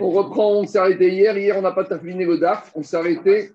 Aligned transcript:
On 0.00 0.10
reprend, 0.10 0.52
on 0.52 0.66
s'est 0.66 0.78
arrêté 0.78 1.10
hier. 1.10 1.36
Hier, 1.36 1.56
on 1.56 1.62
n'a 1.62 1.72
pas 1.72 1.84
terminé 1.84 2.24
le 2.24 2.38
DAF. 2.38 2.72
On 2.74 2.82
s'est 2.82 2.96
arrêté 2.96 3.52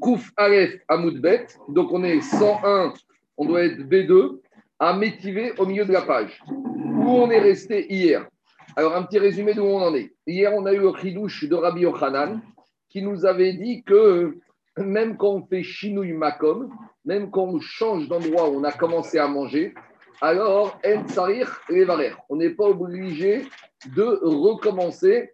Kouf 0.00 0.30
Aleph 0.36 0.80
Amoudbet. 0.88 1.46
Donc, 1.68 1.92
on 1.92 2.04
est 2.04 2.20
101, 2.20 2.92
on 3.36 3.44
doit 3.44 3.64
être 3.64 3.80
B2, 3.80 4.40
à 4.78 4.96
Métivé 4.96 5.52
au 5.58 5.66
milieu 5.66 5.84
de 5.84 5.92
la 5.92 6.02
page. 6.02 6.42
Où 6.48 7.08
on 7.08 7.30
est 7.30 7.40
resté 7.40 7.92
hier? 7.92 8.26
Alors, 8.76 8.96
un 8.96 9.02
petit 9.02 9.18
résumé 9.18 9.54
d'où 9.54 9.64
on 9.64 9.82
en 9.82 9.94
est. 9.94 10.12
Hier, 10.26 10.52
on 10.54 10.66
a 10.66 10.72
eu 10.72 10.78
le 10.78 10.92
chidouche 10.96 11.44
de 11.44 11.54
Rabbi 11.54 11.82
Yochanan 11.82 12.40
qui 12.88 13.02
nous 13.02 13.24
avait 13.24 13.54
dit 13.54 13.82
que 13.82 14.36
même 14.78 15.16
quand 15.16 15.30
on 15.30 15.46
fait 15.46 15.62
chinouille 15.62 16.12
makom, 16.12 16.70
même 17.04 17.30
quand 17.30 17.44
on 17.44 17.60
change 17.60 18.08
d'endroit 18.08 18.48
où 18.48 18.58
on 18.58 18.64
a 18.64 18.72
commencé 18.72 19.18
à 19.18 19.28
manger, 19.28 19.74
alors 20.22 20.80
On 22.28 22.36
n'est 22.36 22.50
pas 22.50 22.66
obligé 22.66 23.42
de 23.96 24.20
recommencer 24.22 25.32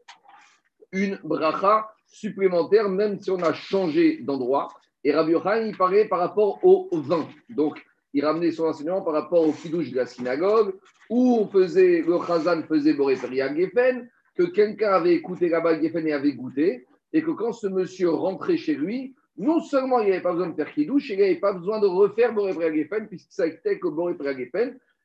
une 0.93 1.19
bracha 1.23 1.91
supplémentaire, 2.07 2.89
même 2.89 3.21
si 3.21 3.31
on 3.31 3.43
a 3.43 3.53
changé 3.53 4.21
d'endroit. 4.23 4.69
Et 5.05 5.13
Rabbi 5.13 5.33
Yochanan, 5.33 5.69
il 5.69 5.77
parlait 5.77 6.07
par 6.07 6.21
rapport 6.21 6.59
au 6.65 6.89
vin. 6.91 7.29
Donc, 7.51 7.85
il 8.15 8.25
ramenait 8.25 8.51
son 8.51 8.65
enseignement 8.65 9.03
par 9.03 9.13
rapport 9.13 9.47
au 9.47 9.53
kidouche 9.53 9.91
de 9.91 9.97
la 9.97 10.07
synagogue, 10.07 10.75
où 11.11 11.37
on 11.39 11.47
faisait, 11.47 12.03
le 12.07 12.19
chazan 12.27 12.63
faisait 12.63 12.95
Boré 12.95 13.17
Geffen, 13.17 14.09
que 14.37 14.45
quelqu'un 14.45 14.93
avait 14.93 15.15
écouté 15.15 15.51
la 15.51 15.83
Geffen 15.83 16.07
et 16.09 16.13
avait 16.15 16.33
goûté, 16.33 16.87
et 17.13 17.23
que 17.23 17.31
quand 17.33 17.53
ce 17.53 17.67
monsieur 17.67 18.09
rentrait 18.09 18.57
chez 18.57 18.75
lui, 18.75 19.15
non 19.39 19.61
seulement 19.61 20.01
il 20.01 20.07
n'y 20.07 20.13
avait 20.13 20.23
pas 20.23 20.33
besoin 20.33 20.49
de 20.49 20.55
faire 20.55 20.73
kidouche, 20.73 21.11
il 21.11 21.17
n'y 21.17 21.23
avait 21.23 21.37
pas 21.37 21.53
besoin 21.53 21.81
de 21.81 21.87
refaire 21.87 22.35
Geffen, 22.75 23.07
puisque 23.07 23.33
ça 23.33 23.47
était 23.47 23.79
que 23.79 23.89
Boré. 23.89 24.17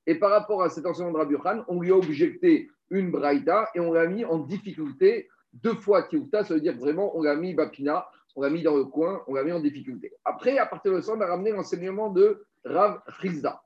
Et 0.06 0.16
par 0.16 0.32
rapport 0.32 0.64
à 0.64 0.70
cet 0.70 0.86
enseignement 0.86 1.14
de 1.14 1.18
Rabbi 1.18 1.64
on 1.68 1.80
lui 1.80 1.92
a 1.92 1.96
objecté 1.96 2.70
une 2.90 3.12
braïta 3.12 3.70
et 3.76 3.80
on 3.80 3.94
l'a 3.94 4.08
mis 4.08 4.26
en 4.26 4.40
difficulté 4.40 5.30
deux 5.54 5.76
fois 5.76 6.04
Tiouta, 6.04 6.44
ça 6.44 6.56
veut 6.56 6.62
dire 6.62 6.76
vraiment 6.76 7.16
on 7.16 7.22
l'a 7.22 7.36
mis 7.36 7.54
Bapina, 7.54 8.08
on 8.36 8.42
l'a 8.42 8.50
mis 8.50 8.64
dans 8.64 8.76
le 8.76 8.86
coin, 8.86 9.22
on 9.28 9.36
l'a 9.36 9.44
mis 9.44 9.52
en 9.52 9.60
difficulté. 9.60 10.12
Après, 10.26 10.58
à 10.58 10.66
partir 10.66 10.94
de 10.94 11.02
ça, 11.02 11.14
on 11.16 11.22
a 11.22 11.28
ramené 11.28 11.52
l'enseignement 11.52 12.10
de 12.10 12.44
Rav 12.66 13.02
Frizda. 13.10 13.62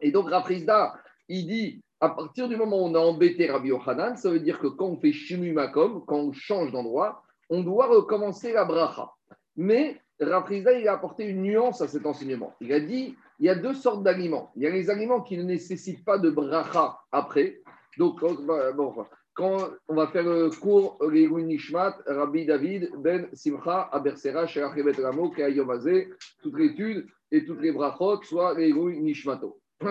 Et 0.00 0.10
donc 0.12 0.28
Rav 0.28 0.44
Frizda, 0.44 0.94
il 1.28 1.46
dit 1.46 1.82
à 2.00 2.10
partir 2.10 2.48
du 2.48 2.56
moment 2.56 2.82
où 2.82 2.86
on 2.86 2.94
a 2.94 2.98
embêté 2.98 3.50
Rabbi 3.50 3.68
Yochanan, 3.68 4.16
ça 4.16 4.30
veut 4.30 4.40
dire 4.40 4.58
que 4.58 4.66
quand 4.66 4.86
on 4.86 4.96
fait 4.96 5.12
Shinu 5.12 5.52
Makom, 5.52 6.04
quand 6.06 6.18
on 6.18 6.32
change 6.32 6.70
d'endroit, 6.70 7.22
on 7.48 7.62
doit 7.62 7.86
recommencer 7.86 8.52
la 8.52 8.64
bracha. 8.64 9.10
Mais 9.60 10.00
Rav 10.18 10.46
Frizda, 10.46 10.72
il 10.72 10.88
a 10.88 10.94
apporté 10.94 11.26
une 11.26 11.42
nuance 11.42 11.82
à 11.82 11.86
cet 11.86 12.06
enseignement. 12.06 12.54
Il 12.62 12.72
a 12.72 12.80
dit 12.80 13.14
il 13.38 13.44
y 13.44 13.50
a 13.50 13.54
deux 13.54 13.74
sortes 13.74 14.02
d'aliments. 14.02 14.50
Il 14.56 14.62
y 14.62 14.66
a 14.66 14.70
les 14.70 14.88
aliments 14.88 15.20
qui 15.20 15.36
ne 15.36 15.42
nécessitent 15.42 16.02
pas 16.02 16.16
de 16.16 16.30
bracha 16.30 16.98
après. 17.12 17.60
Donc, 17.98 18.20
quand 19.34 19.70
on 19.86 19.94
va 19.94 20.06
faire 20.06 20.22
le 20.22 20.48
cours 20.48 20.96
Régoui 21.00 21.44
Nishmat, 21.44 21.94
Rabbi 22.06 22.46
David, 22.46 22.90
Ben 22.96 23.28
Simcha, 23.34 23.90
Abersera, 23.92 24.46
Sherachebet 24.46 25.02
Ramo, 25.02 25.28
Kayomazé, 25.28 26.08
toute 26.42 26.58
l'étude 26.58 27.06
et 27.30 27.44
toutes 27.44 27.60
les 27.60 27.72
brachot, 27.72 28.22
soit 28.22 28.54
Régoui 28.54 28.98
Nishmato. 28.98 29.60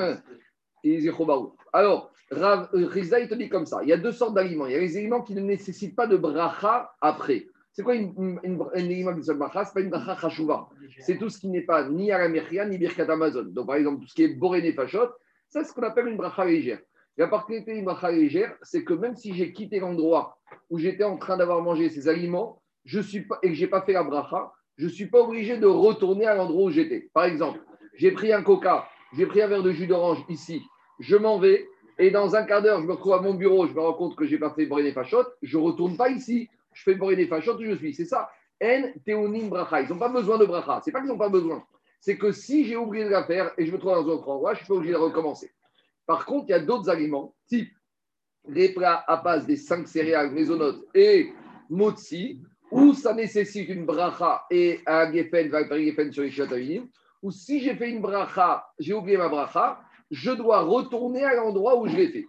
Alors, 1.73 2.11
Rav 2.31 2.69
Rizda, 2.73 3.19
il 3.19 3.27
te 3.27 3.35
dit 3.35 3.49
comme 3.49 3.67
ça 3.67 3.83
il 3.83 3.89
y 3.89 3.93
a 3.93 3.97
deux 3.97 4.13
sortes 4.13 4.33
d'aliments. 4.33 4.65
Il 4.65 4.71
y 4.71 4.75
a 4.75 4.79
les 4.79 4.97
aliments 4.97 5.21
qui 5.21 5.35
ne 5.35 5.41
nécessitent 5.41 5.95
pas 5.95 6.07
de 6.07 6.17
bracha 6.17 6.91
après. 7.01 7.45
C'est 7.79 7.83
quoi 7.83 7.95
une, 7.95 8.13
une, 8.43 8.57
ne 8.57 9.33
bracha 9.35 9.63
Ce 9.63 9.73
pas 9.73 9.79
une 9.79 9.89
bracha 9.89 10.13
chashuva. 10.17 10.67
C'est 10.99 11.17
tout 11.17 11.29
ce 11.29 11.39
qui 11.39 11.47
n'est 11.47 11.61
pas 11.61 11.87
ni 11.87 12.11
Arameria 12.11 12.65
ni 12.65 12.77
Birkat 12.77 13.09
Amazon. 13.09 13.45
Donc, 13.45 13.67
par 13.67 13.77
exemple, 13.77 14.01
tout 14.01 14.07
ce 14.09 14.13
qui 14.13 14.23
est 14.23 14.35
Boré 14.35 14.73
Fachot, 14.73 15.07
ça, 15.47 15.63
c'est 15.63 15.69
ce 15.69 15.73
qu'on 15.73 15.83
appelle 15.83 16.07
une 16.07 16.17
bracha 16.17 16.43
légère. 16.43 16.79
La 17.15 17.29
particularité 17.29 17.75
d'une 17.75 17.85
bracha 17.85 18.11
légère, 18.11 18.53
c'est 18.63 18.83
que 18.83 18.93
même 18.93 19.15
si 19.15 19.33
j'ai 19.33 19.53
quitté 19.53 19.79
l'endroit 19.79 20.37
où 20.69 20.77
j'étais 20.77 21.05
en 21.05 21.15
train 21.15 21.37
d'avoir 21.37 21.61
mangé 21.61 21.87
ces 21.87 22.09
aliments 22.09 22.61
je 22.83 22.99
suis 22.99 23.25
et 23.43 23.47
que 23.47 23.53
je 23.53 23.61
n'ai 23.61 23.69
pas 23.69 23.81
fait 23.83 23.93
la 23.93 24.03
bracha, 24.03 24.51
je 24.75 24.83
ne 24.83 24.89
suis 24.89 25.05
pas 25.05 25.21
obligé 25.21 25.57
de 25.57 25.65
retourner 25.65 26.25
à 26.25 26.35
l'endroit 26.35 26.63
où 26.63 26.69
j'étais. 26.71 27.09
Par 27.13 27.23
exemple, 27.23 27.61
j'ai 27.95 28.11
pris 28.11 28.33
un 28.33 28.43
coca, 28.43 28.89
j'ai 29.13 29.25
pris 29.25 29.41
un 29.41 29.47
verre 29.47 29.63
de 29.63 29.71
jus 29.71 29.87
d'orange 29.87 30.21
ici, 30.27 30.61
je 30.99 31.15
m'en 31.15 31.39
vais, 31.39 31.65
et 31.97 32.11
dans 32.11 32.35
un 32.35 32.43
quart 32.43 32.61
d'heure, 32.61 32.81
je 32.81 32.85
me 32.85 32.91
retrouve 32.91 33.13
à 33.13 33.21
mon 33.21 33.35
bureau, 33.35 33.67
je 33.67 33.73
me 33.73 33.79
rends 33.79 33.93
compte 33.93 34.17
que 34.17 34.25
je 34.25 34.33
n'ai 34.33 34.37
pas 34.37 34.53
fait 34.53 34.65
des 34.65 34.91
fachot, 34.91 35.23
je 35.41 35.57
ne 35.57 35.63
retourne 35.63 35.95
pas 35.95 36.09
ici, 36.09 36.49
je 36.73 36.83
fais 36.83 36.95
des 37.15 37.27
fachot 37.27 37.57
je 37.59 37.75
suis. 37.75 37.93
C'est 37.93 38.05
ça. 38.05 38.29
En 38.61 38.91
teonim 39.05 39.49
bracha. 39.49 39.81
Ils 39.81 39.89
n'ont 39.89 39.97
pas 39.97 40.09
besoin 40.09 40.37
de 40.37 40.45
bracha. 40.45 40.81
Ce 40.81 40.89
n'est 40.89 40.93
pas 40.93 40.99
qu'ils 40.99 41.09
n'ont 41.09 41.17
pas 41.17 41.29
besoin. 41.29 41.63
C'est 41.99 42.17
que 42.17 42.31
si 42.31 42.65
j'ai 42.65 42.77
oublié 42.77 43.05
de 43.05 43.09
la 43.09 43.23
faire 43.25 43.51
et 43.57 43.65
je 43.65 43.71
me 43.71 43.77
trouve 43.77 43.91
dans 43.91 44.03
un 44.03 44.13
autre 44.13 44.29
endroit, 44.29 44.53
je 44.53 44.59
suis 44.59 44.67
pas 44.67 44.75
obligé 44.75 44.93
de 44.93 44.97
recommencer. 44.97 45.51
Par 46.05 46.25
contre, 46.25 46.45
il 46.47 46.51
y 46.51 46.55
a 46.55 46.59
d'autres 46.59 46.89
aliments, 46.89 47.35
type 47.47 47.69
les 48.47 48.69
plats 48.73 49.03
à 49.07 49.17
base 49.17 49.45
des 49.45 49.57
cinq 49.57 49.87
céréales, 49.87 50.31
mésonotes 50.31 50.85
et 50.95 51.31
motzi, 51.69 52.41
où 52.71 52.93
ça 52.93 53.13
nécessite 53.13 53.69
une 53.69 53.85
bracha 53.85 54.45
et 54.49 54.81
un 54.85 55.11
gefen, 55.11 55.51
gefen 55.51 56.11
sur 56.11 56.23
les 56.23 56.31
chatavinim, 56.31 56.87
ou 57.21 57.31
si 57.31 57.59
j'ai 57.59 57.75
fait 57.75 57.89
une 57.89 58.01
bracha, 58.01 58.65
j'ai 58.79 58.93
oublié 58.93 59.17
ma 59.17 59.27
bracha, 59.27 59.81
je 60.09 60.31
dois 60.31 60.61
retourner 60.61 61.23
à 61.23 61.35
l'endroit 61.35 61.77
où 61.77 61.87
je 61.87 61.95
l'ai 61.95 62.07
fait. 62.09 62.25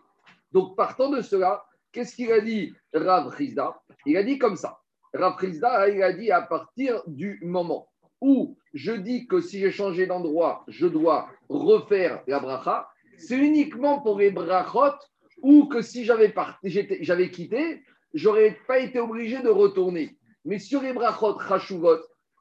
Donc, 0.53 0.77
partant 0.77 1.11
de 1.11 1.23
cela, 1.23 1.65
qu'est-ce 1.93 2.15
qu'il 2.15 2.33
a 2.33 2.41
dit 2.41 2.75
Rav 2.95 3.29
Rizda 3.29 3.81
Il 4.07 4.17
a 4.17 4.23
dit 4.23 4.39
comme 4.39 4.57
ça. 4.57 4.79
Rav 5.13 5.37
Rizda, 5.37 5.89
il 5.89 6.03
a 6.03 6.13
dit 6.13 6.31
à 6.31 6.43
partir 6.43 7.03
du 7.07 7.41
moment 7.43 7.89
où 8.21 8.57
je 8.75 8.93
dis 8.93 9.27
que 9.27 9.41
si 9.41 9.61
j'ai 9.61 9.71
changé 9.71 10.07
d'endroit, 10.07 10.65
je 10.69 10.87
dois 10.87 11.29
refaire 11.49 12.23
la 12.27 12.39
bracha, 12.39 12.89
c'est 13.19 13.39
uniquement 13.39 14.01
pour 14.01 14.19
les 14.19 14.31
brachot 14.31 14.97
ou 15.43 15.67
que 15.67 15.83
si 15.83 16.05
j'avais, 16.05 16.33
j'avais 16.63 17.31
quitté, 17.31 17.83
j'aurais 18.15 18.59
pas 18.67 18.79
été 18.79 19.01
obligé 19.01 19.43
de 19.43 19.49
retourner. 19.49 20.17
Mais 20.45 20.59
sur 20.59 20.83
les 20.83 20.93
brachot, 20.93 21.39
chashuvot, 21.41 21.99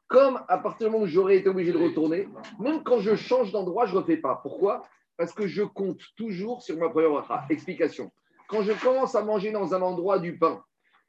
comme 0.08 0.40
à 0.48 0.58
partir 0.58 0.88
du 0.88 0.94
moment 0.94 1.06
où 1.06 1.08
j'aurais 1.08 1.38
été 1.38 1.50
obligé 1.50 1.72
de 1.72 1.78
retourner, 1.78 2.28
même 2.60 2.84
quand 2.84 3.00
je 3.00 3.16
change 3.16 3.52
d'endroit, 3.52 3.86
je 3.86 3.94
ne 3.94 4.00
refais 4.00 4.18
pas. 4.18 4.40
Pourquoi? 4.42 4.84
Parce 5.18 5.34
que 5.34 5.48
je 5.48 5.64
compte 5.64 6.02
toujours 6.16 6.62
sur 6.62 6.78
ma 6.78 6.90
première 6.90 7.12
bracha. 7.12 7.46
Explication. 7.50 8.12
Quand 8.50 8.64
je 8.64 8.74
commence 8.74 9.14
à 9.16 9.24
manger 9.24 9.52
dans 9.52 9.74
un 9.74 9.82
endroit 9.82 10.18
du 10.20 10.38
pain 10.38 10.62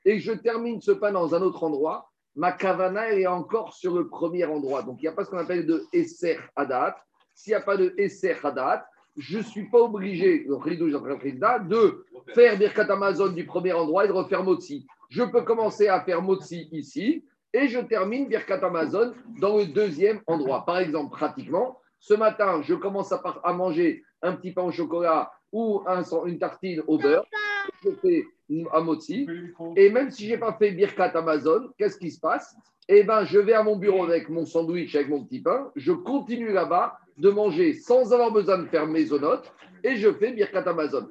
et 0.05 0.17
que 0.17 0.23
je 0.23 0.33
termine 0.33 0.81
ce 0.81 0.93
pain 0.93 1.11
dans 1.11 1.35
un 1.35 1.41
autre 1.41 1.65
endroit, 1.65 2.11
ma 2.37 2.53
kavana 2.53 3.13
est 3.13 3.27
encore 3.27 3.75
sur 3.75 3.95
le 3.95 4.09
premier 4.09 4.45
endroit. 4.45 4.83
Donc 4.83 4.99
il 4.99 5.03
n'y 5.03 5.09
a 5.09 5.13
pas 5.13 5.25
ce 5.25 5.31
qu'on 5.31 5.39
appelle 5.39 5.67
de 5.67 5.85
Esser 5.93 6.39
Hadat. 6.55 6.97
S'il 7.35 7.53
n'y 7.53 7.57
a 7.57 7.63
pas 7.63 7.77
de 7.77 7.95
Esser 7.97 8.37
Hadat, 8.43 8.87
je 9.17 9.39
ne 9.39 9.43
suis 9.43 9.69
pas 9.71 9.79
obligé, 9.79 10.45
de 10.45 12.05
faire 12.35 12.59
Birkat 12.59 12.93
Amazon 12.93 13.29
du 13.29 13.47
premier 13.47 13.73
endroit 13.73 14.05
et 14.05 14.09
de 14.09 14.13
refaire 14.13 14.45
Motsi. 14.45 14.87
Je 15.09 15.23
peux 15.23 15.43
commencer 15.43 15.89
à 15.89 16.01
faire 16.03 16.23
Motsi 16.23 16.69
ici 16.73 17.25
et 17.53 17.69
je 17.69 17.81
termine 17.81 18.29
Birkat 18.29 18.65
Amazon 18.65 19.13
dans 19.41 19.57
le 19.57 19.67
deuxième 19.67 20.21
endroit. 20.27 20.65
Par 20.65 20.79
exemple, 20.79 21.11
pratiquement, 21.17 21.79
ce 21.99 22.15
matin, 22.15 22.63
je 22.63 22.75
commence 22.75 23.13
à, 23.13 23.53
manger 23.53 24.03
un 24.23 24.35
petit 24.35 24.53
pain 24.53 24.63
au 24.63 24.71
chocolat 24.71 25.31
ou 25.53 25.83
une 26.27 26.39
tartine 26.39 26.83
au 26.87 26.99
beurre. 26.99 27.25
Je 27.85 27.91
fais 28.03 28.25
un 28.73 28.81
Motsi. 28.81 29.27
Et 29.77 29.91
même 29.91 30.11
si 30.11 30.27
je 30.27 30.33
n'ai 30.33 30.39
pas 30.39 30.53
fait 30.55 30.73
Birkat 30.73 31.13
Amazon, 31.17 31.71
qu'est-ce 31.79 31.99
qui 31.99 32.11
se 32.11 32.21
passe? 32.21 32.57
Eh 32.89 33.05
bien, 33.05 33.25
je 33.25 33.39
vais 33.39 33.53
à 33.53 33.63
mon 33.63 33.77
bureau 33.77 34.05
avec 34.05 34.29
mon 34.29 34.45
sandwich, 34.45 34.95
avec 34.97 35.09
mon 35.09 35.25
petit 35.25 35.41
pain. 35.41 35.71
Je 35.77 35.93
continue 35.93 36.53
là-bas 36.53 36.99
de 37.19 37.31
manger 37.31 37.75
sans 37.75 38.13
avoir 38.13 38.33
besoin 38.33 38.59
de 38.59 38.67
faire 38.67 38.87
mésonote 38.87 39.53
et 39.85 39.97
je 39.97 40.13
fais 40.13 40.33
Birkat 40.33 40.69
Amazon. 40.69 41.09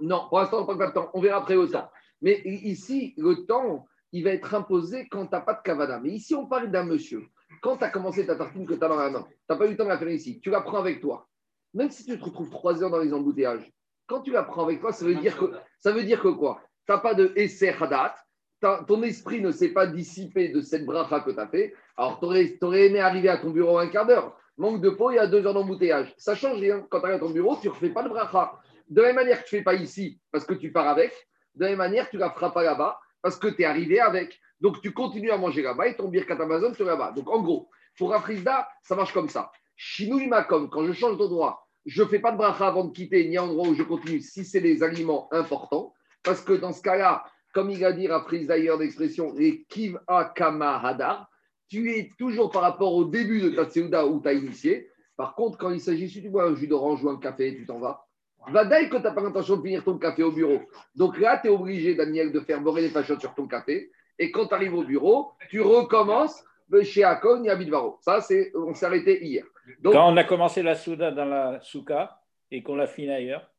Non, 0.00 0.26
pour 0.28 0.40
l'instant, 0.40 0.58
on 0.58 0.60
ne 0.62 0.66
parle 0.66 0.78
pas 0.78 0.88
de 0.88 0.92
temps. 0.92 1.10
On 1.14 1.20
verra 1.20 1.38
après 1.38 1.54
le 1.54 1.68
temps. 1.68 1.88
Mais 2.20 2.40
ici, 2.44 3.14
le 3.16 3.46
temps, 3.46 3.86
il 4.12 4.24
va 4.24 4.30
être 4.30 4.54
imposé 4.54 5.08
quand 5.08 5.26
tu 5.26 5.32
n'as 5.32 5.40
pas 5.40 5.54
de 5.54 5.62
kavana. 5.62 6.00
Mais 6.00 6.10
ici, 6.10 6.34
on 6.34 6.46
parle 6.46 6.70
d'un 6.70 6.84
monsieur. 6.84 7.22
Quand 7.62 7.76
tu 7.76 7.84
as 7.84 7.90
commencé 7.90 8.26
ta 8.26 8.34
tartine 8.34 8.66
que 8.66 8.74
tu 8.74 8.84
as 8.84 8.88
dans 8.88 8.96
la 8.96 9.10
main, 9.10 9.22
tu 9.22 9.36
n'as 9.48 9.56
pas 9.56 9.66
eu 9.66 9.70
le 9.70 9.76
temps 9.76 9.84
de 9.84 9.90
la 9.90 9.98
faire 9.98 10.08
ici, 10.08 10.40
tu 10.40 10.50
la 10.50 10.60
prends 10.62 10.78
avec 10.78 11.00
toi. 11.00 11.28
Même 11.74 11.90
si 11.90 12.04
tu 12.04 12.18
te 12.18 12.24
retrouves 12.24 12.50
trois 12.50 12.82
heures 12.82 12.90
dans 12.90 12.98
les 12.98 13.12
embouteillages, 13.12 13.72
quand 14.06 14.20
tu 14.20 14.30
la 14.30 14.42
prends 14.42 14.64
avec 14.64 14.80
toi, 14.80 14.92
ça 14.92 15.04
veut 15.04 15.14
dire 15.14 15.36
que, 15.38 15.52
ça 15.78 15.92
veut 15.92 16.04
dire 16.04 16.20
que 16.20 16.28
quoi? 16.28 16.60
Tu 16.86 16.92
n'as 16.92 16.98
pas 16.98 17.14
de 17.14 17.32
essai 17.36 17.70
hadat, 17.70 18.14
ton 18.60 19.02
esprit 19.02 19.40
ne 19.40 19.50
s'est 19.50 19.70
pas 19.70 19.86
dissipé 19.86 20.48
de 20.48 20.60
cette 20.60 20.84
bracha 20.84 21.20
que 21.20 21.30
tu 21.30 21.40
as 21.40 21.48
fait, 21.48 21.74
alors 21.96 22.20
tu 22.20 22.26
aurais, 22.26 22.86
aimé 22.86 23.00
arriver 23.00 23.28
à 23.28 23.38
ton 23.38 23.50
bureau 23.50 23.78
un 23.78 23.88
quart 23.88 24.06
d'heure. 24.06 24.36
Manque 24.58 24.80
de 24.80 24.90
peau, 24.90 25.10
il 25.10 25.16
y 25.16 25.18
a 25.18 25.26
deux 25.26 25.44
heures 25.46 25.54
d'embouteillage. 25.54 26.14
Ça 26.18 26.34
change 26.34 26.60
rien. 26.60 26.86
Quand 26.90 27.00
tu 27.00 27.06
arrives 27.06 27.16
à 27.16 27.20
ton 27.20 27.30
bureau, 27.30 27.56
tu 27.60 27.68
ne 27.68 27.72
refais 27.72 27.88
pas 27.88 28.02
de 28.02 28.08
bracha. 28.08 28.52
De 28.88 29.00
la 29.00 29.08
même 29.08 29.16
manière 29.16 29.42
que 29.42 29.48
tu 29.48 29.54
ne 29.54 29.60
fais 29.60 29.64
pas 29.64 29.74
ici 29.74 30.20
parce 30.30 30.44
que 30.44 30.54
tu 30.54 30.70
pars 30.70 30.88
avec, 30.88 31.12
de 31.54 31.64
la 31.64 31.70
même 31.70 31.78
manière 31.78 32.10
tu 32.10 32.16
ne 32.16 32.20
la 32.20 32.30
feras 32.30 32.50
pas 32.50 32.62
là-bas 32.62 33.00
parce 33.22 33.36
que 33.36 33.48
tu 33.48 33.62
es 33.62 33.64
arrivé 33.64 33.98
avec. 34.00 34.38
Donc 34.60 34.80
tu 34.82 34.92
continues 34.92 35.30
à 35.30 35.38
manger 35.38 35.62
là-bas 35.62 35.88
et 35.88 35.96
ton 35.96 36.08
birkat 36.08 36.34
Amazon 36.34 36.74
sur 36.74 36.84
là-bas. 36.84 37.12
Donc 37.12 37.28
en 37.30 37.40
gros, 37.40 37.70
pour 37.96 38.14
Afrizda, 38.14 38.68
ça 38.82 38.94
marche 38.94 39.12
comme 39.12 39.28
ça. 39.28 39.50
Chinouï 39.76 40.26
Makom, 40.26 40.68
quand 40.70 40.84
je 40.84 40.92
change 40.92 41.16
d'endroit, 41.16 41.66
je 41.86 42.02
ne 42.02 42.08
fais 42.08 42.20
pas 42.20 42.32
de 42.32 42.36
bracha 42.36 42.68
avant 42.68 42.84
de 42.84 42.92
quitter 42.92 43.28
ni 43.28 43.38
endroit 43.38 43.68
où 43.68 43.74
je 43.74 43.82
continue 43.82 44.20
si 44.20 44.44
c'est 44.44 44.60
des 44.60 44.82
aliments 44.82 45.28
importants. 45.32 45.92
Parce 46.22 46.40
que 46.40 46.52
dans 46.52 46.72
ce 46.72 46.82
cas-là, 46.82 47.24
comme 47.52 47.70
il 47.70 47.84
a 47.84 47.92
dit 47.92 48.08
à 48.08 48.20
prise 48.20 48.46
d'ailleurs 48.46 48.78
d'expression, 48.78 49.32
les 49.34 49.64
kiv 49.64 49.98
kama 50.34 50.80
hadar, 50.80 51.28
tu 51.68 51.90
es 51.90 52.10
toujours 52.18 52.50
par 52.50 52.62
rapport 52.62 52.94
au 52.94 53.04
début 53.04 53.40
de 53.40 53.50
ta 53.50 53.68
séouda 53.68 54.06
où 54.06 54.20
tu 54.20 54.28
as 54.28 54.34
initié. 54.34 54.88
Par 55.16 55.34
contre, 55.34 55.58
quand 55.58 55.70
il 55.70 55.80
s'agit, 55.80 56.08
si 56.08 56.22
tu 56.22 56.30
bois 56.30 56.44
un 56.44 56.54
jus 56.54 56.68
d'orange 56.68 57.02
ou 57.04 57.10
un 57.10 57.18
café, 57.18 57.54
tu 57.56 57.66
t'en 57.66 57.78
vas. 57.78 58.06
Vadaï 58.48 58.88
que 58.88 58.96
tu 58.96 59.02
n'as 59.02 59.12
pas 59.12 59.22
l'intention 59.22 59.56
de 59.56 59.62
finir 59.62 59.84
ton 59.84 59.98
café 59.98 60.22
au 60.22 60.32
bureau. 60.32 60.60
Donc 60.94 61.18
là, 61.18 61.38
tu 61.40 61.48
es 61.48 61.50
obligé, 61.50 61.94
Daniel, 61.94 62.32
de 62.32 62.40
faire 62.40 62.60
borrer 62.60 62.82
les 62.82 62.88
fachottes 62.88 63.20
sur 63.20 63.34
ton 63.34 63.46
café. 63.46 63.90
Et 64.18 64.30
quand 64.30 64.46
tu 64.46 64.54
arrives 64.54 64.74
au 64.74 64.84
bureau, 64.84 65.32
tu 65.48 65.60
recommences 65.60 66.42
chez 66.82 67.04
Akon, 67.04 67.44
Yabidvaro. 67.44 67.98
Ça, 68.00 68.20
c'est, 68.20 68.52
on 68.54 68.74
s'est 68.74 68.86
arrêté 68.86 69.24
hier. 69.24 69.44
Donc, 69.80 69.94
quand 69.94 70.12
on 70.12 70.16
a 70.16 70.24
commencé 70.24 70.62
la 70.62 70.74
souda 70.74 71.10
dans 71.10 71.24
la 71.24 71.60
souka 71.60 72.20
et 72.50 72.62
qu'on 72.62 72.76
l'a 72.76 72.86
fini 72.86 73.10
ailleurs 73.10 73.50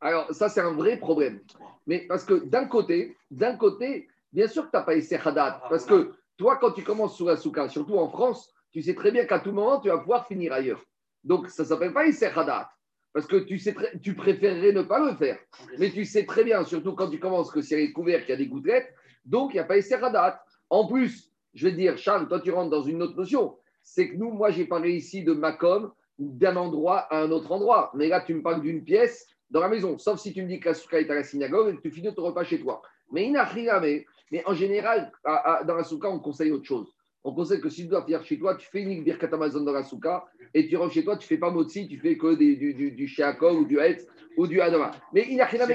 Alors, 0.00 0.32
ça, 0.32 0.48
c'est 0.48 0.60
un 0.60 0.72
vrai 0.72 0.96
problème. 0.96 1.40
Mais 1.86 2.06
parce 2.06 2.24
que 2.24 2.44
d'un 2.44 2.66
côté, 2.66 3.16
d'un 3.30 3.56
côté, 3.56 4.08
bien 4.32 4.48
sûr 4.48 4.66
que 4.66 4.70
tu 4.70 4.76
n'as 4.76 4.82
pas 4.82 4.94
essayé 4.94 5.20
Hadat. 5.24 5.62
Parce 5.68 5.84
que 5.84 6.14
toi, 6.36 6.56
quand 6.56 6.72
tu 6.72 6.82
commences 6.82 7.16
sous 7.16 7.26
la 7.26 7.36
souka, 7.36 7.68
surtout 7.68 7.96
en 7.96 8.08
France, 8.08 8.52
tu 8.72 8.82
sais 8.82 8.94
très 8.94 9.10
bien 9.10 9.24
qu'à 9.24 9.38
tout 9.38 9.52
moment, 9.52 9.80
tu 9.80 9.88
vas 9.88 9.98
pouvoir 9.98 10.26
finir 10.26 10.52
ailleurs. 10.52 10.82
Donc, 11.24 11.48
ça 11.48 11.62
ne 11.62 11.68
s'appelle 11.68 11.92
pas 11.92 12.06
Isser 12.06 12.26
Hadat. 12.26 12.70
Parce 13.12 13.26
que 13.26 13.36
tu, 13.36 13.58
sais 13.58 13.74
tu 14.02 14.14
préférerais 14.14 14.72
ne 14.72 14.82
pas 14.82 14.98
le 14.98 15.16
faire. 15.16 15.38
Mais 15.78 15.90
tu 15.90 16.04
sais 16.04 16.26
très 16.26 16.44
bien, 16.44 16.64
surtout 16.64 16.94
quand 16.94 17.08
tu 17.08 17.18
commences, 17.18 17.50
que 17.50 17.62
c'est 17.62 17.90
couvert, 17.92 18.20
qu'il 18.20 18.30
y 18.30 18.32
a 18.32 18.36
des 18.36 18.46
gouttelettes. 18.46 18.92
Donc, 19.24 19.52
il 19.52 19.56
n'y 19.56 19.60
a 19.60 19.64
pas 19.64 19.78
Isser 19.78 19.94
Hadat. 19.94 20.42
En 20.68 20.86
plus, 20.86 21.32
je 21.54 21.66
vais 21.66 21.72
te 21.72 21.76
dire, 21.76 21.96
Charles, 21.96 22.28
toi, 22.28 22.40
tu 22.40 22.50
rentres 22.50 22.70
dans 22.70 22.82
une 22.82 23.02
autre 23.02 23.16
notion. 23.16 23.56
C'est 23.88 24.10
que 24.10 24.16
nous, 24.16 24.32
moi, 24.32 24.50
j'ai 24.50 24.66
parlé 24.66 24.94
ici 24.94 25.22
de 25.22 25.32
Macom, 25.32 25.92
d'un 26.18 26.56
endroit 26.56 26.98
à 27.12 27.22
un 27.22 27.30
autre 27.30 27.52
endroit. 27.52 27.92
Mais 27.94 28.08
là, 28.08 28.20
tu 28.20 28.34
me 28.34 28.42
parles 28.42 28.60
d'une 28.60 28.82
pièce 28.82 29.28
dans 29.48 29.60
la 29.60 29.68
maison. 29.68 29.96
Sauf 29.96 30.18
si 30.18 30.32
tu 30.32 30.42
me 30.42 30.48
dis 30.48 30.58
que 30.58 30.68
la 30.68 30.74
souka 30.74 31.00
est 31.00 31.08
à 31.08 31.14
la 31.14 31.22
synagogue 31.22 31.72
et 31.72 31.76
que 31.76 31.82
tu 31.82 31.92
finis 31.92 32.12
ton 32.12 32.24
repas 32.24 32.42
chez 32.42 32.60
toi. 32.60 32.82
Mais 33.12 33.26
il 33.26 33.32
n'a 33.32 33.44
rien, 33.44 33.78
mais, 33.78 34.04
mais 34.32 34.42
en 34.44 34.54
général, 34.54 35.12
dans 35.24 35.76
la 35.76 35.84
souka, 35.84 36.10
on 36.10 36.18
conseille 36.18 36.50
autre 36.50 36.64
chose. 36.64 36.92
On 37.22 37.32
conseille 37.32 37.60
que 37.60 37.68
si 37.68 37.82
tu 37.82 37.88
dois 37.88 38.04
faire 38.04 38.24
chez 38.24 38.38
toi, 38.40 38.56
tu 38.56 38.66
fais 38.68 38.82
une 38.82 39.04
birkat 39.04 39.28
Amazon 39.32 39.62
dans 39.62 39.72
la 39.72 39.84
souka 39.84 40.26
et 40.52 40.66
tu 40.66 40.76
rentres 40.76 40.92
chez 40.92 41.04
toi, 41.04 41.16
tu 41.16 41.24
ne 41.24 41.28
fais 41.28 41.38
pas 41.38 41.50
motzi, 41.50 41.86
tu 41.86 41.98
fais 41.98 42.18
que 42.18 42.34
du, 42.34 42.56
du, 42.56 42.74
du, 42.74 42.90
du 42.90 43.08
ou 43.42 43.64
du 43.64 43.78
hetz 43.78 44.04
ou 44.36 44.48
du 44.48 44.60
adama. 44.60 44.90
Mais 45.12 45.26
il 45.30 45.36
n'a 45.36 45.44
rien 45.44 45.66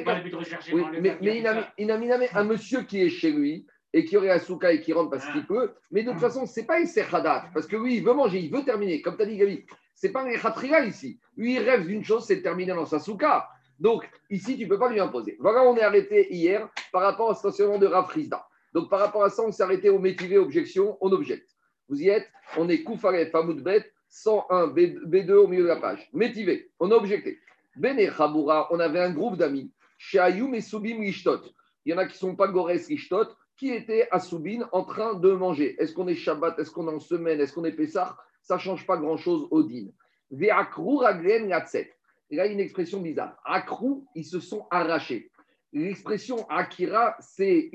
n'a 1.87 2.39
un 2.39 2.43
monsieur 2.43 2.83
qui 2.83 3.01
est 3.01 3.09
chez 3.09 3.31
lui 3.31 3.65
et 3.93 4.05
qui 4.05 4.17
aurait 4.17 4.31
un 4.31 4.39
souka 4.39 4.71
et 4.71 4.81
qui 4.81 4.93
rentre 4.93 5.09
parce 5.09 5.25
qu'il 5.31 5.45
peut. 5.45 5.73
Mais 5.91 6.03
de 6.03 6.11
toute 6.11 6.19
façon, 6.19 6.45
ce 6.45 6.59
n'est 6.59 6.65
pas 6.65 6.77
un 6.79 7.13
Hadat. 7.13 7.45
Parce 7.53 7.67
que 7.67 7.75
lui, 7.75 7.97
il 7.97 8.03
veut 8.03 8.13
manger, 8.13 8.39
il 8.39 8.51
veut 8.51 8.63
terminer. 8.63 9.01
Comme 9.01 9.17
tu 9.17 9.23
as 9.23 9.25
dit, 9.25 9.37
Gabi, 9.37 9.65
ce 9.95 10.07
n'est 10.07 10.13
pas 10.13 10.23
un 10.23 10.33
Khatriya 10.33 10.85
ici. 10.85 11.19
Lui, 11.35 11.55
il 11.55 11.59
rêve 11.59 11.85
d'une 11.85 12.03
chose, 12.03 12.25
c'est 12.25 12.37
de 12.37 12.41
terminer 12.41 12.73
dans 12.73 12.85
sa 12.85 12.99
souka. 12.99 13.49
Donc, 13.79 14.09
ici, 14.29 14.57
tu 14.57 14.63
ne 14.63 14.69
peux 14.69 14.79
pas 14.79 14.89
lui 14.89 14.99
imposer. 14.99 15.37
Voilà, 15.39 15.63
on 15.63 15.75
est 15.75 15.81
arrêté 15.81 16.33
hier 16.33 16.69
par 16.91 17.01
rapport 17.01 17.29
au 17.29 17.33
stationnement 17.33 17.79
de 17.79 17.87
Rafrizda. 17.87 18.45
Donc, 18.73 18.89
par 18.89 18.99
rapport 18.99 19.23
à 19.23 19.29
ça, 19.29 19.43
on 19.43 19.51
s'est 19.51 19.63
arrêté 19.63 19.89
au 19.89 19.99
métivé, 19.99 20.37
objection, 20.37 20.97
on 21.01 21.11
objecte. 21.11 21.49
Vous 21.89 22.01
y 22.01 22.07
êtes 22.07 22.27
On 22.57 22.69
est 22.69 22.83
Koufare, 22.83 23.27
Famoudbet, 23.31 23.91
101, 24.07 24.67
B2 24.67 25.31
au 25.33 25.47
milieu 25.47 25.63
de 25.63 25.67
la 25.67 25.77
page. 25.77 26.09
Métivé, 26.13 26.71
on 26.79 26.91
a 26.91 26.95
objecté. 26.95 27.39
Bene 27.75 28.11
Chaboura, 28.15 28.67
on 28.71 28.79
avait 28.79 28.99
un 28.99 29.11
groupe 29.11 29.37
d'amis. 29.37 29.71
Chez 29.97 30.19
Ayoum 30.19 30.53
et 30.55 30.61
Soubim 30.61 30.99
Rishtot. 30.99 31.41
Il 31.85 31.91
y 31.91 31.93
en 31.93 31.97
a 31.97 32.05
qui 32.05 32.13
ne 32.13 32.17
sont 32.17 32.35
pas 32.35 32.47
Gores 32.47 32.67
Rishtot, 32.67 33.27
qui 33.61 33.71
étaient 33.71 34.07
à 34.09 34.19
Soubin 34.19 34.67
en 34.71 34.83
train 34.83 35.13
de 35.13 35.33
manger. 35.33 35.75
Est-ce 35.79 35.93
qu'on 35.93 36.07
est 36.07 36.15
Shabbat? 36.15 36.57
Est-ce 36.57 36.71
qu'on 36.71 36.87
est 36.87 36.95
en 36.95 36.99
semaine? 36.99 37.39
Est-ce 37.39 37.53
qu'on 37.53 37.63
est 37.63 37.71
Pessah? 37.71 38.17
Ça 38.41 38.55
ne 38.55 38.59
change 38.59 38.87
pas 38.87 38.97
grand-chose 38.97 39.47
au 39.51 39.61
din. 39.61 39.85
Ve'akrou 40.31 40.95
raglen 40.97 41.47
gatset. 41.47 41.93
Et 42.31 42.37
là, 42.37 42.47
il 42.47 42.47
y 42.47 42.51
a 42.53 42.53
une 42.53 42.59
expression 42.59 42.99
bizarre. 43.01 43.37
Akrou, 43.45 44.07
ils 44.15 44.25
se 44.25 44.39
sont 44.39 44.65
arrachés. 44.71 45.29
L'expression 45.73 46.49
Akira, 46.49 47.15
c'est 47.19 47.69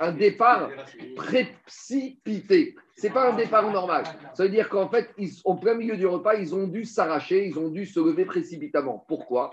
un 0.00 0.12
départ 0.12 0.70
précipité. 1.16 2.76
Ce 2.96 3.08
n'est 3.08 3.12
pas 3.12 3.32
un 3.32 3.36
départ 3.36 3.68
normal. 3.72 4.04
Ça 4.34 4.44
veut 4.44 4.48
dire 4.48 4.68
qu'en 4.68 4.88
fait, 4.88 5.10
ils, 5.18 5.32
au 5.44 5.56
plein 5.56 5.74
milieu 5.74 5.96
du 5.96 6.06
repas, 6.06 6.34
ils 6.34 6.54
ont 6.54 6.68
dû 6.68 6.84
s'arracher, 6.84 7.48
ils 7.48 7.58
ont 7.58 7.68
dû 7.68 7.84
se 7.84 7.98
lever 7.98 8.26
précipitamment. 8.26 9.04
Pourquoi? 9.08 9.50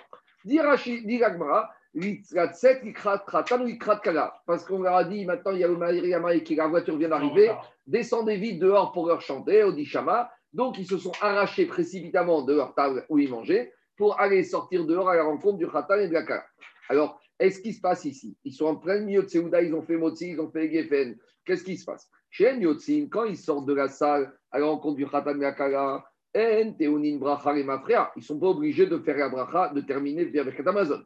Parce 4.46 4.64
qu'on 4.64 4.82
leur 4.82 4.96
a 4.96 5.04
dit 5.04 5.26
maintenant, 5.26 5.52
il 5.52 5.60
y 5.60 5.64
a 5.64 5.68
le 5.68 6.40
qui 6.40 6.56
la 6.56 6.68
voiture 6.68 6.98
vient 6.98 7.10
d'arriver, 7.10 7.52
descendez 7.88 8.38
vite 8.38 8.60
dehors 8.60 8.92
pour 8.92 9.08
leur 9.08 9.22
chanter, 9.22 9.64
au 9.64 9.72
Dishama. 9.72 10.32
Donc, 10.54 10.78
ils 10.78 10.86
se 10.86 10.98
sont 10.98 11.12
arrachés 11.22 11.66
précipitamment 11.66 12.44
de 12.44 12.56
leur 12.56 12.74
table 12.76 13.06
où 13.10 13.20
ils 13.20 13.30
mangeaient 13.30 13.74
pour 13.98 14.20
aller 14.20 14.44
sortir 14.44 14.86
dehors 14.86 15.10
à 15.10 15.16
la 15.16 15.24
rencontre 15.24 15.58
du 15.58 15.68
Khatan 15.68 16.00
et 16.00 16.08
de 16.08 16.14
la 16.14 16.24
Kala. 16.24 16.46
Alors, 16.90 17.20
est-ce 17.40 17.60
qu'il 17.60 17.74
se 17.74 17.82
passe 17.82 18.06
ici 18.06 18.38
Ils 18.44 18.54
sont 18.54 18.66
en 18.66 18.76
plein 18.76 19.00
milieu 19.00 19.24
de 19.24 19.28
Seouda, 19.28 19.62
ils 19.62 19.74
ont 19.74 19.84
fait 19.84 19.98
Motsi, 19.98 20.32
ils 20.32 20.42
ont 20.42 20.50
fait 20.50 20.72
Geffen. 20.72 21.18
Qu'est-ce 21.46 21.64
qui 21.64 21.78
se 21.78 21.86
passe 21.86 22.10
Chez 22.30 22.56
Yotzin, 22.58 23.08
quand 23.12 23.26
ils 23.26 23.38
sortent 23.38 23.66
de 23.66 23.74
la 23.74 23.88
salle 23.88 24.34
à 24.52 24.60
la 24.60 24.66
rencontre 24.66 24.96
du 24.96 25.08
Khatan 25.08 25.32
et 25.32 25.36
de 25.36 25.40
la 25.42 25.52
Kala, 25.52 26.04
ils 26.36 26.76
ne 26.78 28.22
sont 28.22 28.40
pas 28.40 28.48
obligés 28.48 28.86
de 28.86 29.00
faire 29.00 29.18
la 29.18 29.30
bracha, 29.30 29.74
de 29.74 29.82
terminer 29.82 30.30
avec 30.40 30.60
Amazon. 30.60 31.02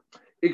Et 0.45 0.53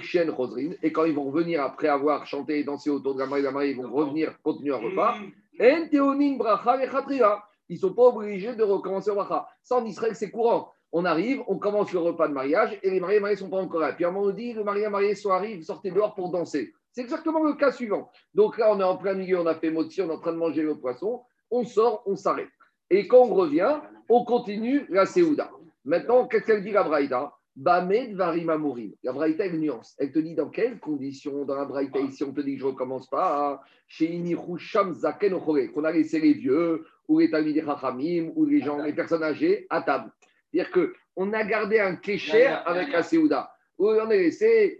et 0.83 0.94
quand 0.94 1.06
ils 1.06 1.15
vont 1.15 1.31
revenir 1.31 1.63
après 1.63 1.88
avoir 1.88 2.27
chanté 2.27 2.59
et 2.59 2.63
dansé 2.63 2.91
autour 2.91 3.15
de 3.15 3.21
la 3.21 3.25
maille, 3.25 3.71
ils 3.71 3.75
vont 3.75 3.91
revenir 3.91 4.39
continuer 4.44 4.75
un 4.75 4.77
repas. 4.77 5.15
Ils 5.59 7.74
ne 7.74 7.80
sont 7.80 7.94
pas 7.94 8.03
obligés 8.03 8.56
de 8.56 8.62
recommencer 8.62 9.09
le 9.09 9.15
bracha. 9.15 9.47
Ça, 9.63 9.77
en 9.77 9.86
Israël, 9.86 10.15
c'est 10.15 10.30
courant. 10.30 10.71
On 10.91 11.06
arrive, 11.06 11.41
on 11.47 11.57
commence 11.57 11.91
le 11.91 12.00
repas 12.00 12.27
de 12.27 12.33
mariage 12.33 12.77
et 12.83 12.91
les 12.91 13.00
mariés 13.00 13.19
mariés 13.19 13.36
ne 13.36 13.39
sont 13.39 13.50
pas 13.50 13.57
encore 13.57 13.80
là. 13.80 13.94
Puis 13.94 14.06
à 14.06 14.09
un 14.09 14.12
moment, 14.12 14.27
on 14.27 14.31
dit 14.31 14.53
le 14.53 14.63
marié 14.63 14.88
marié 14.89 15.15
soit 15.15 15.38
arrive, 15.38 15.63
sortez 15.63 15.89
dehors 15.89 16.13
pour 16.13 16.30
danser. 16.30 16.71
C'est 16.91 17.01
exactement 17.01 17.44
le 17.44 17.53
cas 17.53 17.71
suivant. 17.71 18.12
Donc 18.36 18.59
là, 18.59 18.71
on 18.71 18.80
est 18.80 18.83
en 18.83 18.97
plein 18.97 19.15
milieu, 19.15 19.39
on 19.39 19.47
a 19.47 19.56
fait 19.56 19.71
moti, 19.71 20.03
on 20.03 20.09
est 20.09 20.13
en 20.13 20.19
train 20.19 20.33
de 20.33 20.38
manger 20.38 20.62
le 20.62 20.77
poisson, 20.77 21.24
on 21.50 21.63
sort, 21.63 22.03
on 22.06 22.15
s'arrête. 22.15 22.50
Et 22.91 23.07
quand 23.07 23.21
on 23.21 23.33
revient, 23.33 23.80
on 24.07 24.24
continue 24.24 24.86
la 24.89 25.07
Séouda. 25.07 25.50
Maintenant, 25.86 26.27
qu'est-ce 26.27 26.45
qu'elle 26.45 26.63
dit 26.63 26.71
la 26.71 26.83
Braïda? 26.83 27.33
Bamed 27.59 28.15
Varima 28.15 28.57
Mourim. 28.57 28.94
La 29.03 29.11
Braïta, 29.11 29.45
elle 29.45 29.59
nuance. 29.59 29.94
Elle 30.00 30.13
te 30.13 30.19
dit 30.19 30.33
dans 30.33 30.47
quelles 30.50 30.79
conditions 30.79 31.44
dans 31.44 31.56
la 31.56 31.65
Braïta 31.65 32.00
ici 32.00 32.23
on 32.23 32.31
te 32.31 32.39
dit 32.39 32.53
que 32.53 32.61
je 32.61 32.65
ne 32.65 32.71
recommence 32.71 33.09
pas 33.09 33.61
chez 33.85 34.06
Inichusham 34.06 34.94
Zaken 34.94 35.38
qu'on 35.41 35.83
a 35.83 35.91
laissé 35.91 36.21
les 36.21 36.33
vieux 36.33 36.85
ou 37.09 37.19
les 37.19 37.29
Talmidei 37.29 37.61
Chachamim 37.61 38.31
ou 38.35 38.45
les 38.45 38.61
gens, 38.61 38.81
les 38.81 38.94
personnes 38.94 39.23
âgées 39.23 39.67
à 39.69 39.81
table. 39.81 40.09
C'est-à-dire 40.53 40.71
qu'on 40.71 41.33
a 41.33 41.44
gardé 41.44 41.79
un 41.79 41.97
kécher 41.97 42.45
avec 42.45 42.94
la 42.94 43.03
Séouda. 43.03 43.51
On 43.77 44.09
est 44.09 44.17
laissé. 44.17 44.79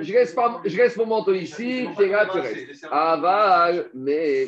Je 0.00 0.12
reste, 0.12 0.34
pas, 0.34 0.60
je 0.64 0.76
reste 0.76 0.96
manteau 0.96 1.32
ici, 1.34 1.86
tu 1.96 2.02
es 2.02 2.08
là, 2.08 2.26
tu 2.26 2.38
restes. 2.38 2.86
Mais 3.94 4.46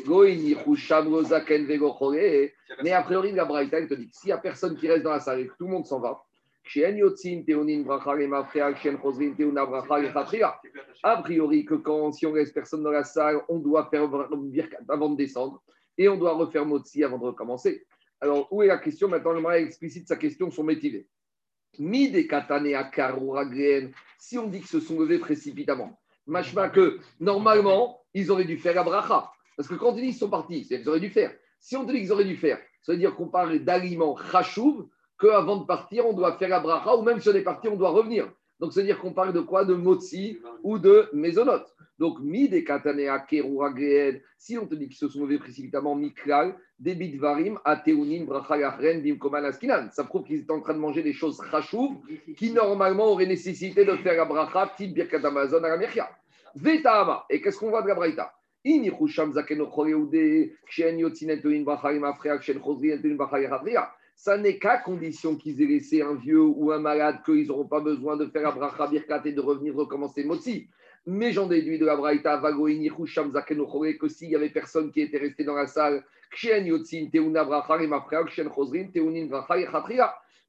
mais 2.82 2.93
a 2.93 3.03
priori, 3.03 3.32
la 3.32 3.44
Braïta, 3.44 3.79
elle 3.79 3.88
te 3.88 3.94
dit 3.94 4.09
s'il 4.12 4.29
n'y 4.29 4.32
a 4.32 4.38
personne 4.38 4.76
qui 4.76 4.88
reste 4.88 5.03
dans 5.03 5.12
la 5.12 5.20
salle 5.20 5.41
et 5.41 5.47
que 5.47 5.55
tout 5.59 5.67
le 5.67 5.73
monde 5.73 5.87
s'en 5.87 6.00
va, 6.00 6.23
a 11.03 11.17
priori, 11.23 11.64
que 11.64 11.75
quand, 11.75 12.12
si 12.12 12.26
on 12.26 12.32
reste 12.32 12.55
personne 12.55 12.82
dans 12.82 12.91
la 12.91 13.05
salle, 13.05 13.40
on 13.49 13.59
doit 13.59 13.88
faire 13.90 14.09
avant 14.88 15.11
de 15.11 15.16
descendre 15.16 15.61
et 15.99 16.09
on 16.09 16.16
doit 16.16 16.35
refaire 16.35 16.64
Motsi 16.64 17.02
avant 17.02 17.19
de 17.19 17.25
recommencer. 17.25 17.85
Alors, 18.21 18.47
où 18.52 18.62
est 18.62 18.69
la 18.69 18.78
question? 18.78 19.09
Maintenant, 19.09 19.33
le 19.33 19.40
mari 19.40 19.64
explicite 19.64 20.07
sa 20.07 20.16
question 20.16 20.50
sur 20.50 20.62
métivé. 20.62 21.09
Mi 21.78 22.11
si 24.23 24.38
on 24.38 24.47
dit 24.47 24.61
que 24.61 24.69
se 24.69 24.79
sont 24.79 25.00
levés 25.00 25.19
précipitamment, 25.19 25.99
machma 26.29 26.69
que 26.69 27.00
normalement, 27.19 28.05
ils 28.14 28.31
auraient 28.31 28.45
dû 28.45 28.57
faire 28.57 28.76
la 28.76 28.85
bracha. 28.85 29.33
Parce 29.57 29.69
que 29.69 29.75
quand 29.75 29.88
on 29.88 29.95
dit 29.95 30.02
qu'ils 30.02 30.14
sont 30.14 30.31
partis, 30.31 30.64
ils 30.71 30.88
auraient 30.88 31.00
dû 31.00 31.11
faire. 31.11 31.33
Si 31.59 31.76
on 31.76 31.83
dit 31.83 31.95
qu'ils 31.95 32.12
auraient 32.12 32.25
dû 32.25 32.37
faire, 32.37 32.61
ça 32.83 32.93
veut 32.93 32.99
dire 32.99 33.17
qu'on 33.17 33.26
parle 33.26 33.59
d'aliments 33.59 34.17
chachouv, 34.31 34.87
qu'avant 35.19 35.57
de 35.57 35.67
partir, 35.67 36.07
on 36.07 36.12
doit 36.12 36.38
faire 36.38 36.50
la 36.50 36.61
bracha, 36.61 36.97
ou 36.97 37.02
même 37.02 37.21
si 37.21 37.29
on 37.31 37.35
est 37.35 37.43
parti, 37.43 37.67
on 37.67 37.75
doit 37.75 37.91
revenir. 37.91 38.31
Donc, 38.61 38.73
c'est-à-dire 38.73 39.00
qu'on 39.00 39.12
parle 39.12 39.33
de 39.33 39.41
quoi? 39.41 39.64
De 39.64 39.75
motzi 39.75 40.38
ou 40.62 40.79
de 40.79 41.09
mésonote. 41.12 41.72
Donc, 42.02 42.18
mi 42.18 42.49
des 42.49 42.64
katanea 42.64 43.25
si 44.37 44.59
on 44.59 44.66
te 44.66 44.75
dit 44.75 44.88
qu'ils 44.88 44.97
se 44.97 45.06
sont 45.06 45.21
levés 45.21 45.38
précipitamment, 45.38 45.94
mikral, 45.94 46.56
debit 46.80 47.16
varim, 47.16 47.61
ateunin, 47.64 48.25
brachayachren, 48.25 49.00
bimkoman 49.00 49.44
askinan. 49.44 49.88
Ça 49.92 50.02
prouve 50.02 50.25
qu'ils 50.25 50.40
étaient 50.40 50.50
en 50.50 50.61
train 50.61 50.75
de 50.75 50.80
manger 50.80 51.04
des 51.04 51.12
choses 51.12 51.38
rachouv 51.38 51.92
qui 52.37 52.50
normalement 52.50 53.04
auraient 53.04 53.26
nécessité 53.26 53.85
de 53.85 53.94
faire 53.99 54.16
la 54.16 54.25
bracha, 54.25 54.73
type 54.76 54.94
birkat 54.94 55.25
Amazon 55.25 55.62
à 55.62 55.76
la. 55.76 56.11
Vetama. 56.56 57.25
Et 57.30 57.40
qu'est-ce 57.40 57.61
qu'on 57.61 57.71
voit 57.71 57.82
de 57.82 57.87
la 57.87 57.94
braïta? 57.94 58.35
Ça 64.16 64.38
n'est 64.38 64.59
qu'à 64.59 64.78
condition 64.78 65.37
qu'ils 65.37 65.62
aient 65.62 65.66
laissé 65.66 66.02
un 66.02 66.14
vieux 66.14 66.42
ou 66.42 66.73
un 66.73 66.80
malade, 66.80 67.21
qu'ils 67.25 67.47
n'auront 67.47 67.68
pas 67.68 67.80
besoin 67.80 68.16
de 68.16 68.26
faire 68.26 68.52
bracha 68.56 68.88
birkat 68.88 69.23
et 69.25 69.32
de 69.32 69.40
revenir 69.40 69.76
recommencer 69.76 70.25
motzi. 70.25 70.68
Mais 71.06 71.32
j'en 71.32 71.47
déduis 71.47 71.78
de 71.78 71.85
la 71.85 71.97
braïta, 71.97 72.40
que 72.40 74.09
s'il 74.09 74.30
y 74.30 74.37
avait 74.37 74.50
personne 74.50 74.92
qui 74.92 75.00
était 75.00 75.18
resté 75.18 75.44
dans 75.44 75.54
la 75.54 75.66
salle, 75.66 76.04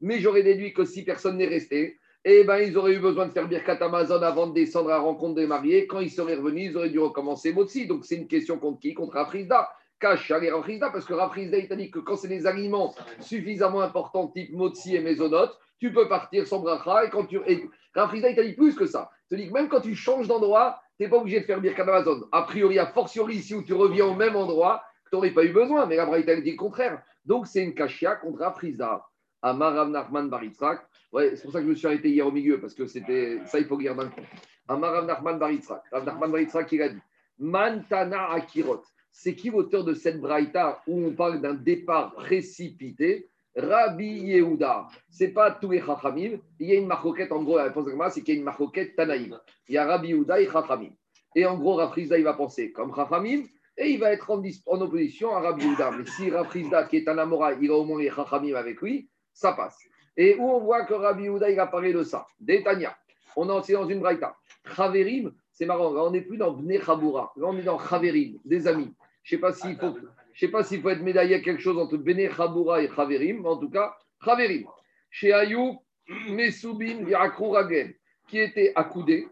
mais 0.02 0.20
j'aurais 0.20 0.44
déduit 0.44 0.74
que 0.74 0.86
si 0.86 1.04
personne 1.04 1.38
n'est 1.38 1.48
resté, 1.48 2.00
eh 2.26 2.44
ben, 2.46 2.58
ils 2.60 2.78
auraient 2.78 2.94
eu 2.94 3.00
besoin 3.00 3.28
de 3.28 3.32
faire 3.32 3.48
Birkat 3.48 3.78
Amazon 3.82 4.22
avant 4.22 4.48
de 4.48 4.54
descendre 4.54 4.90
à 4.90 4.94
la 4.94 5.00
rencontre 5.00 5.36
des 5.36 5.48
mariés. 5.48 5.88
Quand 5.88 6.00
ils 6.00 6.10
seraient 6.10 6.36
revenus, 6.36 6.72
ils 6.72 6.78
auraient 6.78 6.90
dû 6.90 7.00
recommencer 7.00 7.52
Motsi. 7.52 7.86
Donc, 7.86 8.06
c'est 8.06 8.16
une 8.16 8.28
question 8.28 8.58
contre 8.58 8.80
qui? 8.80 8.94
Contre 8.94 9.18
Afrizda. 9.18 9.70
Kacha 10.00 10.40
les 10.40 10.52
Rafrizda, 10.52 10.90
parce 10.90 11.06
que 11.06 11.14
Rafrizda, 11.14 11.58
il 11.58 11.68
t'a 11.68 11.76
dit 11.76 11.90
que 11.90 12.00
quand 12.00 12.18
c'est 12.18 12.28
des 12.28 12.46
aliments 12.46 12.94
suffisamment 13.22 13.82
importants, 13.82 14.28
type 14.28 14.52
Motsi 14.52 14.96
et 14.96 15.00
Mésonote, 15.00 15.58
tu 15.80 15.94
peux 15.94 16.10
partir 16.10 16.46
sans 16.46 16.60
bracha. 16.60 17.06
Et 17.06 17.10
quand 17.10 17.26
tu. 17.26 17.40
Et 17.48 17.70
Rafrizda, 17.94 18.30
il 18.30 18.36
t'a 18.36 18.44
dit 18.44 18.54
plus 18.54 18.76
que 18.76 18.86
ça. 18.86 19.10
Même 19.52 19.68
quand 19.68 19.82
tu 19.82 19.96
changes 19.96 20.28
d'endroit, 20.28 20.80
tu 20.98 21.04
n'es 21.04 21.10
pas 21.10 21.18
obligé 21.18 21.40
de 21.40 21.46
faire 21.46 21.60
Birkat 21.60 21.84
Amazon. 21.84 22.28
A 22.32 22.44
priori, 22.44 22.78
a 22.80 22.88
fortiori, 22.88 23.36
ici 23.36 23.56
où 23.56 23.64
tu 23.64 23.74
reviens 23.74 24.06
au 24.06 24.14
même 24.14 24.36
endroit, 24.36 24.84
tu 25.10 25.16
n'aurais 25.16 25.32
pas 25.32 25.44
eu 25.44 25.52
besoin. 25.52 25.86
Mais 25.86 25.96
la 25.96 26.06
Braïta, 26.06 26.36
dit 26.40 26.52
le 26.52 26.58
contraire. 26.58 27.02
Donc, 27.26 27.48
c'est 27.48 27.64
une 27.64 27.74
Kachia 27.74 28.16
contre 28.16 28.40
Rafrizda. 28.40 29.06
Amar 29.42 29.88
Nachman 29.88 30.30
Baritzrak. 30.30 30.88
C'est 31.14 31.44
pour 31.44 31.52
ça 31.52 31.60
que 31.60 31.66
je 31.66 31.70
me 31.70 31.76
suis 31.76 31.88
arrêté 31.88 32.10
hier 32.10 32.26
au 32.26 32.32
milieu, 32.32 32.60
parce 32.60 32.74
que 32.74 32.86
c'était 32.88 33.40
ça, 33.46 33.60
il 33.60 33.66
faut 33.66 33.78
lire 33.78 33.96
d'un 33.96 34.08
coup. 34.08 34.22
Amar 34.68 35.04
Nachman 35.04 35.38
Baritzrak. 35.38 35.84
Nachman 35.92 36.32
Baritzrak, 36.32 36.72
il 36.72 36.82
a 36.82 36.90
dit 36.90 37.02
Mantana 37.40 38.32
Akirot. 38.32 38.84
C'est 39.12 39.36
qui 39.36 39.50
l'auteur 39.50 39.84
de 39.84 39.94
cette 39.94 40.20
braïta 40.20 40.82
où 40.88 41.06
on 41.06 41.12
parle 41.14 41.42
d'un 41.42 41.54
départ 41.54 42.14
précipité 42.14 43.30
Rabbi 43.56 44.06
Yehuda. 44.06 44.88
C'est 45.10 45.30
pas 45.30 45.52
tous 45.52 45.72
les 45.72 45.82
Chachamim. 45.82 46.40
Il 46.60 46.68
y 46.68 46.72
a 46.72 46.76
une 46.76 46.88
marcoquette, 46.88 47.32
en 47.32 47.44
gros, 47.44 47.58
la 47.58 47.66
réponse 47.66 47.86
de 47.86 47.94
c'est 48.10 48.22
qu'il 48.22 48.34
y 48.34 48.38
a 48.38 48.40
une 48.40 48.46
marcoquette 48.46 48.96
Tanaïm. 48.96 49.40
Il 49.68 49.76
y 49.76 49.78
a 49.78 49.86
Rabbi 49.86 50.10
Yehuda 50.10 50.42
et 50.42 50.50
Chachamim. 50.50 50.92
Et 51.36 51.46
en 51.46 51.58
gros, 51.58 51.76
Rafrizda, 51.76 52.18
il 52.18 52.24
va 52.24 52.34
penser 52.34 52.72
comme 52.72 52.94
Chachamim 52.96 53.44
et 53.78 53.90
il 53.90 54.00
va 54.00 54.12
être 54.12 54.30
en, 54.30 54.82
opposition 54.82 55.36
à 55.36 55.40
Rabbi 55.40 55.66
Yehuda. 55.66 55.92
Mais 55.92 56.06
si 56.06 56.32
Rafrizda, 56.32 56.86
qui 56.86 56.98
est 56.98 57.08
un 57.08 57.18
Amora, 57.18 57.54
il 57.54 57.70
a 57.70 57.76
au 57.76 57.86
moins 57.86 58.00
les 58.00 58.10
Chachamim 58.10 58.56
avec 58.56 58.82
lui, 58.82 59.10
ça 59.34 59.54
passe. 59.54 59.78
Et 60.18 60.36
où 60.36 60.50
on 60.50 60.60
voit 60.60 60.86
que 60.86 60.94
Rabbi 60.94 61.24
Yehuda, 61.24 61.50
il 61.50 61.60
a 61.60 61.68
parlé 61.68 61.94
de 61.94 62.04
ça 62.04 62.26
D'Etania. 62.40 62.96
On 63.36 63.46
est 63.46 63.74
dans 63.74 63.88
une 63.88 64.00
braïta. 64.00 64.36
Chaverim, 64.76 65.34
c'est 65.52 65.66
marrant, 65.66 65.94
là 65.94 66.04
on 66.04 66.12
n'est 66.12 66.22
plus 66.22 66.38
dans 66.38 66.52
Bne 66.52 66.80
Chaboura, 66.82 67.34
là 67.36 67.48
on 67.48 67.58
est 67.58 67.64
dans 67.64 67.80
Chaverim, 67.80 68.40
des 68.46 68.68
amis. 68.68 68.94
Je 69.24 69.36
ne 69.36 69.38
sais 69.38 69.42
pas 69.42 69.54
s'il 69.54 69.76
faut, 69.78 69.96
je 70.34 70.46
sais 70.46 70.52
pas 70.52 70.64
s'il 70.64 70.82
faut 70.82 70.90
être 70.90 71.02
médaillé 71.02 71.36
à 71.36 71.40
quelque 71.40 71.62
chose 71.62 71.78
entre 71.78 71.98
Bene 71.98 72.30
Chaboura 72.32 72.82
et 72.82 72.90
Chaverim, 72.90 73.42
mais 73.42 73.50
en 73.50 73.58
tout 73.58 73.70
cas, 73.70 73.96
Chaverim. 74.24 74.66
Chez 75.10 75.32
Ayou, 75.32 75.80
Mesubin, 76.30 77.06
Ragen, 77.06 77.94
qui 78.28 78.40
était 78.40 78.72
accoudé. 78.76 79.28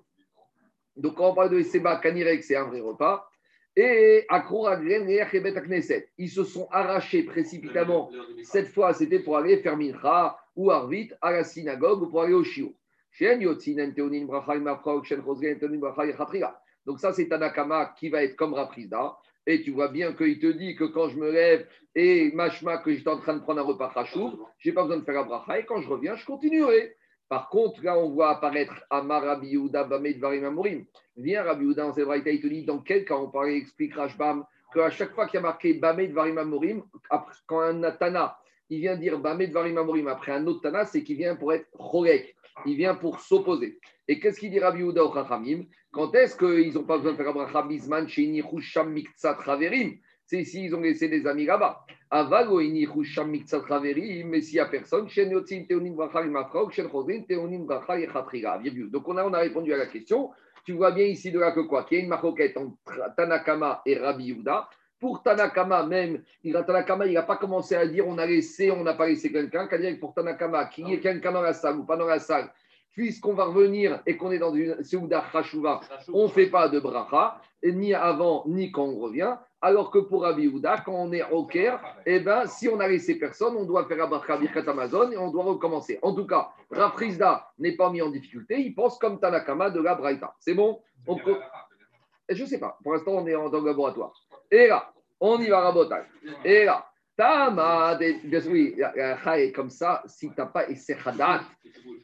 Donc 0.96 1.16
quand 1.16 1.32
on 1.32 1.36
parle 1.36 1.50
de 1.50 1.62
Seba 1.64 1.98
Kanirek, 1.98 2.44
c'est 2.44 2.56
un 2.56 2.66
vrai 2.66 2.82
repas. 2.82 3.28
Et 3.76 4.26
Akouragen 4.28 5.10
et 5.10 5.24
Knesset. 5.66 6.10
Ils 6.18 6.30
se 6.30 6.44
sont 6.44 6.68
arrachés 6.72 7.24
précipitamment. 7.24 8.12
Cette 8.44 8.68
fois, 8.68 8.94
c'était 8.94 9.20
pour 9.20 9.38
aller 9.38 9.58
faire 9.58 9.78
Mincha 9.78 10.38
ou 10.56 10.72
Arvit 10.72 11.10
à 11.22 11.32
la 11.32 11.44
synagogue 11.46 12.02
ou 12.02 12.08
pour 12.08 12.22
aller 12.22 12.34
au 12.34 12.44
Shiur. 12.44 12.74
Donc 16.86 17.00
ça, 17.00 17.14
c'est 17.14 17.28
Tanakama 17.28 17.94
qui 17.98 18.10
va 18.10 18.24
être 18.24 18.36
comme 18.36 18.54
Raprisda. 18.54 19.18
Et 19.48 19.62
tu 19.64 19.72
vois 19.72 19.88
bien 19.88 20.14
qu'il 20.14 20.40
te 20.40 20.48
dit 20.48 20.76
que 20.76 20.84
quand 20.84 21.10
je 21.10 21.18
me 21.18 21.32
lève 21.32 21.68
et 21.96 22.32
machma 22.34 22.78
que 22.78 22.94
j'étais 22.94 23.10
en 23.10 23.20
train 23.20 23.36
de 23.36 23.42
prendre 23.42 23.60
un 23.60 23.64
repas 23.64 23.92
je 24.06 24.20
j'ai 24.60 24.72
pas 24.72 24.84
besoin 24.84 24.98
de 24.98 25.04
faire 25.04 25.20
un 25.20 25.26
bracha 25.26 25.60
et 25.60 25.66
quand 25.66 25.82
je 25.82 25.90
reviens, 25.90 26.16
je 26.16 26.26
continuerai. 26.26 26.96
Par 27.28 27.50
contre, 27.50 27.84
là, 27.84 27.98
on 27.98 28.10
voit 28.10 28.30
apparaître 28.30 28.74
Amar 28.90 29.24
Rabbi 29.24 29.48
Yehuda 29.48 29.86
Bamed 29.86 30.20
Varim 30.20 30.46
Amorim. 30.46 30.86
Viens 31.16 31.44
Rabbi 31.44 31.66
Yehuda 31.66 31.84
dans 31.84 31.96
il 31.96 32.42
te 32.42 32.48
dit 32.48 32.66
dans 32.66 32.80
quel 32.80 33.06
cas 33.06 33.16
on 33.16 33.30
parlait, 33.30 33.58
explique 33.58 33.96
Rashbam, 33.96 34.44
qu'à 34.74 34.90
chaque 34.90 35.14
fois 35.14 35.26
qu'il 35.28 35.36
y 35.36 35.38
a 35.38 35.42
marqué 35.42 35.74
Bamed 35.74 36.12
Varim 36.12 36.38
Amorim, 36.38 36.84
quand 37.48 37.62
un 37.62 37.92
Tana, 37.92 38.38
il 38.70 38.82
vient 38.82 38.96
dire 38.96 39.18
Bamed 39.18 39.52
Varim 39.52 39.78
Amorim 39.78 40.08
après 40.08 40.34
un 40.34 40.46
autre 40.46 40.62
Tana, 40.62 40.86
c'est 40.86 41.04
qu'il 41.04 41.18
vient 41.18 41.36
pour 41.36 41.54
être 41.54 41.68
Cholek 41.78 42.36
il 42.66 42.76
vient 42.76 42.96
pour 42.96 43.20
s'opposer. 43.20 43.80
Et 44.12 44.20
qu'est-ce 44.20 44.42
qu'il 44.42 44.52
dit 44.52 44.60
Rabbi 44.60 44.80
Yehuda 44.80 45.06
au 45.06 45.14
Chachamim? 45.14 45.64
Quand 45.90 46.14
est-ce 46.16 46.36
qu'ils 46.36 46.74
n'ont 46.74 46.84
pas 46.84 46.98
besoin 46.98 47.14
de 47.14 47.18
faire 47.18 47.30
Abraham 47.30 47.70
Bisman 47.70 48.10
chez 48.10 48.28
Nichusham 48.28 48.92
Miktsat 48.92 49.38
Raverim 49.40 49.94
C'est 50.26 50.40
ici 50.40 50.66
ils 50.66 50.76
ont 50.76 50.82
laissé 50.82 51.08
des 51.08 51.26
amis 51.26 51.46
là-bas. 51.46 51.86
Avago 52.10 52.62
Nichusham 52.62 53.30
Miktsat 53.32 53.62
Raverim, 53.62 54.28
mais 54.28 54.42
s'il 54.42 54.56
n'y 54.56 54.60
a 54.60 54.66
personne, 54.66 55.08
chez 55.08 55.28
Nyotzin 55.28 55.64
Teonim 55.64 55.96
Brachal 55.96 56.30
Mafrog, 56.30 56.74
chez 56.74 56.84
Chosin 56.90 57.22
Teonim 57.22 57.66
Brachal 57.66 58.02
Yechatriga. 58.02 58.60
Donc 58.92 59.08
on 59.08 59.16
a, 59.16 59.24
on 59.24 59.32
a 59.32 59.40
répondu 59.40 59.74
à 59.74 59.78
la 59.78 59.86
question. 59.86 60.32
Tu 60.66 60.74
vois 60.74 60.92
bien 60.92 61.06
ici 61.06 61.32
de 61.32 61.40
là 61.40 61.54
que 61.54 61.62
quoi? 61.62 61.86
Qu'il 61.86 62.00
y 62.00 62.02
a 62.02 62.04
une 62.04 62.10
maroquette 62.10 62.58
entre 62.58 62.76
Tanakama 63.16 63.82
et 63.86 63.98
Rabbi 63.98 64.26
Yehuda. 64.26 64.68
Pour 65.00 65.24
Tanakama, 65.24 65.86
même, 65.86 66.22
il 66.44 66.52
Tanakama, 66.52 67.06
il 67.06 67.14
n'a 67.14 67.24
pas 67.24 67.38
commencé 67.38 67.76
à 67.76 67.88
dire 67.88 68.06
on 68.06 68.18
a 68.18 68.26
laissé, 68.26 68.72
on 68.72 68.84
n'a 68.84 68.94
pas 68.94 69.08
laissé 69.08 69.32
quelqu'un. 69.32 69.70
C'est-à-dire 69.70 69.98
pour 70.02 70.14
Tanakama, 70.14 70.66
qu'il 70.66 70.90
y 70.90 70.96
ait 70.96 71.00
quelqu'un 71.00 71.32
dans 71.32 71.42
la 71.42 71.54
salle 71.54 71.78
ou 71.78 71.86
pas 71.86 71.96
dans 71.96 72.08
la 72.08 72.20
salle, 72.20 72.52
puisqu'on 72.94 73.34
va 73.34 73.46
revenir 73.46 74.02
et 74.06 74.18
qu'on 74.18 74.32
est 74.32 74.40
dans 74.40 74.54
une 74.54 74.84
Seuda 74.84 75.24
Khashouva, 75.32 75.82
on 76.14 76.24
ne 76.24 76.28
fait 76.28 76.48
pas 76.48 76.70
de 76.70 76.80
bracha, 76.80 77.42
ni 77.64 77.94
avant, 77.94 78.44
ni 78.48 78.72
quand 78.72 78.86
on 78.86 79.00
revient. 79.00 79.36
Alors 79.64 79.92
que 79.92 80.00
pour 80.00 80.24
Rabbi 80.24 80.52
quand 80.86 80.94
on 80.94 81.12
est 81.14 81.24
au 81.32 81.46
Caire, 81.46 81.80
eh 82.06 82.20
ben, 82.20 82.48
si 82.48 82.68
on 82.68 82.80
a 82.80 82.88
laissé 82.88 83.20
personne, 83.20 83.56
on 83.56 83.64
doit 83.64 83.86
faire 83.86 84.04
Abracha 84.04 84.36
Birkat 84.38 84.68
Amazon 84.68 85.12
et 85.12 85.18
on 85.18 85.30
doit 85.30 85.44
recommencer. 85.44 86.00
En 86.02 86.16
tout 86.16 86.26
cas, 86.26 86.50
Rafrizda 86.72 87.52
n'est 87.60 87.76
pas 87.76 87.92
mis 87.92 88.02
en 88.02 88.10
difficulté, 88.10 88.60
il 88.60 88.74
pense 88.74 88.98
comme 88.98 89.20
Tanakama 89.20 89.70
de 89.70 89.80
la 89.80 89.94
Braïta. 89.94 90.34
C'est 90.40 90.56
bon? 90.56 90.82
Je 92.28 92.42
ne 92.42 92.48
sais 92.48 92.60
pas. 92.60 92.78
Pour 92.82 92.94
l'instant, 92.94 93.12
on 93.12 93.28
est 93.28 93.34
dans 93.34 93.60
le 93.60 93.68
laboratoire. 93.68 94.14
Et 94.50 94.68
là, 94.68 94.92
on 95.20 95.40
y 95.40 95.48
va 95.48 95.62
rabotage. 95.62 96.06
Et 96.44 96.66
là, 96.66 96.91
Tama, 97.18 97.98
oui, 98.48 98.76
est 99.36 99.52
comme 99.52 99.70
ça, 99.70 100.02
si 100.06 100.30
tu 100.30 100.36
n'as 100.38 100.46
pas 100.48 100.66
Hadat, 101.06 101.42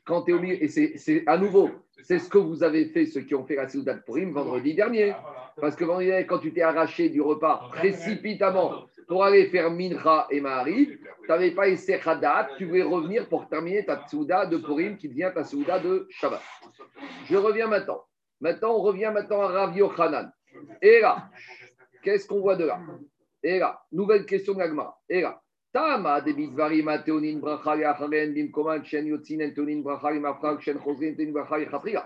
quand 0.06 0.24
tu 0.24 0.32
es 0.32 0.34
au 0.34 0.40
milieu, 0.40 0.62
et 0.62 0.68
c'est 0.68 1.24
à 1.26 1.38
nouveau, 1.38 1.70
c'est 2.04 2.20
ce 2.20 2.30
que 2.30 2.38
vous 2.38 2.64
avez 2.64 2.86
fait, 2.86 3.06
ceux 3.06 3.22
qui 3.22 3.34
ont 3.34 3.46
fait 3.46 3.56
la 3.56 3.68
Soudat 3.68 3.96
Purim 3.96 4.32
vendredi 4.32 4.76
dernier. 4.76 5.14
Parce 5.60 5.76
que 5.76 5.86
quand 6.24 6.40
tu 6.40 6.54
t'es 6.54 6.62
arraché 6.62 7.10
du 7.10 7.20
repas 7.20 7.70
précipitamment 7.72 8.86
pour 9.08 9.24
aller 9.24 9.48
faire 9.48 9.72
Mincha 9.72 10.28
et 10.30 10.40
Mahari, 10.40 10.88
tu 10.88 11.28
n'avais 11.28 11.52
pas 11.52 11.64
Hadat, 11.66 12.50
tu 12.58 12.66
voulais 12.66 12.84
revenir 12.84 13.28
pour 13.28 13.48
terminer 13.48 13.84
ta 13.86 14.06
Souda 14.08 14.46
de 14.46 14.58
Purim 14.58 14.98
qui 14.98 15.10
devient 15.10 15.32
ta 15.34 15.44
Souda 15.44 15.80
de 15.80 16.06
Shabbat. 16.12 16.42
Je 17.26 17.36
reviens 17.36 17.68
maintenant. 17.68 18.04
Maintenant, 18.40 18.76
on 18.76 18.82
revient 18.82 19.12
maintenant 19.12 19.42
à 19.42 19.48
Rav 19.48 19.76
Yochanan. 19.76 20.32
Et 20.82 21.00
là, 21.02 21.30
Qu'est-ce 22.08 22.26
qu'on 22.26 22.40
voit 22.40 22.56
de 22.56 22.64
là? 22.64 22.80
Et 23.48 23.60
là, 23.60 23.82
nouvelle 23.94 24.26
question 24.26 24.56
de 24.56 24.60
l'agma. 24.60 24.94
Là, 25.08 25.42
Tama 25.72 26.20
de 26.20 26.34
bitvarim 26.34 26.92
teonin 27.06 27.40
bracha 27.40 27.78
yacharen 27.78 28.34
bimkoman 28.34 28.84
chen 28.84 29.06
yotzinen 29.08 29.54
teonin 29.54 29.82
bracha 29.84 30.12
imafrag 30.12 30.60
chen 30.60 30.78
chosrin 30.78 31.16
teonin 31.16 31.32
bracha 31.32 31.58
yachatriga. 31.58 32.06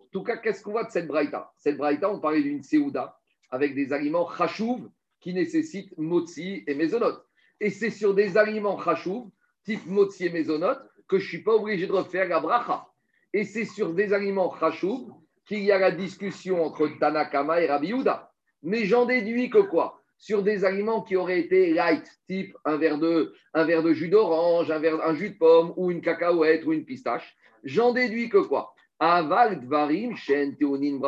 En 0.00 0.04
tout 0.10 0.24
cas, 0.24 0.38
qu'est-ce 0.38 0.60
qu'on 0.60 0.72
voit 0.72 0.82
de 0.82 0.90
cette 0.90 1.06
braïta? 1.06 1.52
Cette 1.56 1.76
braïta, 1.76 2.10
on 2.10 2.18
parlait 2.18 2.42
d'une 2.42 2.64
seouda 2.64 3.16
avec 3.52 3.76
des 3.76 3.92
aliments 3.92 4.28
chachouv 4.36 4.90
qui 5.20 5.32
nécessitent 5.32 5.96
motzi 5.98 6.64
et 6.66 6.74
mezonot. 6.74 7.16
Et 7.60 7.70
c'est 7.70 7.90
sur 7.90 8.12
des 8.12 8.36
aliments 8.36 8.80
chachouv, 8.82 9.30
type 9.64 9.86
motzi 9.86 10.26
et 10.26 10.30
mezonot, 10.30 10.74
que 11.06 11.18
je 11.18 11.24
ne 11.24 11.28
suis 11.28 11.42
pas 11.44 11.54
obligé 11.54 11.86
de 11.86 11.92
refaire 11.92 12.28
la 12.28 12.40
bracha. 12.40 12.88
Et 13.32 13.44
c'est 13.44 13.66
sur 13.66 13.94
des 13.94 14.12
aliments 14.12 14.52
chachouv 14.58 15.12
qu'il 15.46 15.62
y 15.62 15.70
a 15.70 15.78
la 15.78 15.92
discussion 15.92 16.64
entre 16.64 16.88
Tanakama 16.98 17.60
et 17.60 17.68
Rabbi 17.68 17.90
Yehuda. 17.90 18.32
Mais 18.64 18.84
j'en 18.84 19.06
déduis 19.06 19.48
que 19.48 19.58
quoi? 19.58 20.01
Sur 20.22 20.44
des 20.44 20.64
aliments 20.64 21.02
qui 21.02 21.16
auraient 21.16 21.40
été 21.40 21.74
light, 21.74 22.08
type 22.28 22.56
un 22.64 22.76
verre 22.76 22.98
de, 22.98 23.34
un 23.54 23.64
verre 23.64 23.82
de 23.82 23.92
jus 23.92 24.08
d'orange, 24.08 24.70
un, 24.70 24.80
un 24.80 25.14
jus 25.16 25.30
de 25.30 25.36
pomme 25.36 25.72
ou 25.76 25.90
une 25.90 26.00
cacahuète 26.00 26.64
ou 26.64 26.72
une 26.72 26.84
pistache, 26.84 27.36
j'en 27.64 27.92
déduis 27.92 28.28
que 28.28 28.38
quoi? 28.38 28.72
Aval 29.00 29.60
dvarim, 29.62 30.14
shen, 30.14 30.56
teonin, 30.56 31.00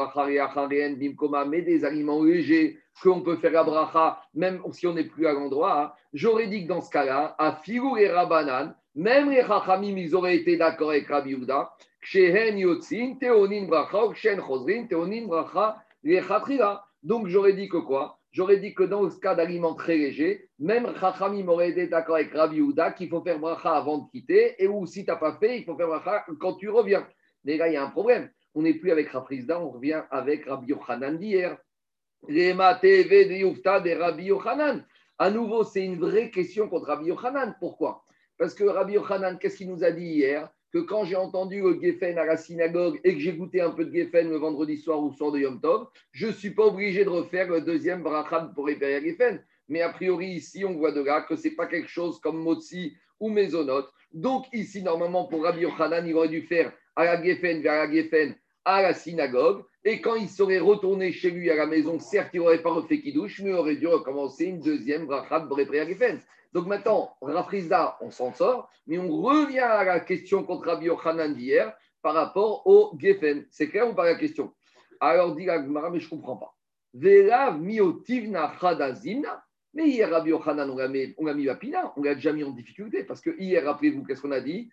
bimkoma, 0.96 1.44
mais 1.44 1.62
des 1.62 1.84
aliments 1.84 2.24
légers 2.24 2.76
qu'on 3.00 3.20
peut 3.20 3.36
faire 3.36 3.60
à 3.60 3.62
bracha, 3.62 4.20
même 4.34 4.60
si 4.72 4.88
on 4.88 4.94
n'est 4.94 5.04
plus 5.04 5.28
à 5.28 5.32
l'endroit. 5.32 5.80
Hein. 5.80 5.92
J'aurais 6.12 6.48
dit 6.48 6.64
que 6.64 6.68
dans 6.70 6.80
ce 6.80 6.90
cas-là, 6.90 7.36
à 7.38 7.60
Figou 7.62 7.96
et 7.96 8.08
Rabanan, 8.08 8.74
même 8.96 9.30
les 9.30 9.42
chachamim, 9.42 9.96
ils 9.96 10.16
auraient 10.16 10.38
été 10.38 10.56
d'accord 10.56 10.90
avec 10.90 11.06
Rabbi 11.06 11.30
Yehuda, 11.30 11.70
Kshen 12.02 12.58
yotzin, 12.58 13.14
teonin 13.20 13.66
bracha, 13.68 14.08
kshen 14.12 14.40
chosrin, 14.40 14.88
teonin 14.88 15.28
bracha, 15.28 15.76
les 16.02 16.20
donc 17.04 17.28
j'aurais 17.28 17.52
dit 17.52 17.68
que 17.68 17.76
quoi? 17.76 18.18
J'aurais 18.34 18.56
dit 18.56 18.74
que 18.74 18.82
dans 18.82 19.02
le 19.02 19.10
cas 19.10 19.36
d'aliments 19.36 19.74
très 19.74 19.96
légers, 19.96 20.50
même 20.58 20.92
Chachamim 20.98 21.46
aurait 21.46 21.70
été 21.70 21.86
d'accord 21.86 22.16
avec 22.16 22.32
Rabbi 22.32 22.60
Houda 22.60 22.90
qu'il 22.90 23.08
faut 23.08 23.22
faire 23.22 23.38
bracha 23.38 23.76
avant 23.76 23.98
de 23.98 24.10
quitter, 24.10 24.56
et 24.58 24.66
ou 24.66 24.86
si 24.86 25.04
tu 25.04 25.10
n'as 25.12 25.16
pas 25.16 25.38
fait, 25.38 25.60
il 25.60 25.64
faut 25.64 25.76
faire 25.76 25.86
bracha 25.86 26.26
quand 26.40 26.54
tu 26.54 26.68
reviens. 26.68 27.06
Mais 27.44 27.56
là, 27.56 27.68
il 27.68 27.74
y 27.74 27.76
a 27.76 27.84
un 27.84 27.90
problème. 27.90 28.28
On 28.56 28.62
n'est 28.62 28.74
plus 28.74 28.90
avec 28.90 29.08
Rafrizda, 29.10 29.60
on 29.60 29.70
revient 29.70 30.02
avec 30.10 30.46
Rabbi 30.46 30.66
Yochanan 30.66 31.16
d'hier. 31.16 31.56
TV 32.26 33.24
de 33.26 33.34
Yufta 33.34 33.78
de 33.78 33.90
Rabbi 33.92 34.24
Yochanan. 34.24 34.84
À 35.16 35.30
nouveau, 35.30 35.62
c'est 35.62 35.84
une 35.84 36.00
vraie 36.00 36.28
question 36.32 36.68
contre 36.68 36.86
Rabbi 36.86 37.06
Yochanan. 37.06 37.54
Pourquoi? 37.60 38.02
Parce 38.36 38.52
que 38.52 38.64
Rabbi 38.64 38.94
Yochanan, 38.94 39.38
qu'est-ce 39.38 39.58
qu'il 39.58 39.70
nous 39.70 39.84
a 39.84 39.92
dit 39.92 40.06
hier? 40.06 40.50
Que 40.74 40.80
quand 40.80 41.04
j'ai 41.04 41.14
entendu 41.14 41.60
le 41.60 41.80
Geffen 41.80 42.18
à 42.18 42.24
la 42.24 42.36
synagogue 42.36 42.98
et 43.04 43.14
que 43.14 43.20
j'ai 43.20 43.32
goûté 43.32 43.60
un 43.60 43.70
peu 43.70 43.84
de 43.84 43.94
Geffen 43.94 44.28
le 44.28 44.38
vendredi 44.38 44.76
soir 44.76 45.00
ou 45.00 45.12
soir 45.12 45.30
de 45.30 45.38
Yom 45.38 45.60
Tov, 45.60 45.86
je 46.10 46.26
ne 46.26 46.32
suis 46.32 46.50
pas 46.50 46.64
obligé 46.64 47.04
de 47.04 47.10
refaire 47.10 47.48
le 47.48 47.60
deuxième 47.60 48.02
Brachad 48.02 48.52
pour 48.56 48.66
réparer 48.66 49.00
Geffen. 49.00 49.40
Mais 49.68 49.82
a 49.82 49.90
priori, 49.90 50.30
ici, 50.30 50.64
on 50.64 50.74
voit 50.74 50.90
de 50.90 51.00
là 51.00 51.20
que 51.20 51.36
ce 51.36 51.46
n'est 51.46 51.54
pas 51.54 51.68
quelque 51.68 51.88
chose 51.88 52.18
comme 52.18 52.42
Motsi 52.42 52.96
ou 53.20 53.28
Maisonot. 53.28 53.84
Donc, 54.12 54.46
ici, 54.52 54.82
normalement, 54.82 55.26
pour 55.26 55.44
Rabbi 55.44 55.60
Yochanan, 55.60 56.04
il 56.08 56.14
aurait 56.16 56.28
dû 56.28 56.42
faire 56.42 56.72
à 56.96 57.04
la 57.04 57.22
Geffen 57.22 57.62
vers 57.62 57.86
la 57.86 57.92
Geffen 57.92 58.34
à 58.64 58.82
la 58.82 58.94
synagogue. 58.94 59.62
Et 59.84 60.00
quand 60.00 60.16
il 60.16 60.28
serait 60.28 60.58
retourné 60.58 61.12
chez 61.12 61.30
lui 61.30 61.52
à 61.52 61.54
la 61.54 61.66
maison, 61.66 62.00
certes, 62.00 62.30
il 62.34 62.40
n'aurait 62.40 62.62
pas 62.62 62.72
refait 62.72 63.00
Kiddush, 63.00 63.42
mais 63.42 63.50
il 63.50 63.54
aurait 63.54 63.76
dû 63.76 63.86
recommencer 63.86 64.46
une 64.46 64.60
deuxième 64.60 65.06
bracha 65.06 65.38
de 65.38 65.72
Geffen. 65.72 66.20
Donc 66.54 66.66
maintenant, 66.66 67.16
Rafrizda, 67.20 67.98
on 68.00 68.12
s'en 68.12 68.32
sort, 68.32 68.70
mais 68.86 68.96
on 68.96 69.10
revient 69.10 69.58
à 69.58 69.84
la 69.84 69.98
question 69.98 70.44
contre 70.44 70.68
Rabbi 70.68 70.86
Yochanan 70.86 71.34
d'hier 71.34 71.76
par 72.00 72.14
rapport 72.14 72.64
au 72.66 72.96
Geffen. 72.96 73.44
C'est 73.50 73.68
clair 73.68 73.90
ou 73.90 73.94
pas 73.94 74.04
la 74.04 74.14
question? 74.14 74.52
Alors 75.00 75.34
dit 75.34 75.46
la 75.46 75.58
mais 75.58 75.98
je 75.98 76.06
ne 76.06 76.10
comprends 76.10 76.36
pas. 76.36 76.54
Velav 76.94 77.60
miotivna 77.60 78.52
chadazimna. 78.60 79.42
Mais 79.76 79.88
hier, 79.88 80.08
Rabbi 80.08 80.30
Yochanan, 80.30 80.70
on 80.70 80.76
l'a 80.76 80.86
mis, 80.86 81.12
on 81.18 81.34
mis 81.34 81.48
pina, 81.58 81.92
on 81.96 82.04
l'a 82.04 82.14
déjà 82.14 82.32
mis 82.32 82.44
en 82.44 82.50
difficulté. 82.50 83.02
Parce 83.02 83.20
que 83.20 83.30
hier, 83.40 83.64
rappelez-vous, 83.64 84.04
qu'est-ce 84.04 84.22
qu'on 84.22 84.30
a 84.30 84.40
dit? 84.40 84.70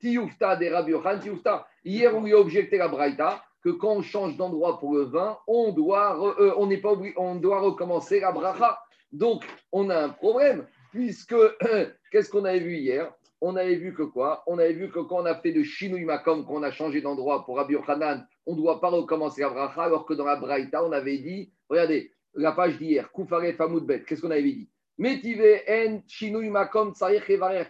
Tioufta 0.00 0.56
des 0.56 0.70
Rabbi 0.70 0.90
Yochanan, 0.90 1.20
Tioufta. 1.20 1.68
Hier, 1.84 2.12
on 2.16 2.24
lui 2.24 2.32
a 2.32 2.38
objecté 2.38 2.78
la 2.78 2.88
Braïta 2.88 3.44
que 3.62 3.70
quand 3.70 3.92
on 3.92 4.02
change 4.02 4.36
d'endroit 4.36 4.80
pour 4.80 4.94
le 4.94 5.02
vin, 5.02 5.38
on 5.46 5.70
doit, 5.70 6.36
euh, 6.40 6.52
on 6.56 6.66
n'est 6.66 6.78
pas 6.78 6.94
on 7.16 7.36
doit 7.36 7.60
recommencer 7.60 8.18
la 8.18 8.32
bracha. 8.32 8.80
Donc, 9.12 9.44
on 9.70 9.90
a 9.90 9.96
un 9.96 10.08
problème, 10.08 10.66
puisque, 10.92 11.34
qu'est-ce 12.12 12.30
qu'on 12.30 12.44
avait 12.44 12.60
vu 12.60 12.76
hier? 12.76 13.12
On 13.40 13.56
avait 13.56 13.74
vu 13.74 13.92
que 13.92 14.04
quoi? 14.04 14.44
On 14.46 14.58
avait 14.58 14.74
vu 14.74 14.88
que 14.88 15.00
quand 15.00 15.22
on 15.22 15.26
a 15.26 15.34
fait 15.34 15.50
de 15.50 15.64
Shinui 15.64 16.04
Makom, 16.04 16.44
qu'on 16.44 16.62
a 16.62 16.70
changé 16.70 17.00
d'endroit 17.00 17.44
pour 17.44 17.56
Rabbi 17.56 17.74
Yochanan, 17.74 18.24
on 18.46 18.52
ne 18.52 18.56
doit 18.56 18.80
pas 18.80 18.88
recommencer 18.90 19.40
la 19.40 19.50
bracha, 19.50 19.82
alors 19.82 20.06
que 20.06 20.14
dans 20.14 20.26
la 20.26 20.36
braïta, 20.36 20.84
on 20.84 20.92
avait 20.92 21.18
dit, 21.18 21.52
regardez, 21.68 22.12
la 22.34 22.52
page 22.52 22.78
d'hier, 22.78 23.10
Koufare 23.10 23.52
Famoudbet, 23.56 24.04
qu'est-ce 24.04 24.22
qu'on 24.22 24.30
avait 24.30 24.42
dit? 24.42 24.70
Metive 24.98 25.42
en 25.68 26.00
Shinui 26.06 26.50
Makom 26.50 26.92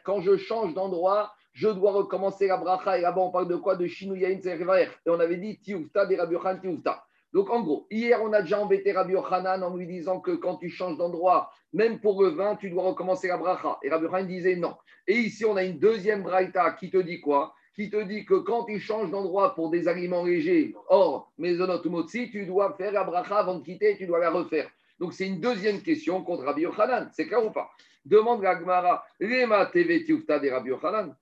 Quand 0.05 0.21
je 0.21 0.37
change 0.37 0.75
d'endroit, 0.75 1.33
je 1.53 1.69
dois 1.69 1.93
recommencer 1.93 2.49
la 2.49 2.57
bracha. 2.57 2.99
Et 2.99 3.03
là-bas, 3.03 3.23
on 3.23 3.31
parle 3.31 3.49
de 3.49 3.57
quoi? 3.57 3.77
De 3.77 3.87
Shinouyain 3.87 4.39
Et 4.45 5.01
on 5.07 5.21
avait 5.21 5.37
dit 5.37 5.59
Tioufta 5.61 6.07
de 6.07 6.17
Rabbi 6.17 6.37
Tioufta. 6.61 7.05
Donc, 7.33 7.51
en 7.51 7.63
gros, 7.63 7.87
hier, 7.91 8.23
on 8.23 8.33
a 8.33 8.43
déjà 8.43 8.61
embêté 8.61 8.93
Rabbi 8.93 9.15
Yochanan 9.15 9.63
en 9.63 9.77
lui 9.77 9.87
disant 9.87 10.21
que 10.21 10.33
quand 10.33 10.57
tu 10.57 10.69
changes 10.69 10.99
d'endroit, 10.99 11.51
même 11.73 11.99
pour 12.01 12.23
le 12.23 12.29
vin, 12.29 12.57
tu 12.57 12.71
dois 12.71 12.85
recommencer 12.85 13.29
la 13.29 13.39
bracha. 13.39 13.79
Et 13.83 13.91
Rabbi 13.91 14.05
Yochanan 14.05 14.27
disait 14.27 14.57
non. 14.57 14.77
Et 15.07 15.17
ici, 15.17 15.45
on 15.45 15.57
a 15.57 15.65
une 15.65 15.79
deuxième 15.79 16.23
braïta 16.23 16.73
qui 16.73 16.91
te 16.91 16.99
dit 16.99 17.21
quoi? 17.21 17.55
Qui 17.75 17.89
te 17.89 18.03
dit 18.03 18.27
que 18.27 18.35
quand 18.35 18.65
tu 18.65 18.79
changes 18.79 19.11
d'endroit 19.11 19.55
pour 19.55 19.71
des 19.71 19.89
aliments 19.89 20.25
légers, 20.25 20.75
or, 20.89 21.33
maisonot 21.39 21.85
ou 21.87 21.91
motzi, 21.91 22.31
tu 22.31 22.45
dois 22.45 22.75
faire 22.75 22.93
la 22.93 23.05
bracha 23.05 23.39
avant 23.39 23.59
de 23.59 23.65
quitter, 23.65 23.97
tu 23.97 24.07
dois 24.07 24.21
la 24.21 24.31
refaire. 24.31 24.69
Donc, 24.99 25.15
c'est 25.15 25.27
une 25.27 25.41
deuxième 25.41 25.81
question 25.81 26.23
contre 26.23 26.45
Rabbi 26.45 26.63
Yochanan. 26.63 27.09
C'est 27.13 27.27
clair 27.27 27.45
ou 27.45 27.51
pas? 27.51 27.71
Demande 28.05 28.43
la 28.43 28.59
Gemara, 28.59 29.05
Lema 29.21 29.67
TV 29.67 30.05
Tioufta 30.05 30.39
de 30.39 30.51
Rabbi 30.51 30.69
Yochanan 30.69 31.15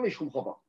mais 0.00 0.10
je 0.10 0.14
ne 0.14 0.18
comprends 0.18 0.42
pas. 0.42 0.62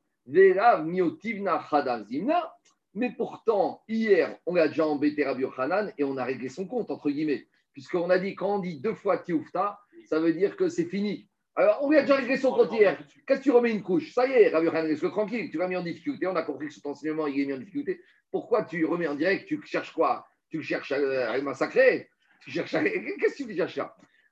Mais 2.94 3.12
pourtant, 3.16 3.84
hier, 3.88 4.38
on 4.46 4.56
a 4.56 4.68
déjà 4.68 4.88
embêté 4.88 5.24
Rabbi 5.24 5.42
Yochanan 5.42 5.94
et 5.98 6.04
on 6.04 6.18
a 6.18 6.24
réglé 6.24 6.50
son 6.50 6.66
compte, 6.68 6.90
entre 6.90 7.10
guillemets. 7.10 7.48
Puisqu'on 7.72 8.10
a 8.10 8.18
dit, 8.18 8.36
quand 8.36 8.56
on 8.56 8.60
dit 8.60 8.80
deux 8.80 8.96
fois 8.96 9.20
Tioufta, 9.20 9.80
ça 10.06 10.20
veut 10.20 10.34
dire 10.34 10.56
que 10.56 10.70
c'est 10.70 10.86
fini. 10.86 11.30
Alors, 11.56 11.80
on 11.84 11.92
a 11.92 12.02
déjà 12.02 12.16
réglé 12.16 12.38
son 12.38 12.52
compte 12.52 12.72
hier. 12.74 12.98
Qu'est-ce 13.28 13.40
que 13.40 13.44
tu 13.44 13.52
remets 13.52 13.72
une 13.72 13.84
couche? 13.84 14.12
Ça 14.14 14.26
y 14.28 14.32
est, 14.32 14.50
Rabbi 14.50 14.66
Yochanan, 14.66 14.88
reste 14.88 15.10
tranquille. 15.10 15.52
Tu 15.52 15.58
vas 15.58 15.68
mis 15.68 15.76
en 15.76 15.84
difficulté. 15.84 16.26
On 16.26 16.36
a 16.36 16.44
compris 16.44 16.68
que 16.68 16.74
cet 16.74 16.86
enseignement, 16.86 17.28
il 17.28 17.40
est 17.42 17.46
mis 17.46 17.54
en 17.54 17.60
difficulté. 17.60 18.02
Pourquoi 18.32 18.64
tu 18.64 18.84
remets 18.86 19.08
en 19.08 19.16
direct? 19.16 19.48
Tu 19.48 19.62
cherches 19.66 19.92
quoi? 19.92 20.26
Tu 20.50 20.62
cherches 20.64 20.92
à, 20.92 21.38
le 21.38 21.42
massacrer 21.44 22.10
Tu 22.42 22.50
cherches 22.50 22.74
à... 22.74 22.84
Qu'est-ce 22.84 23.44
que 23.44 23.50
tu 23.50 23.56
cherches 23.56 23.80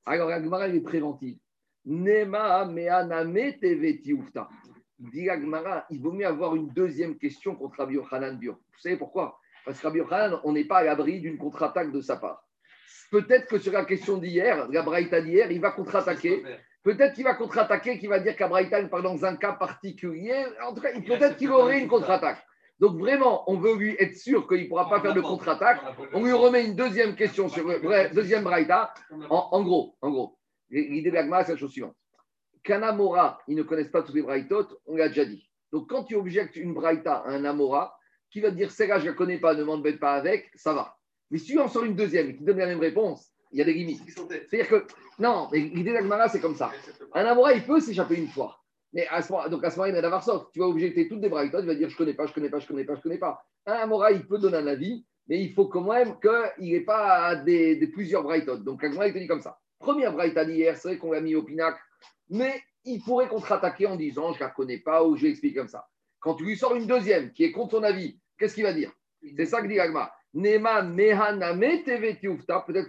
Alors, 0.06 0.30
la 0.30 0.68
est 0.68 0.82
préventive. 0.82 1.38
Nema 1.86 2.66
meaname 2.66 3.60
TV 3.60 4.02
Tioufta 4.02 4.50
il 5.00 6.02
vaut 6.02 6.12
mieux 6.12 6.26
avoir 6.26 6.56
une 6.56 6.70
deuxième 6.70 7.18
question 7.18 7.56
contre 7.56 7.78
Rabbi 7.78 7.96
Yochanan. 7.96 8.40
Vous 8.42 8.56
savez 8.80 8.98
pourquoi? 8.98 9.40
Parce 9.66 9.80
que 9.80 9.88
Rabbi 9.88 10.00
Yochanan, 10.00 10.40
on 10.44 10.54
n'est 10.54 10.66
pas 10.66 10.78
à 10.78 10.84
l'abri 10.84 11.20
d'une 11.20 11.38
contre-attaque 11.38 11.92
de 11.92 12.02
sa 12.02 12.18
part. 12.18 12.44
Peut-être 13.12 13.48
que 13.48 13.60
sur 13.60 13.72
la 13.72 13.86
question 13.86 14.18
d'hier, 14.18 14.68
la 14.70 14.82
Braïta 14.82 15.22
d'hier, 15.22 15.52
il 15.52 15.62
va 15.62 15.72
contre-attaquer. 15.72 16.44
Peut-être 16.84 17.14
qu'il 17.14 17.24
va 17.24 17.34
contre-attaquer, 17.34 18.00
qu'il 18.00 18.10
va 18.10 18.20
dire 18.20 18.36
qu'Abraïta 18.36 18.82
parle 18.88 19.04
dans 19.04 19.26
un 19.26 19.36
cas 19.36 19.54
particulier. 19.54 20.46
En 20.66 20.74
tout 20.74 20.82
cas, 20.82 20.92
peut-être 20.94 21.38
qu'il 21.38 21.52
aurait 21.52 21.80
une 21.80 21.88
contre-attaque. 21.88 22.44
Donc 22.80 22.98
vraiment, 22.98 23.50
on 23.50 23.58
veut 23.58 23.76
lui 23.76 23.96
être 24.00 24.16
sûr 24.16 24.48
qu'il 24.48 24.64
ne 24.64 24.68
pourra 24.68 24.88
pas 24.90 25.02
faire 25.02 25.14
de 25.14 25.22
contre-attaque. 25.22 25.82
On 26.14 26.24
lui 26.24 26.32
remet 26.32 26.66
une 26.66 26.76
deuxième 26.76 27.16
question 27.16 27.50
sur 27.50 27.68
le 27.68 28.14
deuxième 28.14 28.44
Braïta. 28.44 28.94
En, 29.30 29.64
gros, 29.64 29.98
en 30.02 30.12
gros, 30.12 30.38
l'idée 30.70 31.10
de 31.10 31.16
l'agma, 31.16 31.44
c'est 31.44 31.54
la 31.54 31.58
chose 31.58 31.72
suivante. 31.72 31.96
Qu'un 32.68 33.38
ils 33.48 33.56
ne 33.56 33.64
connaissent 33.64 33.88
pas 33.88 34.04
tous 34.04 34.14
les 34.14 34.22
braïtot, 34.22 34.68
on 34.88 34.98
l'a 34.98 35.08
déjà 35.08 35.24
dit. 35.24 35.50
Donc, 35.72 35.90
quand 35.90 36.04
tu 36.04 36.16
objectes 36.16 36.58
une 36.58 36.74
braïta 36.74 37.20
à 37.20 37.30
un 37.30 37.46
amora, 37.46 37.98
qui 38.30 38.42
va 38.42 38.52
te 38.52 38.56
dire, 38.56 38.72
celle-là, 38.72 39.00
je 39.00 39.06
ne 39.06 39.12
la 39.12 39.16
connais 39.16 39.38
pas, 39.38 39.54
ne 39.54 39.64
m'embête 39.64 40.02
pas 40.02 40.16
avec, 40.16 40.50
ça 40.54 40.74
va. 40.74 40.94
Mais 41.32 41.38
si 41.38 41.54
tu 41.54 41.60
en 41.60 41.70
sors 41.70 41.86
une 41.86 41.96
deuxième 41.96 42.36
qui 42.36 42.44
donne 42.44 42.58
la 42.58 42.66
même 42.66 42.82
réponse, 42.82 43.32
il 43.54 43.60
y 43.60 43.62
a 43.62 43.64
des 43.64 43.74
limites. 43.74 44.02
C'est-à-dire 44.06 44.68
que, 44.68 44.86
non, 45.18 45.48
l'idée 45.54 45.94
d'Agmara, 45.94 46.28
c'est 46.28 46.42
comme 46.42 46.56
ça. 46.56 46.74
Un 47.14 47.24
amora, 47.24 47.54
il 47.54 47.64
peut 47.64 47.80
s'échapper 47.80 48.16
une 48.16 48.28
fois. 48.28 48.58
Mais 48.92 49.08
à 49.08 49.22
ce 49.22 49.32
moment, 49.32 49.48
donc 49.48 49.64
à 49.64 49.70
ce 49.70 49.80
moment, 49.80 49.94
il 49.94 50.02
va 50.02 50.22
sauf. 50.22 50.52
Tu 50.52 50.60
vas 50.60 50.68
objecter 50.68 51.08
toutes 51.08 51.22
les 51.22 51.30
braïtot, 51.30 51.62
il 51.62 51.68
va 51.68 51.76
dire, 51.76 51.88
je 51.88 51.94
ne 51.94 51.98
connais 51.98 52.16
pas, 52.16 52.26
je 52.26 52.32
ne 52.32 52.36
connais 52.36 52.50
pas, 52.50 52.60
je 52.60 52.66
ne 52.66 52.68
connais 52.68 52.84
pas, 52.84 52.96
je 52.96 53.00
ne 53.00 53.04
connais 53.04 53.18
pas. 53.18 53.42
Un 53.66 53.76
amora, 53.76 54.12
il 54.12 54.28
peut 54.28 54.40
donner 54.40 54.58
un 54.58 54.68
avis, 54.68 55.06
mais 55.30 55.40
il 55.42 55.54
faut 55.54 55.68
quand 55.68 55.90
même 55.90 56.18
qu'il 56.20 56.70
n'ait 56.70 56.82
pas 56.82 57.38
des, 57.38 57.90
plusieurs 57.94 58.24
braïtot. 58.24 58.58
Donc, 58.58 58.84
Agmara, 58.84 59.08
il 59.08 59.14
te 59.14 59.20
dit 59.20 59.28
comme 59.28 59.42
ça. 59.42 59.58
Première 59.80 60.12
braïta 60.12 60.44
d'hier, 60.44 60.76
c'est 60.76 60.90
vrai 60.90 60.98
qu'on 60.98 61.14
l'a 61.14 61.22
mis 61.22 61.36
au 61.36 61.44
pinacle 61.44 61.80
mais 62.30 62.62
il 62.86 63.02
pourrait 63.02 63.28
contre-attaquer 63.28 63.88
en 63.88 63.96
disant 63.96 64.34
je 64.34 64.40
ne 64.40 64.44
la 64.44 64.50
connais 64.50 64.80
pas 64.80 65.04
ou 65.04 65.16
je 65.16 65.26
l'explique 65.26 65.56
comme 65.56 65.68
ça. 65.68 65.88
Quand 66.20 66.36
tu 66.36 66.46
lui 66.46 66.58
sors 66.58 66.76
une 66.76 66.88
deuxième 66.88 67.32
qui 67.32 67.44
est 67.44 67.52
contre 67.52 67.78
son 67.78 67.84
avis, 67.84 68.20
qu'est-ce 68.38 68.56
qu'il 68.56 68.64
va 68.64 68.74
dire? 68.74 68.92
C'est 69.36 69.46
ça 69.46 69.62
que 69.62 69.68
dit 69.68 69.80
Agma. 69.80 70.12
Peut-être 70.34 70.60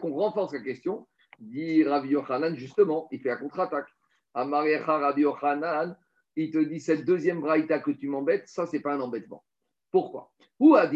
qu'on 0.01 0.15
renforce 0.15 0.53
la 0.53 0.61
question. 0.61 1.07
Dit 1.39 1.85
Rabbi 1.85 2.09
Yochanan, 2.09 2.57
justement, 2.57 3.07
il 3.13 3.21
fait 3.21 3.29
la 3.29 3.37
contre-attaque. 3.37 3.87
Amarecha 4.35 4.99
Rabbi 4.99 5.23
Yochanan, 5.23 5.97
il 6.37 6.51
te 6.51 6.59
dit 6.59 6.81
cette 6.81 7.05
deuxième 7.05 7.41
braïta 7.41 7.79
que 7.79 7.93
tu 7.93 8.09
m'embêtes, 8.09 8.49
ça, 8.49 8.67
c'est 8.67 8.81
pas 8.81 8.95
un 8.95 9.01
embêtement. 9.01 9.45
Pourquoi? 9.91 10.31
Toi, 10.61 10.87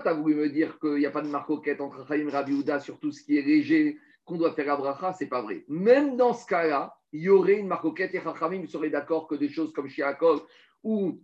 tu 0.00 0.08
as 0.08 0.14
voulu 0.14 0.34
me 0.34 0.48
dire 0.48 0.78
qu'il 0.80 0.94
n'y 0.94 1.06
a 1.06 1.10
pas 1.10 1.22
de 1.22 1.28
marcoquette 1.28 1.80
entre 1.80 2.04
Chaim 2.08 2.26
et 2.26 2.30
Rabbi 2.30 2.64
sur 2.80 2.98
tout 2.98 3.12
ce 3.12 3.22
qui 3.22 3.38
est 3.38 3.42
léger, 3.42 3.98
qu'on 4.28 4.36
doit 4.36 4.52
faire 4.52 4.70
Abraha, 4.70 5.14
c'est 5.14 5.26
pas 5.26 5.40
vrai. 5.40 5.64
Même 5.68 6.16
dans 6.16 6.34
ce 6.34 6.46
cas-là, 6.46 6.94
il 7.12 7.22
y 7.22 7.30
aurait 7.30 7.54
une 7.54 7.66
marcoquette 7.66 8.14
et 8.14 8.20
Chachamim 8.20 8.66
seraient 8.66 8.90
d'accord 8.90 9.26
que 9.26 9.34
des 9.34 9.48
choses 9.48 9.72
comme 9.72 9.88
Shiakov 9.88 10.46
ou 10.84 11.22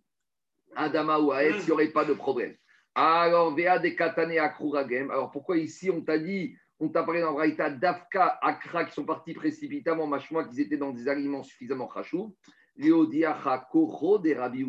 Adama 0.75 1.21
ou 1.21 1.31
Aetz, 1.33 1.57
il 1.61 1.67
n'y 1.67 1.73
aurait 1.73 1.89
pas 1.89 2.07
de 2.07 2.15
problème. 2.15 2.57
Alors, 2.95 3.55
Vea 3.55 3.79
de 3.79 3.91
Katane 3.91 4.39
Akruragem. 4.39 5.11
Alors, 5.11 5.31
pourquoi 5.31 5.59
ici 5.59 5.91
on 5.91 6.01
t'a 6.01 6.19
dit, 6.19 6.57
on 6.81 6.89
t'a 6.89 7.03
parlé 7.03 7.21
dans 7.21 7.35
Braïta 7.35 7.69
d'Afka, 7.69 8.39
Akra, 8.41 8.87
qui 8.87 8.95
sont 8.95 9.05
partis 9.05 9.35
précipitamment, 9.35 10.07
machmois, 10.07 10.45
qu'ils 10.45 10.61
étaient 10.61 10.79
dans 10.79 10.93
des 10.93 11.07
aliments 11.07 11.43
suffisamment 11.43 11.91
chachou. 11.93 12.35
Léodiacha 12.77 13.69
Kocho 13.71 14.19
de 14.19 14.35
Rabbi 14.35 14.65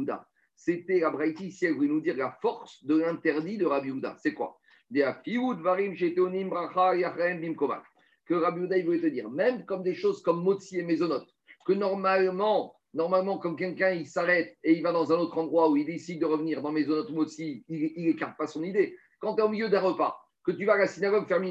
C'était 0.56 1.00
la 1.00 1.10
Braïta 1.10 1.44
ici, 1.44 1.66
elle 1.66 1.76
voulait 1.76 1.88
nous 1.88 2.02
dire 2.02 2.18
la 2.18 2.32
force 2.42 2.84
de 2.84 2.98
l'interdit 2.98 3.58
de 3.58 3.66
Rabbi 3.66 3.94
C'est 4.18 4.34
quoi? 4.34 4.60
Des 4.90 5.02
Varim, 5.62 5.96
Sheteonim, 5.96 6.50
Bracha, 6.50 6.96
Yachem, 6.96 7.40
Bimkomak 7.40 7.84
que 8.26 8.34
Rabbi 8.34 8.62
Uda 8.62 8.82
voulait 8.84 9.02
te 9.02 9.08
dire, 9.08 9.30
même 9.30 9.66
comme 9.66 9.84
des 9.84 9.96
choses 9.96 10.22
comme 10.22 10.44
Motsi 10.44 10.80
et 10.80 10.84
Maisonot, 10.84 11.24
que 11.66 11.74
normalement, 11.74 12.76
normalement 12.94 13.38
comme 13.38 13.56
quelqu'un 13.56 13.92
il 13.92 14.08
s'arrête 14.08 14.58
et 14.64 14.74
il 14.74 14.84
va 14.84 14.92
dans 14.92 15.12
un 15.12 15.18
autre 15.18 15.38
endroit 15.38 15.70
où 15.70 15.78
il 15.78 15.86
décide 15.86 16.20
de 16.20 16.26
revenir 16.26 16.62
dans 16.62 16.72
Maisonot 16.72 17.10
ou 17.10 17.14
Motsi, 17.14 17.64
il 17.68 18.06
n'écarte 18.06 18.38
pas 18.38 18.48
son 18.48 18.64
idée. 18.64 18.96
Quand 19.20 19.36
tu 19.36 19.42
es 19.42 19.46
au 19.46 19.50
milieu 19.50 19.70
d'un 19.70 19.82
repas, 19.82 20.20
que 20.44 20.52
tu 20.52 20.66
vas 20.66 20.74
à 20.74 20.78
la 20.78 20.88
synagogue 20.88 21.28
faire 21.28 21.42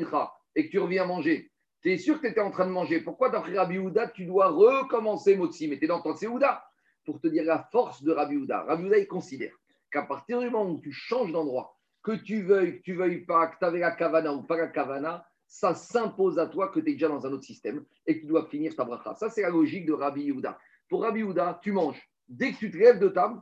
et 0.57 0.67
que 0.67 0.71
tu 0.71 0.79
reviens 0.79 1.05
manger, 1.05 1.51
tu 1.83 1.93
es 1.93 1.99
sûr 1.99 2.17
que 2.17 2.27
tu 2.27 2.29
étais 2.29 2.41
en 2.41 2.51
train 2.51 2.67
de 2.67 2.71
manger. 2.71 3.01
Pourquoi, 3.01 3.29
d'après 3.29 3.57
Rabbi 3.57 3.79
Houda, 3.79 4.09
tu 4.09 4.25
dois 4.25 4.49
recommencer 4.49 5.37
Motsi? 5.37 5.69
Mais 5.69 5.79
tu 5.79 5.85
es 5.85 5.89
dans 5.89 6.01
ton 6.01 6.15
Séouda 6.15 6.65
pour 7.05 7.21
te 7.21 7.27
dire 7.27 7.45
la 7.45 7.69
force 7.71 8.03
de 8.03 8.13
Rabbi 8.13 8.37
Houda. 8.37 8.63
Rabbi 8.63 8.85
Houda, 8.85 8.99
il 8.99 9.07
considère 9.07 9.53
qu'à 9.91 10.03
partir 10.03 10.41
du 10.41 10.49
moment 10.49 10.71
où 10.71 10.81
tu 10.81 10.93
changes 10.93 11.33
d'endroit, 11.33 11.77
que 12.03 12.13
tu 12.13 12.43
veuilles, 12.43 12.79
que 12.79 12.83
tu 12.83 12.95
veuilles 12.95 13.25
pas, 13.25 13.49
que 13.49 13.59
tu 13.59 13.65
avais 13.65 13.81
la 13.81 13.91
kavana 13.91 14.33
ou 14.33 14.43
pas 14.45 14.57
la 14.57 14.69
kavana, 14.69 15.27
ça 15.55 15.73
s'impose 15.73 16.41
à 16.41 16.47
toi 16.49 16.67
que 16.67 16.81
tu 16.81 16.91
es 16.91 16.95
déjà 16.95 17.07
dans 17.07 17.25
un 17.25 17.33
autre 17.33 17.45
système 17.45 17.85
et 18.09 18.17
que 18.17 18.23
tu 18.23 18.27
dois 18.27 18.47
finir 18.47 18.75
ta 18.75 18.83
bracha. 18.83 19.15
Ça, 19.15 19.31
c'est 19.31 19.43
la 19.43 19.51
logique 19.51 19.87
de 19.87 19.93
Rabbi 19.93 20.23
Yehuda. 20.23 20.59
Pour 20.89 21.03
Rabbi 21.03 21.21
Yehuda, 21.21 21.61
tu 21.63 21.71
manges. 21.71 22.03
Dès 22.27 22.51
que 22.51 22.59
tu 22.59 22.73
te 22.73 22.77
lèves 22.77 22.99
de 22.99 23.07
table, 23.07 23.41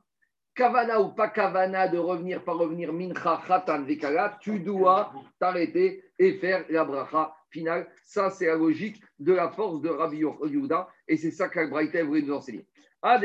kavana 0.55 1.01
ou 1.01 1.15
pas 1.15 1.29
kavana 1.29 1.89
de 1.89 1.97
revenir, 1.97 2.45
pas 2.45 2.53
revenir, 2.53 2.93
mincha, 2.93 3.41
khatan, 3.47 3.85
vekala, 3.85 4.37
tu 4.43 4.61
dois 4.61 5.11
t'arrêter 5.41 6.05
et 6.19 6.35
faire 6.35 6.67
la 6.69 6.85
bracha 6.85 7.35
finale. 7.49 7.89
Ça, 8.05 8.29
c'est 8.29 8.45
la 8.45 8.57
logique 8.57 9.03
de 9.19 9.33
la 9.33 9.49
force 9.49 9.81
de 9.81 9.89
Rabbi 9.89 10.19
Yehuda 10.19 10.89
et 11.09 11.17
c'est 11.17 11.31
ça 11.31 11.49
qu'Al-Braïta 11.49 12.05
voulait 12.05 12.21
nous 12.21 12.35
enseigner. 12.35 12.67
On 13.03 13.19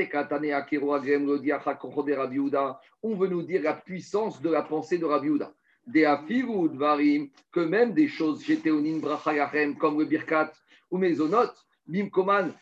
veut 3.15 3.27
nous 3.27 3.43
dire 3.43 3.61
la 3.61 3.73
puissance 3.73 4.41
de 4.41 4.49
la 4.49 4.61
pensée 4.61 4.97
de 4.97 5.05
Rabbi 5.05 5.27
Yehuda 5.27 5.53
des 5.87 6.03
varim, 6.73 7.29
que 7.51 7.59
même 7.61 7.93
des 7.93 8.07
choses, 8.07 8.43
j'étais 8.43 8.71
bracha 8.71 9.49
comme 9.79 9.99
le 9.99 10.05
birkat 10.05 10.51
ou 10.91 10.97
mezonot, 10.97 11.51
Bimkoman, 11.87 12.53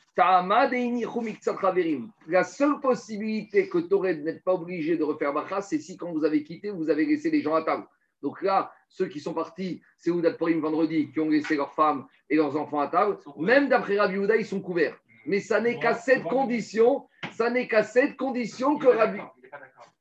la 2.27 2.43
seule 2.43 2.79
possibilité 2.79 3.67
que 3.67 3.79
tu 3.79 3.93
aurais 3.93 4.15
de 4.15 4.21
n'être 4.21 4.43
pas 4.43 4.53
obligé 4.53 4.95
de 4.95 5.03
refaire 5.03 5.33
bracha, 5.33 5.61
c'est 5.61 5.79
si 5.79 5.97
quand 5.97 6.13
vous 6.13 6.23
avez 6.23 6.43
quitté, 6.43 6.69
vous 6.69 6.89
avez 6.89 7.05
laissé 7.05 7.29
les 7.29 7.41
gens 7.41 7.55
à 7.55 7.63
table. 7.63 7.85
Donc 8.21 8.41
là, 8.41 8.71
ceux 8.87 9.07
qui 9.07 9.19
sont 9.19 9.33
partis, 9.33 9.81
c'est 9.97 10.11
Oudat 10.11 10.31
Purim 10.31 10.61
vendredi, 10.61 11.11
qui 11.11 11.19
ont 11.19 11.29
laissé 11.29 11.57
leurs 11.57 11.73
femmes 11.73 12.07
et 12.29 12.37
leurs 12.37 12.55
enfants 12.55 12.79
à 12.79 12.87
table, 12.87 13.17
même 13.37 13.67
d'après 13.67 13.99
Rabbi 13.99 14.17
Ouda, 14.17 14.37
ils 14.37 14.45
sont 14.45 14.61
couverts. 14.61 14.97
Mais 15.25 15.39
ça 15.39 15.59
n'est 15.59 15.79
qu'à 15.79 15.95
cette 15.95 16.23
condition, 16.23 17.07
ça 17.33 17.49
n'est 17.49 17.67
qu'à 17.67 17.83
cette 17.83 18.15
condition 18.15 18.77
que 18.77 18.87
Rabbi, 18.87 19.19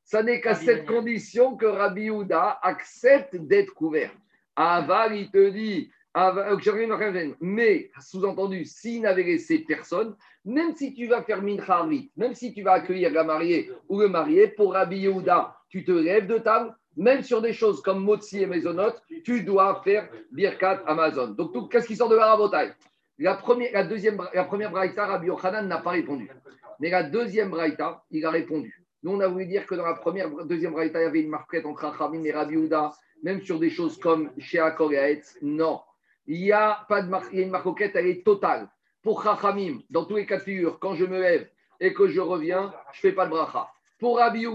ça 0.04 0.22
n'est 0.22 0.40
qu'à 0.40 0.54
cette 0.54 0.86
condition 0.86 1.56
que 1.56 1.66
Rabbi 1.66 2.10
Ouda 2.10 2.58
accepte 2.62 3.36
d'être 3.36 3.72
couvert. 3.74 4.12
Aval, 4.54 5.16
il 5.16 5.30
te 5.30 5.48
dit, 5.50 5.90
euh, 6.16 7.34
mais, 7.40 7.90
sous-entendu, 8.00 8.64
s'il 8.64 9.02
n'avait 9.02 9.24
laissé 9.24 9.64
personne, 9.66 10.14
même 10.44 10.76
si 10.76 10.94
tu 10.94 11.08
vas 11.08 11.22
faire 11.22 11.42
mincha 11.42 11.88
même 12.16 12.34
si 12.34 12.52
tu 12.52 12.62
vas 12.62 12.74
accueillir 12.74 13.10
la 13.10 13.24
mariée 13.24 13.72
ou 13.88 13.98
le 14.00 14.08
marié, 14.08 14.48
pour 14.48 14.74
Rabbi 14.74 14.98
Yehuda, 14.98 15.56
tu 15.68 15.84
te 15.84 15.90
lèves 15.90 16.28
de 16.28 16.38
table, 16.38 16.72
même 16.96 17.22
sur 17.22 17.42
des 17.42 17.52
choses 17.52 17.82
comme 17.82 18.04
Motsi 18.04 18.42
et 18.42 18.46
Maisonot, 18.46 18.92
tu 19.24 19.42
dois 19.42 19.80
faire 19.82 20.08
Birkat 20.30 20.82
Amazon. 20.86 21.28
Donc, 21.28 21.72
qu'est-ce 21.72 21.88
qui 21.88 21.96
sort 21.96 22.08
de 22.08 22.16
la 22.16 22.26
rabotaille? 22.26 22.72
La 23.18 23.34
première, 23.34 23.72
la, 23.72 23.84
deuxième, 23.84 24.22
la 24.32 24.44
première 24.44 24.70
braïta, 24.70 25.06
Rabbi 25.06 25.26
Yochanan 25.28 25.66
n'a 25.66 25.78
pas 25.78 25.90
répondu. 25.90 26.30
Mais 26.78 26.90
la 26.90 27.02
deuxième 27.02 27.50
braïta, 27.50 28.04
il 28.10 28.24
a 28.24 28.30
répondu. 28.30 28.83
Nous, 29.04 29.12
on 29.12 29.20
a 29.20 29.28
voulu 29.28 29.46
dire 29.46 29.66
que 29.66 29.74
dans 29.74 29.84
la 29.84 29.94
première, 29.94 30.30
deuxième 30.46 30.72
braïta, 30.72 30.98
il 31.00 31.04
y 31.04 31.06
avait 31.06 31.20
une 31.20 31.28
marquette 31.28 31.66
entre 31.66 31.84
Achamim 31.84 32.24
et 32.24 32.32
Rabbi 32.32 32.54
Yehuda, 32.54 32.90
même 33.22 33.42
sur 33.42 33.60
des 33.60 33.70
choses 33.70 33.98
comme 33.98 34.30
chez 34.38 34.58
Akor 34.58 34.92
et 34.92 35.20
Non 35.42 35.80
il 36.26 36.40
y 36.40 36.52
a 36.52 36.86
pas 36.88 37.02
de 37.02 37.12
il 37.32 37.38
y 37.38 37.42
a 37.42 37.44
une 37.44 37.50
marcoquette, 37.50 37.92
elle 37.96 38.06
est 38.06 38.24
totale. 38.24 38.68
Pour 39.02 39.22
Chachamim, 39.22 39.80
dans 39.90 40.06
tous 40.06 40.16
les 40.16 40.26
cas 40.26 40.38
de 40.38 40.42
figure, 40.42 40.78
quand 40.78 40.94
je 40.94 41.04
me 41.04 41.20
lève 41.20 41.48
et 41.80 41.92
que 41.92 42.08
je 42.08 42.20
reviens, 42.20 42.72
je 42.92 43.00
fais 43.00 43.12
pas 43.12 43.26
de 43.26 43.30
bracha. 43.30 43.68
Pour 43.98 44.16
Rabbi 44.16 44.46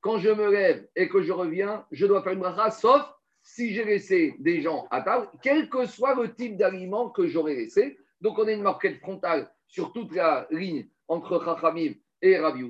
quand 0.00 0.18
je 0.18 0.30
me 0.30 0.48
lève 0.48 0.86
et 0.94 1.08
que 1.08 1.22
je 1.22 1.32
reviens, 1.32 1.84
je 1.90 2.06
dois 2.06 2.22
faire 2.22 2.34
une 2.34 2.38
bracha, 2.38 2.70
sauf 2.70 3.02
si 3.42 3.74
j'ai 3.74 3.84
laissé 3.84 4.36
des 4.38 4.60
gens 4.60 4.86
à 4.90 5.02
table, 5.02 5.28
quel 5.42 5.68
que 5.68 5.86
soit 5.86 6.14
le 6.14 6.32
type 6.34 6.56
d'aliment 6.56 7.10
que 7.10 7.26
j'aurais 7.26 7.54
laissé. 7.54 7.98
Donc, 8.20 8.38
on 8.38 8.46
a 8.46 8.52
une 8.52 8.62
marquette 8.62 9.00
frontale 9.00 9.50
sur 9.66 9.92
toute 9.92 10.14
la 10.14 10.46
ligne 10.50 10.86
entre 11.08 11.42
Chachamim 11.44 11.94
et 12.20 12.38
Rabbi 12.38 12.64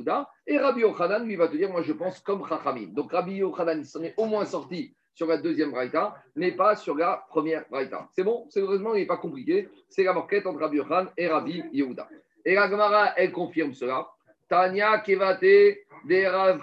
Et 0.47 0.59
Rabbi 0.59 0.81
Yochanan, 0.81 1.25
lui, 1.25 1.37
va 1.37 1.49
te 1.49 1.57
dire, 1.57 1.71
moi, 1.71 1.83
je 1.83 1.93
pense 1.93 2.21
comme 2.21 2.47
Chachamim. 2.47 2.89
Donc, 2.93 3.13
Rabbi 3.13 3.37
Yochanan, 3.37 3.79
il 3.79 3.87
s'en 3.87 4.03
est 4.03 4.15
au 4.17 4.27
moins 4.27 4.45
sorti 4.45 4.95
sur 5.15 5.27
la 5.27 5.39
deuxième 5.39 5.73
braïta, 5.73 6.15
mais 6.37 6.53
pas 6.53 6.77
sur 6.77 6.95
la 6.95 7.25
première 7.29 7.65
braïta. 7.69 8.09
C'est 8.15 8.23
bon? 8.23 8.47
C'est 8.51 8.61
heureusement, 8.61 8.95
il 8.95 9.01
n'est 9.01 9.07
pas 9.07 9.17
compliqué. 9.17 9.69
C'est 9.89 10.05
la 10.05 10.13
marquette 10.13 10.47
entre 10.47 10.61
Rabbi 10.61 10.77
Yohan 10.77 11.07
et 11.17 11.27
Rabbi 11.27 11.65
Yehuda. 11.73 12.09
Et 12.45 12.55
la 12.55 12.71
Gemara, 12.71 13.15
elle 13.17 13.33
confirme 13.33 13.75
cela. 13.75 14.09
Tania 14.49 14.99
Kevate 15.01 15.43
de 15.43 16.27
Rav 16.27 16.63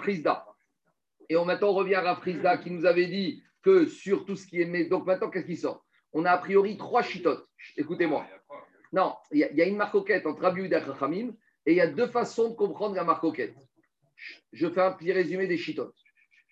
Et 1.28 1.36
on, 1.36 1.44
maintenant, 1.44 1.72
revient 1.72 1.96
à 1.96 2.14
Rav 2.14 2.60
qui 2.62 2.70
nous 2.70 2.86
avait 2.86 3.06
dit 3.06 3.42
que 3.62 3.86
sur 3.86 4.24
tout 4.24 4.36
ce 4.36 4.46
qui 4.46 4.60
est. 4.60 4.88
Donc 4.88 5.06
maintenant, 5.06 5.28
qu'est-ce 5.28 5.46
qui 5.46 5.56
sort? 5.56 5.84
On 6.12 6.24
a 6.24 6.30
a 6.30 6.38
priori 6.38 6.76
trois 6.76 7.02
chitotes. 7.02 7.46
Écoutez-moi. 7.76 8.24
Non, 8.92 9.14
il 9.32 9.38
y, 9.38 9.62
a 9.62 9.66
une 9.66 9.76
marcoquette 9.76 10.26
entre 10.26 10.42
Rabbi 10.42 10.62
Yehuda 10.62 10.78
et 10.78 10.82
Rachamim, 10.82 11.32
et 11.66 11.72
il 11.72 11.76
y 11.76 11.80
a 11.80 11.86
deux 11.86 12.06
façons 12.06 12.50
de 12.50 12.54
comprendre 12.54 12.94
la 12.94 13.04
marcoquette. 13.04 13.54
Je 14.52 14.68
fais 14.68 14.80
un 14.80 14.92
petit 14.92 15.12
résumé 15.12 15.46
des 15.46 15.58
chitotes 15.58 15.94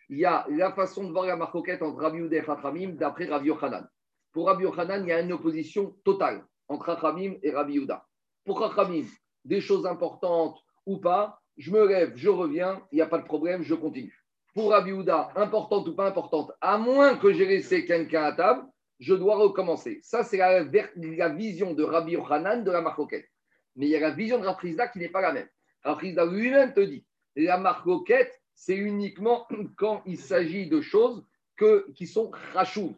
il 0.08 0.18
y 0.18 0.24
a 0.24 0.46
la 0.50 0.72
façon 0.72 1.04
de 1.04 1.12
voir 1.12 1.26
la 1.26 1.36
marcoquette 1.36 1.82
entre 1.82 2.00
Rabbi 2.00 2.18
Yehuda 2.18 2.36
et 2.36 2.44
Chachamim 2.44 2.90
d'après 2.90 3.26
Rabbi 3.26 3.48
Yochanan. 3.48 3.86
Pour 4.32 4.46
Rabbi 4.46 4.64
Yochanan, 4.64 5.02
il 5.02 5.08
y 5.08 5.12
a 5.12 5.20
une 5.20 5.32
opposition 5.32 5.96
totale 6.04 6.44
entre 6.68 6.86
Chachamim 6.86 7.34
et 7.42 7.50
Rabbi 7.50 7.74
Yehuda. 7.74 8.04
Pour 8.44 8.60
Chachamim, 8.60 9.06
des 9.44 9.60
choses 9.60 9.86
importantes 9.86 10.58
ou 10.86 10.98
pas, 10.98 11.40
je 11.56 11.70
me 11.70 11.86
lève, 11.86 12.12
je 12.16 12.28
reviens, 12.28 12.82
il 12.92 12.96
n'y 12.96 13.02
a 13.02 13.06
pas 13.06 13.18
de 13.18 13.24
problème, 13.24 13.62
je 13.62 13.74
continue. 13.74 14.20
Pour 14.54 14.70
Rabbi 14.70 14.90
Yehuda, 14.90 15.30
importante 15.36 15.88
ou 15.88 15.94
pas 15.94 16.06
importante, 16.06 16.52
à 16.60 16.78
moins 16.78 17.16
que 17.16 17.32
j'ai 17.32 17.46
laissé 17.46 17.84
quelqu'un 17.84 18.24
à 18.24 18.32
table, 18.32 18.66
je 19.00 19.14
dois 19.14 19.36
recommencer. 19.36 20.00
Ça, 20.02 20.22
c'est 20.22 20.36
la, 20.36 21.28
vision 21.30 21.74
de 21.74 21.82
Rabbi 21.82 22.12
Yochanan 22.12 22.62
de 22.62 22.70
la 22.70 22.80
marcoquette. 22.80 23.28
Mais 23.76 23.86
il 23.86 23.90
y 23.90 23.96
a 23.96 24.00
la 24.00 24.10
vision 24.10 24.38
de 24.38 24.46
Rafrizda 24.46 24.88
qui 24.88 24.98
n'est 24.98 25.08
pas 25.08 25.20
la 25.20 25.32
même. 25.32 25.48
Rafrizda 25.82 26.24
lui-même 26.26 26.72
te 26.72 26.80
dit, 26.80 27.04
la 27.36 27.58
marcoquette, 27.58 28.40
c'est 28.54 28.76
uniquement 28.76 29.46
quand 29.76 30.02
il 30.06 30.18
s'agit 30.18 30.68
de 30.68 30.80
choses 30.80 31.24
que, 31.56 31.90
qui 31.94 32.06
sont 32.06 32.30
rachouv. 32.52 32.94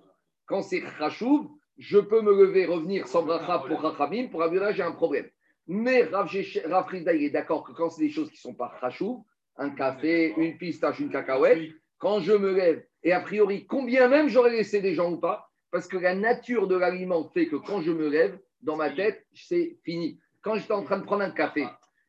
Quand 0.46 0.62
c'est 0.62 0.80
rachouv, 0.98 1.48
je 1.78 1.98
peux 1.98 2.22
me 2.22 2.34
lever, 2.34 2.66
revenir 2.66 3.08
sans 3.08 3.22
bracha 3.22 3.58
pour 3.66 3.80
rachamim, 3.80 4.28
pour 4.28 4.42
Abdullah, 4.42 4.72
j'ai 4.72 4.82
un 4.82 4.92
problème. 4.92 5.28
Mais 5.66 6.04
Rav, 6.04 6.30
il 6.32 7.06
est 7.06 7.30
d'accord 7.30 7.64
que 7.64 7.72
quand 7.72 7.90
c'est 7.90 8.02
des 8.02 8.10
choses 8.10 8.30
qui 8.30 8.36
ne 8.36 8.52
sont 8.52 8.54
pas 8.54 8.68
rachouv, 8.80 9.22
un 9.56 9.70
café, 9.70 10.34
une 10.36 10.56
pistache, 10.56 11.00
une 11.00 11.10
cacahuète, 11.10 11.72
quand 11.98 12.20
je 12.20 12.32
me 12.32 12.52
lève, 12.52 12.84
et 13.02 13.12
a 13.12 13.20
priori, 13.20 13.66
combien 13.66 14.08
même 14.08 14.28
j'aurais 14.28 14.50
laissé 14.50 14.80
des 14.80 14.94
gens 14.94 15.10
ou 15.10 15.18
pas, 15.18 15.50
parce 15.70 15.88
que 15.88 15.96
la 15.96 16.14
nature 16.14 16.68
de 16.68 16.76
l'aliment 16.76 17.28
fait 17.30 17.46
que 17.46 17.56
quand 17.56 17.82
je 17.82 17.90
me 17.90 18.08
lève, 18.08 18.38
dans 18.60 18.76
ma 18.76 18.90
tête, 18.90 19.26
c'est 19.34 19.78
fini. 19.84 20.20
Quand 20.46 20.54
j'étais 20.54 20.74
en 20.74 20.84
train 20.84 20.98
de 20.98 21.04
prendre 21.04 21.24
un 21.24 21.32
café, 21.32 21.66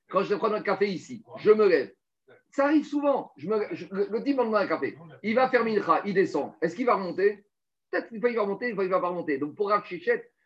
quand 0.09 0.21
je 0.21 0.29
vais 0.29 0.37
prendre 0.37 0.53
un 0.53 0.61
café 0.61 0.87
ici, 0.87 1.23
je 1.39 1.49
me 1.49 1.67
lève, 1.67 1.91
ça 2.51 2.65
arrive 2.65 2.85
souvent. 2.85 3.31
Je 3.35 3.47
me, 3.47 3.57
le, 3.57 4.23
type 4.23 4.37
demande 4.37 4.53
un 4.53 4.67
café. 4.67 4.95
Il 5.23 5.33
va 5.33 5.49
faire 5.49 5.65
mincha, 5.65 6.03
il 6.05 6.13
descend. 6.13 6.53
Est-ce 6.61 6.75
qu'il 6.75 6.85
va 6.85 6.97
remonter? 6.97 7.43
Peut-être 7.89 8.09
qu'il 8.09 8.19
va 8.19 8.29
remonter, 8.39 8.69
une 8.69 8.75
fois 8.75 8.83
il 8.83 8.91
va 8.91 8.99
pas 8.99 9.09
remonter. 9.09 9.39
Donc 9.39 9.55
pour 9.55 9.69
Rav 9.69 9.83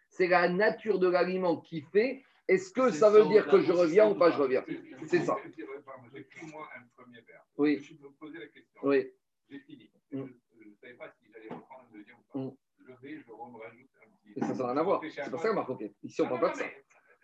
c'est 0.10 0.28
la 0.30 0.48
nature 0.48 1.00
de 1.00 1.10
l'aliment 1.10 1.58
qui 1.58 1.82
fait. 1.82 2.24
Est-ce 2.48 2.72
que 2.72 2.92
ça 2.92 3.10
veut 3.10 3.26
dire 3.26 3.46
que 3.50 3.60
je 3.60 3.74
reviens 3.74 4.10
ou 4.10 4.16
pas 4.16 4.32
je 4.32 4.38
reviens? 4.38 4.64
C'est 5.08 5.26
ça. 5.26 5.36
moi 6.44 6.70
un 6.78 6.84
premier 6.96 7.20
verre. 7.28 7.46
Oui. 7.58 7.82
Je 7.84 7.94
me 7.96 8.10
posais 8.12 8.40
la 8.40 8.48
question. 8.48 8.82
Oui. 8.84 9.12
J'ai 9.50 9.60
fini. 9.60 9.92
Je 10.14 10.18
ne 10.18 10.76
savais 10.80 10.94
pas 10.94 11.10
si 11.10 11.30
j'allais 11.30 11.50
reprendre 11.50 11.88
un 11.92 11.98
deuxième 11.98 12.16
ou 12.16 12.32
pas. 12.32 12.40
Mm. 12.40 12.56
Je 12.80 12.94
vais, 13.02 13.18
je 13.18 13.32
rajoute 13.32 13.90
un 14.02 14.32
petit. 14.32 14.40
Et 14.40 14.40
ça, 14.40 14.54
n'a 14.54 14.72
rien 14.72 14.78
à 14.78 14.84
voir. 14.84 15.02
C'est 15.10 15.30
pas 15.30 15.38
ça, 15.38 15.54
Marc. 15.54 15.70
Ici, 16.04 16.22
on 16.22 16.24
ne 16.24 16.30
parle 16.30 16.42
pas 16.42 16.50
de 16.52 16.56
ça. 16.56 16.66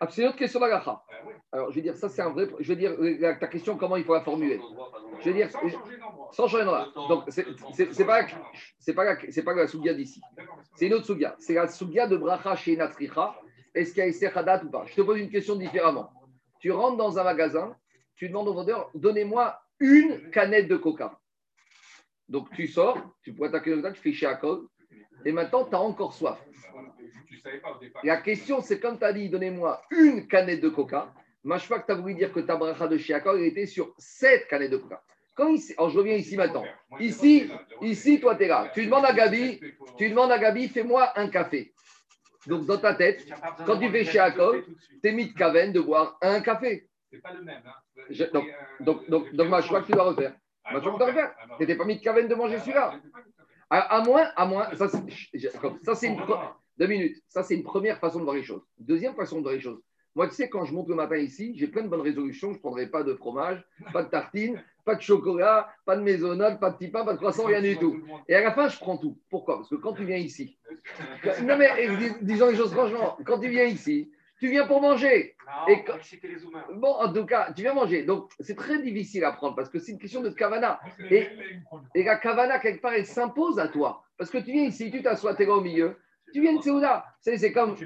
Ah, 0.00 0.06
c'est 0.08 0.22
une 0.22 0.28
autre 0.28 0.36
question 0.36 0.60
d'Agacha. 0.60 1.02
Ah 1.10 1.14
Alors, 1.52 1.70
je 1.70 1.76
vais 1.76 1.82
dire, 1.82 1.96
ça, 1.96 2.08
c'est 2.08 2.22
un 2.22 2.30
vrai. 2.30 2.48
Je 2.60 2.68
vais 2.68 2.76
dire, 2.76 2.92
euh, 2.92 3.34
ta 3.40 3.48
question, 3.48 3.76
comment 3.76 3.96
il 3.96 4.04
faut 4.04 4.14
la 4.14 4.20
formuler? 4.20 4.60
Je 5.20 5.30
vais 5.30 5.34
dire. 5.34 5.50
Sans 6.30 6.46
changer 6.46 6.64
d'endroit. 6.64 6.88
Donc, 7.08 7.24
c'est 7.28 8.04
pas, 8.04 8.24
pas, 8.94 9.04
la, 9.04 9.16
pas 9.42 9.54
la 9.54 9.66
Sougia 9.66 9.94
d'ici. 9.94 10.20
C'est 10.76 10.86
une 10.86 10.94
autre 10.94 11.06
Sougia. 11.06 11.34
C'est 11.40 11.54
la 11.54 11.66
Sougia 11.66 12.06
de 12.06 12.16
Bracha 12.16 12.54
chez 12.54 12.76
Natricha. 12.76 13.34
Est-ce 13.74 13.92
qu'il 13.92 13.98
y 13.98 14.02
a 14.02 14.06
Essechadat 14.06 14.64
ou 14.64 14.70
pas? 14.70 14.84
Je 14.86 14.94
te 14.94 15.00
pose 15.00 15.18
une 15.18 15.30
question 15.30 15.56
différemment. 15.56 16.10
Tu 16.60 16.70
rentres 16.70 16.96
dans 16.96 17.18
un 17.18 17.24
magasin, 17.24 17.76
tu 18.16 18.28
demandes 18.28 18.48
au 18.48 18.54
vendeur, 18.54 18.90
donnez-moi 18.94 19.60
une 19.80 20.30
canette 20.30 20.68
de 20.68 20.76
coca. 20.76 21.18
Donc, 22.28 22.50
tu 22.54 22.66
sors, 22.66 22.98
tu 23.22 23.32
pourrais 23.32 23.48
attaquer 23.48 23.74
le 23.74 23.92
tu 23.92 24.00
fais 24.00 24.12
chez 24.12 24.26
Akol, 24.26 24.66
et 25.24 25.32
maintenant, 25.32 25.64
tu 25.64 25.74
as 25.74 25.80
encore 25.80 26.12
soif. 26.12 26.38
La 28.04 28.18
question, 28.18 28.60
c'est 28.60 28.80
comme 28.80 28.98
tu 28.98 29.04
as 29.04 29.12
dit, 29.12 29.28
donnez-moi 29.28 29.82
une 29.90 30.26
canette 30.26 30.60
de 30.60 30.68
coca. 30.68 31.12
Crois 31.44 31.80
que 31.80 31.86
tu 31.86 31.92
as 31.92 31.94
voulu 31.94 32.14
dire 32.14 32.32
que 32.32 32.40
ta 32.40 32.56
bracha 32.56 32.88
de 32.88 32.98
Shiakor 32.98 33.36
était 33.38 33.66
sur 33.66 33.94
sept 33.98 34.48
canettes 34.48 34.72
de 34.72 34.76
coca. 34.76 35.02
Quand 35.34 35.54
alors, 35.76 35.90
je 35.90 35.98
reviens 35.98 36.16
ici 36.16 36.36
maintenant. 36.36 36.64
Ici, 36.98 37.48
ici 37.80 38.20
toi, 38.20 38.34
tu 38.34 38.44
es 38.44 38.48
là. 38.48 38.70
Tu 38.74 38.84
demandes 38.84 39.04
à 39.04 39.12
Gabi, 39.12 39.60
tu 39.96 40.10
demandes 40.10 40.32
à 40.32 40.38
Gabi, 40.38 40.68
fais-moi 40.68 41.12
un 41.16 41.28
café. 41.28 41.72
Donc, 42.46 42.66
dans 42.66 42.78
ta 42.78 42.94
tête, 42.94 43.24
quand 43.64 43.78
tu 43.78 43.88
fais 43.88 44.04
Shiakor, 44.04 44.56
tu 45.02 45.08
es 45.08 45.12
mis 45.12 45.28
de 45.28 45.34
caven 45.34 45.72
de 45.72 45.80
boire 45.80 46.18
un 46.22 46.40
café. 46.40 46.88
C'est 47.10 47.22
pas 47.22 47.32
le 47.32 47.42
même. 47.42 47.62
Hein. 47.64 48.26
donc, 48.32 48.46
donc, 48.80 49.08
donc, 49.08 49.32
donc, 49.32 49.62
crois 49.62 49.82
que 49.82 49.86
tu 49.86 49.92
dois 49.92 50.04
refaire. 50.04 50.34
Moi, 50.72 50.80
tu 50.80 50.86
dois 50.86 51.06
refaire. 51.06 51.34
Tu 51.56 51.62
n'étais 51.62 51.76
pas 51.76 51.84
mis 51.84 51.96
de 51.96 52.02
caven 52.02 52.26
de 52.26 52.34
manger 52.34 52.58
celui-là. 52.58 52.94
À, 53.70 54.02
moins, 54.02 54.30
à 54.34 54.46
moins, 54.46 54.74
ça 54.74 54.88
c'est 54.88 56.06
une, 56.06 56.16
deux 56.78 56.86
minutes. 56.86 57.22
Ça, 57.28 57.42
c'est 57.42 57.54
une 57.54 57.64
première 57.64 57.98
façon 57.98 58.18
de 58.18 58.24
voir 58.24 58.36
les 58.36 58.42
choses. 58.42 58.62
Deuxième 58.78 59.14
façon 59.14 59.36
de 59.38 59.42
voir 59.42 59.54
les 59.54 59.60
choses. 59.60 59.80
Moi, 60.14 60.26
tu 60.28 60.34
sais, 60.34 60.48
quand 60.48 60.64
je 60.64 60.72
monte 60.74 60.88
le 60.88 60.94
matin 60.96 61.16
ici, 61.16 61.54
j'ai 61.56 61.68
plein 61.68 61.82
de 61.82 61.88
bonnes 61.88 62.00
résolutions. 62.00 62.50
Je 62.50 62.56
ne 62.56 62.60
prendrai 62.60 62.86
pas 62.88 63.02
de 63.04 63.14
fromage, 63.14 63.64
pas 63.92 64.02
de 64.02 64.08
tartine, 64.08 64.60
pas 64.84 64.94
de 64.96 65.00
chocolat, 65.02 65.68
pas 65.84 65.96
de 65.96 66.02
maisonnade, 66.02 66.58
pas 66.58 66.70
de 66.70 66.76
petit 66.76 66.88
pain, 66.88 67.04
pas 67.04 67.12
de 67.12 67.18
croissant, 67.18 67.44
rien 67.44 67.60
du 67.60 67.76
tout. 67.78 68.00
Et 68.28 68.34
à 68.34 68.40
la 68.42 68.52
fin, 68.52 68.68
je 68.68 68.78
prends 68.78 68.96
tout. 68.96 69.16
Pourquoi? 69.30 69.56
Parce 69.58 69.68
que 69.68 69.76
quand 69.76 69.92
tu 69.92 70.04
viens 70.04 70.16
ici, 70.16 70.56
non 71.42 71.56
mais 71.56 71.68
disons 72.22 72.48
les 72.48 72.56
choses 72.56 72.72
franchement, 72.72 73.16
quand 73.24 73.38
tu 73.38 73.48
viens 73.48 73.64
ici, 73.64 74.10
tu 74.40 74.48
viens 74.48 74.66
pour 74.66 74.80
manger. 74.80 75.34
et 75.68 75.84
Bon, 76.74 76.92
en 76.94 77.12
tout 77.12 77.26
cas, 77.26 77.52
tu 77.52 77.62
viens 77.62 77.74
manger. 77.74 78.04
Donc, 78.04 78.30
c'est 78.40 78.54
très 78.56 78.80
difficile 78.80 79.24
à 79.24 79.32
prendre 79.32 79.54
parce 79.56 79.68
que 79.68 79.78
c'est 79.78 79.92
une 79.92 79.98
question 79.98 80.20
de 80.22 80.30
kavana. 80.30 80.80
Et, 81.10 81.26
et 81.94 82.04
la 82.04 82.16
kavana, 82.16 82.58
quelque 82.60 82.80
part, 82.80 82.92
elle 82.94 83.06
s'impose 83.06 83.58
à 83.58 83.68
toi. 83.68 84.02
Parce 84.16 84.30
que 84.30 84.38
tu 84.38 84.52
viens 84.52 84.64
ici, 84.64 84.90
tu 84.90 85.02
t'assois, 85.02 85.34
tu 85.34 85.42
es 85.42 85.46
là 85.46 85.54
au 85.54 85.60
milieu. 85.60 85.96
Tu 86.32 86.40
viens 86.40 86.56
de 86.56 86.62
Séouda. 86.62 87.04
C'est 87.20 87.52
comme. 87.52 87.76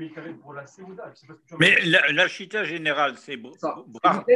Mais 1.58 1.76
la, 1.84 2.12
la 2.12 2.28
chita 2.28 2.64
générale, 2.64 3.16
c'est 3.16 3.36
bracha 3.36 4.34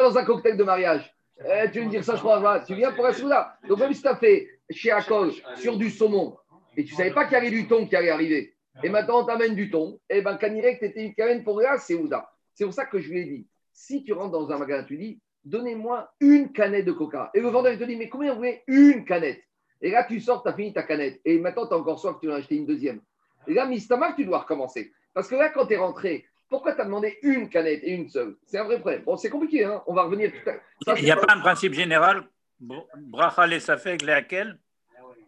Dans 0.00 0.18
un 0.18 0.24
cocktail 0.24 0.56
de 0.56 0.64
mariage. 0.64 1.12
Eh, 1.38 1.70
tu 1.70 1.80
veux 1.80 1.86
me 1.86 1.90
dire 1.90 2.02
ça, 2.04 2.14
je 2.16 2.20
crois. 2.20 2.60
Tu 2.60 2.74
viens 2.74 2.92
pour 2.92 3.04
la 3.04 3.12
Séouda. 3.12 3.58
Donc, 3.68 3.78
même 3.78 3.92
si 3.92 4.02
tu 4.02 4.08
as 4.08 4.16
fait 4.16 4.48
chez 4.70 4.90
Akol 4.90 5.32
sur 5.56 5.76
du 5.76 5.90
saumon 5.90 6.36
et 6.76 6.84
tu 6.84 6.92
ne 6.92 6.96
savais 6.96 7.12
pas 7.12 7.24
qu'il 7.24 7.34
y 7.34 7.36
avait 7.36 7.50
du 7.50 7.66
thon 7.68 7.86
qui 7.86 7.96
allait 7.96 8.10
arriver, 8.10 8.54
et 8.82 8.88
maintenant 8.88 9.22
on 9.22 9.24
t'amène 9.24 9.54
du 9.54 9.70
thon, 9.70 9.98
et 10.10 10.20
ben 10.20 10.36
Kanirek, 10.36 10.78
tu 10.78 10.84
étais 10.84 11.04
une 11.04 11.14
canette 11.14 11.44
pour 11.44 11.60
la 11.60 11.78
Seouda. 11.78 12.30
C'est 12.54 12.64
pour 12.64 12.74
ça 12.74 12.84
que 12.84 12.98
je 12.98 13.08
lui 13.10 13.20
ai 13.20 13.24
dit, 13.24 13.46
si 13.72 14.04
tu 14.04 14.12
rentres 14.12 14.32
dans 14.32 14.50
un 14.50 14.58
magasin, 14.58 14.84
tu 14.84 14.96
dis, 14.96 15.20
donnez-moi 15.44 16.10
une 16.20 16.52
canette 16.52 16.84
de 16.84 16.92
coca. 16.92 17.30
Et 17.34 17.40
le 17.40 17.48
vendeur, 17.48 17.72
il 17.72 17.78
te 17.78 17.84
dit, 17.84 17.96
mais 17.96 18.08
combien 18.08 18.32
vous 18.32 18.38
voulez 18.38 18.62
une 18.66 19.04
canette? 19.04 19.42
Et 19.80 19.90
là, 19.90 20.04
tu 20.04 20.20
sors, 20.20 20.42
tu 20.42 20.48
as 20.48 20.52
fini 20.54 20.72
ta 20.72 20.82
canette. 20.82 21.20
Et 21.24 21.38
maintenant, 21.38 21.66
tu 21.66 21.74
as 21.74 21.76
encore 21.76 21.98
soif, 21.98 22.16
tu 22.20 22.28
vas 22.28 22.36
acheter 22.36 22.56
une 22.56 22.66
deuxième. 22.66 23.00
Et 23.46 23.54
là, 23.54 23.66
Mistamak, 23.66 24.16
tu 24.16 24.24
dois 24.24 24.38
recommencer. 24.38 24.92
Parce 25.12 25.28
que 25.28 25.34
là, 25.34 25.50
quand 25.50 25.66
tu 25.66 25.74
es 25.74 25.76
rentré, 25.76 26.26
pourquoi 26.48 26.74
tu 26.74 26.80
as 26.80 26.84
demandé 26.84 27.18
une 27.22 27.48
canette 27.48 27.80
et 27.82 27.90
une 27.90 28.08
seule? 28.08 28.36
C'est 28.44 28.58
un 28.58 28.64
vrai 28.64 28.78
problème. 28.80 29.02
Bon, 29.02 29.16
c'est 29.16 29.30
compliqué, 29.30 29.64
hein 29.64 29.82
on 29.86 29.94
va 29.94 30.04
revenir 30.04 30.32
tout 30.32 30.48
à 30.48 30.52
l'heure. 30.52 30.98
Il 30.98 31.04
n'y 31.04 31.10
a 31.10 31.16
pas 31.16 31.32
un 31.32 31.40
principe 31.40 31.74
général 31.74 32.24
Bracha 32.58 33.46
les 33.46 33.60
safek 33.60 34.02
laquelle 34.02 34.58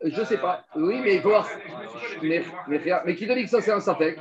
Je 0.02 0.20
ne 0.20 0.24
sais 0.24 0.38
pas. 0.38 0.64
Oui, 0.76 1.00
mais 1.02 1.16
il 1.16 1.20
faut 1.20 1.30
voir. 1.30 1.48
Mais, 2.22 2.42
mais, 2.68 3.14
qui 3.14 3.26
te 3.26 3.32
dit 3.32 3.44
que 3.44 3.50
ça, 3.50 3.60
c'est 3.60 3.72
un 3.72 3.80
safek? 3.80 4.18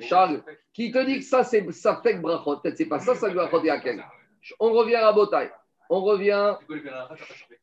Charles, 0.00 0.42
qui 0.72 0.92
te 0.92 1.04
dit 1.04 1.18
que 1.18 1.24
ça, 1.24 1.42
c'est 1.42 1.68
safek 1.72 2.20
brachot 2.20 2.58
Peut-être 2.58 2.76
c'est 2.76 2.86
pas 2.86 3.00
ça, 3.00 3.14
ça 3.14 3.30
doit 3.30 3.46
être 3.46 3.64
laquelle 3.64 4.04
On 4.60 4.72
revient 4.72 4.96
à 4.96 5.12
Botaï. 5.12 5.50
On 5.90 6.00
revient, 6.02 6.56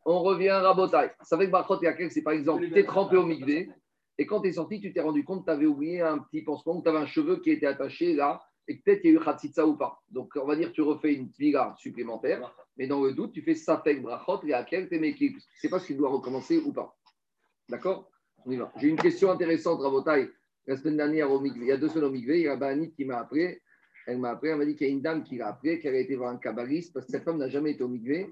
on 0.05 0.19
revient 0.19 0.49
à 0.49 0.61
Rabotai. 0.61 1.11
Safek 1.21 1.49
brachot 1.49 1.79
laquelle 1.81 2.11
c'est 2.11 2.21
par 2.21 2.33
exemple, 2.33 2.67
tu 2.67 2.77
es 2.77 2.85
trempé 2.85 3.17
au 3.17 3.25
migvé 3.25 3.69
et 4.19 4.25
quand 4.25 4.41
tu 4.41 4.49
es 4.49 4.53
sorti, 4.53 4.81
tu 4.81 4.91
t'es 4.91 4.99
rendu 4.99 5.23
compte 5.23 5.39
que 5.39 5.45
tu 5.45 5.51
avais 5.51 5.65
oublié 5.65 6.01
un 6.01 6.19
petit 6.19 6.41
pansement, 6.41 6.77
que 6.79 6.83
tu 6.83 6.89
avais 6.89 6.99
un 6.99 7.05
cheveu 7.05 7.37
qui 7.39 7.51
était 7.51 7.65
attaché 7.65 8.13
là, 8.13 8.43
et 8.67 8.75
peut-être 8.75 9.01
qu'il 9.01 9.13
y 9.13 9.17
a 9.17 9.19
eu 9.19 9.23
Khatsitsa 9.23 9.65
ou 9.65 9.77
pas. 9.77 10.03
Donc, 10.09 10.33
on 10.35 10.45
va 10.45 10.57
dire 10.57 10.67
que 10.67 10.73
tu 10.73 10.81
refais 10.81 11.13
une 11.13 11.31
tvila 11.31 11.73
supplémentaire, 11.77 12.53
mais 12.77 12.85
dans 12.85 13.01
le 13.01 13.13
doute, 13.13 13.31
tu 13.31 13.41
fais 13.41 13.55
Safek 13.55 14.01
Brachot 14.01 14.45
et 14.45 14.53
à 14.53 14.65
quel 14.65 14.89
t'es 14.89 14.99
Tu 14.99 15.33
ne 15.33 15.39
sais 15.55 15.69
pas 15.69 15.79
s'il 15.79 15.95
doit 15.95 16.09
recommencer 16.09 16.57
ou 16.57 16.73
pas. 16.73 16.97
D'accord? 17.69 18.11
On 18.45 18.51
y 18.51 18.57
va. 18.57 18.71
J'ai 18.75 18.89
une 18.89 18.97
question 18.97 19.31
intéressante, 19.31 19.79
Rabotai. 19.79 20.29
La 20.67 20.75
semaine 20.75 20.97
dernière, 20.97 21.31
au 21.31 21.43
il 21.43 21.63
y 21.63 21.71
a 21.71 21.77
deux 21.77 21.87
semaines 21.87 22.09
au 22.09 22.11
Migvé, 22.11 22.39
il 22.39 22.43
y 22.43 22.47
a 22.49 22.57
Banit 22.57 22.91
qui 22.91 23.05
m'a 23.05 23.19
appelé. 23.19 23.61
Elle 24.09 24.17
m'a 24.17 24.31
appelé, 24.31 24.51
elle 24.51 24.57
m'a 24.57 24.65
dit 24.65 24.75
qu'il 24.75 24.87
y 24.87 24.89
a 24.89 24.93
une 24.93 25.01
dame 25.01 25.23
qui 25.23 25.37
l'a 25.37 25.49
appelé, 25.49 25.79
qu'elle 25.79 25.95
a 25.95 25.99
été 25.99 26.15
voir 26.15 26.31
un 26.31 26.37
kabbaliste, 26.37 26.93
parce 26.93 27.05
que 27.05 27.11
cette 27.11 27.23
femme 27.23 27.37
n'a 27.37 27.49
jamais 27.49 27.71
été 27.71 27.83
au 27.83 27.87
Migvé 27.87 28.29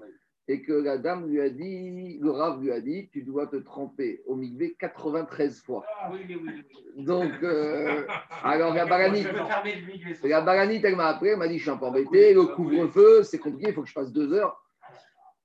et 0.48 0.62
que 0.62 0.72
la 0.72 0.96
dame 0.96 1.28
lui 1.28 1.42
a 1.42 1.50
dit, 1.50 2.18
le 2.20 2.30
Rav 2.30 2.62
lui 2.62 2.72
a 2.72 2.80
dit, 2.80 3.10
tu 3.12 3.22
dois 3.22 3.46
te 3.46 3.56
tremper 3.56 4.22
au 4.26 4.34
migvé 4.34 4.74
93 4.80 5.60
fois. 5.60 5.84
Ah, 6.00 6.10
oui, 6.10 6.20
oui, 6.26 6.40
oui. 6.42 7.04
Donc, 7.04 7.30
euh, 7.42 8.06
alors 8.42 8.72
la 8.74 8.86
baranite, 8.86 9.28
la 10.24 10.40
baranite, 10.40 10.84
elle 10.84 10.96
m'a 10.96 11.08
appris, 11.08 11.28
elle 11.28 11.36
m'a 11.36 11.48
dit, 11.48 11.58
je 11.58 11.62
suis 11.64 11.70
un 11.70 11.76
peu 11.76 11.84
embêté, 11.84 12.32
le 12.32 12.44
couvre-feu, 12.44 13.22
c'est 13.24 13.38
compliqué, 13.38 13.68
il 13.68 13.74
faut 13.74 13.82
que 13.82 13.90
je 13.90 13.94
passe 13.94 14.10
deux 14.10 14.32
heures. 14.32 14.58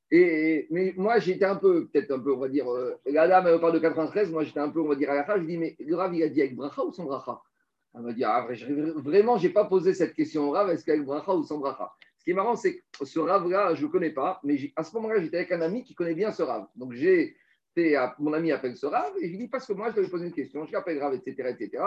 Et, 0.09 0.67
mais 0.69 0.93
moi, 0.95 1.19
j'étais 1.19 1.45
un 1.45 1.57
peu, 1.57 1.87
peut-être 1.87 2.11
un 2.11 2.19
peu, 2.19 2.33
on 2.33 2.39
va 2.39 2.47
dire, 2.47 2.71
euh, 2.71 2.95
la 3.05 3.27
dame, 3.27 3.47
elle 3.47 3.59
parle 3.59 3.73
de 3.73 3.79
93, 3.79 4.31
moi, 4.31 4.45
j'étais 4.45 4.59
un 4.61 4.69
peu, 4.69 4.79
on 4.79 4.87
va 4.87 4.95
dire, 4.95 5.11
à 5.11 5.15
la 5.15 5.25
fin, 5.25 5.37
je 5.37 5.43
dis, 5.43 5.57
mais 5.57 5.75
le 5.79 5.95
Rav, 5.95 6.15
il 6.15 6.23
a 6.23 6.29
dit 6.29 6.41
avec 6.41 6.55
bracha 6.55 6.81
ou 6.81 6.93
sans 6.93 7.03
bracha? 7.03 7.41
Elle 7.95 8.01
m'a 8.01 8.13
dit, 8.13 8.23
ah, 8.23 8.47
vraiment, 8.97 9.37
je 9.37 9.47
n'ai 9.47 9.53
pas 9.53 9.65
posé 9.65 9.93
cette 9.93 10.13
question 10.13 10.49
au 10.49 10.51
Rav, 10.51 10.69
est-ce 10.69 10.83
qu'avec 10.83 11.05
bracha 11.05 11.33
ou 11.33 11.43
sans 11.43 11.59
bracha? 11.59 11.91
Ce 12.17 12.23
qui 12.23 12.31
est 12.31 12.33
marrant, 12.33 12.55
c'est 12.55 12.77
que 12.77 13.05
ce 13.05 13.19
rave-là, 13.19 13.75
je 13.75 13.85
ne 13.85 13.91
connais 13.91 14.09
pas, 14.09 14.39
mais 14.43 14.57
à 14.75 14.83
ce 14.83 14.95
moment-là, 14.95 15.21
j'étais 15.21 15.37
avec 15.37 15.51
un 15.51 15.61
ami 15.61 15.83
qui 15.83 15.93
connaît 15.93 16.15
bien 16.15 16.31
ce 16.31 16.41
rave. 16.41 16.65
Donc, 16.75 16.93
j'ai 16.93 17.35
mon 18.19 18.33
ami 18.33 18.51
appelle 18.51 18.77
ce 18.77 18.85
rave, 18.85 19.13
et 19.19 19.25
je 19.25 19.31
lui 19.31 19.37
dis, 19.39 19.47
parce 19.47 19.65
que 19.65 19.73
moi, 19.73 19.89
je 19.89 19.95
dois 19.95 20.03
lui 20.03 20.09
poser 20.09 20.27
une 20.27 20.33
question, 20.33 20.65
je 20.65 20.71
l'appelle 20.71 21.01
rave, 21.01 21.15
etc., 21.15 21.55
etc. 21.59 21.83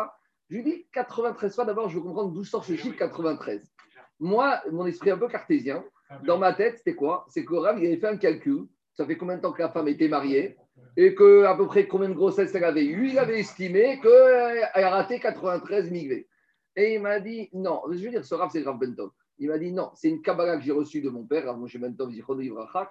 Je 0.50 0.56
lui 0.56 0.62
dis 0.62 0.86
93 0.92 1.54
fois, 1.54 1.64
d'abord, 1.64 1.88
je 1.88 1.96
veux 1.96 2.02
comprendre 2.02 2.32
d'où 2.32 2.44
sort 2.44 2.64
ce 2.64 2.76
chiffre 2.76 2.96
93. 2.96 3.72
Moi, 4.20 4.60
mon 4.70 4.86
esprit 4.86 5.10
un 5.10 5.18
peu 5.18 5.28
cartésien, 5.28 5.84
dans 6.24 6.38
ma 6.38 6.52
tête, 6.52 6.78
c'était 6.78 6.94
quoi? 6.94 7.24
C'est 7.28 7.44
que 7.44 7.52
le 7.52 7.58
rave, 7.58 7.78
il 7.80 7.86
avait 7.86 7.96
fait 7.96 8.08
un 8.08 8.16
calcul, 8.16 8.66
ça 8.92 9.06
fait 9.06 9.16
combien 9.16 9.36
de 9.36 9.42
temps 9.42 9.52
que 9.52 9.62
la 9.62 9.70
femme 9.70 9.88
était 9.88 10.08
mariée, 10.08 10.56
et 10.96 11.14
que 11.14 11.44
à 11.44 11.54
peu 11.54 11.66
près 11.66 11.86
combien 11.86 12.08
de 12.08 12.14
grossesses 12.14 12.54
elle 12.54 12.64
avait 12.64 12.86
eu, 12.86 13.10
il 13.10 13.18
avait 13.18 13.40
estimé 13.40 14.00
qu'elle 14.00 14.84
a 14.84 14.90
raté 14.90 15.20
93 15.20 15.90
migrés. 15.90 16.26
Et 16.74 16.94
il 16.94 17.00
m'a 17.00 17.20
dit, 17.20 17.48
non, 17.52 17.82
je 17.90 18.04
veux 18.04 18.10
dire, 18.10 18.24
ce 18.24 18.34
rave, 18.34 18.50
c'est 18.52 18.60
le 18.60 18.66
rave 18.66 18.78
Benton. 18.78 19.10
Il 19.38 19.48
m'a 19.48 19.58
dit 19.58 19.72
non, 19.72 19.90
c'est 19.94 20.08
une 20.08 20.22
Kabbalah 20.22 20.56
que 20.56 20.62
j'ai 20.62 20.72
reçue 20.72 21.02
de 21.02 21.10
mon 21.10 21.26
père, 21.26 21.44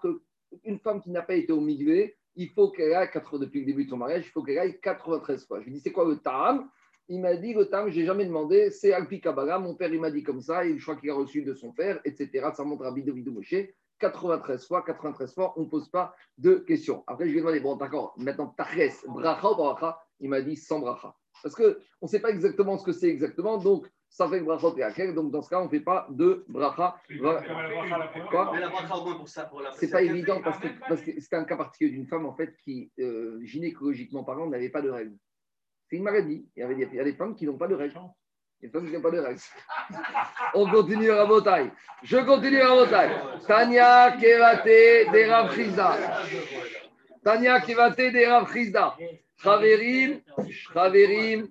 qu'une 0.02 0.80
femme 0.80 1.02
qui 1.02 1.10
n'a 1.10 1.22
pas 1.24 1.36
été 1.36 1.52
au 1.52 1.60
migvé, 1.60 2.16
il 2.36 2.50
faut 2.50 2.70
qu'elle 2.70 2.94
aille, 2.94 3.10
depuis 3.40 3.62
le 3.62 3.66
début 3.66 3.86
de 3.86 3.90
son 3.90 3.98
mariage, 3.98 4.26
il 4.28 4.30
faut 4.30 4.44
qu'elle 4.44 4.60
aille 4.60 4.80
93 4.80 5.46
fois. 5.46 5.60
Je 5.60 5.66
lui 5.66 5.72
ai 5.72 5.74
dit, 5.76 5.80
c'est 5.80 5.92
quoi 5.92 6.06
le 6.06 6.18
tam? 6.18 6.70
Il 7.08 7.22
m'a 7.22 7.36
dit, 7.36 7.54
le 7.54 7.66
tam, 7.66 7.90
je 7.90 8.00
n'ai 8.00 8.06
jamais 8.06 8.26
demandé, 8.26 8.70
c'est 8.70 8.94
Alpi 8.94 9.22
Kabbalah, 9.22 9.60
mon 9.60 9.76
père 9.76 9.94
il 9.94 10.00
m'a 10.00 10.12
dit 10.12 10.24
comme 10.24 10.42
ça, 10.42 10.66
et 10.66 10.78
je 10.78 10.82
crois 10.82 10.96
qu'il 10.96 11.10
a 11.10 11.16
reçu 11.16 11.44
de 11.44 11.54
son 11.54 11.72
père, 11.72 12.00
etc. 12.06 12.50
Ça 12.54 12.64
montre 12.64 12.86
à 12.86 12.92
Bidou 12.92 13.32
Moshe. 13.32 13.56
93 14.00 14.68
fois, 14.68 14.84
93 14.84 15.34
fois, 15.34 15.54
on 15.58 15.62
ne 15.62 15.70
pose 15.70 15.90
pas 15.90 16.16
de 16.38 16.56
questions. 16.56 17.04
Après, 17.08 17.26
je 17.26 17.32
lui 17.32 17.38
ai 17.38 17.42
demandé, 17.42 17.60
bon, 17.60 17.76
d'accord, 17.76 18.14
maintenant, 18.18 18.48
Taches, 18.48 19.06
bracha 19.08 19.52
ou 19.52 19.56
bracha? 19.56 20.00
Il 20.20 20.30
m'a 20.30 20.42
dit 20.42 20.56
sans 20.56 20.80
bracha. 20.80 21.16
Parce 21.44 21.56
qu'on 21.56 21.76
ne 22.02 22.08
sait 22.08 22.20
pas 22.20 22.30
exactement 22.30 22.78
ce 22.78 22.86
que 22.86 22.92
c'est 22.92 23.10
exactement, 23.10 23.58
donc 23.58 23.88
ça 24.10 24.30
fait 24.30 24.40
brachot 24.40 24.76
et 24.78 25.14
donc 25.14 25.32
dans 25.32 25.42
ce 25.42 25.50
cas, 25.50 25.60
on 25.60 25.66
ne 25.66 25.70
fait 25.70 25.82
pas 25.82 26.08
de 26.10 26.46
bracha. 26.48 26.98
Quoi 27.20 28.54
C'est 29.76 29.92
pas 29.92 30.02
évident 30.02 30.42
parce 30.42 30.60
que 30.60 31.20
c'est 31.20 31.36
un 31.36 31.44
cas 31.44 31.58
particulier 31.58 31.92
d'une 31.92 32.08
femme 32.08 32.26
en 32.26 32.34
fait 32.34 32.56
qui, 32.64 32.92
euh, 33.00 33.40
gynécologiquement 33.44 34.24
parlant, 34.24 34.48
n'avait 34.48 34.70
pas 34.70 34.82
de 34.82 34.90
règles. 34.90 35.18
C'est 35.90 35.98
une 35.98 36.04
maladie. 36.04 36.50
Il 36.56 36.62
y, 36.62 36.64
avait 36.64 36.76
des, 36.76 36.88
il 36.92 36.96
y 36.96 37.00
a 37.00 37.04
des 37.04 37.14
femmes 37.14 37.36
qui 37.36 37.46
n'ont 37.46 37.58
pas 37.58 37.68
de 37.68 37.76
règles. 37.76 38.00
Des 38.62 38.70
femmes 38.70 38.88
qui 38.88 38.94
n'ont 38.94 39.02
pas 39.02 39.12
de. 39.12 39.24
On 40.54 40.70
continue 40.70 41.12
à 41.12 41.18
Rabotai. 41.24 41.72
Je 42.04 42.18
continue 42.18 42.62
à 42.62 42.70
Rabotai. 42.70 43.10
Tania 43.48 44.18
Kevate 44.20 44.66
de 44.66 45.30
Rav 45.30 45.56
Tania 47.24 47.60
Kevate 47.62 47.98
de 47.98 48.30
Rav 48.30 48.52
Chizda. 48.52 48.96
Chaverim, 49.38 50.22
Chaverim, 50.50 51.48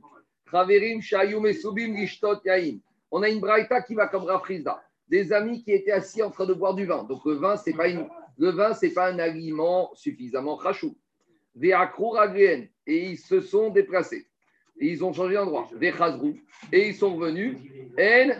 on 3.11 3.23
a 3.23 3.29
une 3.29 3.41
braïta 3.41 3.83
qui 3.83 3.95
va 3.95 4.07
comme 4.07 4.25
Rafrizda. 4.25 4.83
Des 5.09 5.33
amis 5.33 5.65
qui 5.65 5.73
étaient 5.73 5.91
assis 5.91 6.23
en 6.23 6.31
train 6.31 6.47
de 6.47 6.55
boire 6.55 6.75
du 6.75 6.87
vin. 6.87 7.03
Donc 7.05 7.25
le 7.25 7.35
vin, 7.35 7.57
ce 7.57 7.71
n'est 7.71 7.77
pas, 7.77 7.89
vin, 8.39 8.73
pas 8.95 9.09
un 9.09 9.19
aliment 9.19 9.93
suffisamment 9.95 10.55
rachou. 10.55 10.97
Et 11.61 11.75
ils 12.87 13.19
se 13.19 13.41
sont 13.41 13.71
déplacés. 13.71 14.29
Et 14.81 14.89
ils 14.89 15.05
ont 15.05 15.13
changé 15.13 15.35
d'endroit. 15.35 15.69
Et 16.73 16.89
ils 16.89 16.95
sont 16.95 17.15
revenus. 17.17 17.57
En 17.99 18.31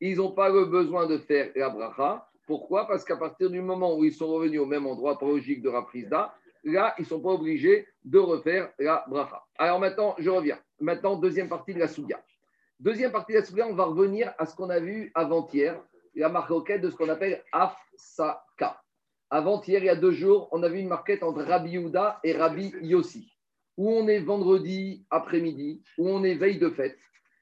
Ils 0.00 0.16
n'ont 0.16 0.32
pas 0.32 0.48
le 0.48 0.64
besoin 0.64 1.06
de 1.06 1.18
faire 1.18 1.50
la 1.54 1.68
bracha. 1.68 2.26
Pourquoi? 2.46 2.86
Parce 2.88 3.04
qu'à 3.04 3.16
partir 3.16 3.50
du 3.50 3.60
moment 3.60 3.96
où 3.96 4.04
ils 4.04 4.12
sont 4.12 4.26
revenus 4.26 4.60
au 4.60 4.66
même 4.66 4.86
endroit, 4.86 5.18
par 5.18 5.28
logique 5.28 5.62
de 5.62 5.68
Rafrizda, 5.68 6.34
là, 6.64 6.94
ils 6.98 7.02
ne 7.02 7.06
sont 7.06 7.20
pas 7.20 7.30
obligés 7.30 7.86
de 8.04 8.18
refaire 8.18 8.72
la 8.78 9.04
bracha. 9.08 9.44
Alors 9.56 9.78
maintenant, 9.78 10.16
je 10.18 10.30
reviens. 10.30 10.58
Maintenant, 10.80 11.16
deuxième 11.16 11.48
partie 11.48 11.74
de 11.74 11.78
la 11.78 11.86
souga. 11.86 12.20
Deuxième 12.80 13.12
partie 13.12 13.34
de 13.34 13.38
la 13.38 13.44
souga, 13.44 13.66
on 13.68 13.74
va 13.74 13.84
revenir 13.84 14.32
à 14.38 14.46
ce 14.46 14.56
qu'on 14.56 14.70
a 14.70 14.80
vu 14.80 15.12
avant-hier, 15.14 15.80
la 16.14 16.28
marquette 16.28 16.80
de 16.80 16.90
ce 16.90 16.96
qu'on 16.96 17.08
appelle 17.08 17.44
Afsaka. 17.52 18.80
Avant-hier, 19.28 19.80
il 19.80 19.86
y 19.86 19.90
a 19.90 19.96
deux 19.96 20.12
jours, 20.12 20.48
on 20.50 20.62
a 20.62 20.68
vu 20.68 20.78
une 20.78 20.88
marquette 20.88 21.22
entre 21.22 21.42
Rabbi 21.42 21.72
Yehuda 21.72 22.20
et 22.24 22.32
Rabbi 22.32 22.72
Yossi, 22.80 23.30
où 23.80 23.90
on 23.90 24.08
est 24.08 24.20
vendredi 24.20 25.06
après-midi, 25.08 25.82
où 25.96 26.06
on 26.06 26.22
est 26.22 26.34
veille 26.34 26.58
de 26.58 26.68
fête. 26.68 26.98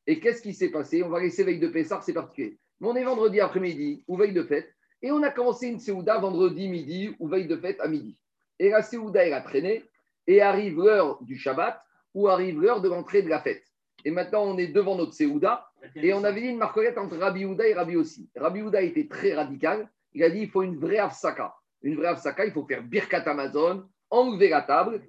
Et 0.06 0.20
qu'est-ce 0.20 0.40
qui 0.40 0.54
s'est 0.54 0.70
passé? 0.70 1.02
On 1.02 1.08
va 1.08 1.18
laisser 1.18 1.42
veille 1.42 1.58
de 1.58 1.66
Pessah, 1.66 2.00
c'est 2.00 2.12
particulier. 2.12 2.56
Mais 2.80 2.86
on 2.86 2.94
est 2.94 3.02
vendredi 3.02 3.40
après-midi, 3.40 4.04
ou 4.06 4.16
veille 4.16 4.32
de 4.32 4.44
fête, 4.44 4.72
et 5.02 5.10
on 5.10 5.20
a 5.24 5.32
commencé 5.32 5.66
une 5.66 5.80
Séouda 5.80 6.16
vendredi 6.18 6.68
midi, 6.68 7.12
ou 7.18 7.26
veille 7.26 7.48
de 7.48 7.56
fête 7.56 7.80
à 7.80 7.88
midi. 7.88 8.16
Et 8.60 8.70
la 8.70 8.82
Séouda, 8.82 9.26
elle 9.26 9.32
a 9.32 9.40
traîné, 9.40 9.82
et 10.28 10.40
arrive 10.40 10.76
l'heure 10.76 11.20
du 11.24 11.36
Shabbat, 11.36 11.82
ou 12.14 12.28
arrive 12.28 12.60
l'heure 12.62 12.82
de 12.82 12.88
l'entrée 12.88 13.22
de 13.22 13.28
la 13.28 13.40
fête. 13.40 13.64
Et 14.04 14.12
maintenant, 14.12 14.44
on 14.44 14.58
est 14.58 14.68
devant 14.68 14.94
notre 14.94 15.14
Séouda, 15.14 15.68
et 15.96 16.14
on 16.14 16.22
avait 16.22 16.42
dit 16.42 16.48
une 16.50 16.58
marquette 16.58 16.98
entre 16.98 17.16
Rabbi 17.16 17.46
Houda 17.46 17.66
et 17.66 17.74
Rabbi 17.74 17.96
aussi. 17.96 18.30
Rabbi 18.36 18.62
Houda 18.62 18.80
était 18.80 19.08
très 19.08 19.34
radical. 19.34 19.90
Il 20.14 20.22
a 20.22 20.30
dit 20.30 20.42
il 20.42 20.50
faut 20.50 20.62
une 20.62 20.78
vraie 20.78 20.98
afsaka. 20.98 21.56
Une 21.82 21.96
vraie 21.96 22.06
afsaka, 22.06 22.46
il 22.46 22.52
faut 22.52 22.64
faire 22.64 22.84
Birkat 22.84 23.24
Amazon, 23.26 23.88
enlever 24.10 24.48
la 24.48 24.62
table, 24.62 25.02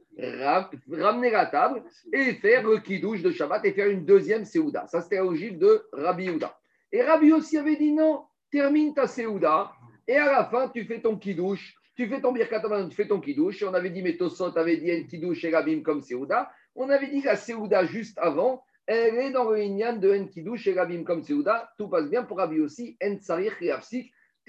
ramener 0.92 1.32
la 1.32 1.46
table 1.46 1.84
et 2.12 2.34
faire 2.34 2.68
le 2.68 2.80
kidouche 2.80 3.22
de 3.22 3.32
Shabbat 3.32 3.66
et 3.66 3.74
faire 3.74 3.90
une 3.90 4.06
deuxième 4.06 4.46
Séouda. 4.46 4.88
Ça, 4.88 5.02
c'était 5.02 5.18
la 5.18 5.24
de 5.24 5.88
Rabbi 5.94 6.30
Houda. 6.30 6.58
Et 6.92 7.02
Rabbi 7.04 7.32
aussi 7.32 7.58
avait 7.58 7.78
dit 7.78 7.94
non, 7.94 8.24
termine 8.52 8.94
ta 8.94 9.08
Séouda 9.08 9.72
et 10.08 10.16
à 10.16 10.26
la 10.26 10.46
fin, 10.46 10.70
tu 10.70 10.86
fais 10.86 11.02
ton 11.02 11.18
kidouche 11.18 11.76
tu 12.00 12.08
fais 12.08 12.22
ton 12.22 12.32
birkat 12.32 12.62
tu 12.90 12.96
fais 12.96 13.10
ton 13.10 13.20
kidouche. 13.20 13.62
On 13.62 13.74
avait 13.74 13.90
dit, 13.90 14.02
mais 14.02 14.16
Tosot 14.16 14.58
avait 14.58 14.78
dit 14.78 14.90
un 14.90 15.04
kidouche 15.04 15.44
et 15.44 15.54
Rabim 15.54 15.82
comme 15.82 16.00
Seouda. 16.00 16.50
On 16.74 16.90
avait 16.90 17.10
dit 17.10 17.22
la 17.22 17.36
Seouda 17.36 17.84
juste 17.84 18.18
avant, 18.20 18.64
elle 18.86 19.16
est 19.16 19.32
dans 19.32 19.50
le 19.50 19.60
Inyan 19.60 19.98
de 19.98 20.10
En 20.10 20.26
kidouche 20.28 20.66
et 20.68 20.74
Rabim 20.74 21.04
comme 21.04 21.24
Seouda. 21.24 21.74
Tout 21.78 21.90
passe 21.90 22.10
bien 22.10 22.24
pour 22.24 22.38
Rabbi 22.38 22.62
aussi. 22.62 22.98
En 23.04 23.18
Tsarir 23.18 23.52
et 23.60 23.74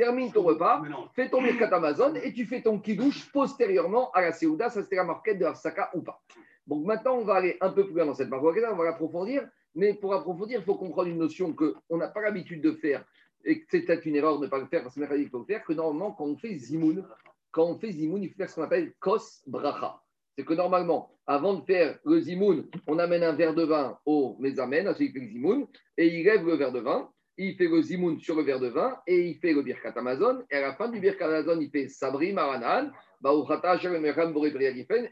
Termine 0.01 0.33
ton 0.33 0.41
repas, 0.41 0.83
fais 1.15 1.29
ton 1.29 1.43
birkat 1.43 1.67
Amazon 1.77 2.15
et 2.15 2.33
tu 2.33 2.47
fais 2.47 2.63
ton 2.63 2.79
kidouche 2.79 3.31
postérieurement 3.31 4.11
à 4.13 4.23
la 4.23 4.33
Seouda. 4.33 4.71
Ça, 4.71 4.83
c'était 4.83 4.97
la 4.97 5.05
marquette 5.05 5.39
de 5.39 5.45
Arsaka 5.45 5.91
ou 5.93 6.01
pas. 6.01 6.23
Donc 6.67 6.87
maintenant, 6.87 7.17
on 7.17 7.25
va 7.27 7.35
aller 7.35 7.59
un 7.61 7.69
peu 7.69 7.85
plus 7.85 7.93
loin 7.93 8.07
dans 8.07 8.15
cette 8.15 8.31
marquette, 8.31 8.65
on 8.73 8.77
va 8.77 8.85
l'approfondir. 8.85 9.47
Mais 9.75 9.93
pour 9.93 10.15
approfondir, 10.15 10.61
il 10.61 10.65
faut 10.65 10.77
comprendre 10.77 11.11
une 11.11 11.19
notion 11.19 11.55
qu'on 11.55 11.99
n'a 11.99 12.09
pas 12.09 12.23
l'habitude 12.23 12.63
de 12.63 12.73
faire 12.73 13.05
et 13.45 13.61
que 13.61 13.67
c'est 13.69 13.83
peut-être 13.83 14.07
une 14.07 14.17
erreur 14.17 14.39
de 14.39 14.47
ne 14.47 14.51
pas 14.51 14.59
le 14.59 14.69
faire 14.69 14.83
parce 14.83 14.95
que 14.95 15.07
c'est 15.07 15.29
faut 15.29 15.41
le 15.41 15.45
faire, 15.45 15.63
que 15.63 15.75
normalement, 15.75 16.13
quand 16.13 16.25
on 16.25 16.37
fait 16.39 16.57
Zimoun, 16.57 17.05
quand 17.51 17.67
on 17.67 17.79
fait 17.79 17.93
zimoun, 17.93 18.23
il 18.23 18.31
faut 18.31 18.39
faire 18.39 18.49
ce 18.49 18.55
qu'on 18.55 18.63
appelle 18.63 18.95
kos 19.01 19.43
bracha. 19.47 20.01
c'est 20.35 20.47
que 20.47 20.55
normalement, 20.55 21.11
avant 21.27 21.53
de 21.53 21.65
faire 21.67 21.99
le 22.07 22.21
zimoun, 22.21 22.71
on 22.87 22.99
amène 22.99 23.23
un 23.23 23.33
verre 23.33 23.55
de 23.55 23.65
vin 23.65 23.99
au 24.07 24.39
mezamen, 24.39 24.87
à 24.87 24.95
celui 24.95 25.09
qui 25.09 25.19
fait 25.19 25.27
le 25.27 25.31
zimoun, 25.31 25.67
et 25.99 26.07
il 26.07 26.25
lève 26.25 26.47
le 26.47 26.55
verre 26.55 26.73
de 26.73 26.81
vin, 26.81 27.11
il 27.37 27.57
fait 27.57 27.69
le 27.69 27.81
zimoun 27.83 28.19
sur 28.21 28.37
le 28.37 28.43
verre 28.43 28.61
de 28.61 28.69
vin, 28.69 28.97
et 29.07 29.29
il 29.29 29.39
fait 29.39 29.53
le 29.53 29.63
birkat 29.63 29.93
Amazon, 29.97 30.43
et 30.51 30.57
à 30.57 30.61
la 30.61 30.75
fin 30.75 30.89
du 30.89 31.01
birkat 31.01 31.27
Amazon, 31.27 31.61
il 31.61 31.71
fait 31.71 31.89
sabri 31.89 32.33
maranan, 32.33 32.91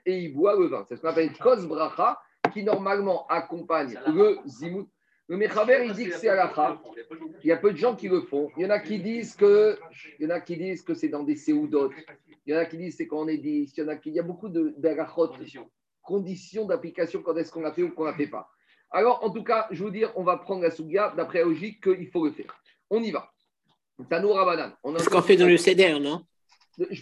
et 0.06 0.18
il 0.18 0.34
boit 0.34 0.56
le 0.56 0.66
vin. 0.66 0.84
C'est 0.88 0.96
ce 0.96 1.00
qu'on 1.00 1.08
appelle 1.08 1.32
kos 1.32 1.66
bracha, 1.66 2.18
qui 2.52 2.62
normalement 2.64 3.26
accompagne 3.28 3.98
le 4.06 4.38
zimoun. 4.46 4.86
Le 5.28 5.36
Mechaber, 5.36 5.84
il 5.84 5.92
dit 5.92 6.08
que 6.08 6.14
c'est 6.14 6.30
à 6.30 6.80
Il 7.44 7.48
y 7.48 7.52
a 7.52 7.58
peu 7.58 7.72
de 7.72 7.76
gens 7.76 7.94
qui 7.94 8.08
le 8.08 8.22
font. 8.22 8.50
Il 8.56 8.62
y 8.62 8.66
en 8.66 8.70
a 8.70 8.78
qui 8.78 8.98
disent 8.98 9.36
que, 9.36 9.78
il 10.18 10.24
y 10.24 10.26
en 10.26 10.34
a 10.34 10.40
qui 10.40 10.56
disent 10.56 10.82
que 10.82 10.94
c'est 10.94 11.08
dans 11.08 11.22
des 11.22 11.36
séoudotes. 11.36 11.92
Il 12.46 12.54
y 12.54 12.56
en 12.56 12.60
a 12.60 12.64
qui 12.64 12.78
disent 12.78 12.96
c'est 12.96 13.06
quand 13.06 13.20
on 13.20 13.28
est 13.28 13.36
10. 13.36 13.76
Il 13.76 13.80
y 13.80 13.84
en 13.84 13.88
a 13.88 13.96
qui, 13.96 14.08
il 14.08 14.14
y 14.14 14.20
a 14.20 14.22
beaucoup 14.22 14.48
de 14.48 14.74
conditions, 15.14 15.70
conditions 16.02 16.64
d'application 16.64 17.20
quand 17.20 17.36
est-ce 17.36 17.52
qu'on 17.52 17.60
l'a 17.60 17.72
fait 17.72 17.82
ou 17.82 17.90
qu'on 17.90 18.04
l'a 18.04 18.14
fait 18.14 18.26
pas. 18.26 18.48
Alors, 18.90 19.22
en 19.22 19.30
tout 19.30 19.44
cas, 19.44 19.66
je 19.70 19.84
veux 19.84 19.90
dire, 19.90 20.12
on 20.16 20.22
va 20.22 20.36
prendre 20.38 20.62
la 20.62 20.70
souga 20.70 21.12
d'après 21.16 21.40
la 21.40 21.44
logique 21.44 21.82
qu'il 21.82 22.08
faut 22.08 22.24
le 22.24 22.32
faire. 22.32 22.58
On 22.90 23.02
y 23.02 23.10
va. 23.10 23.30
Tanou 24.08 24.32
Rabanan. 24.32 24.72
Ce 24.98 25.08
qu'on 25.08 25.22
fait 25.22 25.36
dans 25.36 25.46
le 25.46 25.56
CEDER, 25.56 25.98
non 26.00 26.24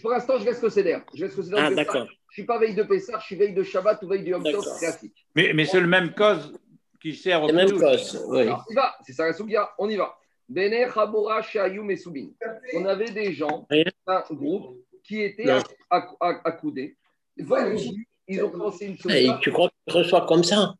Pour 0.01 0.11
l'instant, 0.11 0.37
je 0.39 0.45
reste 0.45 0.63
au 0.63 0.69
CEDER. 0.69 0.99
Je 1.13 1.25
reste 1.25 1.37
au 1.37 1.43
CEDER. 1.43 1.57
Ah, 1.59 1.71
d'accord. 1.71 2.05
Je 2.05 2.41
ne 2.41 2.43
suis 2.43 2.45
pas 2.45 2.59
veille 2.59 2.75
de 2.75 2.83
Pessah, 2.83 3.19
je 3.19 3.25
suis 3.25 3.35
veille 3.35 3.53
de 3.53 3.63
Shabbat 3.63 4.01
ou 4.03 4.07
veille 4.07 4.23
de 4.23 4.29
Yom 4.29 4.43
Tov 4.43 4.65
classique. 4.79 5.25
Mais, 5.35 5.53
mais 5.53 5.65
c'est 5.65 5.79
le 5.79 5.87
même 5.87 6.13
cause 6.13 6.53
qui 7.01 7.15
sert 7.15 7.41
au 7.41 7.53
même 7.53 7.71
cause, 7.71 8.25
oui. 8.27 8.49
on 8.49 8.71
y 8.71 8.75
va, 8.75 8.95
c'est 9.05 9.13
ça 9.13 9.27
la 9.27 9.33
souga, 9.33 9.71
on 9.77 9.87
y 9.87 9.95
va. 9.95 10.17
Bene 10.49 10.91
Chabora 10.91 11.41
Shayum 11.41 11.89
et 11.91 11.95
Soubin. 11.95 12.29
On 12.75 12.85
avait 12.85 13.11
des 13.11 13.33
gens, 13.33 13.67
un 14.07 14.23
groupe 14.31 14.77
qui 15.03 15.21
étaient 15.21 15.49
accoudés. 15.89 16.97
Ils 17.37 18.43
ont 18.43 18.49
commencé 18.49 18.87
une 18.87 18.97
souga. 18.97 19.17
Et 19.17 19.29
tu 19.41 19.51
crois 19.51 19.69
qu'ils 19.85 19.97
reçoivent 19.97 20.25
comme 20.25 20.43
ça 20.43 20.75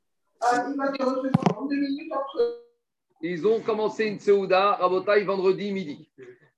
Ils 3.21 3.47
ont 3.47 3.62
commencé 3.62 4.06
une 4.06 4.19
Seuda, 4.19 4.73
Rabotai, 4.76 5.23
vendredi 5.23 5.71
midi. 5.71 6.10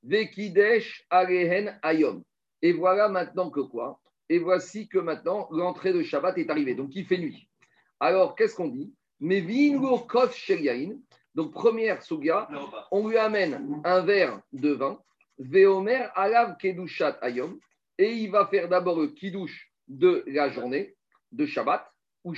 Vekidesh 0.03 1.05
Arehen 1.09 1.79
Ayom. 1.81 2.23
Et 2.61 2.73
voilà 2.73 3.09
maintenant 3.09 3.49
que 3.49 3.61
quoi? 3.61 3.99
Et 4.27 4.39
voici 4.39 4.87
que 4.87 4.99
maintenant 4.99 5.47
l'entrée 5.51 5.93
de 5.93 6.03
Shabbat 6.03 6.37
est 6.37 6.49
arrivée. 6.49 6.75
Donc 6.75 6.95
il 6.95 7.05
fait 7.05 7.17
nuit. 7.17 7.49
Alors 7.99 8.35
qu'est-ce 8.35 8.55
qu'on 8.55 8.67
dit? 8.67 8.93
Mais 9.19 9.41
Kos 10.07 10.29
donc 11.35 11.53
première 11.53 12.01
sugia, 12.01 12.49
on 12.91 13.07
lui 13.07 13.17
amène 13.17 13.81
un 13.85 14.01
verre 14.01 14.41
de 14.51 14.71
vin, 14.71 14.99
Veomer 15.37 16.07
Alav 16.15 16.57
Kedushat 16.57 17.17
Ayom, 17.21 17.59
et 17.97 18.11
il 18.13 18.31
va 18.31 18.47
faire 18.47 18.67
d'abord 18.67 18.99
le 18.99 19.07
kiddush 19.07 19.71
de 19.87 20.23
la 20.27 20.49
journée, 20.49 20.95
de 21.31 21.45
Shabbat, 21.45 21.85
ou 22.23 22.33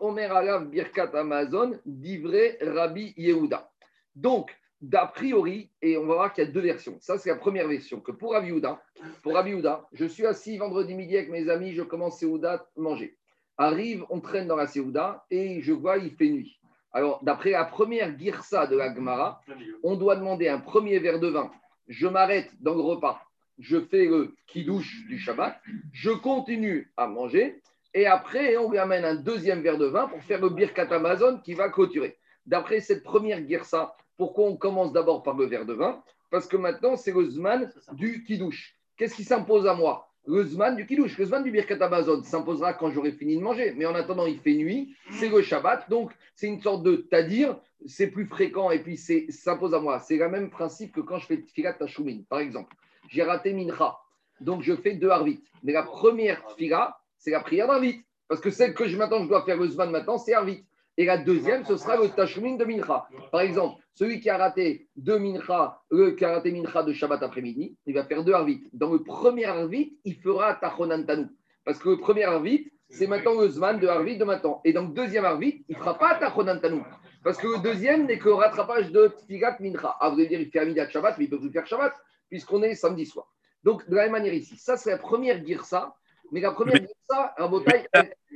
Omer 0.00 0.32
Alav 0.34 0.68
Birkat 0.68 1.10
Amazon, 1.14 1.78
d'Ivre 1.84 2.56
Rabbi 2.60 3.14
Yehuda. 3.16 3.70
Donc, 4.14 4.56
d'a 4.80 5.06
priori, 5.06 5.70
et 5.82 5.96
on 5.96 6.06
va 6.06 6.14
voir 6.14 6.32
qu'il 6.32 6.44
y 6.44 6.46
a 6.46 6.50
deux 6.50 6.60
versions. 6.60 6.96
Ça, 7.00 7.18
c'est 7.18 7.30
la 7.30 7.36
première 7.36 7.68
version, 7.68 8.00
que 8.00 8.12
pour 8.12 8.32
Rabbi 8.32 8.48
Yehuda, 8.48 8.80
pour 9.22 9.34
Rabbi 9.34 9.54
je 9.92 10.04
suis 10.04 10.26
assis 10.26 10.58
vendredi 10.58 10.94
midi 10.94 11.16
avec 11.16 11.30
mes 11.30 11.48
amis, 11.48 11.72
je 11.72 11.82
commence 11.82 12.20
Yehuda 12.22 12.66
manger. 12.76 13.16
Arrive, 13.58 14.04
on 14.10 14.20
traîne 14.20 14.46
dans 14.46 14.56
la 14.56 14.66
Séouda 14.66 15.24
et 15.30 15.62
je 15.62 15.72
vois, 15.72 15.96
il 15.96 16.10
fait 16.10 16.28
nuit. 16.28 16.60
Alors, 16.92 17.22
d'après 17.24 17.50
la 17.50 17.64
première 17.64 18.16
girsa 18.18 18.66
de 18.66 18.76
la 18.76 18.94
Gemara, 18.94 19.40
on 19.82 19.96
doit 19.96 20.16
demander 20.16 20.48
un 20.48 20.60
premier 20.60 20.98
verre 20.98 21.20
de 21.20 21.28
vin. 21.28 21.50
Je 21.88 22.06
m'arrête 22.06 22.50
dans 22.60 22.74
le 22.74 22.80
repas, 22.80 23.22
je 23.58 23.80
fais 23.80 24.06
le 24.06 24.34
kidouche 24.46 25.06
du 25.06 25.18
Shabbat, 25.18 25.58
je 25.92 26.10
continue 26.10 26.92
à 26.96 27.06
manger 27.06 27.62
et 27.96 28.06
après, 28.06 28.58
on 28.58 28.70
lui 28.70 28.76
amène 28.76 29.06
un 29.06 29.14
deuxième 29.14 29.62
verre 29.62 29.78
de 29.78 29.86
vin 29.86 30.06
pour 30.06 30.22
faire 30.22 30.40
le 30.40 30.50
birkat 30.50 30.88
Amazon 30.90 31.38
qui 31.38 31.54
va 31.54 31.70
clôturer. 31.70 32.18
D'après 32.44 32.80
cette 32.80 33.02
première 33.02 33.42
girsa, 33.48 33.96
pourquoi 34.18 34.44
on 34.44 34.56
commence 34.56 34.92
d'abord 34.92 35.22
par 35.22 35.34
le 35.34 35.46
verre 35.46 35.64
de 35.64 35.72
vin? 35.72 36.02
Parce 36.30 36.46
que 36.46 36.58
maintenant, 36.58 36.96
c'est 36.96 37.12
le 37.12 37.24
zman 37.24 37.72
du 37.92 38.22
kidouche. 38.24 38.76
Qu'est-ce 38.98 39.14
qui 39.14 39.24
s'impose 39.24 39.66
à 39.66 39.72
moi? 39.72 40.10
Le 40.26 40.42
Zman 40.42 40.74
du 40.74 40.86
Kiddush, 40.86 41.16
le 41.18 41.24
Zman 41.24 41.44
du 41.44 41.52
Birkat 41.52 41.80
Amazon 41.80 42.20
s'imposera 42.24 42.74
quand 42.74 42.90
j'aurai 42.90 43.12
fini 43.12 43.36
de 43.36 43.42
manger. 43.42 43.72
Mais 43.76 43.86
en 43.86 43.94
attendant, 43.94 44.26
il 44.26 44.40
fait 44.40 44.54
nuit, 44.54 44.94
c'est 45.12 45.28
le 45.28 45.40
Shabbat. 45.40 45.88
Donc, 45.88 46.12
c'est 46.34 46.48
une 46.48 46.60
sorte 46.60 46.82
de 46.82 46.96
Tadir, 46.96 47.56
c'est 47.86 48.08
plus 48.08 48.26
fréquent 48.26 48.72
et 48.72 48.80
puis 48.80 48.96
ça 48.96 49.14
s'impose 49.28 49.72
à 49.72 49.80
moi. 49.80 50.00
C'est 50.00 50.16
le 50.16 50.28
même 50.28 50.50
principe 50.50 50.92
que 50.92 51.00
quand 51.00 51.18
je 51.18 51.26
fais 51.26 51.44
Filat 51.54 51.74
Tashumin. 51.74 52.22
Par 52.28 52.40
exemple, 52.40 52.74
j'ai 53.08 53.22
raté 53.22 53.52
Mincha. 53.52 53.96
Donc, 54.40 54.62
je 54.62 54.74
fais 54.74 54.94
deux 54.94 55.10
Harvit. 55.10 55.40
Mais 55.62 55.72
la 55.72 55.84
première 55.84 56.42
Fila, 56.56 56.98
c'est 57.18 57.30
la 57.30 57.40
prière 57.40 57.66
d'Arvit. 57.66 58.02
Parce 58.28 58.40
que 58.40 58.50
celle 58.50 58.74
que 58.74 58.88
je, 58.88 58.96
maintenant 58.96 59.22
je 59.22 59.28
dois 59.28 59.44
faire 59.44 59.56
le 59.56 59.68
Zman 59.68 59.90
maintenant, 59.90 60.18
c'est 60.18 60.34
Arvit. 60.34 60.64
Et 60.98 61.04
la 61.04 61.18
deuxième, 61.18 61.64
ce 61.64 61.76
sera 61.76 61.96
le 61.96 62.08
Tashmin 62.08 62.56
de 62.56 62.64
Mincha. 62.64 63.06
Par 63.30 63.42
exemple, 63.42 63.82
celui 63.94 64.18
qui 64.18 64.30
a 64.30 64.38
raté 64.38 64.88
deux 64.96 65.18
Mincha, 65.18 65.80
le 65.90 66.12
qui 66.12 66.24
a 66.24 66.32
raté 66.32 66.50
Mincha 66.50 66.82
de 66.82 66.92
Shabbat 66.92 67.22
après-midi, 67.22 67.76
il 67.86 67.94
va 67.94 68.04
faire 68.04 68.24
deux 68.24 68.32
Arvit. 68.32 68.68
Dans 68.72 68.92
le 68.92 69.02
premier 69.02 69.44
Arvit, 69.44 69.98
il 70.04 70.14
fera 70.16 70.54
Tachonantanu. 70.54 71.26
Parce 71.64 71.78
que 71.78 71.90
le 71.90 71.98
premier 71.98 72.24
Arvit, 72.24 72.70
c'est 72.88 73.06
maintenant 73.06 73.38
le 73.38 73.48
Zman 73.48 73.78
de 73.78 73.86
Arvit 73.86 74.16
de 74.16 74.24
maintenant. 74.24 74.62
Et 74.64 74.72
dans 74.72 74.82
le 74.82 74.94
deuxième 74.94 75.24
Arvit, 75.26 75.64
il 75.68 75.76
ne 75.76 75.80
fera 75.80 75.98
pas 75.98 76.14
Tachonantanu. 76.14 76.80
Parce 77.22 77.36
que 77.36 77.46
le 77.46 77.58
deuxième 77.58 78.06
n'est 78.06 78.18
que 78.18 78.30
rattrapage 78.30 78.90
de 78.90 79.08
Tfigat 79.08 79.58
Mincha. 79.60 79.96
Ah, 80.00 80.08
vous 80.08 80.14
allez 80.14 80.28
dire, 80.28 80.40
il 80.40 80.50
fait 80.50 80.60
Amidat 80.60 80.88
Shabbat, 80.88 81.18
mais 81.18 81.24
il 81.24 81.30
peut 81.30 81.40
plus 81.40 81.50
faire 81.50 81.66
Shabbat, 81.66 81.92
puisqu'on 82.30 82.62
est 82.62 82.74
samedi 82.74 83.04
soir. 83.04 83.26
Donc, 83.64 83.86
de 83.88 83.96
la 83.96 84.04
même 84.04 84.12
manière 84.12 84.32
ici, 84.32 84.56
ça 84.56 84.76
c'est 84.76 84.90
la 84.90 84.98
première 84.98 85.44
Girsa. 85.44 85.94
Mais 86.32 86.40
la 86.40 86.52
première 86.52 86.76
Girsa, 86.76 87.34
un 87.38 87.48
bouteille. 87.48 87.86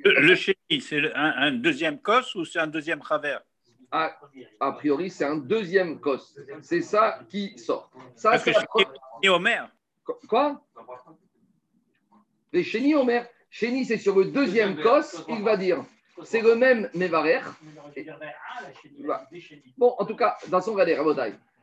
Le 0.05 0.35
chéni, 0.35 0.81
c'est 0.81 1.13
un, 1.15 1.53
deuxième 1.53 2.01
cos 2.01 2.35
ou 2.35 2.45
c'est 2.45 2.59
un 2.59 2.67
deuxième 2.67 3.01
travers? 3.01 3.43
A, 3.91 4.17
a, 4.61 4.73
priori, 4.73 5.11
c'est 5.11 5.25
un 5.25 5.37
deuxième 5.37 6.01
cos. 6.01 6.37
C'est 6.63 6.83
ça 6.83 7.21
qui 7.29 7.59
sort. 7.59 7.91
Ça, 8.15 8.31
Parce 8.31 8.45
que 8.45 8.53
chéni 8.53 9.29
Omer. 9.29 9.69
Quoi? 10.29 10.63
Les 12.53 12.63
chéni 12.63 12.95
Omer. 12.95 13.27
Chéni, 13.51 13.85
c'est 13.85 13.99
sur 13.99 14.17
le 14.17 14.27
deuxième 14.27 14.81
cos, 14.81 15.25
il 15.29 15.43
va 15.43 15.57
dire. 15.57 15.85
C'est 16.23 16.41
le 16.41 16.55
même 16.55 16.89
Mevarer. 16.95 17.41
Bon, 19.77 19.95
en 19.99 20.05
tout 20.05 20.17
cas, 20.17 20.37
dans 20.49 20.61
son 20.61 20.75
gader, 20.75 20.97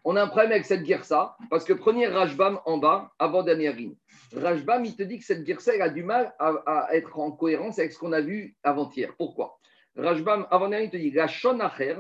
on 0.04 0.16
a 0.16 0.24
un 0.24 0.28
problème 0.28 0.52
avec 0.52 0.66
cette 0.66 0.84
guerre-ça, 0.84 1.36
parce 1.50 1.66
que 1.66 1.74
premier 1.74 2.08
Rajbam 2.08 2.60
en 2.66 2.78
bas, 2.78 3.12
avant 3.20 3.44
dernière 3.44 3.76
ligne. 3.76 3.96
Rajbam, 4.36 4.86
il 4.86 4.96
te 4.96 5.04
dit 5.04 5.20
que 5.20 5.26
cette 5.26 5.44
guerre 5.44 5.60
a 5.82 5.90
du 5.90 6.04
mal 6.04 6.34
à, 6.40 6.90
être 6.94 7.20
en 7.20 7.32
cohérence 7.32 7.80
avec 7.80 7.92
ce 7.92 8.00
qu'on 8.00 8.14
a 8.14 8.22
vu 8.22 8.56
avant-hier. 8.64 9.14
Pourquoi? 9.18 9.60
Rajbam, 9.96 10.48
avant 10.52 10.70
dernière 10.70 10.88
il 10.88 10.92
te 10.92 10.98
dit 10.98 11.12
la 11.12 11.26
Acher. 11.26 11.96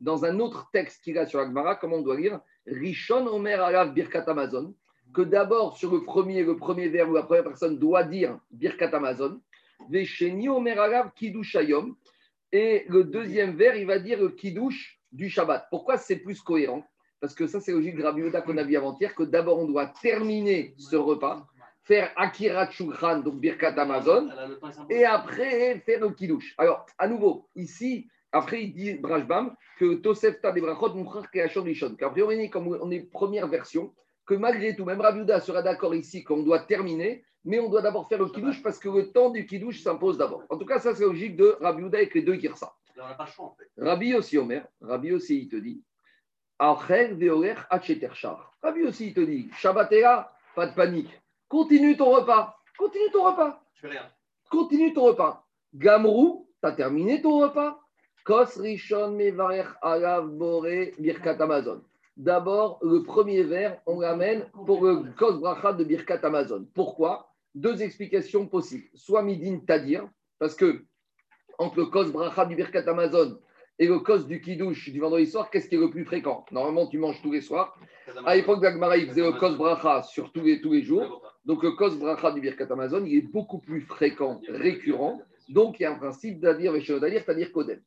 Dans 0.00 0.24
un 0.24 0.40
autre 0.40 0.68
texte 0.72 1.04
qu'il 1.04 1.18
a 1.18 1.26
sur 1.26 1.40
Agmara, 1.40 1.76
comment 1.76 1.96
on 1.96 2.02
doit 2.02 2.16
lire? 2.16 2.40
Rishon 2.66 3.26
Omer 3.26 3.62
Alav 3.62 3.92
Birkat 3.92 4.24
Amazon. 4.26 4.74
Que 5.14 5.22
d'abord, 5.22 5.76
sur 5.76 5.92
le 5.92 6.02
premier, 6.02 6.42
le 6.42 6.56
premier 6.56 6.88
vers 6.88 7.08
où 7.08 7.14
la 7.14 7.22
première 7.22 7.44
personne 7.44 7.78
doit 7.78 8.02
dire 8.02 8.38
Birkat 8.50 8.90
Amazon. 8.94 9.40
Vesheni 9.90 10.48
Omer 10.48 10.80
Alav 10.80 11.12
Kiddushayom. 11.14 11.94
Et 12.52 12.84
le 12.88 13.04
deuxième 13.04 13.56
vers, 13.56 13.76
il 13.76 13.86
va 13.86 13.98
dire 13.98 14.18
le 14.18 14.30
Kiddush 14.30 14.95
du 15.16 15.28
Shabbat. 15.30 15.66
Pourquoi 15.70 15.96
c'est 15.96 16.16
plus 16.16 16.40
cohérent? 16.40 16.84
Parce 17.20 17.34
que 17.34 17.46
ça, 17.46 17.60
c'est 17.60 17.72
logique 17.72 17.96
de 17.96 18.02
Rabbi 18.02 18.22
qu'on 18.44 18.58
a 18.58 18.62
vu 18.62 18.76
avant-hier, 18.76 19.14
que 19.14 19.22
d'abord, 19.22 19.58
on 19.58 19.64
doit 19.64 19.86
terminer 20.02 20.74
ce 20.76 20.96
repas, 20.96 21.46
faire 21.82 22.12
Akira 22.16 22.70
Shukran, 22.70 23.20
donc 23.20 23.40
Birkat 23.40 23.74
Amazon, 23.78 24.28
et 24.90 25.04
après 25.04 25.80
faire 25.80 26.00
le 26.00 26.10
Kiddush. 26.10 26.54
Alors, 26.58 26.84
à 26.98 27.08
nouveau, 27.08 27.48
ici, 27.56 28.06
après, 28.32 28.64
il 28.64 28.74
dit 28.74 28.94
Brajbam 28.94 29.54
que 29.78 29.94
Tosefta 29.94 30.52
des 30.52 30.60
Brachot, 30.60 30.92
mon 30.94 31.06
frère 31.06 31.48
Rishon. 31.54 31.96
Qu'a 31.96 32.10
priori, 32.10 32.50
comme 32.50 32.68
on 32.68 32.90
est 32.90 33.00
première 33.00 33.48
version, 33.48 33.94
que 34.26 34.34
malgré 34.34 34.76
tout, 34.76 34.84
même 34.84 35.00
Rabbi 35.00 35.24
sera 35.40 35.62
d'accord 35.62 35.94
ici 35.94 36.22
qu'on 36.22 36.42
doit 36.42 36.60
terminer, 36.60 37.24
mais 37.44 37.60
on 37.60 37.70
doit 37.70 37.80
d'abord 37.80 38.08
faire 38.08 38.18
le 38.18 38.28
Kiddush 38.28 38.62
parce 38.62 38.78
que 38.78 38.88
le 38.88 39.10
temps 39.12 39.30
du 39.30 39.46
Kiddush 39.46 39.82
s'impose 39.82 40.18
d'abord. 40.18 40.42
En 40.50 40.58
tout 40.58 40.66
cas, 40.66 40.80
ça, 40.80 40.94
c'est 40.94 41.04
logique 41.04 41.36
de 41.36 41.56
Rabbi 41.60 41.84
avec 41.84 42.14
les 42.14 42.22
deux 42.22 42.34
Girsa. 42.34 42.74
Rabbi 43.76 44.14
aussi, 44.14 44.38
Omer, 44.38 44.66
Rabbi 44.80 45.12
aussi, 45.12 45.42
il 45.42 45.48
te 45.48 45.56
dit 45.56 45.82
Rabbi 46.58 47.28
aussi, 48.82 49.08
il 49.08 49.14
te 49.14 49.20
dit 49.20 49.50
Shabbat 49.58 49.90
pas 50.54 50.66
de 50.66 50.74
panique. 50.74 51.10
Continue 51.48 51.96
ton 51.96 52.10
repas. 52.10 52.56
Continue 52.78 53.10
ton 53.12 53.24
repas. 53.24 53.62
Je 53.74 53.80
fais 53.82 53.88
rien. 53.88 54.10
Continue 54.50 54.94
ton 54.94 55.04
repas. 55.04 55.46
Gamrou, 55.74 56.48
tu 56.62 56.68
as 56.68 56.72
terminé 56.72 57.20
ton 57.20 57.40
repas. 57.40 57.78
Kos 58.24 58.58
Rishon 58.58 59.12
Mevarech 59.12 59.68
Alav 59.82 60.30
Birkat 60.98 61.40
Amazon. 61.40 61.82
D'abord, 62.16 62.78
le 62.82 63.02
premier 63.02 63.42
verre, 63.42 63.80
on 63.84 64.00
l'amène 64.00 64.48
pour 64.64 64.82
le 64.82 65.12
Kos 65.18 65.38
Bracha 65.38 65.74
de 65.74 65.84
Birkat 65.84 66.20
Amazon. 66.22 66.66
Pourquoi? 66.74 67.30
Deux 67.54 67.82
explications 67.82 68.46
possibles. 68.46 68.88
Soit 68.94 69.22
Midin 69.22 69.58
Tadir, 69.58 70.08
parce 70.38 70.54
que 70.54 70.84
entre 71.58 71.78
le 71.78 71.86
Kos 71.86 72.10
Bracha 72.10 72.44
du 72.46 72.56
Birkat 72.56 72.88
Amazon 72.88 73.38
et 73.78 73.86
le 73.86 73.98
cos 73.98 74.20
du 74.20 74.40
kidouche 74.40 74.90
du 74.90 75.00
vendredi 75.00 75.26
soir, 75.26 75.50
qu'est-ce 75.50 75.68
qui 75.68 75.74
est 75.74 75.78
le 75.78 75.90
plus 75.90 76.04
fréquent? 76.04 76.46
Normalement, 76.50 76.86
tu 76.86 76.98
manges 76.98 77.20
tous 77.22 77.32
les 77.32 77.42
soirs. 77.42 77.78
À 78.24 78.34
l'époque 78.34 78.62
d'Agmara, 78.62 78.96
il 78.96 79.08
faisait 79.08 79.22
le 79.22 79.32
kos 79.32 79.56
bracha 79.56 80.02
sur 80.02 80.32
tous 80.32 80.40
les, 80.42 80.60
tous 80.60 80.72
les 80.72 80.82
jours. 80.82 81.22
Donc 81.44 81.62
le 81.62 81.72
kos 81.72 81.96
bracha 81.96 82.32
du 82.32 82.40
Birkat 82.40 82.68
Amazon, 82.70 83.04
il 83.04 83.18
est 83.18 83.32
beaucoup 83.32 83.58
plus 83.58 83.82
fréquent, 83.82 84.40
récurrent. 84.48 85.20
Donc 85.48 85.78
il 85.78 85.84
y 85.84 85.86
a 85.86 85.92
un 85.92 85.98
principe 85.98 86.40
d'Adir 86.40 86.74
et 86.74 86.80
d'Adir, 86.80 87.22
c'est-à-dire 87.24 87.52
Kodem. 87.52 87.80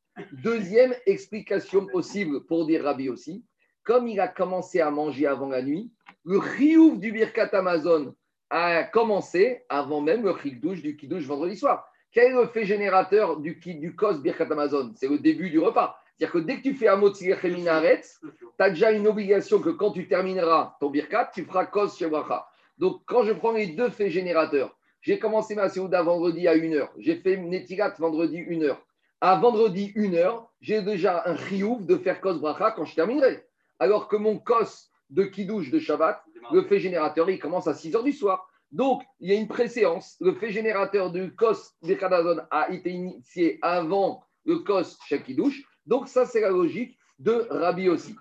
Deuxième 0.44 0.94
explication 1.06 1.88
possible 1.88 2.46
pour 2.46 2.66
dire 2.66 2.84
Rabbi 2.84 3.10
aussi, 3.10 3.44
comme 3.84 4.08
il 4.08 4.20
a 4.20 4.28
commencé 4.28 4.82
à 4.82 4.92
manger 4.92 5.26
avant 5.26 5.50
la 5.50 5.62
nuit, 5.62 5.92
le 6.24 6.38
riouf 6.38 7.00
du 7.00 7.12
Birkat 7.12 7.50
Amazon 7.54 8.14
a 8.50 8.84
commencé 8.84 9.64
avant 9.70 10.02
même 10.02 10.24
le 10.24 10.60
douche 10.60 10.82
du 10.82 10.96
kidouche 10.96 11.26
vendredi 11.26 11.58
soir. 11.58 11.86
Quel 12.12 12.32
est 12.32 12.36
le 12.36 12.48
fait 12.48 12.66
générateur 12.66 13.38
du, 13.38 13.56
du 13.56 13.96
kos 13.96 14.20
Birkat 14.22 14.48
Amazon? 14.52 14.92
C'est 14.96 15.08
le 15.08 15.20
début 15.20 15.50
du 15.50 15.60
repas. 15.60 16.00
C'est-à-dire 16.18 16.34
que 16.34 16.46
dès 16.46 16.58
que 16.58 16.64
tu 16.64 16.74
fais 16.74 16.88
Amot 16.88 17.14
Minaret, 17.44 18.02
tu 18.22 18.30
as 18.58 18.70
déjà 18.72 18.92
une 18.92 19.08
obligation 19.08 19.60
que 19.60 19.70
quand 19.70 19.92
tu 19.92 20.08
termineras 20.08 20.76
ton 20.80 20.90
Birkat, 20.90 21.32
tu 21.34 21.46
feras 21.46 21.66
kos 21.66 21.98
Shebracha. 21.98 22.48
Donc 22.78 23.02
quand 23.06 23.24
je 23.24 23.32
prends 23.32 23.52
les 23.52 23.68
deux 23.68 23.90
faits 23.90 24.12
générateurs, 24.12 24.76
j'ai 25.02 25.18
commencé 25.18 25.56
ma 25.56 25.70
Seouda 25.70 26.02
vendredi 26.02 26.48
à 26.48 26.58
1h, 26.58 26.90
j'ai 26.98 27.16
fait 27.16 27.38
Netirat 27.38 27.94
vendredi 28.00 28.42
1h. 28.42 28.76
À 29.22 29.36
vendredi 29.38 29.94
1h, 29.96 30.46
j'ai 30.62 30.82
déjà 30.82 31.24
un 31.26 31.36
riouf 31.36 31.86
de 31.86 31.98
faire 31.98 32.20
kos 32.20 32.40
Bracha 32.40 32.72
quand 32.72 32.86
je 32.86 32.96
terminerai. 32.96 33.46
Alors 33.80 34.08
que 34.08 34.18
mon 34.18 34.38
kos 34.40 34.90
de 35.10 35.24
Kidouche 35.24 35.72
de 35.72 35.80
Shabbat, 35.80 36.22
le 36.52 36.64
fait 36.64 36.80
générateur, 36.80 37.30
il 37.30 37.40
commence 37.40 37.68
à 37.68 37.74
6 37.74 37.92
h 37.92 38.04
du 38.04 38.12
soir. 38.12 38.50
Donc, 38.72 39.04
il 39.20 39.30
y 39.30 39.36
a 39.36 39.40
une 39.40 39.48
préséance. 39.48 40.16
Le 40.20 40.36
fait 40.36 40.52
générateur 40.52 41.12
du 41.12 41.36
COS 41.36 41.74
Birkadazon 41.82 42.42
a 42.52 42.70
été 42.70 42.92
initié 42.92 43.58
avant 43.62 44.24
le 44.46 44.60
COS 44.60 44.98
Shakidouche. 45.08 45.64
Donc, 45.86 46.08
ça, 46.08 46.26
c'est 46.26 46.42
la 46.42 46.50
logique 46.50 46.98
de 47.18 47.48
Rabbi 47.50 47.90
aussi. 47.90 48.16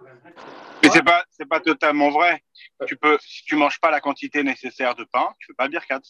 Mais 0.82 0.88
ce 0.88 0.98
n'est 0.98 1.04
pas, 1.04 1.24
pas 1.48 1.60
totalement 1.60 2.10
vrai. 2.10 2.42
Tu 2.86 2.96
peux, 2.96 3.18
si 3.20 3.44
tu 3.44 3.54
ne 3.54 3.60
manges 3.60 3.80
pas 3.80 3.90
la 3.90 4.00
quantité 4.00 4.42
nécessaire 4.42 4.94
de 4.94 5.04
pain, 5.04 5.28
tu 5.38 5.50
ne 5.50 5.52
peux 5.52 5.56
pas 5.56 5.68
Birkat. 5.68 6.00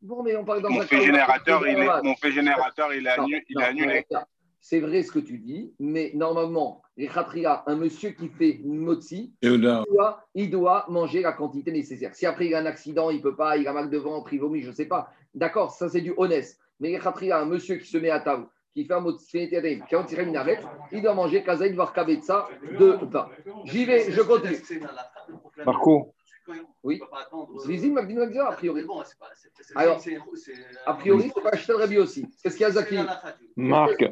Bon, 0.00 0.22
mais 0.22 0.34
on 0.34 0.44
parle 0.44 0.62
dans 0.62 0.70
mon, 0.70 0.82
fait 0.82 1.00
générateur, 1.00 1.66
il 1.66 1.78
est, 1.78 2.02
mon 2.02 2.16
fait 2.16 2.32
générateur, 2.32 2.92
il 2.92 3.06
est 3.06 3.62
annulé 3.62 4.04
c'est 4.62 4.78
vrai 4.78 5.02
ce 5.02 5.10
que 5.10 5.18
tu 5.18 5.38
dis, 5.38 5.74
mais 5.80 6.12
normalement, 6.14 6.82
les 6.96 7.08
khatria, 7.08 7.64
un 7.66 7.74
monsieur 7.74 8.10
qui 8.10 8.28
fait 8.28 8.52
une 8.52 8.78
motzi, 8.78 9.34
il 9.42 9.60
doit, 9.60 10.24
il 10.36 10.50
doit, 10.50 10.86
manger 10.88 11.20
la 11.20 11.32
quantité 11.32 11.72
nécessaire. 11.72 12.14
Si 12.14 12.26
après 12.26 12.46
il 12.46 12.54
a 12.54 12.60
un 12.60 12.66
accident, 12.66 13.10
il 13.10 13.16
ne 13.16 13.22
peut 13.22 13.34
pas, 13.34 13.56
il 13.56 13.66
a 13.66 13.72
mal 13.72 13.90
de 13.90 13.98
ventre, 13.98 14.32
il 14.32 14.38
vomit, 14.38 14.62
je 14.62 14.70
ne 14.70 14.74
sais 14.74 14.86
pas. 14.86 15.10
D'accord, 15.34 15.72
ça 15.72 15.88
c'est 15.88 16.00
du 16.00 16.14
honnête. 16.16 16.56
Mais 16.78 16.90
les 16.90 17.00
khatria, 17.00 17.40
un 17.40 17.44
monsieur 17.44 17.74
qui 17.74 17.88
se 17.88 17.98
met 17.98 18.10
à 18.10 18.20
table, 18.20 18.46
qui 18.72 18.84
fait 18.84 18.94
un 18.94 19.00
motzi, 19.00 19.48
qui 19.48 19.56
a 19.56 20.22
une 20.22 20.36
arrête, 20.36 20.64
il 20.92 21.02
doit 21.02 21.14
manger 21.14 21.42
kazaïd 21.42 21.74
var 21.74 21.92
kabetza 21.92 22.48
de 22.78 23.04
pain. 23.10 23.28
J'y 23.64 23.84
vais, 23.84 24.12
je 24.12 24.22
continue. 24.22 24.62
Marco. 25.66 26.14
Oui. 26.82 27.00
a 27.02 28.52
priori. 28.52 28.84
Alors, 29.74 30.00
a 30.86 30.94
priori, 30.94 31.24
il 31.26 31.30
faut 31.30 31.40
pas 31.40 31.50
acheter 31.50 31.72
le 31.72 31.78
Rabbi 31.78 31.98
aussi. 31.98 32.26
Qu'est-ce 32.42 32.56
qu'il 32.56 32.62
y 32.62 32.66
a, 32.66 32.72
Zaki 32.72 32.96
Marc, 33.56 34.04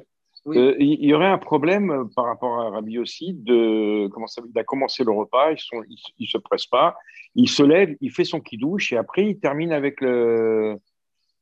euh, 0.47 0.75
il 0.79 1.05
y 1.05 1.15
aurait 1.15 1.27
un 1.27 1.39
problème 1.39 1.91
euh, 1.91 2.05
par 2.17 2.25
rapport 2.25 2.61
à 2.61 2.71
Rabbi 2.71 2.99
aussi 2.99 3.35
de 3.35 4.09
comment 4.09 4.27
ça, 4.27 4.43
il 4.49 4.59
a 4.59 4.65
commencé 4.65 5.05
le 5.05 5.13
repas, 5.13 5.53
il 5.53 5.97
ne 6.21 6.27
se 6.27 6.39
presse 6.39 6.67
pas, 6.67 6.97
il 7.35 7.49
se 7.49 7.63
lève, 7.63 7.95
il 8.01 8.11
fait 8.11 8.25
son 8.25 8.41
kidouche 8.41 8.93
et 8.93 8.97
après 8.97 9.27
il 9.27 9.39
termine 9.39 9.73
avec 9.73 10.01
le 10.01 10.79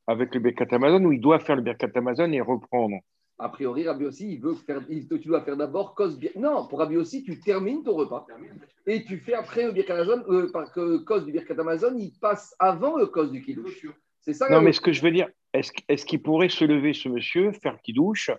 avec 0.07 0.33
le 0.33 0.41
Birkat 0.41 0.67
Amazon 0.71 1.03
où 1.05 1.13
il 1.13 1.21
doit 1.21 1.39
faire 1.39 1.55
le 1.55 1.61
Birkat 1.61 1.91
Amazon 1.95 2.31
et 2.31 2.41
reprendre. 2.41 2.97
A 3.41 3.47
priori, 3.47 3.87
Rabbi 3.87 4.03
aussi, 4.03 4.33
il 4.33 4.41
veut 4.41 4.53
faire, 4.53 4.81
tu 4.85 5.27
dois 5.27 5.41
faire 5.43 5.55
d'abord 5.55 5.95
cause 5.95 6.19
Non, 6.35 6.67
pour 6.67 6.79
Rabbi 6.79 6.97
aussi, 6.97 7.23
tu 7.23 7.39
termines 7.39 7.83
ton 7.83 7.95
repas 7.95 8.27
et 8.85 9.05
tu 9.05 9.17
fais 9.17 9.33
après 9.33 9.65
le 9.65 9.71
Birkat 9.71 9.93
Amazon, 9.93 10.23
euh, 10.27 10.49
parce 10.51 10.71
que 10.71 10.97
cause 10.97 11.25
du 11.25 11.31
Birkat 11.31 11.55
Amazon, 11.57 11.95
il 11.97 12.11
passe 12.19 12.53
avant 12.59 12.97
le 12.97 13.05
cause 13.05 13.31
du 13.31 13.41
kidouche. 13.41 13.87
C'est 14.19 14.33
ça. 14.33 14.49
Non, 14.49 14.61
mais 14.61 14.73
ce 14.73 14.81
que 14.81 14.91
je 14.91 15.01
veux 15.01 15.11
dire, 15.11 15.29
est-ce 15.53 15.71
est 15.87 16.05
qu'il 16.05 16.21
pourrait 16.21 16.49
se 16.49 16.65
lever, 16.65 16.93
ce 16.93 17.07
monsieur, 17.07 17.53
faire 17.53 17.73
le 17.73 17.79
kidouche 17.81 18.29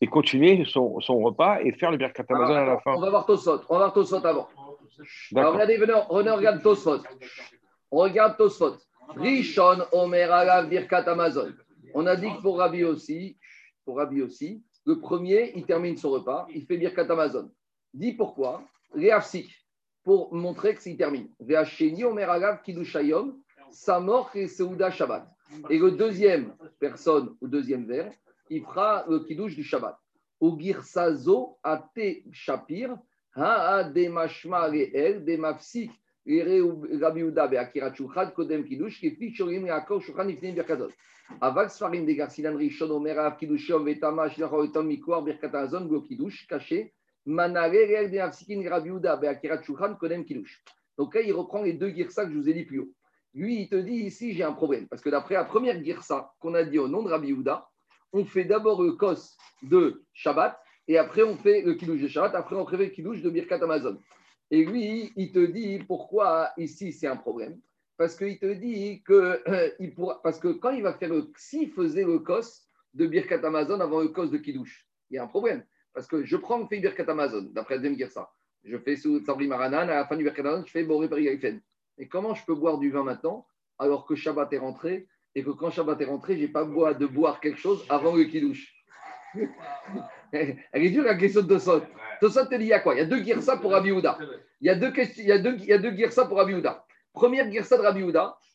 et 0.00 0.06
continuer 0.06 0.64
son, 0.64 1.00
son, 1.00 1.18
repas 1.18 1.60
et 1.60 1.72
faire 1.72 1.90
le 1.90 1.96
Birkat 1.96 2.24
Amazon 2.28 2.54
à 2.54 2.64
la 2.64 2.78
fin. 2.80 2.94
On 2.94 3.00
va 3.00 3.10
voir 3.10 3.26
Tosfot. 3.26 3.60
On 3.68 3.74
va 3.74 3.78
voir 3.78 3.92
Tosfot 3.92 4.24
avant. 4.24 4.48
Alors 5.34 5.52
regardez, 5.54 5.76
venez, 5.76 5.92
regarde 5.92 6.62
Tosfot. 6.62 7.02
On 7.90 7.98
regarde 7.98 8.36
Tosfot. 8.36 8.76
Rishon 9.16 9.84
Omer 9.92 10.32
Alav 10.32 10.68
Birkat 10.68 11.04
Amazon. 11.08 11.52
On 11.94 12.06
a 12.06 12.16
dit 12.16 12.28
que 12.34 12.40
pour 12.40 12.58
Rabbi 12.58 12.84
aussi, 12.84 13.36
pour 13.84 13.96
Rabbi 13.96 14.22
aussi, 14.22 14.62
le 14.86 15.00
premier, 15.00 15.52
il 15.56 15.66
termine 15.66 15.96
son 15.96 16.10
repas, 16.10 16.46
il 16.54 16.64
fait 16.64 16.78
Birkat 16.78 17.06
Amazon. 17.10 17.50
Dit 17.92 18.12
pourquoi 18.12 18.62
Réafsik, 18.94 19.50
pour 20.04 20.34
montrer 20.34 20.74
que 20.74 20.82
s'il 20.82 20.96
termine. 20.96 21.28
Veacheni 21.40 22.04
Omer 22.04 22.30
Alav 22.30 22.62
Kidushayom, 22.62 23.36
Samor 23.70 24.30
et 24.34 24.48
Seuda 24.48 24.90
Shabbat. 24.90 25.26
Et 25.68 25.78
le 25.78 25.90
deuxième 25.92 26.54
personne 26.78 27.34
ou 27.40 27.48
deuxième 27.48 27.84
vers, 27.86 28.12
il 28.50 28.62
fera 28.62 29.04
le 29.08 29.20
kiddush 29.20 29.56
du 29.56 29.64
Shabbat. 29.64 29.96
Ou 30.40 30.58
girsazo 30.58 31.58
ate 31.62 32.24
shapir, 32.32 32.96
ha 33.34 33.84
de 33.84 34.08
mashma 34.08 34.66
reel, 34.66 35.24
de 35.24 35.36
mafsik, 35.36 35.90
Rabbi 36.26 37.22
Uda 37.22 37.48
be'akirat 37.48 37.94
shulchan, 37.96 38.32
kodem 38.32 38.64
kiddush, 38.64 39.00
kefi 39.00 39.34
shorim 39.34 39.66
yaakov 39.66 40.02
shulchan 40.02 40.28
ifnim 40.28 40.54
birkazot. 40.54 40.92
Avak 41.40 41.70
sfarim 41.70 42.06
de 42.06 42.14
garsilan 42.14 42.56
rishon 42.56 42.90
omerav 42.90 43.38
kiddushom 43.38 43.84
vetamash 43.84 44.36
lachoitom 44.36 44.86
mikor 44.86 45.24
birkat 45.24 45.54
azon 45.54 45.88
go 45.88 46.02
kiddush, 46.02 46.46
caché, 46.48 46.92
manare 47.26 47.86
reel 47.86 48.10
de 48.10 48.18
mafsikin 48.18 48.68
Rabbi 48.68 48.90
Uda 48.90 49.16
be'akirat 49.16 49.64
shulchan, 49.64 49.96
kodem 49.96 50.24
kiddush. 50.24 50.62
Donc 50.98 51.14
là, 51.14 51.22
il 51.22 51.32
reprend 51.32 51.62
les 51.62 51.72
deux 51.72 51.88
girsa 51.88 52.26
que 52.26 52.32
je 52.32 52.36
vous 52.36 52.48
ai 52.48 52.52
dit 52.52 52.64
plus 52.64 52.80
haut. 52.80 52.92
Lui, 53.32 53.62
il 53.62 53.68
te 53.70 53.76
dit 53.76 53.94
ici, 53.94 54.34
j'ai 54.34 54.42
un 54.42 54.52
problème. 54.52 54.86
Parce 54.88 55.00
que 55.00 55.08
d'après 55.08 55.34
la 55.34 55.44
première 55.44 55.82
girsa 55.82 56.34
qu'on 56.40 56.52
a 56.52 56.62
dit 56.62 56.78
au 56.78 56.88
nom 56.88 57.02
de 57.02 57.08
Rabbi 57.08 57.30
Uda, 57.30 57.69
on 58.12 58.24
fait 58.24 58.44
d'abord 58.44 58.82
le 58.82 58.92
kos 58.92 59.36
de 59.62 60.04
Shabbat 60.12 60.58
et 60.88 60.98
après 60.98 61.22
on 61.22 61.36
fait 61.36 61.62
le 61.62 61.74
kidouche 61.74 62.00
de 62.00 62.08
Shabbat, 62.08 62.34
après 62.34 62.56
on 62.56 62.66
fait 62.66 62.76
le 62.76 62.86
kidouche 62.86 63.22
de 63.22 63.30
Birkat 63.30 63.62
Amazon. 63.62 63.98
Et 64.50 64.64
lui, 64.64 65.12
il 65.16 65.30
te 65.32 65.44
dit 65.44 65.78
pourquoi 65.86 66.50
ici 66.56 66.92
c'est 66.92 67.06
un 67.06 67.16
problème. 67.16 67.60
Parce 67.96 68.16
qu'il 68.16 68.38
te 68.38 68.52
dit 68.52 69.02
que 69.04 69.42
il 69.78 69.94
pourra, 69.94 70.20
parce 70.22 70.40
que 70.40 70.48
quand 70.48 70.70
il 70.70 70.82
va 70.82 70.94
faire 70.94 71.10
le, 71.10 71.30
s'il 71.36 71.70
faisait 71.70 72.04
le 72.04 72.18
kos 72.18 72.62
de 72.94 73.06
Birkat 73.06 73.44
Amazon 73.44 73.80
avant 73.80 74.00
le 74.00 74.08
kos 74.08 74.30
de 74.30 74.38
kidouche, 74.38 74.88
il 75.10 75.16
y 75.16 75.18
a 75.18 75.24
un 75.24 75.28
problème. 75.28 75.64
Parce 75.92 76.06
que 76.06 76.24
je 76.24 76.36
prends, 76.36 76.58
le 76.58 76.66
fait 76.66 76.80
Birkat 76.80 77.04
Amazon, 77.08 77.42
d'après 77.52 77.78
dire 77.78 78.10
ça. 78.10 78.30
Je 78.64 78.76
fais 78.76 78.96
sous 78.96 79.24
Sabri 79.24 79.46
Maranan, 79.46 79.88
à 79.88 79.94
la 79.94 80.06
fin 80.06 80.16
du 80.16 80.24
Birkat 80.24 80.42
Amazon, 80.42 80.64
je 80.66 80.70
fais 80.70 80.84
Boré 80.84 81.08
Perigaifen. 81.08 81.60
Et 81.98 82.08
comment 82.08 82.34
je 82.34 82.44
peux 82.44 82.54
boire 82.54 82.78
du 82.78 82.90
vin 82.90 83.04
maintenant 83.04 83.46
alors 83.78 84.06
que 84.06 84.14
Shabbat 84.14 84.52
est 84.52 84.58
rentré 84.58 85.08
et 85.34 85.42
que 85.42 85.50
quand 85.50 85.70
Shabbat 85.70 86.00
est 86.00 86.04
rentré, 86.04 86.36
je 86.36 86.42
n'ai 86.42 86.48
pas 86.48 86.64
besoin 86.64 86.92
de 86.92 87.06
boire 87.06 87.40
quelque 87.40 87.58
chose 87.58 87.84
avant 87.88 88.14
le 88.14 88.24
kidouche. 88.24 88.74
Elle 90.32 90.56
est 90.72 90.90
dure 90.90 91.04
la 91.04 91.14
question 91.14 91.42
de 91.42 91.48
Tosot. 91.48 91.82
Tosot 92.20 92.46
te 92.46 92.54
dit 92.56 92.64
il 92.64 92.68
y 92.68 92.72
a 92.72 92.80
quoi? 92.80 92.94
Il 92.94 92.98
y 92.98 93.00
a 93.00 93.06
deux 93.06 93.22
girsa 93.22 93.56
pour 93.56 93.70
Rabbi 93.72 93.90
Il 93.90 94.66
y 94.66 94.68
a 94.68 94.74
deux, 94.74 94.92
il 95.16 95.24
y 95.24 95.32
a 95.32 95.38
deux, 95.38 95.56
il 95.58 95.66
y 95.66 95.72
a 95.72 95.78
deux 95.78 95.92
girsa 95.92 96.26
pour 96.26 96.38
Rabbi 96.38 96.54
Première 97.12 97.50
girsa 97.50 97.76
de 97.76 97.82
Rabbi 97.82 98.04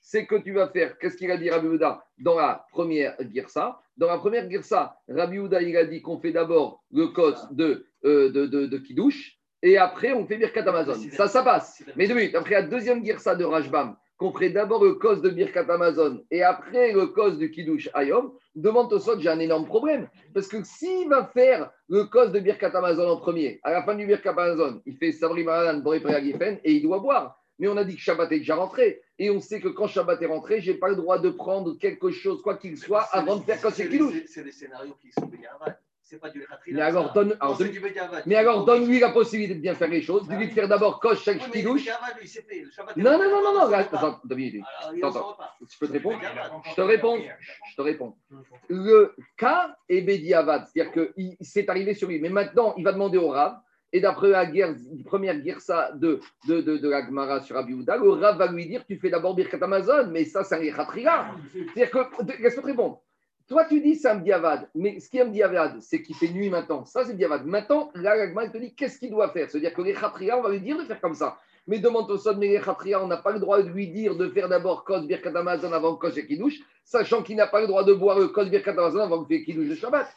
c'est 0.01 0.27
que 0.27 0.35
tu 0.35 0.53
vas 0.53 0.67
faire, 0.67 0.99
qu'est-ce 0.99 1.17
qu'il 1.17 1.31
a 1.31 1.37
dit 1.37 1.49
Rabbi 1.49 1.79
dans 2.19 2.35
la 2.35 2.65
première 2.71 3.15
girsa? 3.33 3.81
Dans 3.97 4.07
la 4.07 4.17
première 4.17 4.49
girsa, 4.49 4.99
Rabbi 5.09 5.37
il 5.61 5.77
a 5.77 5.85
dit 5.85 6.01
qu'on 6.01 6.19
fait 6.19 6.31
d'abord 6.31 6.83
le 6.91 7.07
code 7.07 7.37
de, 7.51 7.87
euh, 8.03 8.29
de, 8.31 8.45
de, 8.45 8.65
de 8.65 8.77
kidouche 8.77 9.39
et 9.63 9.77
après 9.77 10.13
on 10.13 10.27
fait 10.27 10.37
Birkat 10.37 10.67
Amazon. 10.67 10.93
Ça, 11.11 11.27
ça 11.27 11.41
passe. 11.41 11.83
Mais 11.95 12.07
deux 12.07 12.13
minutes, 12.13 12.35
après 12.35 12.55
la 12.55 12.63
deuxième 12.63 13.03
girsa 13.03 13.35
de 13.35 13.45
Rajbam, 13.45 13.95
qu'on 14.17 14.31
ferait 14.31 14.49
d'abord 14.49 14.83
le 14.83 14.93
cause 14.93 15.21
de 15.21 15.29
Birkat 15.29 15.65
Amazon 15.69 16.23
et 16.31 16.43
après 16.43 16.93
le 16.93 17.07
cause 17.07 17.37
de 17.37 17.47
Kiddush 17.47 17.89
Ayom, 17.93 18.33
demande 18.55 18.91
au 18.93 19.19
j'ai 19.19 19.29
un 19.29 19.39
énorme 19.39 19.65
problème. 19.65 20.07
Parce 20.33 20.47
que 20.47 20.63
s'il 20.63 21.09
va 21.09 21.25
faire 21.25 21.71
le 21.89 22.05
cause 22.05 22.31
de 22.31 22.39
Birkat 22.39 22.71
Amazon 22.75 23.09
en 23.09 23.17
premier, 23.17 23.59
à 23.63 23.71
la 23.71 23.83
fin 23.83 23.95
du 23.95 24.05
Birkat 24.05 24.31
Amazon, 24.31 24.81
il 24.85 24.95
fait 24.97 25.11
Sabri 25.11 25.43
Maran, 25.43 25.79
Boré 25.79 26.01
et 26.63 26.71
il 26.73 26.81
doit 26.81 26.99
boire. 26.99 27.41
Mais 27.59 27.67
on 27.67 27.77
a 27.77 27.83
dit 27.83 27.95
que 27.95 28.01
Shabbat 28.01 28.31
est 28.33 28.39
déjà 28.39 28.55
rentré. 28.55 29.01
Et 29.17 29.29
on 29.29 29.39
sait 29.39 29.61
que 29.61 29.69
quand 29.69 29.87
Shabbat 29.87 30.21
est 30.21 30.25
rentré, 30.25 30.59
je 30.59 30.71
n'ai 30.71 30.77
pas 30.77 30.89
le 30.89 30.97
droit 30.97 31.19
de 31.19 31.29
prendre 31.29 31.77
quelque 31.77 32.11
chose, 32.11 32.41
quoi 32.41 32.57
qu'il 32.57 32.77
soit, 32.77 33.03
avant 33.13 33.37
de 33.37 33.43
faire 33.43 33.59
c'est 33.71 33.87
Kiddush. 33.87 34.23
C'est 34.27 34.43
des 34.43 34.51
scénarios 34.51 34.95
qui 35.01 35.11
sont 35.11 35.29
c'est 36.05 36.19
pas 36.19 36.29
du 36.29 36.45
Mais 36.67 36.81
alors, 36.81 37.13
donne, 37.13 37.35
alors, 37.39 37.57
donne, 37.57 37.71
mais 38.27 38.35
alors 38.35 38.63
donne-lui 38.63 38.99
la 38.99 39.09
possibilité 39.09 39.55
de 39.55 39.59
bien 39.59 39.73
faire 39.73 39.87
les 39.87 40.03
choses, 40.03 40.27
de 40.27 40.35
lui 40.35 40.51
faire 40.51 40.67
d'abord 40.67 40.99
coche 40.99 41.23
chaque 41.23 41.49
kidouche. 41.49 41.87
Non, 42.95 43.17
non, 43.17 43.29
non, 43.29 43.41
non, 43.43 43.53
non, 43.53 43.73
attends, 43.73 44.21
deux 44.23 44.35
minutes. 44.35 44.63
Attends, 45.01 45.35
tu 45.67 45.79
peux 45.79 45.87
te 45.87 45.93
répondre 45.93 46.19
Je 46.69 46.75
te 46.75 46.81
réponds. 46.81 47.17
Je 47.71 47.75
te 47.75 47.81
réponds. 47.81 48.15
Le 48.69 49.15
cas 49.35 49.75
est 49.89 50.01
Bédiavad, 50.01 50.67
c'est-à-dire 50.67 50.93
que 50.93 51.13
c'est 51.41 51.67
arrivé 51.69 51.95
sur 51.95 52.07
lui. 52.07 52.19
Mais 52.19 52.29
maintenant, 52.29 52.75
il 52.77 52.83
va 52.83 52.93
demander 52.93 53.17
au 53.17 53.29
Rav, 53.29 53.59
et 53.91 53.99
d'après 53.99 54.29
la 54.29 54.45
guerre, 54.45 54.75
première 55.05 55.39
guerre 55.39 55.57
de, 55.95 56.19
de, 56.47 56.61
de, 56.61 56.77
de 56.77 56.89
la 56.89 57.03
Gemara 57.03 57.41
sur 57.41 57.57
Abiouda, 57.57 57.97
le 57.97 58.11
Rav 58.11 58.37
va 58.37 58.51
lui 58.51 58.67
dire 58.67 58.85
Tu 58.85 58.99
fais 58.99 59.09
d'abord 59.09 59.33
Birkat 59.33 59.57
Amazon, 59.59 60.07
mais 60.11 60.25
ça, 60.25 60.43
c'est 60.43 60.55
un 60.55 60.75
Khatria. 60.75 61.31
C'est-à-dire 61.51 61.89
que, 61.89 62.41
laisse-moi 62.43 62.61
te 62.61 62.67
répondre 62.67 63.01
Toi, 63.47 63.65
tu 63.65 63.79
dis 63.79 63.95
c'est 63.95 64.09
un 64.09 64.15
diavad, 64.15 64.67
mais 64.73 64.99
ce 64.99 65.07
qui 65.07 65.17
est 65.19 65.21
un 65.21 65.27
diavad, 65.27 65.79
c'est 65.79 66.01
qu'il 66.01 66.15
fait 66.15 66.29
nuit 66.29 66.49
maintenant. 66.49 66.83
Ça, 66.85 67.05
c'est 67.05 67.15
diavad. 67.15 67.45
Maintenant, 67.45 67.91
là, 67.93 68.15
l'Agma, 68.15 68.45
il 68.45 68.51
te 68.51 68.57
dit 68.57 68.73
qu'est-ce 68.73 68.97
qu'il 68.97 69.11
doit 69.11 69.29
faire? 69.29 69.49
C'est-à-dire 69.51 69.71
que 69.73 69.81
les 69.83 69.93
khatria, 69.93 70.37
on 70.37 70.41
va 70.41 70.49
lui 70.49 70.59
dire 70.61 70.77
de 70.79 70.83
faire 70.85 70.99
comme 70.99 71.13
ça. 71.13 71.37
Mais 71.67 71.77
demande 71.79 72.09
au 72.09 72.17
son, 72.17 72.35
mais 72.37 72.47
les 72.47 72.59
khatria, 72.59 73.03
on 73.03 73.07
n'a 73.07 73.17
pas 73.17 73.31
le 73.31 73.39
droit 73.39 73.61
de 73.61 73.69
lui 73.69 73.87
dire 73.87 74.15
de 74.15 74.29
faire 74.29 74.49
d'abord 74.49 74.83
Kos 74.83 75.01
Birkat 75.01 75.31
Amazon 75.35 75.71
avant 75.73 75.95
Kos 75.95 76.09
et 76.17 76.27
sachant 76.83 77.21
qu'il 77.21 77.35
n'a 77.35 77.45
pas 77.47 77.61
le 77.61 77.67
droit 77.67 77.83
de 77.83 77.93
boire 77.93 78.17
le 78.19 78.29
Kos 78.29 78.45
Birkat 78.45 78.71
Amazon 78.71 78.99
avant 79.01 79.21
de 79.21 79.27
faire 79.27 79.43
Kiddush 79.45 79.69
de 79.69 79.75
Shabbat. 79.75 80.07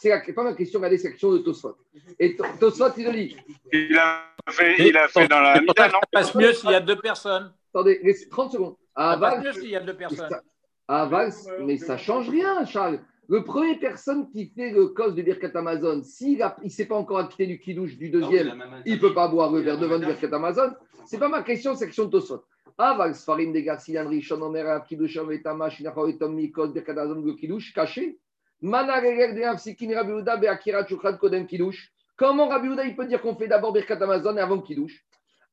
C'est 0.00 0.10
la- 0.10 0.20
pas 0.20 0.42
ma 0.44 0.52
question, 0.54 0.78
regardez, 0.78 0.98
c'est 0.98 1.08
la 1.08 1.12
question 1.12 1.32
de 1.32 1.38
Tosfot. 1.38 1.76
Et 2.20 2.36
To- 2.36 2.44
Tosfot, 2.60 2.90
il 2.98 3.04
te 3.06 3.10
dit 3.10 3.36
Il 3.72 3.98
a 3.98 4.26
fait, 4.50 4.76
il 4.88 4.96
a 4.96 5.08
fait 5.08 5.26
dans 5.26 5.40
la 5.40 5.54
ça 5.54 5.90
passe 6.12 6.34
mieux 6.34 6.52
s'il 6.52 6.70
y 6.70 6.74
a 6.74 6.80
deux 6.80 7.00
personnes. 7.00 7.52
attendez, 7.74 7.98
laissez- 8.02 8.28
30 8.28 8.52
secondes. 8.52 8.76
À 8.94 9.14
Ça 9.14 9.18
passe 9.20 9.32
Aval, 9.32 9.44
mieux 9.46 9.52
s'il 9.52 9.70
y 9.70 9.76
a 9.76 9.80
deux 9.80 9.96
personnes. 9.96 10.40
Ça- 10.88 11.02
à 11.02 11.06
Val, 11.06 11.32
mais 11.64 11.76
ça 11.78 11.96
change 11.96 12.28
rien, 12.28 12.64
Charles. 12.64 13.00
Le 13.28 13.42
premier 13.42 13.76
personne 13.76 14.28
qui 14.30 14.46
fait 14.46 14.70
le 14.70 14.86
cos 14.88 15.10
de 15.10 15.20
Birkat 15.20 15.50
Amazon, 15.56 16.00
s'il 16.04 16.38
ne 16.62 16.68
s'est 16.68 16.84
pas 16.86 16.94
encore 16.94 17.18
acquitté 17.18 17.46
du 17.46 17.58
kidouche 17.58 17.96
du 17.96 18.08
deuxième, 18.08 18.62
il 18.86 18.94
ne 18.94 19.00
peut 19.00 19.12
pas 19.12 19.26
boire 19.26 19.50
le 19.50 19.60
verre 19.60 19.78
de 19.78 19.86
vin 19.86 19.98
de 19.98 20.04
Birkat 20.04 20.32
Amazon. 20.32 20.72
C'est 21.06 21.18
pas 21.18 21.28
ma 21.28 21.42
question, 21.42 21.74
c'est 21.74 21.80
la 21.84 21.86
question 21.86 22.04
de 22.04 22.10
Tosot. 22.10 22.44
Aval, 22.78 23.14
Sfarim 23.14 23.52
de 23.52 23.60
Garcian 23.60 24.06
Rishon, 24.08 24.40
Omer, 24.42 24.68
Ab, 24.68 24.86
Kiddush, 24.86 25.18
Vetama, 25.18 25.70
Shinachor, 25.70 26.08
Etom, 26.08 26.34
Mikot, 26.34 26.68
Birkat 26.68 26.92
Amazon, 26.92 27.20
le 27.20 27.32
kidouche, 27.32 27.72
caché. 27.72 28.18
Mana, 28.60 29.00
Regel, 29.00 29.34
de 29.34 29.42
Afsikin, 29.42 29.92
Rabbi 29.94 30.10
Yehuda, 30.10 30.36
Be'akira, 30.36 30.84
Chukrat, 30.86 31.14
Kodem, 31.14 31.46
kidouche. 31.46 31.90
Comment 32.16 32.48
Rabbi 32.48 32.68
Yehuda, 32.68 32.84
il 32.84 32.94
peut 32.94 33.06
dire 33.06 33.20
qu'on 33.22 33.34
fait 33.34 33.48
d'abord 33.48 33.72
Birkat 33.72 34.00
Amazon 34.00 34.36
et 34.36 34.40
avant 34.40 34.60
kidouche 34.60 35.04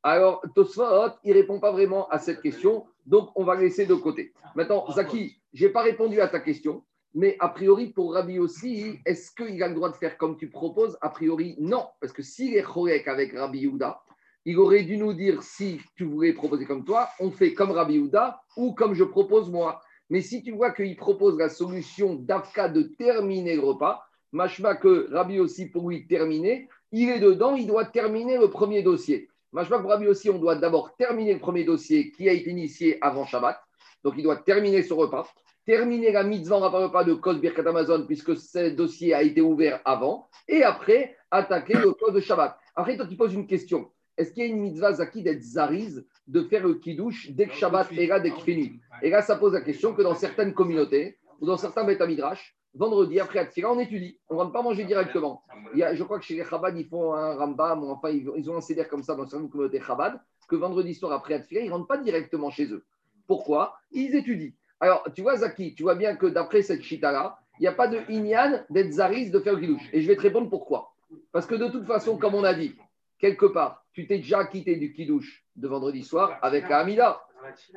alors, 0.06 0.42
Tosfot, 0.54 1.14
il 1.24 1.30
ne 1.30 1.36
répond 1.40 1.62
pas 1.62 1.72
vraiment 1.72 2.10
à 2.10 2.20
cette 2.20 2.42
question, 2.42 2.86
donc 3.06 3.30
on 3.36 3.44
va 3.44 3.56
le 3.56 3.62
laisser 3.62 3.86
de 3.86 3.94
côté. 3.94 4.34
Maintenant, 4.56 4.86
Zaki, 4.92 5.42
je 5.54 5.66
n'ai 5.66 5.72
pas 5.72 5.82
répondu 5.82 6.22
à 6.22 6.28
ta 6.28 6.40
question, 6.40 6.84
mais 7.16 7.36
a 7.40 7.50
priori, 7.50 7.88
pour 7.88 8.14
Rabbi 8.14 8.40
aussi, 8.40 9.00
est-ce 9.06 9.32
qu'il 9.32 9.62
a 9.62 9.68
le 9.68 9.76
droit 9.76 9.92
de 9.92 9.96
faire 9.96 10.18
comme 10.18 10.36
tu 10.38 10.50
proposes? 10.50 10.98
A 11.02 11.10
priori, 11.10 11.56
non, 11.60 11.86
parce 12.02 12.12
que 12.12 12.24
s'il 12.24 12.56
est 12.56 12.64
chorek 12.64 13.08
avec 13.08 13.34
Rabbi 13.34 13.60
Yehuda, 13.60 14.02
il 14.46 14.58
aurait 14.58 14.84
dû 14.84 14.98
nous 14.98 15.14
dire 15.14 15.42
si 15.44 15.80
tu 15.96 16.06
voulais 16.06 16.34
proposer 16.34 16.66
comme 16.66 16.84
toi, 16.84 17.10
on 17.20 17.30
fait 17.30 17.54
comme 17.54 17.72
Rabbi 17.72 17.96
Yehuda 17.96 18.42
ou 18.58 18.74
comme 18.74 18.94
je 18.94 19.04
propose 19.04 19.50
moi. 19.50 19.80
Mais 20.10 20.22
si 20.22 20.44
tu 20.44 20.52
vois 20.52 20.72
qu'il 20.72 20.96
propose 20.96 21.38
la 21.38 21.50
solution 21.50 22.16
d'Afka 22.16 22.68
de 22.68 22.82
terminer 22.82 23.56
le 23.56 23.62
repas, 23.62 24.04
machma 24.32 24.76
que 24.76 25.08
Rabbi 25.14 25.40
aussi, 25.40 25.70
pour 25.70 25.90
lui 25.90 26.08
terminer, 26.08 26.68
il 26.92 27.10
est 27.10 27.20
dedans, 27.20 27.56
il 27.56 27.68
doit 27.68 27.86
terminer 27.86 28.38
le 28.38 28.50
premier 28.50 28.82
dossier. 28.82 29.30
Machma 29.54 29.78
pour 29.78 29.92
Rabbi 29.92 30.08
aussi, 30.08 30.32
on 30.32 30.40
doit 30.40 30.56
d'abord 30.56 30.96
terminer 30.96 31.36
le 31.36 31.40
premier 31.40 31.64
dossier 31.64 32.10
qui 32.12 32.28
a 32.28 32.34
été 32.34 32.50
initié 32.50 32.98
avant 33.02 33.28
Shabbat. 33.28 33.62
Donc 34.04 34.16
il 34.18 34.24
doit 34.24 34.38
terminer 34.38 34.82
son 34.82 34.96
repas, 34.96 35.28
terminer 35.64 36.12
la 36.12 36.24
mitzvah 36.24 36.58
en 36.58 36.70
repas 36.72 37.04
de 37.04 37.14
Kos 37.14 37.36
Birkat 37.36 37.70
Amazon, 37.70 38.04
puisque 38.08 38.36
ce 38.36 38.70
dossier 38.70 39.14
a 39.14 39.22
été 39.22 39.42
ouvert 39.42 39.80
avant, 39.86 40.28
et 40.48 40.64
après 40.64 41.16
attaquer 41.30 41.76
le 41.76 41.92
code 41.92 42.16
de 42.16 42.20
Shabbat. 42.20 42.58
Après, 42.76 42.98
toi, 42.98 43.06
tu 43.06 43.16
poses 43.16 43.36
une 43.36 43.46
question. 43.46 43.92
Est-ce 44.18 44.32
qu'il 44.32 44.44
y 44.44 44.48
a 44.48 44.50
une 44.50 44.60
mitzvah 44.60 44.94
Zaki 44.94 45.22
d'être 45.22 45.44
zariz, 45.44 46.04
de 46.26 46.42
faire 46.42 46.66
le 46.66 46.74
kiddush 46.74 47.30
dès 47.30 47.46
que 47.46 47.54
Shabbat 47.54 47.92
est 47.92 48.08
là, 48.08 48.20
dès 48.20 48.32
qu'il 48.32 48.44
fait 48.44 48.56
nuit 48.56 48.80
Et 49.04 49.12
là, 49.12 49.22
ça 49.22 49.36
pose 49.36 49.54
la 49.54 49.62
question 49.62 49.94
que 49.94 50.02
dans 50.02 50.16
certaines 50.16 50.56
communautés, 50.56 51.20
ou 51.42 51.46
dans 51.46 51.58
certains 51.58 51.84
Betamidrash, 51.84 52.56
vendredi, 52.74 53.20
après 53.20 53.40
Atzira, 53.40 53.72
on 53.72 53.80
étudie. 53.80 54.18
On 54.30 54.36
ne 54.36 54.40
rentre 54.40 54.52
pas 54.52 54.62
manger 54.62 54.86
directement. 54.86 55.44
Il 55.74 55.80
y 55.80 55.84
a, 55.84 55.96
je 55.96 56.04
crois 56.04 56.20
que 56.20 56.26
chez 56.26 56.36
les 56.36 56.46
Chabad, 56.46 56.78
ils 56.78 56.88
font 56.88 57.14
un 57.14 57.36
Rambam, 57.36 57.84
ou 57.84 57.92
enfin, 57.92 58.10
ils, 58.10 58.30
ils 58.36 58.50
ont 58.50 58.58
un 58.58 58.62
CDR 58.62 58.88
comme 58.88 59.04
ça 59.04 59.16
dans 59.16 59.28
certaines 59.28 59.50
communautés 59.50 59.82
Chabad, 59.82 60.20
que 60.48 60.56
vendredi 60.56 60.94
soir, 60.94 61.12
après 61.12 61.36
Atzira, 61.36 61.62
ils 61.62 61.68
ne 61.68 61.74
rentrent 61.74 61.88
pas 61.88 61.98
directement 61.98 62.50
chez 62.50 62.72
eux. 62.72 62.84
Pourquoi? 63.28 63.76
Ils 63.92 64.16
étudient. 64.16 64.52
Alors, 64.80 65.08
tu 65.16 65.22
vois, 65.22 65.38
Zaki, 65.38 65.76
tu 65.76 65.84
vois 65.84 65.96
bien 65.96 66.16
que 66.18 66.26
d'après 66.26 66.62
cette 66.62 66.82
chita-là, 66.82 67.40
il 67.60 67.62
n'y 67.62 67.68
a 67.68 67.72
pas 67.72 67.88
de 67.88 68.00
Inyan 68.10 68.66
d'être 68.70 68.92
Zariz 68.92 69.32
de 69.32 69.40
faire 69.40 69.54
le 69.54 69.62
kiddush. 69.62 69.90
Et 69.94 70.02
je 70.02 70.08
vais 70.08 70.16
te 70.16 70.22
répondre 70.22 70.50
pourquoi. 70.50 70.94
Parce 71.32 71.46
que 71.46 71.56
de 71.56 71.70
toute 71.70 71.86
façon, 71.86 72.18
comme 72.18 72.36
on 72.36 72.44
a 72.44 72.54
dit, 72.54 72.76
quelque 73.20 73.46
part, 73.46 73.86
tu 73.94 74.08
t'es 74.08 74.18
déjà 74.18 74.46
quitté 74.46 74.76
du 74.76 74.92
kiddush 74.92 75.46
de 75.56 75.68
vendredi 75.68 76.04
soir 76.04 76.38
avec 76.42 76.68
la 76.68 76.80
Hamida. 76.80 77.22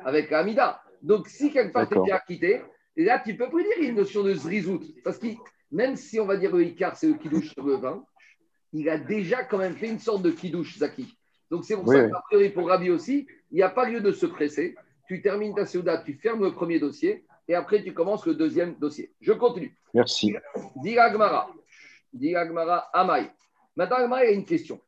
Avec 0.03 0.29
la 0.31 0.39
Hamida. 0.39 0.81
Donc, 1.01 1.27
si 1.27 1.51
quelque 1.51 1.71
part 1.71 1.87
tu 1.87 1.97
déjà 1.99 2.19
quitté, 2.19 2.61
là, 3.03 3.21
tu 3.23 3.35
peux 3.35 3.49
plus 3.49 3.63
dire 3.63 3.73
qu'il 3.75 3.83
y 3.83 3.87
a 3.87 3.89
une 3.89 3.97
notion 3.97 4.23
de 4.23 4.33
zrizout. 4.33 4.81
Parce 5.03 5.17
que 5.17 5.27
même 5.71 5.95
si 5.95 6.19
on 6.19 6.25
va 6.25 6.37
dire 6.37 6.55
le 6.55 6.63
Icar, 6.63 6.95
c'est 6.95 7.07
le 7.07 7.13
kiddush 7.13 7.53
sur 7.53 7.65
le 7.65 7.75
vin, 7.75 8.03
il 8.73 8.89
a 8.89 8.97
déjà 8.97 9.43
quand 9.43 9.57
même 9.57 9.75
fait 9.75 9.87
une 9.89 9.99
sorte 9.99 10.23
de 10.23 10.31
kiddush, 10.31 10.77
Zaki. 10.77 11.07
Donc, 11.49 11.63
c'est 11.63 11.75
pour 11.75 11.87
Oui, 11.87 11.95
ça 11.95 12.21
priori, 12.27 12.49
pour 12.49 12.67
Rabbi 12.67 12.89
aussi, 12.89 13.27
il 13.51 13.55
n'y 13.55 13.61
a 13.61 13.69
pas 13.69 13.89
lieu 13.89 14.01
de 14.01 14.11
se 14.11 14.25
presser. 14.25 14.75
Tu 15.07 15.21
termines 15.21 15.55
ta 15.55 15.65
Seuda, 15.65 15.99
tu 15.99 16.13
fermes 16.15 16.43
le 16.43 16.51
premier 16.51 16.79
dossier 16.79 17.23
et 17.47 17.55
après, 17.55 17.81
tu 17.81 17.93
commences 17.93 18.25
le 18.25 18.35
deuxième 18.35 18.75
dossier. 18.75 19.13
Je 19.21 19.31
continue. 19.31 19.77
Merci. 19.93 20.35
Dit 20.83 20.97
Agmara. 20.97 21.49
Dit 22.11 22.35
Agmara 22.35 22.89
Amai. 22.93 23.29
Maintenant, 23.75 23.99
y 23.99 24.13
a 24.13 24.31
une 24.31 24.43
question. 24.43 24.81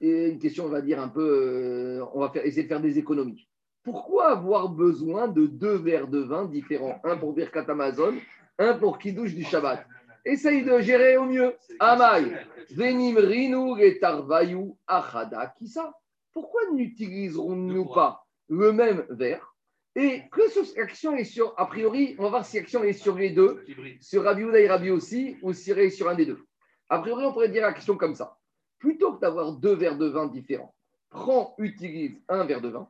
Et 0.00 0.28
une 0.28 0.38
question, 0.38 0.64
on 0.64 0.68
va 0.68 0.80
dire 0.80 1.00
un 1.00 1.08
peu. 1.08 2.00
euh, 2.00 2.04
on 2.14 2.20
va 2.20 2.30
faire, 2.30 2.46
essayer 2.46 2.62
de 2.62 2.68
faire 2.68 2.80
des 2.80 2.98
économies. 2.98 3.48
Pourquoi 3.90 4.32
avoir 4.32 4.68
besoin 4.68 5.28
de 5.28 5.46
deux 5.46 5.76
verres 5.78 6.08
de 6.08 6.18
vin 6.18 6.44
différents? 6.44 7.00
Un 7.04 7.16
pour 7.16 7.32
Birkat 7.32 7.64
Amazon, 7.68 8.12
un 8.58 8.74
pour 8.74 8.98
Kiddush 8.98 9.34
du 9.34 9.44
Shabbat. 9.44 9.86
Essaye 10.26 10.62
de 10.62 10.78
gérer 10.80 11.16
au 11.16 11.24
mieux. 11.24 11.54
Amai. 11.80 12.36
Venim 12.70 13.16
Rinu 13.16 13.72
Retarvayu 13.72 14.74
Achada 14.86 15.54
Kisa. 15.56 15.90
Pourquoi 16.34 16.60
n'utiliserons-nous 16.74 17.86
pas 17.86 18.26
le 18.50 18.74
même 18.74 19.06
verre? 19.08 19.54
Et 19.96 20.20
que 20.30 20.50
ce- 20.50 20.78
l'action 20.78 21.16
est 21.16 21.24
sur, 21.24 21.54
a 21.56 21.64
priori, 21.64 22.14
on 22.18 22.24
va 22.24 22.28
voir 22.28 22.44
si 22.44 22.58
l'action 22.58 22.84
est 22.84 22.92
sur 22.92 23.16
les 23.16 23.30
deux, 23.30 23.64
sur 24.02 24.22
Rabbi 24.22 24.44
Houda 24.44 24.60
et 24.60 24.68
Rabbi 24.68 24.90
aussi, 24.90 25.38
ou 25.40 25.54
si 25.54 25.70
elle 25.70 25.78
est 25.78 25.88
sur 25.88 26.10
un 26.10 26.14
des 26.14 26.26
deux. 26.26 26.44
A 26.90 26.98
priori, 26.98 27.24
on 27.24 27.32
pourrait 27.32 27.48
dire 27.48 27.62
la 27.62 27.72
question 27.72 27.96
comme 27.96 28.14
ça. 28.14 28.36
Plutôt 28.78 29.14
que 29.14 29.20
d'avoir 29.20 29.52
deux 29.52 29.74
verres 29.76 29.96
de 29.96 30.08
vin 30.08 30.26
différents, 30.26 30.74
prends, 31.08 31.54
utilise 31.56 32.20
un 32.28 32.44
verre 32.44 32.60
de 32.60 32.68
vin, 32.68 32.86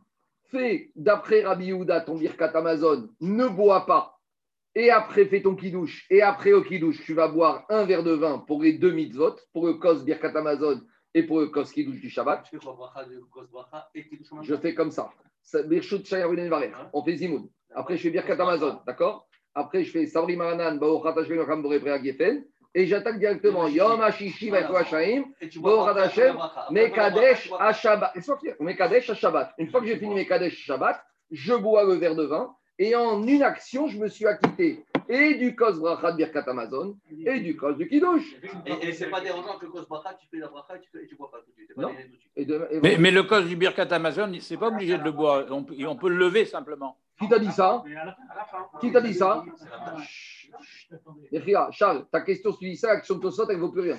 fais 0.51 0.91
d'après 0.97 1.43
Rabbi 1.43 1.73
Houda 1.73 2.01
ton 2.01 2.17
birkat 2.17 2.51
Amazon, 2.55 3.09
ne 3.21 3.47
bois 3.49 3.87
pas, 3.87 4.19
et 4.75 4.91
après 4.91 5.27
fais 5.27 5.43
ton 5.43 5.55
kidouche, 5.55 6.07
et 6.11 6.23
après 6.23 6.53
au 6.53 6.63
kidouche, 6.63 7.03
tu 7.05 7.15
vas 7.15 7.29
boire 7.29 7.65
un 7.69 7.85
verre 7.85 8.05
de 8.05 8.13
vin 8.13 8.39
pour 8.39 8.63
les 8.63 8.75
deux 8.75 8.93
mitzvot, 8.93 9.37
pour 9.53 9.67
le 9.67 9.75
kos 9.75 10.05
birkat 10.05 10.37
Amazon 10.37 10.81
et 11.15 11.23
pour 11.23 11.41
le 11.41 11.47
kos 11.49 11.73
kidouche 11.73 12.01
du 12.01 12.11
Shabbat. 12.11 12.51
Je 14.43 14.57
fais 14.57 14.75
comme 14.75 14.91
ça. 14.91 15.11
Runen 15.55 16.49
Varech. 16.49 16.75
On 16.93 17.03
fait 17.03 17.17
Zimoun. 17.17 17.49
Après, 17.75 17.97
je 17.97 18.03
fais 18.03 18.11
Birkat 18.11 18.41
Amazon. 18.41 18.81
D'accord? 18.87 19.29
Après, 19.55 19.85
je 19.85 19.91
fais 19.91 20.07
Sabri 20.07 20.37
Maranan, 20.37 20.79
Baochat 20.79 21.15
Gefen. 21.25 22.45
Et 22.75 22.87
j'attaque 22.87 23.19
directement 23.19 23.67
Yom 23.67 24.01
Hashishi, 24.01 24.51
Vaïko 24.51 24.77
Hashaim, 24.77 25.25
Et 25.41 25.49
tu 25.49 25.59
Baochat 25.61 25.93
bois 25.95 26.03
après, 26.03 26.23
Hashem, 26.23 26.37
Mekadesh 26.71 27.51
Shabbat. 27.73 28.13
Mekadesh 28.61 29.11
à 29.11 29.15
Shabbat. 29.15 29.55
Une 29.59 29.69
fois 29.71 29.81
que 29.81 29.87
j'ai 29.87 29.97
fini 29.97 30.15
Mekadesh 30.15 30.53
à 30.53 30.57
Shabbat, 30.75 31.03
je 31.31 31.55
bois 31.55 31.85
le 31.85 31.95
verre 31.95 32.15
de 32.15 32.25
vin. 32.25 32.55
Et 32.81 32.95
en 32.95 33.27
une 33.27 33.43
action, 33.43 33.89
je 33.89 33.99
me 33.99 34.07
suis 34.09 34.25
acquitté 34.27 34.85
et 35.09 35.35
du 35.35 35.57
Kos 35.57 35.81
Brachat 35.81 36.13
Birkat 36.13 36.45
Amazon 36.47 36.97
et 37.27 37.41
du 37.41 37.57
Kos 37.57 37.73
du 37.73 37.89
Kiddush. 37.89 38.37
Et, 38.67 38.89
et 38.89 38.93
c'est 38.93 39.09
pas 39.11 39.21
dérangeant 39.21 39.59
que 39.59 39.67
Kos 39.67 39.87
Bracha, 39.89 40.15
tu 40.15 40.29
fais 40.29 40.37
la 40.37 40.47
bracha 40.49 40.77
et 40.77 40.81
tu, 40.81 40.89
fais, 40.91 41.03
et 41.03 41.07
tu 41.09 41.17
bois 41.17 41.29
pas 41.31 41.39
tout 41.39 41.51
de 41.51 41.55
suite. 41.57 41.77
Non. 41.77 41.91
Et 42.37 42.45
de- 42.45 42.69
et 42.71 42.81
Mais, 42.81 42.97
mais 42.99 43.11
le 43.11 43.25
cos 43.25 43.41
du 43.41 43.57
Birkat 43.57 43.89
Amazon, 43.91 44.31
c'est 44.41 44.57
pas 44.59 44.69
obligé 44.69 44.97
de 44.97 45.03
le 45.03 45.11
boire. 45.11 45.47
On 45.51 45.65
peut, 45.65 45.75
on 45.89 45.97
peut 45.97 46.09
le 46.11 46.17
lever 46.19 46.45
simplement. 46.45 46.97
Qui 47.19 47.29
t'a 47.29 47.41
dit 47.41 47.51
ça? 47.51 47.83
Qui 48.81 48.93
t'a 48.93 49.01
dit 49.01 49.15
ça? 49.15 49.45
Charles, 51.73 52.07
ta 52.11 52.21
question, 52.21 52.53
si 52.53 52.59
tu 52.59 52.71
dis 52.71 52.77
ça, 52.77 52.89
l'action 52.95 53.17
de 53.17 53.21
Tosot, 53.21 53.49
elle 53.49 53.57
ne 53.57 53.61
vaut 53.63 53.71
plus 53.73 53.83
rien. 53.83 53.99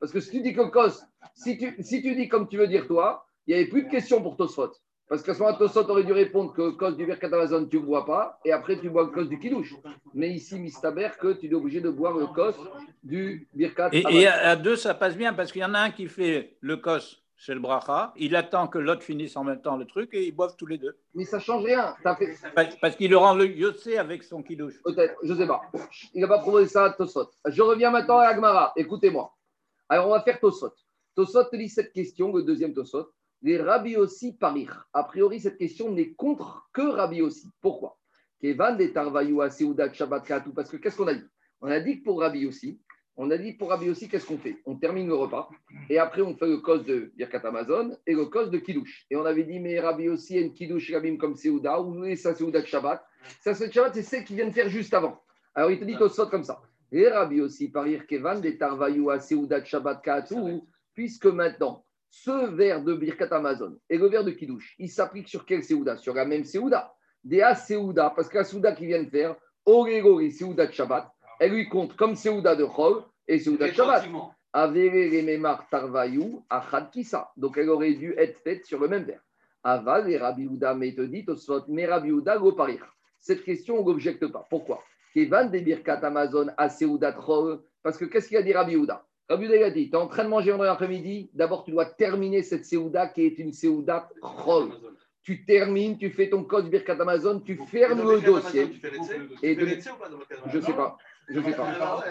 Parce 0.00 0.12
que 0.12 0.20
si 0.20 0.30
tu 0.30 0.40
dis 0.40 0.52
que 0.52 0.62
Kos, 0.62 1.02
si 1.34 1.56
tu, 1.56 1.74
si 1.82 2.02
tu 2.02 2.14
dis 2.14 2.28
comme 2.28 2.48
tu 2.48 2.56
veux 2.58 2.66
dire 2.68 2.86
toi, 2.86 3.24
il 3.46 3.54
n'y 3.54 3.60
avait 3.60 3.70
plus 3.70 3.84
de 3.84 3.88
questions 3.90 4.22
pour 4.22 4.36
Tosot. 4.36 4.72
Parce 5.08 5.22
qu'à 5.22 5.34
ce 5.34 5.38
moment-là, 5.40 5.58
Tosot 5.58 5.88
aurait 5.90 6.04
dû 6.04 6.12
répondre 6.12 6.52
que 6.54 6.70
Kos 6.70 6.92
du 6.92 7.04
Birkat 7.06 7.26
Amazon, 7.28 7.66
tu 7.66 7.76
ne 7.78 7.82
bois 7.84 8.06
pas, 8.06 8.38
et 8.44 8.52
après 8.52 8.78
tu 8.80 8.88
bois 8.88 9.04
le 9.04 9.10
Kos 9.10 9.24
du 9.26 9.38
Kiddush. 9.38 9.74
Mais 10.14 10.30
ici, 10.30 10.58
Mistaber, 10.58 11.10
que 11.20 11.34
tu 11.34 11.46
es 11.46 11.54
obligé 11.54 11.80
de 11.80 11.90
boire 11.90 12.16
le 12.16 12.26
Kos 12.26 12.54
du 13.02 13.48
Birkat 13.54 13.90
Et, 13.92 14.00
Amazon. 14.04 14.18
et 14.18 14.26
à, 14.26 14.48
à 14.50 14.56
deux, 14.56 14.76
ça 14.76 14.94
passe 14.94 15.16
bien 15.16 15.32
parce 15.34 15.52
qu'il 15.52 15.60
y 15.60 15.64
en 15.64 15.74
a 15.74 15.78
un 15.80 15.90
qui 15.90 16.06
fait 16.08 16.56
le 16.60 16.78
cos, 16.78 17.22
c'est 17.36 17.54
le 17.54 17.60
bracha. 17.60 18.12
Il 18.16 18.36
attend 18.36 18.68
que 18.68 18.78
l'autre 18.78 19.02
finisse 19.02 19.36
en 19.36 19.44
même 19.44 19.60
temps 19.60 19.76
le 19.76 19.86
truc 19.86 20.10
et 20.14 20.26
ils 20.26 20.32
boivent 20.32 20.56
tous 20.56 20.66
les 20.66 20.78
deux. 20.78 20.96
Mais 21.14 21.24
ça 21.24 21.38
change 21.38 21.64
rien. 21.64 21.94
Fait... 22.18 22.36
Parce, 22.54 22.76
parce 22.76 22.96
qu'il 22.96 23.10
le 23.10 23.16
rend 23.16 23.34
le 23.34 23.46
yossé 23.46 23.98
avec 23.98 24.22
son 24.22 24.42
kidouche. 24.42 24.80
Peut-être, 24.82 25.14
je 25.22 25.32
ne 25.32 25.38
sais 25.38 25.46
pas. 25.46 25.60
Il 26.14 26.20
n'a 26.20 26.28
pas 26.28 26.38
proposé 26.38 26.68
ça 26.68 26.84
à 26.84 26.90
Tosot. 26.90 27.30
Je 27.46 27.62
reviens 27.62 27.90
maintenant 27.90 28.18
à 28.18 28.26
Agmara. 28.26 28.72
Écoutez-moi. 28.76 29.34
Alors, 29.88 30.08
on 30.08 30.10
va 30.10 30.22
faire 30.22 30.40
Tosot. 30.40 30.72
Tosot 31.14 31.48
lit 31.52 31.68
cette 31.68 31.92
question, 31.92 32.32
le 32.32 32.42
deuxième 32.42 32.72
Tosot. 32.72 33.10
Les 33.42 33.60
Rabbi 33.60 33.96
aussi 33.96 34.32
parir. 34.32 34.86
A 34.94 35.04
priori, 35.04 35.38
cette 35.38 35.58
question 35.58 35.90
n'est 35.90 36.14
contre 36.14 36.68
que 36.72 36.82
Rabbi 36.82 37.20
aussi. 37.20 37.48
Pourquoi? 37.60 37.98
Parce 38.40 38.76
que 40.70 40.76
qu'est-ce 40.76 40.96
qu'on 40.96 41.08
a 41.08 41.14
dit? 41.14 41.24
On 41.60 41.68
a 41.68 41.80
dit 41.80 41.98
que 41.98 42.04
pour 42.04 42.20
Rabbi 42.20 42.46
aussi, 42.46 42.80
on 43.16 43.30
a 43.30 43.38
dit 43.38 43.52
pour 43.52 43.68
Rabbi 43.68 43.88
aussi, 43.88 44.08
qu'est-ce 44.08 44.26
qu'on 44.26 44.38
fait? 44.38 44.56
On 44.66 44.74
termine 44.74 45.06
le 45.06 45.14
repas 45.14 45.48
et 45.88 45.98
après 45.98 46.22
on 46.22 46.36
fait 46.36 46.48
le 46.48 46.58
cos 46.58 46.78
de 46.78 47.12
Birkat 47.16 47.46
Amazon 47.46 47.96
et 48.06 48.14
le 48.14 48.26
cos 48.26 48.46
de 48.46 48.58
Kiddush. 48.58 49.06
Et 49.10 49.16
on 49.16 49.24
avait 49.24 49.44
dit, 49.44 49.60
mais 49.60 49.78
Rabbi 49.78 50.08
aussi, 50.08 50.36
une 50.38 50.52
Kiddush 50.52 50.92
Rabim 50.92 51.16
comme 51.16 51.36
Seuda, 51.36 51.80
ou 51.80 52.16
ça 52.16 52.34
Seudat 52.34 52.64
Shabbat. 52.64 53.04
Ça, 53.40 53.54
c'est 53.54 53.72
Shabbat, 53.72 53.94
c'est 53.94 54.02
celle 54.02 54.24
qu'ils 54.24 54.36
viennent 54.36 54.52
faire 54.52 54.68
juste 54.68 54.92
avant. 54.94 55.22
Alors 55.54 55.70
il 55.70 55.78
te 55.78 55.84
dit 55.84 55.96
Tosfot 55.96 56.26
comme 56.26 56.42
ça. 56.42 56.60
Et 56.90 57.08
Rabbi 57.08 57.40
aussi, 57.40 57.70
parir 57.70 58.06
Kevan, 58.06 58.40
des 58.40 58.58
Tarvayou 58.58 59.10
à 59.10 59.20
Seudat 59.20 59.64
Shabbat 59.64 60.02
Katou, 60.02 60.66
puisque 60.94 61.26
maintenant, 61.26 61.84
ce 62.10 62.46
verre 62.50 62.82
de 62.82 62.94
Birkat 62.94 63.28
Amazon 63.32 63.78
et 63.88 63.98
le 63.98 64.06
verre 64.06 64.24
de 64.24 64.32
Kiddush, 64.32 64.74
il 64.78 64.88
s'applique 64.88 65.28
sur 65.28 65.46
quel 65.46 65.62
Seuda 65.62 65.96
Sur 65.96 66.14
la 66.14 66.24
même 66.24 66.44
Seuda. 66.44 66.94
Des 67.22 67.40
A 67.40 67.54
parce 67.54 68.28
que 68.28 68.38
la 68.38 68.44
Seuda 68.44 68.72
qui 68.72 68.86
vient 68.86 69.02
de 69.02 69.08
faire, 69.08 69.36
Orégori 69.66 70.30
Seuda 70.30 70.66
de 70.66 70.72
Shabbat, 70.72 71.13
elle 71.40 71.52
lui 71.52 71.68
compte 71.68 71.96
comme 71.96 72.14
Seuda 72.16 72.54
de 72.56 72.64
Chol 72.64 73.02
et 73.28 73.38
Seuda 73.38 73.68
de 73.68 73.72
Shabbat. 73.74 74.02
Avere 74.52 75.58
Tarvayou, 75.70 76.44
Achad 76.48 76.90
Kissa. 76.90 77.30
Donc 77.36 77.58
elle 77.58 77.68
aurait 77.70 77.94
dû 77.94 78.14
être 78.16 78.38
faite 78.38 78.64
sur 78.64 78.78
le 78.80 78.88
même 78.88 79.04
verre. 79.04 79.20
Aval 79.64 80.10
et 80.10 80.18
Rabbi 80.18 80.46
Houda, 80.46 80.74
mais 80.74 80.94
te 80.94 81.00
dit, 81.00 81.24
Tosfot, 81.24 81.62
mais 81.68 81.86
Rabbi 81.86 82.12
Houda, 82.12 82.36
go 82.36 82.52
parir. 82.52 82.86
Cette 83.18 83.42
question, 83.44 83.78
on 83.78 83.82
ne 83.82 83.86
l'objecte 83.88 84.26
pas. 84.26 84.46
Pourquoi? 84.50 84.82
Kevan 85.14 85.50
de 85.50 85.58
Birkat 85.58 86.00
Amazon 86.02 86.48
à 86.58 86.68
Seuda 86.68 87.12
Chol. 87.12 87.60
Parce 87.82 87.96
que 87.96 88.04
qu'est-ce 88.04 88.28
qu'il 88.28 88.36
a 88.36 88.42
dit 88.42 88.52
Rabbi 88.52 88.76
Houda? 88.76 89.04
Rabbi 89.28 89.46
Houda 89.46 89.66
a 89.66 89.70
dit, 89.70 89.88
tu 89.88 89.96
es 89.96 89.98
en 89.98 90.06
train 90.06 90.24
de 90.24 90.28
manger 90.28 90.50
vendredi 90.50 90.70
après-midi, 90.70 91.30
d'abord 91.32 91.64
tu 91.64 91.70
dois 91.70 91.86
terminer 91.86 92.42
cette 92.42 92.66
Seuda 92.66 93.08
qui 93.08 93.22
est 93.24 93.38
une 93.38 93.52
Seuda 93.54 94.08
Chol. 94.20 94.68
Tu 95.22 95.46
termines, 95.46 95.96
tu 95.96 96.10
fais 96.10 96.28
ton 96.28 96.44
code 96.44 96.68
Birkat 96.68 97.00
Amazon, 97.00 97.40
tu 97.40 97.56
fermes 97.56 98.06
le 98.06 98.20
dossier. 98.20 98.68
Et 99.42 99.56
de- 99.56 99.66
Je 99.66 99.88
Amazon? 99.88 100.60
sais 100.66 100.72
pas. 100.74 100.98
Je 101.28 101.40
sais 101.40 101.52
pas. 101.52 102.04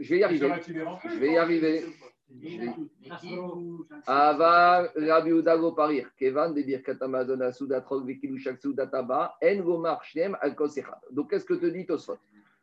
Je 0.00 0.08
vais 0.10 0.18
y 0.18 0.24
arriver. 0.24 0.52
Je 1.04 1.18
vais 1.18 1.32
y 1.32 1.36
arriver. 1.36 1.84
Ava 4.06 4.88
Rabbi 4.96 5.30
Udago 5.30 5.72
Parir, 5.72 6.10
Kevan 6.16 6.52
de 6.52 6.62
Birkat 6.62 6.96
Amazon 7.00 7.40
à 7.40 7.52
Soudat 7.52 7.84
Rog 7.86 8.06
Vekilushak 8.06 8.58
Soudat 8.60 8.90
Abba, 8.92 9.36
En 9.42 9.56
Gomar 9.60 10.02
Shnem 10.04 10.36
Al. 10.40 10.56
Donc 11.12 11.30
qu'est-ce 11.30 11.44
que 11.44 11.54
te 11.54 11.66
dit 11.66 11.86
Tosfot? 11.86 12.18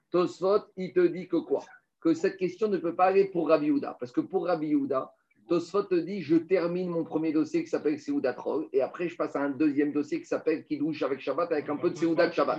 Tosfot, 0.09 0.65
il 0.75 0.91
te 0.91 1.07
dit 1.07 1.27
que 1.27 1.37
quoi? 1.37 1.63
Que 2.01 2.13
cette 2.13 2.37
question 2.37 2.67
ne 2.67 2.77
peut 2.77 2.95
pas 2.95 3.05
aller 3.05 3.25
pour 3.25 3.47
Rabbi 3.47 3.67
Uda. 3.67 3.95
Parce 3.99 4.11
que 4.11 4.21
pour 4.21 4.47
Rabbi 4.47 4.71
Uda, 4.71 5.13
Tosfot 5.51 5.83
te 5.83 5.95
dit 5.95 6.21
je 6.21 6.37
termine 6.37 6.87
mon 6.87 7.03
premier 7.03 7.33
dossier 7.33 7.61
qui 7.61 7.69
s'appelle 7.69 7.99
Seudat 7.99 8.35
Rog 8.37 8.69
et 8.71 8.81
après 8.81 9.09
je 9.09 9.17
passe 9.17 9.35
à 9.35 9.41
un 9.41 9.49
deuxième 9.49 9.91
dossier 9.91 10.21
qui 10.21 10.25
s'appelle 10.25 10.63
Kiddush 10.63 11.03
avec 11.03 11.19
Shabbat 11.19 11.51
avec 11.51 11.67
un 11.67 11.75
peu 11.75 11.89
de 11.89 11.97
Seudat 11.97 12.31
Shabbat. 12.31 12.57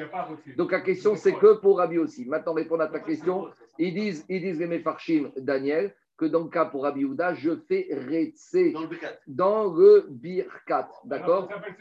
Donc 0.59 0.73
la 0.73 0.83
question 0.83 1.17
c'est 1.17 1.33
que 1.33 1.55
pour 1.55 1.79
Rabbi 1.79 1.97
aussi. 1.97 2.27
Maintenant, 2.27 2.53
répondre 2.53 2.83
à 2.83 2.89
ta 2.89 3.01
question, 3.01 3.49
ils 3.79 3.95
disent, 3.95 4.27
ils 4.29 4.43
disent 4.43 4.59
les 4.59 4.67
Mefarshim, 4.67 5.33
Daniel, 5.39 5.95
que 6.19 6.27
dans 6.27 6.41
le 6.45 6.51
cas 6.51 6.67
pour 6.67 6.83
Rabbi 6.83 7.07
Houda, 7.07 7.33
je 7.33 7.57
fais 7.67 7.89
Retsé 7.91 8.73
Dans 8.73 8.83
le 8.83 8.89
Birkat. 8.89 9.19
dans 9.27 9.73
le 9.73 10.07
Birkat. 10.11 10.91
D'accord 11.05 11.49
Ça 11.49 11.55
s'appelle 11.55 11.75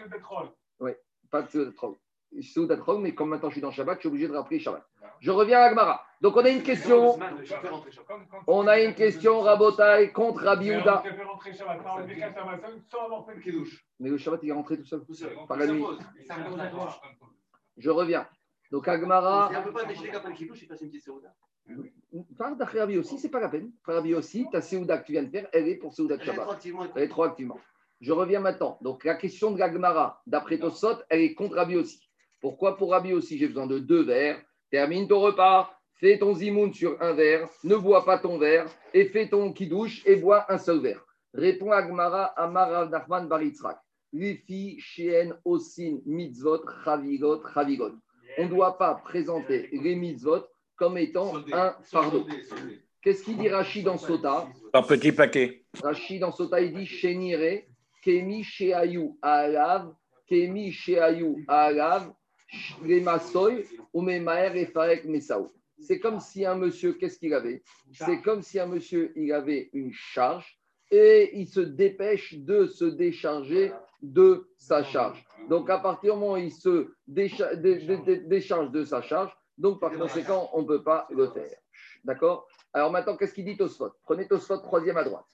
Seudat 1.49 1.71
Troll. 1.73 1.95
Mais 2.33 3.13
comme 3.13 3.29
maintenant 3.29 3.49
je 3.49 3.55
suis 3.55 3.61
dans 3.61 3.71
Shabbat, 3.71 3.97
je 3.97 3.99
suis 4.01 4.09
obligé 4.09 4.27
de 4.27 4.33
rappeler 4.33 4.59
Shabbat. 4.59 4.83
Je 5.19 5.31
reviens 5.31 5.59
à 5.59 5.63
Agmara. 5.63 6.03
Donc 6.21 6.35
on 6.37 6.45
a 6.45 6.49
une 6.49 6.63
question. 6.63 7.19
On 8.47 8.67
a 8.67 8.79
une 8.79 8.93
question, 8.95 9.41
Rabotai, 9.41 10.11
contre 10.11 10.43
Rabbi 10.43 10.71
Houda. 10.71 11.03
Mais 13.99 14.09
le 14.09 14.17
Shabbat, 14.17 14.39
il 14.43 14.49
est 14.49 14.53
rentré 14.53 14.77
tout 14.77 14.85
seul. 14.85 15.03
Par 15.47 15.57
la 15.57 15.67
nuit. 15.67 15.83
Je 17.77 17.89
reviens. 17.89 18.27
Donc 18.71 18.87
Agmara. 18.87 19.51
Par 22.37 22.55
d'après 22.55 22.79
Rabbi 22.79 22.97
aussi, 22.97 23.19
c'est 23.19 23.29
pas 23.29 23.39
la 23.39 23.49
peine. 23.49 23.71
Par 23.85 23.95
Rabbi 23.95 24.15
aussi, 24.15 24.47
ta 24.51 24.61
Seuda 24.61 24.97
que 24.97 25.05
tu 25.05 25.11
viens 25.11 25.23
de 25.23 25.29
faire, 25.29 25.47
elle 25.53 25.67
est 25.67 25.75
pour 25.75 25.93
Seuda 25.93 26.17
de 26.17 26.23
Shabbat. 26.23 26.47
Rétroactivement. 26.95 27.59
Je 27.99 28.11
reviens 28.11 28.39
maintenant. 28.39 28.79
Donc, 28.81 29.03
la 29.03 29.13
question 29.13 29.51
de 29.51 29.59
la 29.59 29.71
Gemara, 29.71 30.23
d'après 30.25 30.57
Tosot, 30.57 31.03
elle 31.09 31.21
est 31.21 31.35
contre 31.35 31.55
Rabbi 31.55 31.75
aussi. 31.75 32.10
Pourquoi 32.41 32.75
pour 32.75 32.91
Rabbi 32.91 33.13
aussi 33.13 33.37
J'ai 33.37 33.47
besoin 33.47 33.67
de 33.67 33.79
deux 33.79 34.03
verres. 34.03 34.41
Termine 34.71 35.07
ton 35.07 35.19
repas, 35.19 35.71
fais 35.99 36.17
ton 36.17 36.33
zimoun 36.33 36.73
sur 36.73 37.01
un 37.01 37.13
verre, 37.13 37.47
ne 37.63 37.75
bois 37.75 38.03
pas 38.03 38.17
ton 38.17 38.37
verre, 38.37 38.65
et 38.93 39.05
fais 39.05 39.29
ton 39.29 39.53
kidouche 39.53 40.01
et 40.05 40.15
bois 40.15 40.45
un 40.51 40.57
seul 40.57 40.79
verre. 40.79 41.05
Répond 41.33 41.71
Agmara 41.71 42.25
Amar 42.25 42.89
Nachman 42.89 43.27
Baritzrak. 43.27 43.77
Lifi, 44.13 44.77
Shien, 44.79 45.37
Osin, 45.45 45.99
Mitzvot, 46.05 46.65
Chavigot, 46.83 47.41
Chavigot. 47.53 47.93
On 48.37 48.45
ne 48.45 48.49
doit 48.49 48.77
pas 48.77 48.95
présenter 48.95 49.69
les 49.71 49.95
mitzvot 49.95 50.45
comme 50.75 50.97
étant 50.97 51.33
un 51.53 51.75
fardeau. 51.83 52.25
Qu'est-ce 53.01 53.23
qu'il 53.23 53.37
dit 53.37 53.49
Rachid 53.49 53.85
dans 53.85 53.97
Sota 53.97 54.47
Par 54.71 54.85
petit 54.85 55.11
paquet. 55.11 55.63
Rachid 55.81 56.21
dans 56.21 56.31
Sota, 56.31 56.59
il 56.61 56.73
dit 56.73 56.85
Shenire, 56.85 57.63
Kemi 58.03 58.43
Sheayu 58.43 59.11
Alav, 59.21 59.93
Kemi 60.27 60.71
Sheayu 60.71 61.45
Alav, 61.47 62.11
C'est 65.79 65.99
comme 65.99 66.19
si 66.19 66.45
un 66.45 66.55
monsieur, 66.55 66.93
qu'est-ce 66.93 67.17
qu'il 67.17 67.33
avait? 67.33 67.63
C'est 67.93 68.21
comme 68.21 68.41
si 68.41 68.59
un 68.59 68.67
monsieur, 68.67 69.11
il 69.15 69.31
avait 69.33 69.69
une 69.73 69.91
charge 69.93 70.59
et 70.91 71.31
il 71.39 71.47
se 71.47 71.61
dépêche 71.61 72.35
de 72.37 72.67
se 72.67 72.85
décharger 72.85 73.71
de 74.01 74.49
sa 74.57 74.83
charge. 74.83 75.23
Donc, 75.49 75.69
à 75.69 75.79
partir 75.79 76.13
du 76.13 76.19
moment 76.19 76.33
où 76.33 76.37
il 76.37 76.51
se 76.51 76.91
décha- 77.07 77.55
dé- 77.55 77.85
dé- 77.85 77.97
dé- 77.97 78.17
décharge 78.19 78.71
de 78.71 78.83
sa 78.83 79.01
charge, 79.01 79.31
donc 79.57 79.79
par 79.79 79.91
conséquent, 79.97 80.49
on 80.53 80.61
ne 80.63 80.67
peut 80.67 80.83
pas 80.83 81.07
le 81.09 81.27
faire. 81.29 81.57
D'accord? 82.03 82.47
Alors 82.73 82.91
maintenant, 82.91 83.15
qu'est-ce 83.15 83.33
qu'il 83.33 83.45
dit 83.45 83.57
Tosfot? 83.57 83.91
Prenez 84.03 84.27
Tosfot, 84.27 84.57
troisième 84.57 84.97
à 84.97 85.03
droite. 85.03 85.25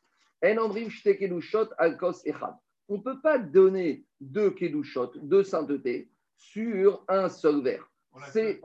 En 0.44 0.58
andrim 0.58 0.90
shte 0.90 1.18
kedushot 1.18 1.70
alkos 1.78 2.22
echad. 2.26 2.54
On 2.90 2.98
ne 2.98 3.02
peut 3.02 3.20
pas 3.22 3.38
donner 3.38 4.06
deux 4.22 4.52
kedushot, 4.52 5.12
deux 5.16 5.44
saintetés, 5.44 6.10
sur 6.38 7.04
un 7.08 7.30
seul 7.30 7.62
verre. 7.62 7.90
C'est 8.32 8.62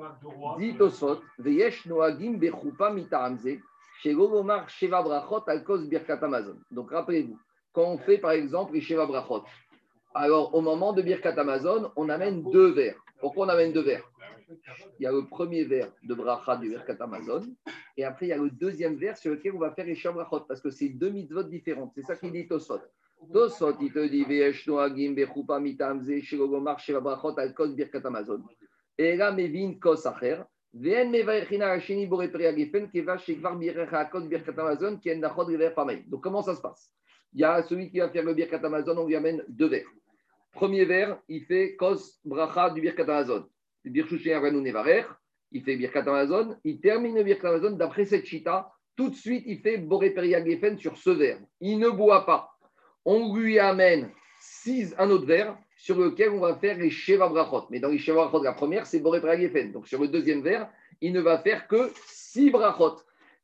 dit 0.58 0.76
Tosfot, 0.76 1.20
veyesh 1.38 1.86
noagim 1.86 2.38
bechupa 2.38 2.94
sheva 4.02 5.02
brachot 5.02 5.42
alkos 5.46 5.86
birkat 5.88 6.18
Amazon. 6.22 6.58
Donc 6.70 6.90
rappelez-vous, 6.90 7.38
quand 7.72 7.84
on 7.84 7.98
fait 7.98 8.18
par 8.18 8.30
exemple 8.32 8.72
les 8.74 8.80
sheva 8.80 9.06
brachot, 9.06 9.44
alors 10.14 10.54
au 10.54 10.60
moment 10.60 10.92
de 10.92 11.02
birkat 11.02 11.38
Amazon, 11.38 11.90
on 11.96 12.08
amène 12.08 12.42
deux 12.50 12.72
verres. 12.72 13.02
Pourquoi 13.20 13.46
on 13.46 13.48
amène 13.48 13.72
deux 13.72 13.82
verres? 13.82 14.08
Il 14.98 15.04
y 15.04 15.06
a 15.06 15.12
le 15.12 15.26
premier 15.26 15.64
verre 15.64 15.92
de 16.02 16.14
bracha 16.14 16.56
du 16.56 16.70
birkat 16.70 16.96
Amazon, 17.00 17.42
et 17.96 18.04
après 18.04 18.26
il 18.26 18.28
y 18.30 18.32
a 18.32 18.38
le 18.38 18.50
deuxième 18.50 18.96
verre 18.96 19.16
sur 19.16 19.32
lequel 19.32 19.54
on 19.54 19.58
va 19.58 19.70
faire 19.72 19.86
les 19.86 19.94
sheva 19.94 20.14
brachot, 20.14 20.40
parce 20.40 20.60
que 20.60 20.70
c'est 20.70 20.88
deux 20.88 21.10
mitzvot 21.10 21.42
différentes. 21.42 21.92
C'est 21.94 22.02
ça 22.02 22.16
qu'il 22.16 22.32
dit 22.32 22.46
Tosfot. 22.46 22.80
Donc, 36.08 36.22
comment 36.22 36.42
ça 36.42 36.54
se 36.54 36.60
passe? 36.60 36.92
Il 37.34 37.40
y 37.40 37.44
a 37.44 37.62
celui 37.62 37.90
qui 37.90 37.98
va 37.98 38.10
faire 38.10 38.24
le 38.24 38.34
birkat 38.34 38.60
Amazon, 38.62 38.96
on 38.98 39.06
lui 39.06 39.16
amène 39.16 39.44
deux 39.48 39.68
verres. 39.68 39.86
Premier 40.52 40.84
verre, 40.84 41.18
il 41.28 41.44
fait 41.44 41.76
Kos 41.76 42.18
Bracha 42.24 42.70
du 42.70 42.80
birkat 42.80 43.02
Amazon. 43.02 43.46
Il 43.84 44.04
fait 45.62 45.96
Amazon, 45.96 46.56
il 46.64 46.80
termine 46.80 47.14
le 47.14 47.22
birkat 47.22 47.48
Amazon 47.48 47.72
d'après 47.72 48.04
cette 48.04 48.26
chita. 48.26 48.70
Tout 48.96 49.08
de 49.10 49.14
suite, 49.14 49.44
il 49.46 49.60
fait 49.60 49.78
peri 49.78 50.34
agefen 50.34 50.78
sur 50.78 50.96
ce 50.98 51.10
verre. 51.10 51.40
Il 51.60 51.78
ne 51.78 51.88
boit 51.88 52.26
pas. 52.26 52.51
On 53.04 53.34
lui 53.34 53.58
amène 53.58 54.10
six, 54.40 54.94
un 54.98 55.10
autre 55.10 55.26
verre 55.26 55.56
sur 55.76 55.98
lequel 55.98 56.30
on 56.30 56.40
va 56.40 56.54
faire 56.54 56.78
les 56.78 56.90
Sheva 56.90 57.28
Brachot. 57.28 57.66
Mais 57.70 57.80
dans 57.80 57.88
les 57.88 57.98
Sheva 57.98 58.26
Brachot, 58.26 58.42
la 58.42 58.52
première, 58.52 58.86
c'est 58.86 59.00
Boré 59.00 59.20
Pragefen. 59.20 59.72
Donc 59.72 59.88
sur 59.88 60.00
le 60.00 60.08
deuxième 60.08 60.42
verre, 60.42 60.68
il 61.00 61.12
ne 61.12 61.20
va 61.20 61.38
faire 61.38 61.66
que 61.66 61.92
six 62.06 62.50
Brachot. 62.50 62.96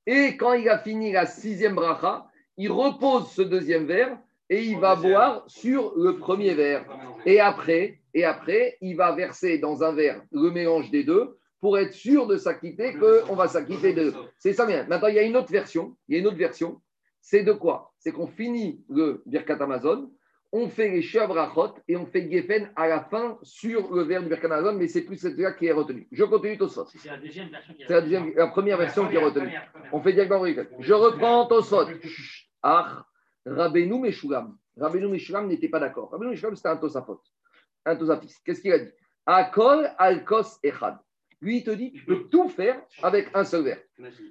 Et 0.07 0.37
quand 0.37 0.55
il 0.55 0.69
a 0.69 0.79
fini 0.79 1.13
la 1.13 1.27
sixième 1.27 1.75
Bracha, 1.75 2.31
il 2.57 2.73
repose 2.73 3.31
ce 3.31 3.43
deuxième 3.43 3.85
verre 3.87 4.19
et 4.49 4.65
il 4.65 4.79
va 4.79 4.97
boire 4.97 5.45
sur 5.47 5.93
le 5.97 6.17
premier 6.17 6.55
verre. 6.55 6.85
Et 7.27 7.41
après, 7.41 8.01
et 8.15 8.25
après, 8.25 8.79
il 8.81 8.97
va 8.97 9.13
verser 9.13 9.59
dans 9.59 9.83
un 9.83 9.93
verre 9.93 10.23
le 10.33 10.51
mélange 10.51 10.91
des 10.91 11.05
deux 11.05 11.39
pour 11.61 11.79
être 11.79 11.93
sûr 11.93 12.27
de 12.27 12.37
s'acquitter 12.37 12.95
qu'on 12.95 13.35
va 13.35 13.49
s'acquitter 13.49 13.93
de. 13.93 14.15
C'est 14.39 14.55
ça 14.55 14.65
bien. 14.65 14.87
Maintenant, 14.89 15.09
il 15.09 15.17
y 15.17 15.19
a 15.19 15.25
une 15.25 15.37
autre 15.37 15.53
version. 15.53 15.97
Il 16.09 16.15
y 16.15 16.17
a 16.17 16.21
une 16.21 16.27
autre 16.27 16.39
version. 16.39 16.81
C'est 17.21 17.43
de 17.43 17.53
quoi? 17.53 17.88
C'est 17.99 18.13
qu'on 18.13 18.27
finit 18.27 18.85
le 18.89 19.23
Birkat 19.27 19.61
Amazon, 19.61 20.11
on 20.53 20.69
fait 20.69 20.89
les 20.89 21.03
Shabrachot 21.03 21.75
et 21.89 21.97
on 21.97 22.07
fait 22.07 22.31
Geffen 22.31 22.71
à 22.75 22.89
la 22.89 23.01
fin 23.05 23.39
sur 23.43 23.93
le 23.93 24.03
verre 24.03 24.23
du 24.23 24.29
Birkat 24.29 24.47
Amazon, 24.47 24.75
mais 24.79 24.89
c'est 24.89 25.03
plus 25.03 25.17
celui-là 25.17 25.53
qui 25.53 25.67
est 25.67 25.73
retenu. 25.73 26.09
Je 26.11 26.25
continue 26.25 26.57
Tosfot. 26.57 26.87
C'est 26.87 27.09
la 27.09 27.19
deuxième 27.19 27.49
version 27.49 27.75
qui 27.75 27.83
est 27.83 27.87
C'est 27.87 28.35
la, 28.37 28.47
première 28.47 28.79
version 28.79 29.09
qui 29.09 29.17
est 29.17 29.25
retenue. 29.25 29.47
Première, 29.47 29.73
première. 29.73 29.95
On 29.95 30.01
fait 30.01 30.13
Birkat. 30.13 30.69
Je 30.81 30.95
reprends 30.95 31.47
Tosfot. 31.47 31.87
Ah, 32.61 33.07
Rabbeinu 33.47 34.01
Meshulam. 34.01 34.57
Rabbeinu 34.77 35.09
Meshulam 35.09 35.47
n'était 35.47 35.69
pas 35.69 35.79
d'accord. 35.79 36.11
Rabbeinu 36.11 36.31
Meshulam, 36.31 36.57
c'était 36.57 36.71
un 36.71 36.77
Tosafot. 36.77 37.21
Un 37.85 37.97
Tosafis. 37.97 38.35
Qu'est-ce 38.45 38.61
qu'il 38.61 38.73
a 38.73 38.79
dit? 38.79 38.91
Akol 39.27 39.89
Alkos 39.99 40.59
Echad. 40.63 40.99
Lui, 41.41 41.59
il 41.59 41.65
te 41.65 41.71
dit, 41.71 41.93
tu 41.93 42.05
peux 42.05 42.29
tout 42.29 42.49
faire 42.49 42.81
avec 43.03 43.29
un 43.35 43.45
seul 43.45 43.63
verre. 43.63 43.83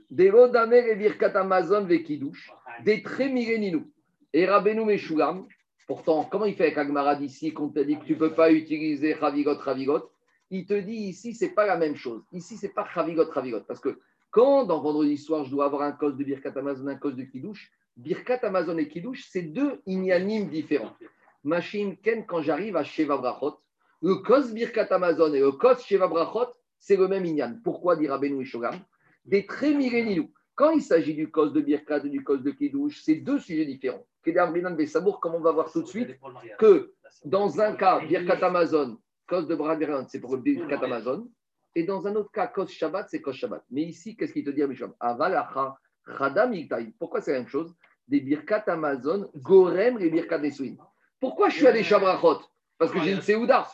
Delo 0.09 0.49
damer 0.49 0.89
et 0.89 0.95
birkat 0.95 1.39
Amazon 1.39 1.85
vekidush, 1.85 2.51
des 2.83 3.03
très 3.03 3.29
milléninou. 3.29 3.91
Et 4.33 4.45
Rabbeinu 4.45 4.85
Meshulam, 4.85 5.47
pourtant, 5.87 6.23
comment 6.23 6.45
il 6.45 6.55
fait 6.55 6.65
avec 6.65 6.77
Agmara 6.77 7.15
d'ici, 7.15 7.53
qu'on 7.53 7.69
te 7.69 7.79
dit 7.79 7.97
que 7.97 8.05
tu 8.05 8.13
ne 8.13 8.19
peux 8.19 8.33
pas 8.33 8.51
utiliser 8.51 9.13
Ravigot, 9.13 9.57
Ravigot 9.57 10.09
il 10.49 10.65
te 10.65 10.73
dit 10.73 10.93
ici, 10.93 11.33
c'est 11.33 11.49
pas 11.49 11.65
la 11.65 11.77
même 11.77 11.95
chose. 11.95 12.23
Ici, 12.31 12.57
c'est 12.57 12.73
pas 12.73 12.87
Chavigot, 12.93 13.31
Chavigot. 13.33 13.61
Parce 13.67 13.79
que 13.79 13.99
quand 14.31 14.65
dans 14.65 14.81
vendredi 14.81 15.17
soir, 15.17 15.43
je 15.43 15.51
dois 15.51 15.65
avoir 15.65 15.81
un 15.81 15.91
cos 15.91 16.11
de 16.11 16.23
Birkat 16.23 16.53
Amazon, 16.55 16.87
un 16.87 16.95
cos 16.95 17.11
de 17.11 17.23
Kiddush, 17.23 17.71
Birkat 17.97 18.39
Amazon 18.43 18.77
et 18.77 18.87
Kiddush, 18.87 19.27
c'est 19.29 19.41
deux 19.41 19.81
inyanim 19.85 20.49
différents. 20.49 20.95
Machine 21.43 21.97
Ken, 21.97 22.25
quand 22.25 22.41
j'arrive 22.41 22.77
à 22.77 22.83
Sheva 22.83 23.17
Brachot, 23.17 23.57
le 24.01 24.15
cos 24.15 24.53
Birkat 24.53 24.87
Amazon 24.91 25.33
et 25.33 25.39
le 25.39 25.51
cos 25.51 25.79
Sheva 25.79 26.07
Brachot, 26.07 26.51
c'est 26.79 26.95
le 26.95 27.07
même 27.07 27.25
inyan. 27.25 27.59
Pourquoi, 27.63 27.95
dit 27.95 28.07
Rabbeinu 28.07 28.43
Ishogam 28.43 28.79
Des 29.25 29.45
milléniaux. 29.61 30.29
Quand 30.57 30.71
il 30.71 30.81
s'agit 30.81 31.13
du 31.13 31.29
cos 31.29 31.49
de 31.49 31.61
Birkat 31.61 31.99
et 32.05 32.09
du 32.09 32.23
cos 32.23 32.37
de 32.37 32.49
Kiddush, 32.49 33.03
c'est 33.03 33.17
deux 33.17 33.37
sujets 33.37 33.65
différents. 33.65 34.03
Kedar 34.23 34.49
Brinan 34.49 34.71
Besamour, 34.71 35.19
comme 35.19 35.35
on 35.35 35.39
va 35.39 35.51
voir 35.51 35.71
tout 35.71 35.83
de 35.83 35.87
suite, 35.87 36.19
que 36.57 36.95
dans 37.23 37.61
un 37.61 37.75
cas, 37.75 37.99
Birkat 37.99 38.43
Amazon, 38.43 38.97
cause 39.27 39.47
de 39.47 39.53
Brad 39.53 39.79
c'est 40.09 40.19
pour 40.19 40.35
le 40.35 40.41
Birkat 40.41 40.83
Amazon. 40.83 41.29
Et 41.75 41.83
dans 41.83 42.07
un 42.07 42.15
autre 42.15 42.31
cas, 42.31 42.47
cause 42.47 42.71
Shabbat, 42.71 43.07
c'est 43.07 43.21
cause 43.21 43.35
Shabbat. 43.35 43.63
Mais 43.69 43.83
ici, 43.83 44.17
qu'est-ce 44.17 44.33
qu'il 44.33 44.43
te 44.43 44.49
dit, 44.49 44.63
Misham 44.63 44.95
Avalacha, 44.99 45.77
Chadam. 46.17 46.51
Pourquoi 46.97 47.21
c'est 47.21 47.33
la 47.33 47.39
même 47.39 47.47
chose? 47.47 47.75
Des 48.07 48.19
Birkat 48.21 48.63
Amazon, 48.65 49.29
Gorem, 49.35 49.99
les 49.99 50.09
Birkat 50.09 50.39
Nesuin. 50.39 50.75
Pourquoi 51.19 51.49
je 51.49 51.57
suis 51.57 51.67
allé 51.67 51.83
Shabrachot 51.83 52.41
Parce 52.79 52.91
que 52.91 52.99
j'ai 53.01 53.11
une 53.11 53.21
Seouda. 53.21 53.67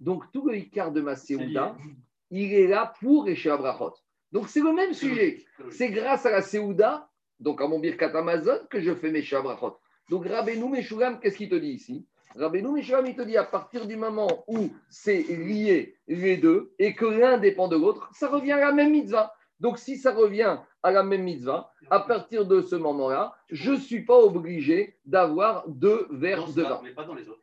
Donc 0.00 0.32
tout 0.32 0.48
le 0.48 0.56
Icar 0.56 0.92
de 0.92 1.02
ma 1.02 1.14
Seouda, 1.14 1.76
il 2.30 2.54
est 2.54 2.68
là 2.68 2.94
pour 3.00 3.24
les 3.26 3.36
Shabrachot. 3.36 3.92
Donc 4.32 4.48
c'est 4.48 4.60
le 4.60 4.72
même 4.72 4.92
sujet. 4.92 5.44
C'est 5.70 5.90
grâce 5.90 6.26
à 6.26 6.30
la 6.30 6.42
Seouda, 6.42 7.08
donc 7.40 7.60
à 7.60 7.68
mon 7.68 7.78
Birkat 7.78 8.16
Amazon, 8.16 8.58
que 8.70 8.80
je 8.80 8.94
fais 8.94 9.10
mes 9.10 9.22
Shabrachot. 9.22 9.78
Donc 10.10 10.26
Rabbeinu 10.26 10.68
Meshulam, 10.68 11.18
qu'est-ce 11.20 11.36
qu'il 11.36 11.48
te 11.48 11.54
dit 11.54 11.70
ici? 11.70 12.06
Rabbeinu 12.34 12.70
Meshulam, 12.70 13.06
il 13.06 13.16
te 13.16 13.22
dit 13.22 13.36
à 13.36 13.44
partir 13.44 13.86
du 13.86 13.96
moment 13.96 14.44
où 14.46 14.70
c'est 14.88 15.22
lié 15.22 15.96
les 16.06 16.36
deux 16.36 16.72
et 16.78 16.94
que 16.94 17.06
l'un 17.06 17.38
dépend 17.38 17.68
de 17.68 17.76
l'autre, 17.76 18.10
ça 18.12 18.28
revient 18.28 18.52
à 18.52 18.60
la 18.60 18.72
même 18.72 18.92
mitzvah. 18.92 19.32
Donc 19.58 19.78
si 19.78 19.96
ça 19.96 20.12
revient 20.12 20.58
à 20.82 20.90
la 20.90 21.02
même 21.02 21.22
mitzvah, 21.22 21.72
à 21.90 22.00
partir 22.00 22.44
de 22.46 22.60
ce 22.60 22.76
moment-là, 22.76 23.34
je 23.50 23.72
ne 23.72 23.76
suis 23.78 24.04
pas 24.04 24.18
obligé 24.18 24.98
d'avoir 25.06 25.66
deux 25.66 26.06
verres 26.10 26.48
de 26.48 26.62
vin. 26.62 26.80
Mais 26.82 26.90
pas 26.90 27.04
dans 27.04 27.14
les 27.14 27.28
autres. 27.28 27.40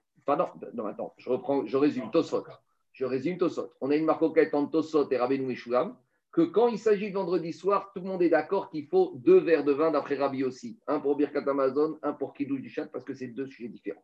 Non, 0.73 0.85
attends, 0.85 1.13
je 1.17 1.29
reprends, 1.29 1.65
je 1.65 1.75
résume 1.75 2.11
Tosfot. 2.11 2.45
Je 2.93 3.05
résume 3.05 3.37
Tosfot. 3.37 3.71
On 3.81 3.89
a 3.89 3.95
une 3.95 4.05
marcoquette 4.05 4.53
entre 4.53 4.71
Tosfot 4.71 5.09
et 5.09 5.17
Rabbeinu 5.17 5.47
Meshulam 5.47 5.95
que 6.33 6.41
quand 6.41 6.67
il 6.67 6.79
s'agit 6.79 7.09
de 7.09 7.13
vendredi 7.13 7.53
soir, 7.53 7.91
tout 7.93 8.01
le 8.01 8.07
monde 8.07 8.23
est 8.23 8.29
d'accord 8.29 8.71
qu'il 8.71 8.87
faut 8.87 9.13
deux 9.15 9.39
verres 9.39 9.63
de 9.63 9.71
vin 9.71 9.91
d'après 9.91 10.15
Rabbi 10.15 10.43
aussi. 10.43 10.79
Un 10.87 10.99
pour 10.99 11.15
Birkat 11.15 11.47
Amazon, 11.47 11.99
un 12.01 12.11
pour 12.11 12.33
Kiddush 12.33 12.59
du 12.59 12.69
Chat, 12.69 12.87
parce 12.87 13.05
que 13.05 13.13
c'est 13.13 13.27
deux 13.27 13.45
sujets 13.45 13.69
différents. 13.69 14.03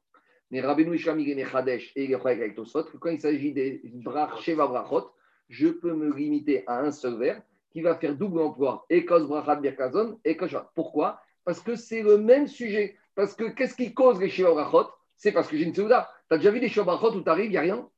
Mais 0.52 0.62
Rabbi 0.62 0.84
Isham, 0.84 1.20
il 1.20 1.28
est 1.28 1.92
et 1.96 2.06
il 2.06 2.16
avec 2.16 2.56
Tosfot, 2.56 2.84
que 2.84 2.98
quand 2.98 3.10
il 3.10 3.20
s'agit 3.20 3.52
des 3.52 3.82
brach, 3.84 4.42
Sheva 4.42 4.68
Brachot, 4.68 5.10
je 5.50 5.70
peux 5.70 5.94
me 5.94 6.16
limiter 6.16 6.64
à 6.68 6.82
un 6.82 6.92
seul 6.92 7.18
verre 7.18 7.42
qui 7.72 7.82
va 7.82 7.96
faire 7.96 8.16
double 8.16 8.42
emploi, 8.42 8.86
Ekos 8.92 9.26
Brachat 9.26 9.56
Birkazon 9.56 10.20
et 10.24 10.38
Koshat. 10.38 10.72
Pourquoi? 10.76 11.20
Parce 11.44 11.60
que 11.62 11.76
c'est 11.76 12.04
le 12.04 12.20
même 12.20 12.48
sujet. 12.48 12.96
Parce 13.16 13.34
que 13.34 13.46
qu'est-ce 13.46 13.76
qui 13.76 13.94
cause 13.96 14.20
les 14.20 14.30
Sheva 14.30 14.52
Brachot? 14.52 14.90
C'est 15.18 15.32
parce 15.32 15.48
que 15.48 15.58
j'ai 15.58 15.66
une 15.66 15.74
Seouda. 15.74 16.08
Tu 16.30 16.36
as 16.36 16.38
déjà 16.38 16.52
vu 16.52 16.60
des 16.60 16.70
Sheva 16.70 16.96
Brachot 16.96 17.16
où 17.16 17.24
tu 17.24 17.30
arrives, 17.30 17.48
il 17.48 17.52
n'y 17.52 17.58
a 17.58 17.62
rien? 17.62 17.90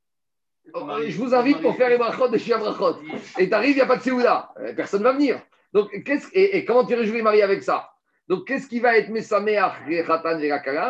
Je 0.66 1.18
vous 1.18 1.34
invite 1.34 1.62
pour 1.62 1.76
faire 1.76 1.90
les 1.90 1.98
brachot 1.98 2.28
de 2.30 2.38
Shia 2.38 2.58
Brachot. 2.58 2.98
Et 3.38 3.48
tu 3.50 3.54
arrives, 3.54 3.72
il 3.72 3.76
n'y 3.76 3.82
a 3.82 3.86
pas 3.86 3.98
de 3.98 4.04
Seouda. 4.04 4.54
Euh, 4.60 4.74
Personne 4.76 5.00
ne 5.02 5.06
va 5.06 5.14
venir. 5.14 5.42
Donc, 5.74 5.90
qu'est-ce, 6.04 6.28
et, 6.34 6.58
et 6.58 6.66
comment 6.66 6.86
tu 6.86 6.94
réjouis 6.96 7.18
les 7.18 7.22
mariés 7.24 7.44
avec 7.44 7.64
ça? 7.64 7.90
Donc, 8.28 8.48
qu'est-ce 8.48 8.68
qui 8.68 8.80
va 8.80 8.98
être 8.98 9.10
Mesameach, 9.10 9.74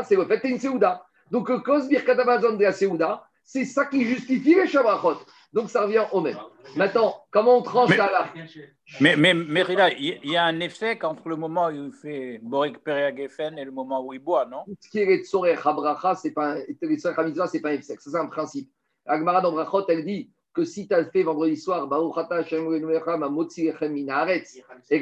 C'est 0.06 0.16
le 0.16 0.26
fait 0.26 0.40
que 0.40 0.48
tu 0.48 0.54
une 0.54 0.60
Seouda. 0.60 1.04
Donc, 1.32 1.50
le 1.50 1.60
cause 1.60 1.88
Birkat 1.88 2.20
Amazon 2.20 2.54
de 2.54 2.64
la 2.64 2.72
Seouda, 2.74 3.24
c'est 3.44 3.66
ça 3.66 3.86
qui 3.86 4.04
justifie 4.06 4.56
les 4.56 4.68
Shia 4.68 4.84
Brachot. 4.84 5.18
Donc, 5.54 5.70
ça 5.70 5.82
revient 5.82 6.06
au 6.12 6.22
même. 6.22 6.38
Maintenant, 6.78 7.24
comment 7.30 7.58
on 7.58 7.62
tranche 7.62 7.90
Mais- 7.90 7.98
ça 7.98 8.10
là? 8.12 8.28
Mais, 9.00 9.16
mais, 9.18 9.34
mais 9.34 9.64
Rila, 9.64 9.92
il 9.94 10.20
y 10.24 10.38
a 10.38 10.46
un 10.46 10.60
effet 10.62 10.98
entre 11.04 11.28
le 11.28 11.36
moment 11.36 11.68
où 11.68 11.72
il 11.72 11.92
fait 11.92 12.40
Borik 12.42 12.84
Periagefen 12.84 13.58
et 13.58 13.66
le 13.66 13.72
moment 13.72 14.06
où 14.06 14.14
il 14.14 14.20
boit, 14.20 14.46
non? 14.46 14.64
Ce 14.80 14.90
qui 14.90 15.00
est 15.00 15.06
les 15.06 15.24
Tsorech 15.24 15.60
Habracha, 15.66 16.16
c'est 16.16 16.32
pas 16.32 16.54
un, 16.54 16.62
c'est 16.98 17.12
pas 17.12 17.24
un. 17.72 17.82
Ça, 17.82 17.96
c'est 18.00 18.16
un 18.16 18.26
principe. 18.28 18.70
Agmara 19.06 19.42
dans 19.42 19.52
Brachot, 19.52 19.86
elle 19.88 20.06
dit 20.06 20.32
que 20.54 20.64
si 20.66 20.88
tu 20.88 20.94
as 20.94 21.06
fait 21.06 21.24
vendredi 21.24 21.56
soir, 21.56 21.86
et 21.86 21.88
que 21.88 21.96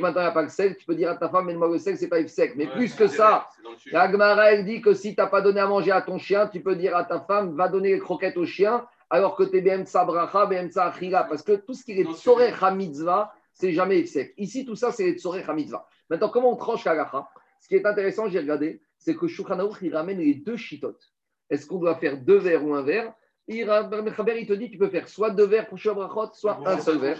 maintenant 0.01 0.21
il 0.21 0.23
n'y 0.23 0.27
a 0.27 0.31
pas 0.31 0.41
le 0.43 0.49
sel, 0.49 0.77
tu 0.77 0.85
peux 0.85 0.95
dire 0.95 1.09
à 1.09 1.15
ta 1.15 1.29
femme, 1.29 1.45
mets-moi 1.45 1.69
le 1.69 1.79
sel, 1.79 1.97
c'est 1.97 2.07
pas 2.07 2.19
efsek. 2.19 2.55
Mais 2.55 2.67
plus 2.67 2.93
que 2.93 3.07
ça, 3.07 3.47
Agmara, 3.93 4.51
elle 4.51 4.65
dit 4.65 4.81
que 4.81 4.93
si 4.93 5.15
tu 5.15 5.21
n'as 5.21 5.27
pas 5.27 5.41
donné 5.41 5.59
à 5.59 5.67
manger 5.67 5.91
à 5.91 6.01
ton 6.01 6.17
chien, 6.19 6.47
tu 6.47 6.61
peux 6.61 6.75
dire 6.75 6.95
à 6.95 7.03
ta 7.03 7.19
femme, 7.21 7.55
va 7.55 7.67
donner 7.67 7.93
les 7.93 7.99
croquettes 7.99 8.37
au 8.37 8.45
chien, 8.45 8.85
alors 9.09 9.35
que 9.35 9.43
tu 9.43 9.57
es 9.57 9.61
BMTsa 9.61 10.05
Bracha, 10.05 10.45
BMTsa 10.45 10.85
Achila. 10.85 11.23
Parce 11.23 11.41
que 11.41 11.53
tout 11.53 11.73
ce 11.73 11.83
qui 11.83 11.93
est 11.93 12.05
Tsorech 12.05 12.61
Hamitzvah, 12.61 13.33
c'est 13.53 13.73
jamais 13.73 13.99
efsek. 13.99 14.33
Ici, 14.37 14.65
tout 14.65 14.75
ça, 14.75 14.91
c'est 14.91 15.03
les 15.03 15.17
Tsorech 15.17 15.49
Hamitzvah. 15.49 15.87
Maintenant, 16.09 16.29
comment 16.29 16.51
on 16.51 16.55
tranche 16.55 16.85
la 16.85 17.09
Ce 17.59 17.67
qui 17.67 17.75
est 17.75 17.85
intéressant, 17.85 18.29
j'ai 18.29 18.39
regardé, 18.39 18.81
c'est 18.97 19.15
que 19.15 19.27
Shulchan 19.27 19.59
Aruch, 19.59 19.77
il 19.81 19.95
ramène 19.95 20.19
les 20.19 20.35
deux 20.35 20.57
chitotes. 20.57 21.11
Est-ce 21.49 21.65
qu'on 21.65 21.79
doit 21.79 21.95
faire 21.95 22.17
deux 22.17 22.37
verres 22.37 22.63
ou 22.63 22.75
un 22.75 22.83
verre? 22.83 23.13
Il, 23.49 24.37
il 24.37 24.47
te 24.47 24.53
dit 24.53 24.69
tu 24.69 24.77
peux 24.77 24.89
faire 24.89 25.09
soit 25.09 25.31
deux 25.31 25.47
verres 25.47 25.67
pour 25.67 25.77
Shabrachot, 25.77 26.33
soit 26.33 26.59
un 26.65 26.79
seul 26.79 26.99
verre. 26.99 27.17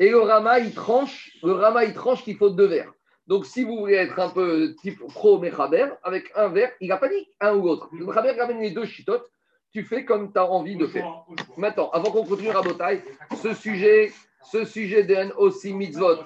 Et 0.00 0.10
le 0.10 0.20
Rama, 0.20 0.58
il 0.58 0.74
tranche, 0.74 1.30
le 1.42 1.52
Rama, 1.52 1.84
il 1.84 1.94
tranche 1.94 2.24
qu'il 2.24 2.36
faut 2.36 2.50
deux 2.50 2.66
verres. 2.66 2.92
Donc, 3.28 3.46
si 3.46 3.62
vous 3.62 3.78
voulez 3.78 3.94
être 3.94 4.18
un 4.18 4.30
peu 4.30 4.74
type 4.80 5.00
pro 5.08 5.38
Mechaber, 5.38 5.86
avec 6.02 6.32
un 6.34 6.48
verre, 6.48 6.72
il 6.80 6.88
n'a 6.88 6.96
pas 6.96 7.08
dit 7.08 7.28
un 7.40 7.54
ou 7.54 7.66
l'autre. 7.66 7.88
Le 7.92 8.06
Mechaber 8.06 8.32
ramène 8.32 8.60
les 8.60 8.70
deux 8.70 8.86
chitotes, 8.86 9.30
tu 9.70 9.84
fais 9.84 10.04
comme 10.04 10.32
tu 10.32 10.38
as 10.38 10.50
envie 10.50 10.76
de 10.76 10.86
faire. 10.86 11.24
Maintenant, 11.56 11.90
avant 11.90 12.10
qu'on 12.10 12.24
continue 12.24 12.50
à 12.50 12.62
bataille, 12.62 13.02
ce 13.40 13.54
sujet, 13.54 14.12
ce 14.50 14.64
sujet 14.64 15.04
d'un 15.04 15.30
aussi 15.36 15.74
mitzvot, 15.74 16.16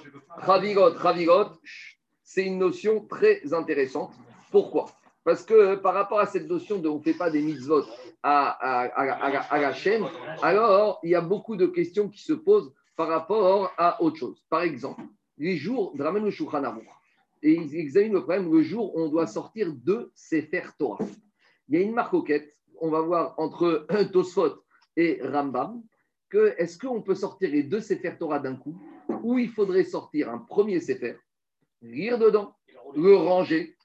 Chavigot, 0.45 0.97
Chavigot, 0.97 1.47
c'est 2.23 2.45
une 2.45 2.57
notion 2.57 3.05
très 3.05 3.53
intéressante. 3.53 4.13
Pourquoi? 4.49 4.85
Parce 5.23 5.43
que 5.45 5.53
euh, 5.53 5.77
par 5.77 5.93
rapport 5.93 6.19
à 6.19 6.25
cette 6.25 6.47
notion 6.49 6.79
de 6.79 6.89
on 6.89 6.97
ne 6.97 7.03
fait 7.03 7.13
pas 7.13 7.29
des 7.29 7.41
mitzvot 7.41 7.83
à, 8.23 8.49
à, 8.49 9.59
la 9.59 9.73
chaîne, 9.73 10.03
alors 10.41 10.99
il 11.03 11.11
y 11.11 11.15
a 11.15 11.21
beaucoup 11.21 11.55
de 11.55 11.65
questions 11.65 12.09
qui 12.09 12.21
se 12.21 12.33
posent 12.33 12.73
par 12.95 13.07
rapport 13.07 13.71
à 13.77 14.01
autre 14.01 14.17
chose. 14.17 14.43
Par 14.49 14.61
exemple, 14.61 15.01
les 15.37 15.55
jours, 15.55 15.93
Dramen 15.95 16.23
le 16.23 16.31
Shulchan 16.31 16.63
Aruch, 16.63 16.87
et 17.41 17.53
ils 17.53 17.75
examinent 17.75 18.13
le 18.13 18.23
problème 18.23 18.51
le 18.51 18.61
jour 18.61 18.95
où 18.95 19.01
on 19.01 19.09
doit 19.09 19.27
sortir 19.27 19.73
de 19.73 20.11
Sefer 20.15 20.63
Torah. 20.77 21.03
Il 21.67 21.75
y 21.75 21.77
a 21.77 21.81
une 21.81 21.93
marcoquette, 21.93 22.55
on 22.79 22.89
va 22.89 23.01
voir 23.01 23.35
entre 23.37 23.87
Tosfot 24.13 24.63
et 24.95 25.19
Rambam, 25.23 25.81
que 26.29 26.53
est-ce 26.57 26.77
qu'on 26.77 27.01
peut 27.01 27.15
sortir 27.15 27.49
les 27.49 27.63
deux 27.63 27.79
Sefer 27.79 28.15
Torah 28.19 28.39
d'un 28.39 28.55
coup, 28.55 28.79
ou 29.23 29.39
il 29.39 29.49
faudrait 29.49 29.83
sortir 29.83 30.29
un 30.29 30.39
premier 30.39 30.79
Sefer, 30.79 31.17
lire 31.81 32.17
dedans, 32.17 32.55
le 32.95 33.15
ranger, 33.15 33.75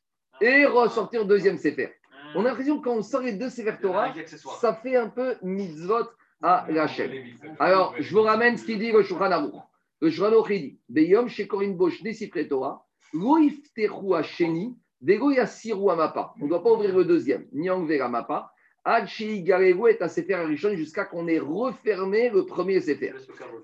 et 0.40 0.64
ressortir 0.64 1.24
deuxième 1.24 1.58
Sefer. 1.58 1.94
On 2.34 2.44
a 2.44 2.48
l'impression 2.48 2.78
que 2.78 2.84
quand 2.84 2.96
on 2.96 3.02
sort 3.02 3.22
les 3.22 3.32
deux 3.32 3.48
Sefer 3.48 3.74
Torah, 3.80 4.12
ça 4.60 4.74
fait 4.74 4.96
un 4.96 5.08
peu 5.08 5.36
mitzvot 5.42 6.08
à 6.42 6.66
la 6.68 6.86
chaîne. 6.86 7.12
Alors, 7.58 7.94
je 7.98 8.14
vous 8.14 8.22
ramène 8.22 8.56
ce 8.56 8.64
qu'il 8.64 8.78
dit 8.78 8.92
le 8.92 9.02
Shulchan 9.02 9.32
Aruch. 9.32 9.54
Le 10.00 10.10
Shulchan 10.10 10.32
Aruch, 10.32 10.48
dit 10.48 10.78
Beyom 10.88 11.28
shekorin 11.28 11.70
bosh 11.70 12.02
desifre 12.02 12.46
Torah, 12.48 12.84
lo 13.12 13.38
iftechu 13.38 14.14
hasheni, 14.14 14.76
vego 15.00 15.30
yasiru 15.30 15.90
amapa. 15.90 16.34
On 16.40 16.44
ne 16.44 16.50
doit 16.50 16.62
pas 16.62 16.70
ouvrir 16.70 16.94
le 16.94 17.04
deuxième, 17.04 17.46
ni 17.52 17.70
enlever 17.70 17.98
la 17.98 18.08
mappa. 18.08 18.52
Ad 18.84 19.06
sheigarevu 19.08 19.90
et 19.90 20.00
à 20.00 20.08
Sefer 20.08 20.34
Arishon 20.34 20.74
jusqu'à 20.76 21.04
qu'on 21.04 21.26
ait 21.26 21.40
refermé 21.40 22.30
le 22.30 22.46
premier 22.46 22.80
Sefer. 22.80 23.14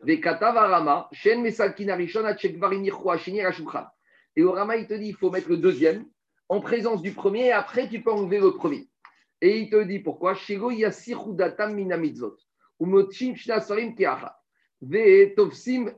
Vekatav 0.02 0.56
arama, 0.56 1.08
shen 1.12 1.42
mesalkin 1.42 1.88
arishon, 1.88 2.24
ad 2.24 2.38
shekvarim 2.38 2.82
yichu 2.82 3.08
hasheni 3.08 3.40
al 3.40 3.52
shulchan. 3.52 3.86
Et 4.36 4.42
au 4.42 4.52
Rama, 4.52 4.76
il 4.76 4.86
te 4.88 4.94
dit 4.94 5.08
il 5.08 5.14
faut 5.14 5.30
mettre 5.30 5.48
le 5.48 5.58
deuxième 5.58 6.06
en 6.48 6.60
présence 6.60 7.02
du 7.02 7.12
premier 7.12 7.46
et 7.46 7.52
après 7.52 7.88
tu 7.88 8.02
peux 8.02 8.12
enlever 8.12 8.40
le 8.40 8.52
premier. 8.52 8.88
Et 9.40 9.58
il 9.58 9.70
te 9.70 9.82
dit 9.82 9.98
pourquoi? 9.98 10.34
Shego 10.34 10.70
yasiru 10.70 11.34
datam 11.34 11.74
mina 11.74 11.96
mitzvot. 11.96 12.36
Umochim 12.80 13.34
shna 13.36 13.60
sarim 13.60 13.94
keachat. 13.94 14.36
Ve'tovsim 14.82 15.92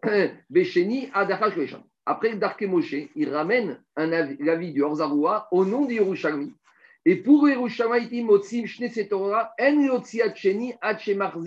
besheni 0.51 1.11
adachash 1.12 1.55
reshon. 1.55 1.82
Après 2.09 2.30
le 2.30 2.36
Darke 2.36 2.62
Moshe, 2.62 2.94
il 3.16 3.30
ramène 3.30 3.82
l'avis 3.97 4.72
du 4.72 4.82
Orzaroua 4.82 5.49
au 5.51 5.64
nom 5.64 5.86
du. 5.86 6.01
Et 7.05 7.16
pour 7.16 7.49
Yerushalmi, 7.49 8.22
motzim 8.22 8.66
shne 8.66 8.88
setorah 8.88 9.53
en 9.61 10.03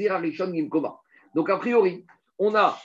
arishon 0.09 0.51
gimkoma. 0.51 0.99
Donc 1.33 1.49
a 1.49 1.57
priori, 1.57 2.05
on 2.37 2.55
a 2.55 2.77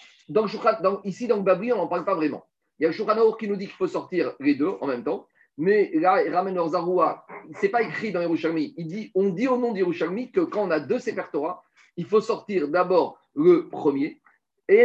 ici 1.04 1.26
dans 1.26 1.36
le 1.36 1.72
on 1.72 1.76
n'en 1.76 1.86
parle 1.88 2.04
pas 2.04 2.14
vraiment. 2.14 2.44
Il 2.78 2.84
y 2.84 2.86
a 2.86 3.10
Aruch 3.10 3.38
qui 3.38 3.48
nous 3.48 3.56
dit 3.56 3.66
qu'il 3.66 3.76
faut 3.76 3.86
sortir 3.86 4.34
les 4.40 4.54
deux 4.54 4.72
en 4.80 4.86
même 4.86 5.04
temps. 5.04 5.26
Mais 5.56 5.90
là, 5.94 6.24
il 6.24 6.34
ramène 6.34 6.54
leur 6.54 6.68
Zaroua. 6.70 7.26
Ce 7.56 7.62
n'est 7.62 7.68
pas 7.70 7.82
écrit 7.82 8.10
dans 8.12 8.20
Yerushalmi. 8.20 8.74
Il 8.76 8.86
dit, 8.86 9.10
on 9.14 9.28
dit 9.30 9.48
au 9.48 9.56
nom 9.56 9.72
d'Yerushalmi 9.72 10.30
que 10.32 10.40
quand 10.40 10.66
on 10.66 10.70
a 10.70 10.80
deux 10.80 10.98
Sefer 10.98 11.24
Torah, 11.32 11.62
il 11.96 12.06
faut 12.06 12.20
sortir 12.20 12.68
d'abord 12.68 13.18
le 13.34 13.68
premier, 13.68 14.20
et 14.68 14.82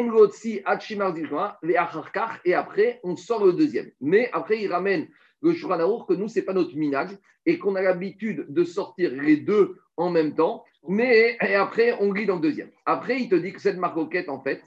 après, 2.54 3.00
on 3.04 3.16
sort 3.16 3.46
le 3.46 3.54
deuxième. 3.54 3.90
Mais 4.02 4.30
après, 4.34 4.62
il 4.62 4.72
ramène 4.72 5.08
le 5.42 5.54
Shulchan 5.54 5.80
Aruch 5.80 6.06
que 6.08 6.14
nous, 6.14 6.28
ce 6.28 6.40
n'est 6.40 6.46
pas 6.46 6.54
notre 6.54 6.76
minage, 6.76 7.12
et 7.46 7.58
qu'on 7.58 7.76
a 7.76 7.82
l'habitude 7.82 8.46
de 8.50 8.64
sortir 8.66 9.12
les 9.12 9.38
deux 9.38 9.78
en 9.96 10.10
même 10.10 10.36
temps, 10.36 10.66
Mais 10.88 11.38
et 11.42 11.56
après, 11.56 11.98
on 12.00 12.12
lit 12.12 12.26
dans 12.26 12.36
le 12.36 12.42
deuxième. 12.42 12.72
Après, 12.86 13.20
il 13.20 13.30
te 13.30 13.36
dit 13.36 13.54
que 13.54 13.62
cette 13.62 13.78
marcoquette, 13.78 14.30
en 14.30 14.42
fait, 14.42 14.62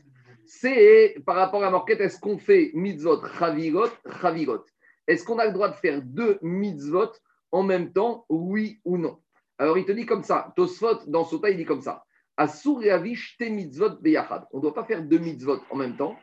c'est 0.46 1.16
par 1.24 1.36
rapport 1.36 1.62
à 1.62 1.66
la 1.66 1.70
marquette, 1.70 2.00
est-ce 2.00 2.18
qu'on 2.18 2.38
fait 2.38 2.70
mitzvot, 2.74 3.22
chavigot, 3.38 3.88
chavigot 4.20 4.64
Est-ce 5.06 5.24
qu'on 5.24 5.38
a 5.38 5.46
le 5.46 5.52
droit 5.52 5.68
de 5.68 5.74
faire 5.74 6.00
deux 6.02 6.38
mitzvot 6.42 7.10
en 7.50 7.62
même 7.62 7.92
temps, 7.92 8.24
oui 8.28 8.80
ou 8.84 8.98
non? 8.98 9.18
Alors, 9.58 9.78
il 9.78 9.84
te 9.84 9.92
dit 9.92 10.06
comme 10.06 10.22
ça. 10.22 10.52
Tosfot, 10.56 11.06
dans 11.06 11.24
Sota, 11.24 11.50
il 11.50 11.56
dit 11.56 11.64
comme 11.64 11.82
ça. 11.82 12.04
Asur 12.36 12.82
et 12.82 12.90
avish 12.90 13.36
te 13.38 13.44
mitzvot 13.44 14.00
beyachad. 14.00 14.46
On 14.52 14.58
ne 14.58 14.62
doit 14.62 14.74
pas 14.74 14.84
faire 14.84 15.02
deux 15.02 15.18
mitzvot 15.18 15.60
en 15.70 15.76
même 15.76 15.96
temps, 15.96 16.16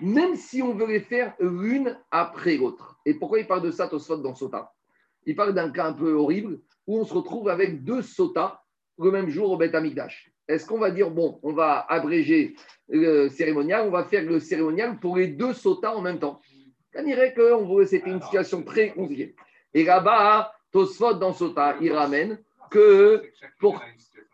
même 0.00 0.34
si 0.34 0.60
on 0.62 0.74
veut 0.74 0.86
les 0.86 1.00
faire 1.00 1.34
l'une 1.38 1.96
après 2.10 2.56
l'autre. 2.56 2.98
Et 3.06 3.14
pourquoi 3.14 3.38
il 3.38 3.46
parle 3.46 3.62
de 3.62 3.70
ça, 3.70 3.86
Tosfot, 3.88 4.16
dans 4.16 4.34
Sota? 4.34 4.72
Il 5.24 5.36
parle 5.36 5.54
d'un 5.54 5.70
cas 5.70 5.86
un 5.86 5.92
peu 5.92 6.12
horrible 6.14 6.60
où 6.86 6.98
on 6.98 7.04
se 7.04 7.14
retrouve 7.14 7.48
avec 7.48 7.84
deux 7.84 8.02
sotas 8.02 8.60
le 8.98 9.10
même 9.10 9.28
jour 9.28 9.50
au 9.52 9.56
Beth 9.56 9.74
Amikdash. 9.74 10.32
Est-ce 10.48 10.66
qu'on 10.66 10.78
va 10.78 10.90
dire, 10.90 11.10
bon, 11.10 11.38
on 11.42 11.52
va 11.52 11.86
abréger 11.88 12.56
le 12.88 13.28
cérémonial, 13.28 13.86
on 13.86 13.90
va 13.90 14.04
faire 14.04 14.24
le 14.24 14.40
cérémonial 14.40 14.98
pour 14.98 15.16
les 15.16 15.28
deux 15.28 15.54
sotas 15.54 15.94
en 15.94 16.00
même 16.00 16.18
temps? 16.18 16.40
On 16.94 17.02
dirait 17.02 17.32
que 17.32 17.84
c'était 17.86 18.10
une 18.10 18.22
situation 18.22 18.62
très 18.62 18.90
compliquée. 18.90 19.34
Et 19.74 19.84
là-bas, 19.84 20.52
Tosfot 20.70 21.14
dans 21.14 21.32
Sota, 21.32 21.76
il 21.80 21.92
ramène 21.92 22.38
que 22.70 23.22
pour. 23.58 23.82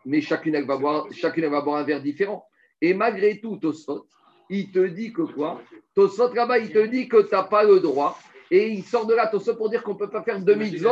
Mais 0.05 0.21
chacune 0.21 0.55
elle 0.55 0.65
va, 0.65 0.77
boire, 0.77 1.07
chacune 1.11 1.43
elle 1.45 1.51
va 1.51 1.61
boire 1.61 1.77
un 1.77 1.83
verre 1.83 2.01
différent. 2.01 2.45
Et 2.81 2.93
malgré 2.93 3.39
tout, 3.39 3.57
Tosfot, 3.57 4.07
il 4.49 4.71
te 4.71 4.79
dit 4.79 5.13
que 5.13 5.21
quoi? 5.21 5.61
Tosfot 5.93 6.33
là-bas, 6.33 6.59
il 6.59 6.71
te 6.71 6.85
dit 6.85 7.07
que 7.07 7.21
tu 7.21 7.33
n'as 7.33 7.43
pas 7.43 7.63
le 7.63 7.79
droit. 7.79 8.17
Et 8.51 8.69
il 8.69 8.83
sort 8.83 9.05
de 9.05 9.13
là, 9.13 9.27
Tosfot, 9.27 9.55
pour 9.55 9.69
dire 9.69 9.83
qu'on 9.83 9.93
ne 9.93 9.99
peut 9.99 10.09
pas 10.09 10.23
faire 10.23 10.39
deux 10.39 10.55
mitzvot 10.55 10.89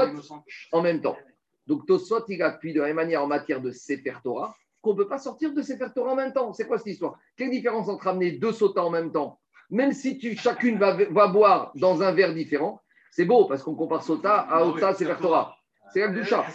en 0.71 0.81
même 0.81 1.01
temps. 1.01 1.17
Donc 1.65 1.85
Tosfot, 1.85 2.23
il 2.27 2.41
appuie 2.41 2.73
de 2.73 2.81
la 2.81 2.87
même 2.87 2.97
manière 2.97 3.23
en 3.23 3.27
matière 3.27 3.61
de 3.61 3.71
Sefer 3.71 4.15
Torah 4.23 4.55
qu'on 4.81 4.93
ne 4.93 4.97
peut 4.97 5.07
pas 5.07 5.17
sortir 5.17 5.53
de 5.53 5.61
Sefer 5.61 5.87
Torah 5.93 6.11
en 6.11 6.15
même 6.15 6.33
temps. 6.33 6.53
C'est 6.53 6.65
quoi 6.65 6.77
cette 6.77 6.87
histoire? 6.87 7.17
Quelle 7.35 7.49
différence 7.49 7.89
entre 7.89 8.07
amener 8.07 8.31
deux 8.33 8.53
sotas 8.53 8.83
en 8.83 8.89
même 8.89 9.11
temps 9.11 9.39
Même 9.69 9.91
si 9.91 10.17
tu, 10.17 10.35
chacune 10.35 10.77
va, 10.77 10.97
va 11.09 11.27
boire 11.27 11.71
dans 11.75 12.01
un 12.01 12.11
verre 12.11 12.33
différent, 12.33 12.81
c'est 13.11 13.25
beau 13.25 13.45
parce 13.45 13.63
qu'on 13.63 13.75
compare 13.75 14.03
Sota 14.03 14.35
à 14.35 14.63
Ota 14.63 14.93
Sefer 14.93 15.15
Torah. 15.21 15.57
C'est 15.93 16.01
la 16.01 16.09
doucha. 16.09 16.45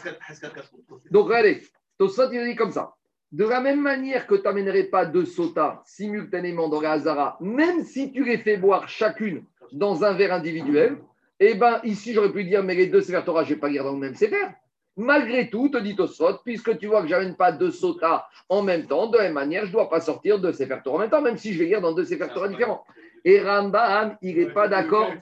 Donc 1.10 1.26
regardez, 1.26 1.62
Tosfot, 1.98 2.30
il 2.32 2.44
dit 2.44 2.56
comme 2.56 2.72
ça. 2.72 2.94
De 3.30 3.44
la 3.46 3.60
même 3.60 3.80
manière 3.80 4.26
que 4.26 4.34
tu 4.34 4.42
n'amènerais 4.42 4.84
pas 4.84 5.06
deux 5.06 5.24
sotas 5.24 5.82
simultanément 5.86 6.68
dans 6.68 6.80
la 6.80 6.92
Hazara, 6.92 7.38
même 7.40 7.82
si 7.82 8.12
tu 8.12 8.24
les 8.24 8.38
fais 8.38 8.58
boire 8.58 8.88
chacune 8.88 9.44
dans 9.72 10.04
un 10.04 10.12
verre 10.12 10.34
individuel, 10.34 10.98
eh 11.40 11.54
bien 11.54 11.80
ici 11.82 12.12
j'aurais 12.12 12.30
pu 12.30 12.44
dire, 12.44 12.62
mais 12.62 12.74
les 12.74 12.88
deux 12.88 13.02
Torah, 13.24 13.42
je 13.42 13.50
ne 13.50 13.54
vais 13.54 13.60
pas 13.60 13.68
lire 13.68 13.84
dans 13.84 13.92
le 13.92 13.98
même 13.98 14.14
Sefer. 14.14 14.48
Malgré 14.96 15.48
tout, 15.48 15.70
te 15.70 15.78
dit 15.78 15.96
Tosfot, 15.96 16.40
puisque 16.44 16.76
tu 16.76 16.86
vois 16.86 17.00
que 17.00 17.08
je 17.08 17.14
n'amène 17.14 17.34
pas 17.34 17.52
deux 17.52 17.70
sotas 17.70 18.26
en 18.50 18.62
même 18.62 18.86
temps, 18.86 19.06
de 19.06 19.16
la 19.16 19.24
même 19.24 19.32
manière, 19.32 19.62
je 19.62 19.68
ne 19.68 19.72
dois 19.72 19.88
pas 19.88 20.00
sortir 20.00 20.38
de 20.38 20.52
Sefer 20.52 20.78
Torah 20.84 20.96
en 20.96 21.00
même 21.00 21.10
temps, 21.10 21.22
même 21.22 21.38
si 21.38 21.54
je 21.54 21.58
vais 21.58 21.64
lire 21.64 21.80
dans 21.80 21.92
deux 21.92 22.04
Sefer 22.04 22.28
Torah 22.34 22.48
différents. 22.48 22.84
Et 23.24 23.40
Rambam, 23.40 24.16
il 24.22 24.36
n'est 24.36 24.52
pas 24.52 24.68
d'accord. 24.68 25.12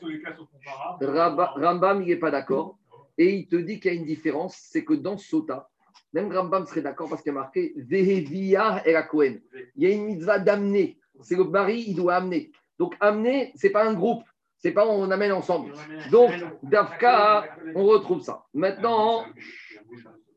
Rambam, 1.01 2.03
il 2.03 2.09
n'est 2.09 2.17
pas 2.17 2.31
d'accord. 2.31 2.79
Et 3.19 3.35
il 3.35 3.49
te 3.49 3.57
dit 3.57 3.79
qu'il 3.81 3.93
y 3.93 3.97
a 3.97 3.99
une 3.99 4.07
différence, 4.07 4.57
c'est 4.57 4.85
que 4.85 4.95
dans 4.95 5.19
Sota, 5.19 5.69
même 6.13 6.33
Rambam 6.33 6.67
serait 6.67 6.83
d'accord 6.83 7.09
parce 7.09 7.23
qu'il 7.23 7.33
y 7.33 7.37
a 7.37 7.41
marqué 7.41 7.73
Vehevia 7.77 8.83
et 8.87 8.93
la 8.93 9.03
Kohen. 9.03 9.41
Il 9.77 9.83
y 9.83 9.87
a 9.87 9.95
une 9.95 10.05
mitzvah 10.05 10.39
d'amener. 10.39 10.99
C'est 11.21 11.37
le 11.37 11.45
mari, 11.45 11.85
il 11.89 11.97
doit 11.97 12.15
amener. 12.15 12.51
Donc 12.79 12.97
amener, 13.01 13.53
ce 13.57 13.67
n'est 13.67 13.73
pas 13.73 13.87
un 13.87 13.95
groupe. 13.95 14.23
C'est 14.57 14.73
pas 14.73 14.87
on 14.87 15.11
amène 15.11 15.33
ensemble. 15.33 15.73
Donc, 16.11 16.33
Dafka, 16.63 17.57
on 17.75 17.85
retrouve 17.85 18.21
ça. 18.21 18.45
Maintenant, 18.53 19.25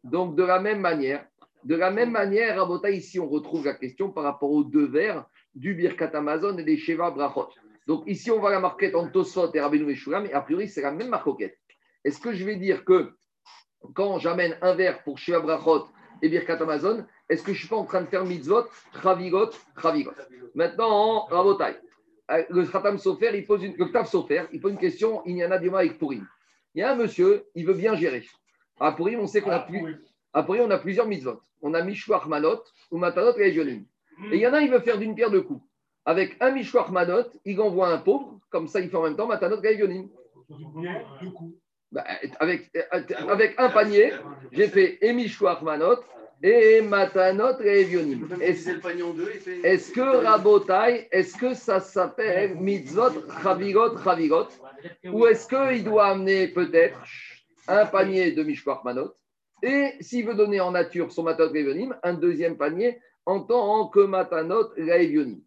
donc 0.03 0.35
de 0.35 0.43
la 0.43 0.59
même 0.59 0.79
manière, 0.79 1.25
de 1.65 1.75
la 1.75 1.91
même 1.91 2.11
manière, 2.11 2.57
Rabota, 2.57 2.89
ici, 2.89 3.19
on 3.19 3.27
retrouve 3.27 3.65
la 3.65 3.73
question 3.73 4.11
par 4.11 4.23
rapport 4.23 4.51
aux 4.51 4.63
deux 4.63 4.87
vers 4.87 5.25
du 5.55 5.73
Birkat 5.73 6.11
Amazon 6.13 6.57
et 6.57 6.63
des 6.63 6.77
Sheva 6.77 7.11
Brachot. 7.11 7.49
Donc 7.87 8.03
ici, 8.07 8.31
on 8.31 8.39
voit 8.39 8.51
la 8.51 8.59
marquette 8.59 8.95
en 8.95 9.07
Tosfot 9.09 9.51
et 9.53 9.59
Rabbeinu 9.59 9.85
Meshulam, 9.85 10.25
et 10.25 10.33
a 10.33 10.41
priori, 10.41 10.67
c'est 10.69 10.81
la 10.81 10.91
même 10.91 11.09
marquette. 11.09 11.57
Est-ce 12.03 12.19
que 12.19 12.33
je 12.33 12.45
vais 12.45 12.55
dire 12.55 12.85
que 12.85 13.11
quand 13.93 14.19
j'amène 14.19 14.57
un 14.61 14.73
verre 14.75 15.03
pour 15.03 15.17
Sheva 15.17 15.39
Brachot 15.39 15.87
et 16.21 16.29
Birkat 16.29 16.61
Amazon, 16.61 17.05
est-ce 17.29 17.41
que 17.41 17.51
je 17.51 17.57
ne 17.57 17.59
suis 17.59 17.67
pas 17.67 17.75
en 17.75 17.85
train 17.85 18.01
de 18.01 18.07
faire 18.07 18.25
mitzvot, 18.25 18.65
chavigot, 19.01 19.49
chavigot? 19.81 20.13
Maintenant, 20.55 21.25
Rabotai, 21.25 21.77
le 22.49 22.65
Khatam 22.65 22.97
Sofer, 22.97 23.31
il 23.33 23.45
pose 23.45 23.63
une, 23.63 23.75
le 23.75 23.85
Ktav 23.85 24.07
Sofer, 24.07 24.43
il 24.51 24.59
pose 24.59 24.73
une 24.73 24.77
question, 24.77 25.21
il 25.25 25.37
y 25.37 25.45
en 25.45 25.51
a 25.51 25.57
du 25.57 25.69
mal 25.69 25.85
avec 25.85 25.97
Pourim. 25.97 26.27
Il 26.75 26.79
y 26.79 26.83
a 26.83 26.91
un 26.91 26.95
monsieur, 26.95 27.45
il 27.55 27.65
veut 27.65 27.73
bien 27.73 27.95
gérer. 27.95 28.25
À 28.79 28.91
Pourim, 28.91 29.19
on 29.19 29.27
sait 29.27 29.41
qu'on 29.41 29.51
a, 29.51 29.59
plus, 29.59 30.01
à 30.33 30.43
Pourim, 30.43 30.63
on 30.63 30.71
a 30.71 30.79
plusieurs 30.79 31.07
mitzvot. 31.07 31.39
On 31.61 31.73
a 31.73 31.81
Mishwach 31.81 32.25
Manot 32.25 32.63
ou 32.91 32.97
Matanot 32.97 33.37
et 33.37 33.53
Yonim. 33.53 33.85
Et 34.31 34.35
il 34.35 34.39
y 34.39 34.47
en 34.47 34.53
a, 34.53 34.61
il 34.61 34.71
veut 34.71 34.79
faire 34.79 34.97
d'une 34.97 35.15
pierre 35.15 35.31
deux 35.31 35.41
coups. 35.41 35.63
Avec 36.05 36.35
un 36.41 36.51
Mishwach 36.51 36.89
Manot, 36.89 37.29
il 37.45 37.59
envoie 37.61 37.87
un 37.89 37.97
pauvre, 37.97 38.39
comme 38.49 38.67
ça 38.67 38.79
il 38.79 38.89
fait 38.89 38.97
en 38.97 39.03
même 39.03 39.15
temps 39.15 39.27
Matanot 39.27 39.63
et 39.63 39.77
Yonim. 39.77 40.09
Bah, 41.91 42.03
avec, 42.39 42.71
avec 43.27 43.53
un 43.57 43.69
panier, 43.69 44.11
j'ai 44.51 44.67
fait 44.67 44.97
et 45.01 45.13
Mishwach 45.13 45.61
Manot 45.61 45.99
et 46.43 46.81
Matanot 46.81 47.61
et 47.61 47.81
Evionim. 47.81 48.27
Est-ce 48.41 49.91
que 49.91 50.01
Rabotai, 50.01 51.07
est-ce 51.11 51.37
que 51.37 51.53
ça 51.53 51.79
s'appelle 51.79 52.55
Mitzvot 52.55 53.29
Chavigot 53.41 53.97
Chavigot 54.03 54.47
Ou 55.05 55.25
est-ce 55.27 55.47
qu'il 55.47 55.85
doit 55.85 56.07
amener 56.07 56.49
peut-être 56.49 56.99
un 57.67 57.85
panier 57.85 58.33
de 58.33 58.43
Mishwach 58.43 58.83
Manot? 58.83 59.13
Et 59.61 59.93
s'il 60.01 60.25
veut 60.25 60.35
donner 60.35 60.59
en 60.59 60.71
nature 60.71 61.13
son 61.13 61.23
Matanot 61.23 61.55
et 61.55 61.59
Evionim, 61.59 61.95
un 62.03 62.13
deuxième 62.13 62.57
panier 62.57 62.99
en 63.25 63.41
tant 63.41 63.87
que 63.87 64.01
Matanot 64.01 64.75
et 64.77 64.89
Evionim. 64.89 65.41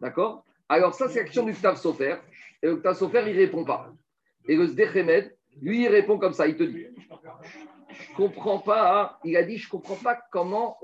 D'accord? 0.00 0.44
Alors 0.68 0.94
ça, 0.94 1.08
c'est 1.08 1.20
l'action 1.20 1.44
du 1.44 1.52
Ktav 1.52 1.76
Sofer. 1.76 2.16
Et 2.62 2.66
le 2.66 2.76
Ktav 2.76 2.96
Sofer, 2.96 3.24
il 3.26 3.34
ne 3.34 3.40
répond 3.40 3.64
pas. 3.64 3.92
Et 4.46 4.56
le 4.56 4.66
Sdechemed, 4.66 5.36
lui, 5.60 5.82
il 5.82 5.88
répond 5.88 6.18
comme 6.18 6.32
ça. 6.32 6.46
Il 6.46 6.56
te 6.56 6.62
dit 6.62 6.86
je 7.92 8.14
comprends 8.16 8.58
pas. 8.58 9.18
Il 9.24 9.36
a 9.36 9.42
dit, 9.42 9.58
je 9.58 9.68
comprends 9.68 9.96
pas 9.96 10.18
comment. 10.30 10.78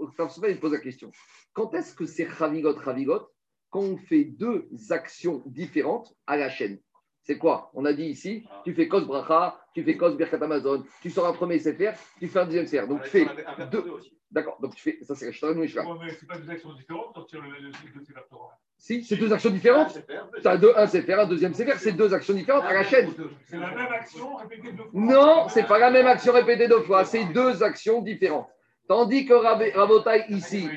Il 0.49 0.61
pose 0.61 0.73
la 0.73 0.79
question. 0.79 1.11
Quand 1.53 1.75
est-ce 1.75 1.95
que 1.95 2.07
c'est 2.07 2.25
Ravigot, 2.25 2.75
Ravigot 2.77 3.29
Quand 3.71 3.81
on 3.81 3.97
fait 3.97 4.25
deux 4.25 4.69
actions 4.91 5.43
différentes 5.47 6.15
à 6.27 6.37
la 6.37 6.49
chaîne? 6.49 6.79
C'est 7.23 7.37
quoi? 7.37 7.71
On 7.75 7.85
a 7.85 7.93
dit 7.93 8.05
ici, 8.05 8.47
tu 8.65 8.73
fais 8.73 8.89
Kos 8.89 9.03
Bracha, 9.03 9.61
tu 9.75 9.83
fais 9.83 9.97
Kos 9.97 10.17
Birkat 10.17 10.43
Amazon, 10.43 10.83
tu 11.03 11.11
sors 11.11 11.27
un 11.27 11.33
premier 11.33 11.59
CFR, 11.59 11.93
tu 12.19 12.27
fais 12.27 12.39
un 12.39 12.47
deuxième 12.47 12.65
CFR. 12.65 12.89
Donc 12.89 13.03
tu 13.03 13.11
fais 13.11 13.27
deux. 13.71 13.85
D'accord, 14.31 14.59
donc 14.61 14.75
tu 14.75 14.83
fais. 14.83 14.99
Ça, 15.03 15.15
c'est 15.15 15.27
la 15.41 15.55
mais 15.55 15.69
c'est 15.69 16.27
pas 16.27 16.39
deux 16.39 16.51
actions 16.51 16.75
différentes 16.75 17.27
tu 17.29 17.37
le 17.37 17.73
cycle 17.73 17.99
de 17.99 18.05
Sefer 18.05 18.21
Torah. 18.29 18.59
Si, 18.77 19.03
c'est 19.03 19.17
deux 19.17 19.33
actions 19.33 19.51
différentes. 19.51 19.99
Tu 20.41 20.47
as 20.47 20.57
deux, 20.59 20.73
un 20.77 20.87
CFR, 20.87 21.21
un 21.21 21.27
deuxième 21.27 21.53
CFR, 21.53 21.79
c'est 21.79 21.93
deux 21.93 22.13
actions 22.13 22.35
différentes 22.35 22.65
à 22.65 22.75
la 22.75 22.85
chaîne. 22.85 23.11
C'est 23.47 23.57
la 23.57 23.75
même 23.75 23.93
action 23.93 24.37
répétée 24.37 24.73
deux 24.73 24.85
fois. 24.85 24.91
Non, 24.93 25.49
c'est 25.49 25.67
pas 25.67 25.79
la 25.79 25.91
même 25.91 26.07
action 26.07 26.33
répétée 26.33 26.69
deux 26.69 26.83
fois, 26.83 27.05
c'est 27.05 27.25
deux 27.33 27.63
actions 27.63 28.03
différentes. 28.03 28.49
Tandis 28.87 29.27
que 29.27 29.35
Rabotai, 29.35 30.25
ici, 30.29 30.69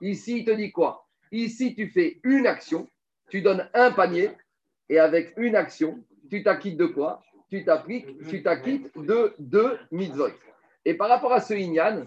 ici, 0.00 0.38
il 0.38 0.44
te 0.44 0.50
dit 0.52 0.72
quoi 0.72 1.06
Ici, 1.32 1.74
tu 1.74 1.88
fais 1.88 2.20
une 2.22 2.46
action, 2.46 2.88
tu 3.28 3.42
donnes 3.42 3.68
un 3.74 3.90
panier, 3.90 4.30
et 4.88 4.98
avec 4.98 5.34
une 5.36 5.56
action, 5.56 6.02
tu 6.30 6.42
t'acquittes 6.42 6.76
de 6.76 6.86
quoi 6.86 7.22
Tu 7.50 7.64
t'appliques, 7.64 8.26
tu 8.28 8.42
t'acquittes 8.42 8.96
de 8.96 9.34
deux 9.38 9.78
mitzvot. 9.90 10.30
Et 10.86 10.94
par 10.94 11.08
rapport 11.08 11.32
à 11.32 11.40
ce 11.40 11.52
Inyan, 11.52 12.06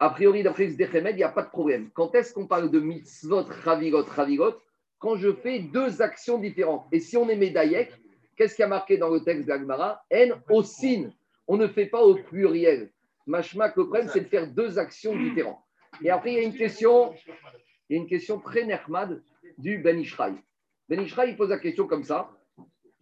a 0.00 0.08
priori, 0.08 0.42
d'après 0.42 0.70
ce 0.70 0.76
il 0.80 1.16
n'y 1.16 1.22
a 1.22 1.28
pas 1.28 1.42
de 1.42 1.50
problème. 1.50 1.90
Quand 1.92 2.14
est-ce 2.14 2.32
qu'on 2.32 2.46
parle 2.46 2.70
de 2.70 2.80
mitzvot, 2.80 3.44
ravigot, 3.44 4.02
ravigot? 4.04 4.54
Quand 4.98 5.16
je 5.16 5.30
fais 5.34 5.58
deux 5.58 6.00
actions 6.00 6.38
différentes. 6.38 6.86
Et 6.90 7.00
si 7.00 7.18
on 7.18 7.28
est 7.28 7.36
médaillek, 7.36 7.92
qu'est-ce 8.34 8.56
qui 8.56 8.62
a 8.62 8.66
marqué 8.66 8.96
dans 8.96 9.10
le 9.10 9.20
texte 9.20 9.44
d'Agmara 9.44 10.02
En 10.10 10.30
osin. 10.48 11.10
On 11.46 11.58
ne 11.58 11.68
fait 11.68 11.84
pas 11.84 12.02
au 12.02 12.14
pluriel. 12.14 12.90
Mashma, 13.26 13.66
le 13.66 13.72
problème, 13.84 14.08
c'est 14.10 14.22
de 14.22 14.28
faire 14.28 14.46
deux 14.46 14.78
actions 14.78 15.14
différentes. 15.14 15.60
Et 16.02 16.08
après, 16.08 16.32
il 16.32 16.36
y 16.36 16.40
a 16.40 16.44
une 16.44 16.56
question, 16.56 17.12
il 17.90 17.96
y 17.96 17.98
a 17.98 18.02
une 18.02 18.08
question 18.08 18.40
très 18.40 18.64
nermade 18.64 19.22
du 19.58 19.78
Ben 19.78 19.98
Ishraï. 19.98 20.32
Ben 20.88 20.98
Ishraï 20.98 21.36
pose 21.36 21.50
la 21.50 21.58
question 21.58 21.86
comme 21.86 22.04
ça. 22.04 22.30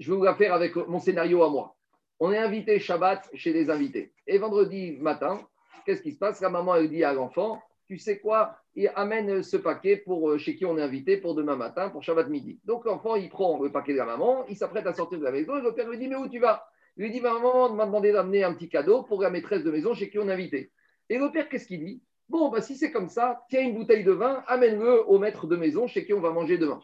Je 0.00 0.10
vais 0.10 0.16
vous 0.16 0.24
la 0.24 0.34
faire 0.34 0.52
avec 0.52 0.74
mon 0.74 0.98
scénario 0.98 1.44
à 1.44 1.48
moi. 1.48 1.75
On 2.18 2.32
est 2.32 2.38
invité 2.38 2.78
Shabbat 2.78 3.28
chez 3.34 3.52
les 3.52 3.68
invités. 3.68 4.12
Et 4.26 4.38
vendredi 4.38 4.96
matin, 5.00 5.40
qu'est-ce 5.84 6.00
qui 6.00 6.12
se 6.12 6.18
passe? 6.18 6.40
La 6.40 6.48
maman, 6.48 6.74
elle 6.76 6.88
dit 6.88 7.04
à 7.04 7.12
l'enfant, 7.12 7.62
tu 7.86 7.98
sais 7.98 8.18
quoi? 8.18 8.56
Il 8.74 8.90
amène 8.94 9.42
ce 9.42 9.56
paquet 9.58 9.98
pour 9.98 10.38
chez 10.38 10.56
qui 10.56 10.64
on 10.64 10.78
est 10.78 10.82
invité 10.82 11.18
pour 11.18 11.34
demain 11.34 11.56
matin, 11.56 11.90
pour 11.90 12.02
Shabbat 12.02 12.28
midi. 12.28 12.58
Donc 12.64 12.86
l'enfant, 12.86 13.16
il 13.16 13.28
prend 13.28 13.62
le 13.62 13.70
paquet 13.70 13.92
de 13.92 13.98
la 13.98 14.06
maman, 14.06 14.46
il 14.48 14.56
s'apprête 14.56 14.86
à 14.86 14.94
sortir 14.94 15.18
de 15.18 15.24
la 15.24 15.30
maison, 15.30 15.58
et 15.58 15.60
le 15.60 15.74
père 15.74 15.88
lui 15.88 15.98
dit, 15.98 16.08
mais 16.08 16.16
où 16.16 16.28
tu 16.28 16.38
vas? 16.38 16.66
Il 16.96 17.04
lui 17.04 17.10
dit, 17.10 17.20
maman 17.20 17.70
m'a 17.72 17.84
demandé 17.84 18.12
d'amener 18.12 18.44
un 18.44 18.54
petit 18.54 18.70
cadeau 18.70 19.02
pour 19.02 19.20
la 19.20 19.28
maîtresse 19.28 19.62
de 19.62 19.70
maison 19.70 19.92
chez 19.92 20.08
qui 20.08 20.18
on 20.18 20.28
est 20.28 20.32
invité. 20.32 20.72
Et 21.10 21.18
le 21.18 21.30
père, 21.30 21.48
qu'est-ce 21.48 21.66
qu'il 21.66 21.84
dit 21.84 22.02
Bon, 22.28 22.48
bah, 22.48 22.60
si 22.60 22.76
c'est 22.76 22.90
comme 22.90 23.08
ça, 23.08 23.44
tiens 23.48 23.60
une 23.60 23.74
bouteille 23.74 24.02
de 24.04 24.12
vin, 24.12 24.42
amène-le 24.48 25.06
au 25.06 25.18
maître 25.18 25.46
de 25.46 25.54
maison 25.54 25.86
chez 25.86 26.04
qui 26.04 26.12
on 26.12 26.20
va 26.20 26.30
manger 26.30 26.58
demain. 26.58 26.80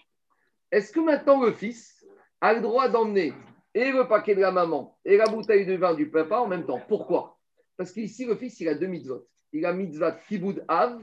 Est-ce 0.71 0.93
que 0.93 1.01
maintenant 1.01 1.43
le 1.43 1.53
fils 1.53 2.07
a 2.41 2.53
le 2.53 2.61
droit 2.61 2.89
d'emmener 2.89 3.33
et 3.75 3.91
le 3.91 4.07
paquet 4.07 4.35
de 4.35 4.41
la 4.41 4.51
maman 4.51 4.99
et 5.05 5.17
la 5.17 5.27
bouteille 5.27 5.67
de 5.67 5.75
vin 5.75 5.95
du 5.95 6.09
papa 6.09 6.39
en 6.39 6.47
même 6.47 6.67
temps 6.67 6.81
Pourquoi? 6.89 7.39
Parce 7.77 7.93
qu'ici, 7.93 8.27
le 8.27 8.37
fils, 8.37 8.61
il 8.61 8.69
a 8.69 8.75
deux 8.75 8.87
mitzvot. 8.87 9.27
il 9.53 9.65
a 9.67 9.73
mitzvah 9.73 10.13
kiboud 10.13 10.65
av 10.69 11.03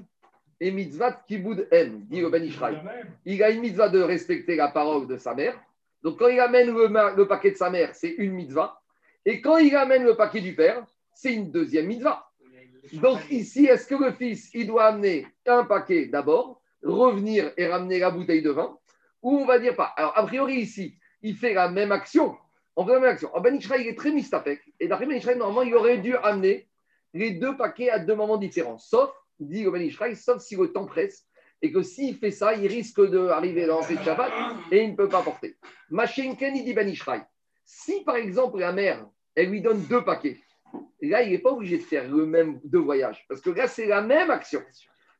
et 0.59 0.72
mitzvah 0.72 1.11
kiboud 1.28 1.67
m, 1.72 2.05
dit 2.09 2.22
le 2.22 2.30
Ben 2.30 2.43
Ishraï. 2.43 2.78
Il 3.26 3.41
a 3.43 3.49
une 3.49 3.61
mitzvah 3.61 3.89
de 3.89 4.01
respecter 4.01 4.55
la 4.55 4.70
parole 4.70 5.07
de 5.07 5.17
sa 5.17 5.34
mère. 5.34 5.59
Donc 6.03 6.20
quand 6.20 6.28
il 6.28 6.39
amène 6.39 6.67
le, 6.67 7.28
paquet 7.28 7.51
de 7.51 7.57
sa 7.57 7.70
mère, 7.70 7.95
c'est 7.95 8.15
une 8.17 8.34
mitzvah. 8.34 8.82
Et 9.26 9.41
quand 9.41 9.57
il 9.57 9.76
amène 9.76 10.03
le 10.03 10.15
paquet 10.15 10.41
du 10.41 10.55
père, 10.55 10.86
c'est 11.13 11.34
une 11.34 11.51
deuxième 11.51 11.88
mitzvah. 11.88 12.30
Donc 12.93 13.20
ici, 13.30 13.65
est-ce 13.65 13.86
que 13.86 13.95
le 13.95 14.11
fils, 14.13 14.49
il 14.53 14.67
doit 14.67 14.86
amener 14.86 15.28
un 15.45 15.65
paquet 15.65 16.05
d'abord, 16.05 16.61
revenir 16.82 17.51
et 17.57 17.67
ramener 17.67 17.99
la 17.99 18.11
bouteille 18.11 18.41
de 18.41 18.51
vin? 18.51 18.78
Ou 19.22 19.38
on 19.38 19.45
va 19.45 19.59
dire 19.59 19.76
pas. 19.76 19.93
Alors, 19.97 20.17
a 20.17 20.26
priori, 20.26 20.55
ici, 20.55 20.97
il 21.22 21.36
fait 21.36 21.53
la 21.53 21.70
même 21.70 21.91
action. 21.91 22.38
On 22.80 22.86
fait 22.86 22.94
la 22.94 23.00
même 23.02 23.10
action. 23.10 23.30
En 23.36 23.42
Ben 23.42 23.54
Ishraï, 23.58 23.82
il 23.82 23.88
est 23.90 23.98
très 23.98 24.10
mystapek. 24.10 24.62
Et 24.80 24.88
d'après 24.88 25.06
Ben 25.06 25.20
normalement, 25.38 25.64
il 25.64 25.76
aurait 25.76 25.98
dû 25.98 26.16
amener 26.16 26.70
les 27.14 27.32
deux 27.32 27.58
paquets 27.58 27.90
à 27.90 28.00
deux 28.00 28.16
moments 28.16 28.38
différents. 28.38 28.78
Sauf, 28.78 29.12
dit 29.38 29.66
Ben 29.66 30.16
sauf 30.16 30.42
si 30.42 30.56
le 30.56 30.72
temps 30.72 30.86
presse. 30.86 31.26
Et 31.62 31.74
que 31.74 31.82
s'il 31.82 32.16
fait 32.16 32.32
ça, 32.32 32.54
il 32.54 32.68
risque 32.68 33.02
d'arriver 33.02 33.66
dans 33.66 33.82
de 33.82 33.98
Shabbat 34.02 34.32
et 34.72 34.84
il 34.84 34.92
ne 34.92 34.96
peut 34.96 35.10
pas 35.10 35.22
porter. 35.22 35.58
Machinken, 35.90 36.56
il 36.56 36.64
dit 36.64 36.74
Ben 36.74 36.88
Ishraï. 36.88 37.22
Si 37.66 38.02
par 38.06 38.16
exemple 38.16 38.60
la 38.60 38.72
mère, 38.72 39.06
elle 39.36 39.50
lui 39.50 39.62
donne 39.62 39.82
deux 39.88 40.06
paquets, 40.06 40.40
là, 41.02 41.22
il 41.22 41.32
n'est 41.32 41.40
pas 41.40 41.52
obligé 41.52 41.80
de 41.80 41.84
faire 41.84 42.08
le 42.08 42.26
même 42.26 42.62
deux 42.64 42.80
voyages. 42.80 43.26
Parce 43.28 43.42
que 43.42 43.50
là, 43.50 43.68
c'est 43.68 43.88
la 43.88 44.02
même 44.02 44.32
action. 44.32 44.62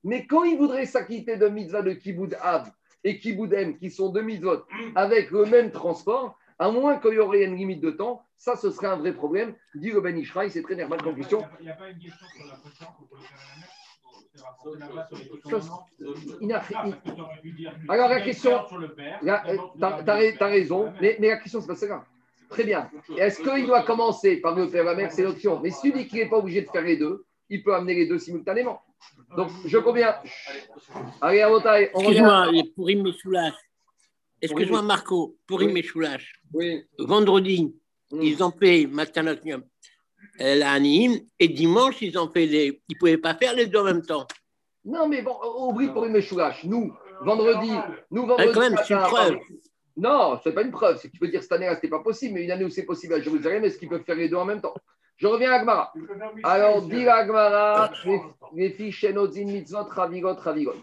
Mais 0.05 0.26
quand 0.26 0.45
il 0.45 0.57
voudrait 0.57 0.86
s'acquitter 0.86 1.36
de 1.36 1.49
mitzvah 1.49 1.82
de 1.82 1.91
Kiboud 1.91 2.38
Av 2.41 2.72
et 3.03 3.20
Kiboud 3.20 3.51
M, 3.51 3.78
qui 3.78 3.91
sont 3.91 4.07
deux 4.07 4.22
mitzvot, 4.22 4.64
avec 4.95 5.30
le 5.32 5.43
même 5.43 5.72
transport, 5.72 6.38
à 6.60 6.70
moins 6.70 6.97
qu'il 6.99 7.14
y 7.14 7.20
aurait 7.20 7.43
une 7.45 7.55
limite 7.55 7.82
de 7.82 7.91
temps, 7.91 8.22
ça, 8.38 8.55
ce 8.55 8.70
serait 8.72 8.88
un 8.88 8.97
vrai 8.97 9.14
problème. 9.14 9.55
Dit 9.76 9.91
le 9.91 10.01
Ben 10.01 10.18
Ishraï, 10.18 10.51
c'est 10.51 10.62
très 10.62 10.76
normal 10.76 11.01
comme 11.01 11.16
question. 11.16 11.43
Il 11.60 11.64
n'y 11.66 11.72
a 11.72 11.74
pas 11.74 11.89
une 11.89 11.97
question 11.99 12.26
sur 12.38 12.45
la 12.47 12.55
pression 12.57 12.88
qu'on 12.97 13.05
peut 13.05 13.16
le 13.16 13.22
faire 13.24 13.38
à 13.39 13.55
la 13.57 13.66
mer 13.66 13.89
Ah, 17.88 17.93
Alors, 17.93 18.10
la 18.10 18.22
question- 18.22 18.51
gardes 18.51 18.68
sur 18.68 18.78
le 18.78 18.93
père, 18.93 19.20
Là, 19.22 19.43
d'abord, 19.76 19.99
tu 20.20 20.38
t'as 20.38 20.47
raison, 20.47 20.93
mais, 21.01 21.18
mais 21.20 21.30
la 21.30 21.38
question, 21.38 21.62
c'est 21.62 21.68
pas 21.68 21.76
ça. 21.76 22.05
Très 22.49 22.64
bien. 22.64 22.89
Est-ce 23.18 23.41
qu'il 23.41 23.66
doit 23.66 23.84
commencer 23.84 24.38
par 24.38 24.55
le 24.55 24.70
père 24.70 24.82
et 24.82 24.86
la 24.86 24.95
mère 24.95 25.12
C'est 25.12 25.24
l'option. 25.24 25.60
Mais 25.62 25.70
si 25.72 25.91
tu 25.91 25.97
dis 25.97 26.07
qu'il 26.07 26.20
n'est 26.20 26.30
pas 26.30 26.38
obligé 26.38 26.62
de 26.62 26.70
faire 26.70 26.82
les 26.82 26.97
deux, 26.97 27.26
il 27.49 27.64
peut 27.64 27.76
amener 27.76 27.93
les 27.95 28.07
deux 28.07 28.18
simultanément. 28.20 28.82
Donc, 29.38 29.49
je 29.66 29.78
conviens. 29.78 30.16
Allez, 31.22 31.41
à 31.41 31.51
on 31.51 31.60
Excuse-moi, 31.60 32.45
revient. 32.45 32.64
les 32.64 32.70
Pourim 32.72 33.03
Meshoulash. 33.03 33.53
Excuse-moi, 34.41 34.79
Oui. 34.81 34.85
Marco, 34.85 35.35
Pourim 35.47 35.67
Oui. 35.67 35.73
Meshoulash. 35.73 36.33
Oui. 36.53 36.83
Vendredi, 36.97 37.73
Mm. 38.11 38.21
ils 38.23 38.43
ont 38.43 38.51
fait 38.51 38.87
Matanot 38.87 39.35
Yom, 39.45 39.63
euh, 40.41 40.55
l'Anim, 40.55 41.19
et 41.39 41.47
dimanche, 41.47 42.01
ils 42.01 42.17
ont 42.17 42.29
fait 42.31 42.45
les. 42.47 42.81
Ils 42.89 42.93
ne 42.95 42.99
pouvaient 42.99 43.17
pas 43.17 43.35
faire 43.35 43.53
les 43.53 43.67
deux 43.67 43.79
en 43.79 43.83
même 43.83 44.01
temps. 44.01 44.25
Non, 44.85 45.07
mais 45.07 45.21
bon, 45.21 45.35
oublie 45.67 45.89
pour 45.89 46.05
une 46.05 46.13
méchoulache. 46.13 46.63
Nous, 46.63 46.91
vendredi, 47.21 47.71
nous, 48.09 48.25
vendredi. 48.25 48.49
Ah, 48.49 48.53
quand 48.53 48.61
même, 48.61 48.75
c'est 48.85 48.93
une 48.95 49.01
preuve. 49.01 49.37
Non, 49.97 50.39
c'est 50.43 50.53
pas 50.53 50.61
une 50.63 50.71
preuve. 50.71 50.97
C'est 50.97 51.09
que 51.09 51.13
tu 51.13 51.19
peux 51.19 51.27
dire 51.27 51.43
cette 51.43 51.51
année-là, 51.51 51.75
c'était 51.75 51.89
pas 51.89 51.99
possible, 51.99 52.35
mais 52.35 52.45
une 52.45 52.51
année 52.51 52.63
où 52.65 52.69
c'est 52.69 52.85
possible 52.85 53.13
à 53.13 53.21
Jérusalem, 53.21 53.65
est-ce 53.65 53.77
qu'ils 53.77 53.89
peuvent 53.89 54.03
faire 54.05 54.15
les 54.15 54.29
deux 54.29 54.37
en 54.37 54.45
même 54.45 54.61
temps? 54.61 54.73
Je 55.17 55.27
reviens 55.27 55.51
à 55.51 55.55
Agmara. 55.55 55.93
Alors, 56.43 56.81
dit 56.83 56.91
c'est- 57.01 57.07
Agmara, 57.09 57.91
les 58.55 58.91
Shenotzin 58.91 59.43
mitzvot 59.45 59.83
ravigot 59.89 60.35
ravigot. 60.35 60.73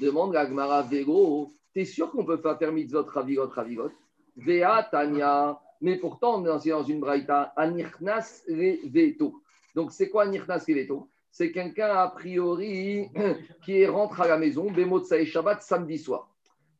Demande 0.00 0.36
Agmara 0.36 0.82
Vego, 0.82 1.50
t'es 1.74 1.84
sûr 1.84 2.10
qu'on 2.10 2.24
peut 2.24 2.40
faire 2.58 2.72
mitzvot 2.72 3.04
ravigot 3.04 3.48
ravigot 3.48 3.90
Vea 4.36 4.88
Tanya. 4.90 5.60
Mais 5.80 5.96
pourtant, 5.96 6.40
on 6.40 6.44
est 6.44 6.68
dans- 6.70 6.84
une 6.84 7.00
braïta, 7.00 7.52
Anirchnas 7.56 8.42
Veto. 8.48 9.42
Donc, 9.74 9.90
c'est 9.92 10.08
quoi 10.08 10.24
Anirchnas 10.24 10.64
Veto? 10.68 11.08
C'est 11.30 11.50
quelqu'un, 11.50 11.88
a 11.88 12.08
priori, 12.08 13.08
qui 13.64 13.84
rentre 13.86 14.20
à 14.20 14.28
la 14.28 14.38
maison, 14.38 14.70
Bemotsa 14.70 15.18
et 15.18 15.26
Shabbat, 15.26 15.62
samedi 15.62 15.98
soir. 15.98 16.28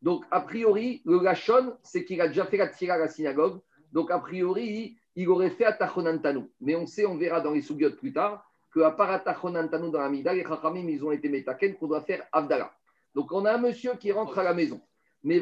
Donc, 0.03 0.25
a 0.31 0.41
priori, 0.41 1.03
le 1.05 1.21
Lachon, 1.21 1.75
c'est 1.83 2.05
qu'il 2.05 2.21
a 2.21 2.29
déjà 2.29 2.45
fait 2.45 2.57
la 2.57 2.69
tira 2.69 2.95
à 2.95 2.99
la 2.99 3.09
synagogue. 3.09 3.61
Donc, 3.93 4.11
a 4.11 4.19
priori, 4.19 4.97
il 5.17 5.29
aurait 5.29 5.51
fait 5.51 5.65
Atachonantanu. 5.65 6.45
Mais 6.61 6.75
on 6.77 6.87
sait, 6.87 7.07
on 7.07 7.17
verra 7.17 7.41
dans 7.41 7.53
les 7.53 7.63
sougiotes 7.63 7.97
plus 7.97 8.13
tard, 8.13 8.45
qu'à 8.73 8.91
part 8.93 9.11
Atachonantanu 9.11 9.91
dans 9.91 10.01
la 10.01 10.09
Mida, 10.09 10.33
les 10.33 10.45
Chachamim, 10.45 10.89
ils 10.89 11.05
ont 11.05 11.13
été 11.13 11.29
métaken 11.29 11.75
qu'on 11.77 11.89
doit 11.89 12.03
faire 12.03 12.25
Avdala. 12.33 12.73
Donc, 13.15 13.33
on 13.33 13.45
a 13.45 13.53
un 13.55 13.59
monsieur 13.59 13.95
qui 13.95 14.13
rentre 14.13 14.39
à 14.39 14.43
la 14.43 14.55
maison. 14.55 14.81
Mais. 15.25 15.41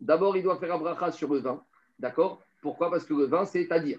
D'abord, 0.00 0.36
il 0.36 0.42
doit 0.42 0.58
faire 0.58 0.74
Abracha 0.74 1.12
sur 1.12 1.32
le 1.32 1.40
vin. 1.40 1.62
D'accord? 1.98 2.40
Pourquoi? 2.62 2.90
Parce 2.90 3.04
que 3.04 3.14
le 3.14 3.24
vin, 3.24 3.44
c'est 3.44 3.70
à 3.72 3.78
dire. 3.78 3.98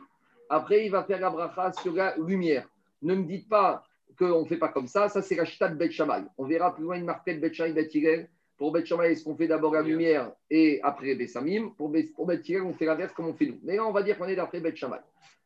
Après, 0.49 0.85
il 0.85 0.91
va 0.91 1.03
faire 1.03 1.25
Abracha 1.25 1.71
sur 1.73 1.93
la 1.93 2.15
lumière. 2.17 2.67
Ne 3.01 3.15
me 3.15 3.23
dites 3.23 3.49
pas 3.49 3.83
qu'on 4.17 4.41
ne 4.41 4.45
fait 4.45 4.57
pas 4.57 4.69
comme 4.69 4.87
ça. 4.87 5.09
Ça, 5.09 5.21
c'est 5.21 5.35
la 5.35 5.69
de 5.69 5.75
Bet 5.75 5.91
Shammai. 5.91 6.23
On 6.37 6.45
verra 6.45 6.75
plus 6.75 6.83
loin 6.83 6.95
une 6.97 7.05
marquette 7.05 7.41
Bet 7.41 7.53
Shammai, 7.53 7.73
Bet 7.73 7.89
Hillel. 7.93 8.29
Pour 8.61 8.71
Bet 8.71 8.85
Shammai, 8.85 9.11
est-ce 9.11 9.23
qu'on 9.23 9.35
fait 9.35 9.47
d'abord 9.47 9.73
la 9.73 9.81
lumière 9.81 10.31
et 10.51 10.79
après 10.83 11.15
Bessamim 11.15 11.71
Pour 11.75 11.89
Bet, 11.89 12.11
pour 12.15 12.29
on 12.29 12.73
fait 12.73 12.85
l'inverse 12.85 13.11
comme 13.11 13.25
on 13.25 13.33
fait 13.33 13.47
nous. 13.47 13.59
Mais 13.63 13.77
là, 13.77 13.87
on 13.87 13.91
va 13.91 14.03
dire 14.03 14.19
qu'on 14.19 14.27
est 14.27 14.35
d'après 14.35 14.59
Bet 14.59 14.75
Shammai. 14.75 14.99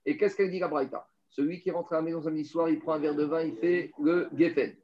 Et 0.06 0.18
qu'est-ce 0.18 0.36
qu'elle 0.36 0.52
dit 0.52 0.60
la 0.60 0.68
Braïta? 0.68 1.08
Celui 1.30 1.62
qui 1.62 1.72
rentre 1.72 1.94
à 1.94 1.96
la 1.96 2.02
maison 2.02 2.22
samedi 2.22 2.44
soir, 2.44 2.68
il 2.68 2.78
prend 2.78 2.92
un 2.92 3.00
verre 3.00 3.16
de 3.16 3.24
vin, 3.24 3.42
il 3.42 3.56
fait 3.56 3.92
le 4.02 4.28
Geffen. 4.38 4.76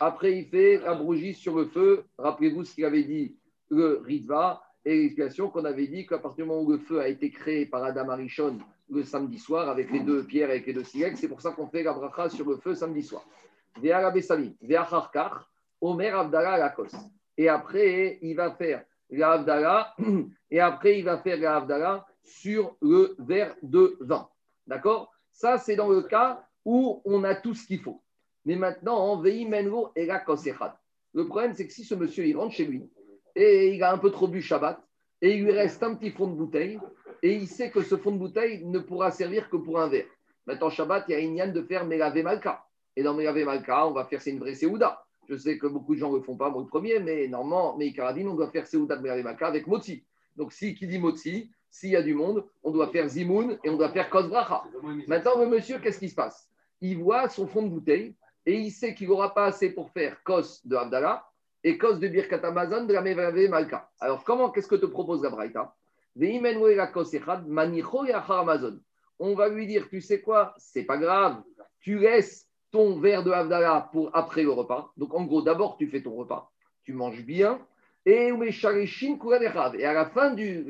Après, 0.00 0.36
il 0.36 0.46
fait 0.46 0.78
la 0.78 0.94
brougie 0.94 1.34
sur 1.34 1.56
le 1.56 1.66
feu. 1.66 2.04
Rappelez-vous 2.18 2.64
ce 2.64 2.74
qu'il 2.74 2.84
avait 2.84 3.04
dit, 3.04 3.36
le 3.70 4.02
Ritva, 4.04 4.62
et 4.84 5.02
l'explication 5.02 5.50
qu'on 5.50 5.64
avait 5.64 5.88
dit 5.88 6.06
qu'à 6.06 6.18
partir 6.18 6.44
du 6.44 6.48
moment 6.48 6.62
où 6.62 6.70
le 6.70 6.78
feu 6.78 7.00
a 7.00 7.08
été 7.08 7.30
créé 7.30 7.66
par 7.66 7.82
Adam 7.82 8.08
Arishon 8.08 8.58
le 8.88 9.02
samedi 9.02 9.38
soir, 9.38 9.68
avec 9.68 9.90
les 9.90 10.00
deux 10.00 10.24
pierres, 10.24 10.50
avec 10.50 10.66
les 10.66 10.72
deux 10.72 10.84
silex, 10.84 11.18
c'est 11.18 11.28
pour 11.28 11.40
ça 11.40 11.50
qu'on 11.50 11.66
fait 11.66 11.82
la 11.82 11.92
bracha 11.92 12.28
sur 12.28 12.48
le 12.48 12.56
feu 12.58 12.74
samedi 12.74 13.02
soir. 13.02 13.26
Omer 15.80 16.16
Abdallah 16.16 16.56
Lakos. 16.56 16.96
Et 17.36 17.48
après, 17.48 18.18
il 18.22 18.34
va 18.34 18.52
faire 18.52 18.84
la 19.10 19.32
Abdallah, 19.32 19.94
et 20.50 20.60
après, 20.60 20.98
il 20.98 21.04
va 21.04 21.18
faire 21.18 21.38
la 21.38 21.56
Abdallah 21.56 22.06
sur 22.22 22.76
le 22.80 23.16
verre 23.18 23.54
de 23.62 23.96
vin. 24.00 24.28
D'accord? 24.66 25.12
Ça, 25.32 25.58
c'est 25.58 25.76
dans 25.76 25.88
le 25.88 26.02
cas 26.02 26.46
où 26.64 27.02
on 27.04 27.24
a 27.24 27.34
tout 27.34 27.54
ce 27.54 27.66
qu'il 27.66 27.80
faut. 27.80 28.02
Mais 28.46 28.54
maintenant, 28.54 28.96
en 28.96 29.20
Vei 29.20 29.44
Menlo 29.44 29.90
et 29.96 30.06
la. 30.06 30.24
Le 31.12 31.26
problème, 31.26 31.52
c'est 31.52 31.66
que 31.66 31.72
si 31.72 31.84
ce 31.84 31.94
monsieur, 31.94 32.24
il 32.26 32.36
rentre 32.36 32.54
chez 32.54 32.64
lui, 32.64 32.88
et 33.34 33.74
il 33.74 33.82
a 33.82 33.92
un 33.92 33.98
peu 33.98 34.10
trop 34.10 34.28
bu 34.28 34.40
Shabbat, 34.40 34.80
et 35.20 35.34
il 35.34 35.44
lui 35.44 35.52
reste 35.52 35.82
un 35.82 35.94
petit 35.94 36.10
fond 36.10 36.28
de 36.28 36.36
bouteille, 36.36 36.78
et 37.22 37.34
il 37.34 37.48
sait 37.48 37.70
que 37.70 37.82
ce 37.82 37.96
fond 37.96 38.12
de 38.12 38.18
bouteille 38.18 38.64
ne 38.64 38.78
pourra 38.78 39.10
servir 39.10 39.50
que 39.50 39.56
pour 39.56 39.80
un 39.80 39.88
verre. 39.88 40.06
Maintenant, 40.46 40.70
Shabbat, 40.70 41.06
il 41.08 41.12
y 41.12 41.14
a 41.16 41.18
une 41.18 41.36
yann 41.36 41.52
de 41.52 41.62
faire 41.62 41.84
Melave 41.84 42.22
Malka. 42.22 42.64
Et 42.94 43.02
dans 43.02 43.14
Melave 43.14 43.44
Malka, 43.44 43.88
on 43.88 43.90
va 43.90 44.04
faire 44.04 44.22
c'est 44.22 44.30
une 44.30 44.38
vraie 44.38 44.54
Seouda. 44.54 45.02
Je 45.28 45.36
sais 45.36 45.58
que 45.58 45.66
beaucoup 45.66 45.96
de 45.96 46.00
gens 46.00 46.12
ne 46.12 46.18
le 46.18 46.22
font 46.22 46.36
pas, 46.36 46.48
moi 46.48 46.62
le 46.62 46.68
premier, 46.68 47.00
mais 47.00 47.26
normalement, 47.26 47.76
mais 47.76 47.92
Karadine, 47.92 48.28
on 48.28 48.34
doit 48.34 48.50
faire 48.50 48.66
Seouda 48.66 48.96
de 48.96 49.02
Melave 49.02 49.24
Malka 49.24 49.48
avec 49.48 49.66
Motzi. 49.66 50.04
Donc, 50.36 50.52
si 50.52 50.74
qui 50.76 50.86
dit 50.86 51.00
Motzi, 51.00 51.50
s'il 51.68 51.90
y 51.90 51.96
a 51.96 52.02
du 52.02 52.14
monde, 52.14 52.44
on 52.62 52.70
doit 52.70 52.88
faire 52.88 53.08
Zimoun 53.08 53.58
et 53.64 53.70
on 53.70 53.76
doit 53.76 53.90
faire 53.90 54.08
Kosbracha. 54.08 54.62
Maintenant, 55.08 55.36
le 55.40 55.46
monsieur, 55.46 55.78
qu'est-ce 55.80 55.98
qui 55.98 56.08
se 56.08 56.14
passe? 56.14 56.48
Il 56.80 56.98
voit 56.98 57.28
son 57.28 57.48
fond 57.48 57.62
de 57.62 57.68
bouteille 57.68 58.14
et 58.46 58.54
il 58.54 58.70
sait 58.70 58.94
qu'il 58.94 59.08
n'aura 59.08 59.34
pas 59.34 59.46
assez 59.46 59.70
pour 59.70 59.90
faire 59.90 60.22
Kos 60.22 60.60
de 60.64 60.76
Abdallah 60.76 61.28
et 61.64 61.76
Kos 61.76 61.94
de 61.94 62.08
Birkat 62.08 62.40
Amazon 62.44 62.84
de 62.84 62.92
la 62.92 63.02
Mevave 63.02 63.48
Malka. 63.48 63.90
Alors, 64.00 64.24
comment, 64.24 64.50
qu'est-ce 64.50 64.68
que 64.68 64.76
te 64.76 64.86
propose 64.86 65.22
la 65.22 65.30
Braïta? 65.30 65.74
On 69.18 69.34
va 69.34 69.48
lui 69.48 69.66
dire, 69.66 69.88
tu 69.88 70.00
sais 70.00 70.20
quoi, 70.20 70.54
c'est 70.56 70.84
pas 70.84 70.96
grave, 70.96 71.42
tu 71.80 71.98
laisses 71.98 72.48
ton 72.70 72.98
verre 72.98 73.24
de 73.24 73.30
Havdalah 73.30 73.90
pour 73.92 74.10
après 74.14 74.42
le 74.42 74.50
repas. 74.50 74.92
Donc 74.96 75.12
en 75.14 75.24
gros, 75.24 75.42
d'abord 75.42 75.76
tu 75.76 75.88
fais 75.88 76.02
ton 76.02 76.14
repas, 76.14 76.50
tu 76.84 76.92
manges 76.92 77.24
bien, 77.24 77.58
et 78.06 78.30
et 78.30 79.84
à 79.84 79.92
la 79.92 80.06
fin 80.06 80.32
du, 80.32 80.64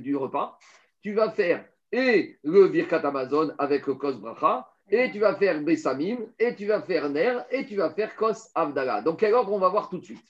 du 0.00 0.16
repas, 0.16 0.58
tu 1.02 1.12
vas 1.12 1.30
faire 1.30 1.64
et 1.92 2.38
le 2.44 2.68
Birkat 2.68 3.06
Amazon 3.06 3.52
avec 3.58 3.86
le 3.86 3.94
Kos 3.94 4.14
Bracha, 4.14 4.68
et 4.88 5.10
tu 5.10 5.18
vas 5.18 5.34
faire 5.36 5.60
Bessamim, 5.60 6.18
et 6.38 6.54
tu 6.54 6.66
vas 6.66 6.82
faire 6.82 7.08
Ner, 7.08 7.38
et 7.50 7.66
tu 7.66 7.76
vas 7.76 7.90
faire 7.90 8.14
Kos 8.16 8.50
Havdalah. 8.54 9.02
Donc 9.02 9.20
quel 9.20 9.34
ordre 9.34 9.52
on 9.52 9.58
va 9.58 9.68
voir 9.68 9.88
tout 9.88 9.98
de 9.98 10.04
suite? 10.04 10.24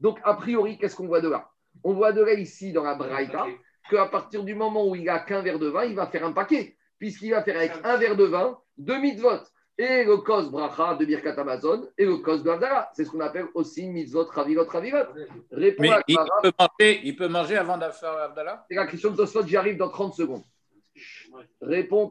Donc 0.00 0.18
a 0.24 0.34
priori, 0.34 0.78
qu'est-ce 0.78 0.96
qu'on 0.96 1.06
voit 1.06 1.20
de 1.20 1.28
là? 1.28 1.48
On 1.82 1.92
voit 1.92 2.12
de 2.12 2.22
là 2.22 2.34
ici 2.34 2.72
dans 2.72 2.84
la 2.84 2.94
Braïta 2.94 3.46
qu'à 3.90 4.06
partir 4.06 4.44
du 4.44 4.54
moment 4.54 4.86
où 4.88 4.94
il 4.94 5.08
a 5.08 5.18
qu'un 5.18 5.42
verre 5.42 5.58
de 5.58 5.68
vin, 5.68 5.84
il 5.84 5.94
va 5.94 6.06
faire 6.06 6.24
un 6.24 6.32
paquet, 6.32 6.76
puisqu'il 6.98 7.30
va 7.30 7.42
faire 7.42 7.56
avec 7.56 7.72
un 7.82 7.96
verre 7.96 8.16
de 8.16 8.24
vin, 8.24 8.58
deux 8.78 8.98
mitzvot, 8.98 9.40
et 9.76 10.04
le 10.04 10.18
kos 10.18 10.50
bracha 10.50 10.94
de 10.94 11.04
Birkat 11.04 11.34
Amazon, 11.36 11.88
et 11.98 12.04
le 12.04 12.18
kos 12.18 12.38
de 12.38 12.50
Havdalah. 12.50 12.90
C'est 12.94 13.04
ce 13.04 13.10
qu'on 13.10 13.20
appelle 13.20 13.46
aussi 13.54 13.88
mitzvot 13.88 14.26
ravilot 14.26 14.66
ravilot. 14.66 15.04
Réponds 15.50 15.82
Mais 15.82 15.90
à 15.90 16.02
il 16.06 16.14
Clara, 16.14 16.40
peut 16.42 16.52
manger, 16.58 17.00
il 17.02 17.16
peut 17.16 17.28
manger 17.28 17.56
avant 17.56 17.76
de 17.76 17.90
faire 17.90 18.16
Abdallah? 18.16 18.64
C'est 18.68 18.76
la 18.76 18.86
question 18.86 19.10
de 19.10 19.16
Tosfot, 19.16 19.44
j'y 19.44 19.56
arrive 19.56 19.76
dans 19.76 19.88
30 19.90 20.14
secondes. 20.14 20.44
Réponds 21.60 22.08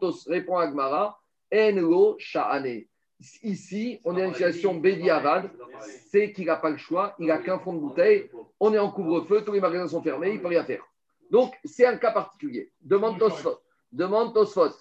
à 0.57 0.67
Gmara, 0.67 1.22
Enlo 1.53 2.15
Sha'ane. 2.17 2.85
Ici, 3.43 4.01
on 4.03 4.17
est 4.17 4.21
dans 4.21 4.27
une 4.27 4.33
situation 4.33 4.75
Bédi 4.75 5.09
Avad, 5.09 5.49
c'est 6.09 6.33
qu'il 6.33 6.47
n'a 6.47 6.57
pas 6.57 6.69
le 6.69 6.77
choix, 6.77 7.15
il 7.19 7.27
n'a 7.27 7.37
qu'un 7.37 7.59
fond 7.59 7.73
de 7.73 7.79
bouteille, 7.79 8.29
on 8.59 8.73
est 8.73 8.79
en 8.79 8.91
couvre-feu, 8.91 9.43
tous 9.45 9.53
les 9.53 9.61
magasins 9.61 9.87
sont 9.87 10.01
fermés, 10.01 10.29
il 10.29 10.35
ne 10.35 10.39
peut 10.39 10.47
rien 10.47 10.65
faire. 10.65 10.85
Donc, 11.31 11.53
c'est 11.63 11.85
un 11.85 11.97
cas 11.97 12.11
particulier. 12.11 12.71
Demande 12.81 13.17
Tosfot. 13.17 13.59
Demande 13.91 14.33
Tosfot. 14.33 14.71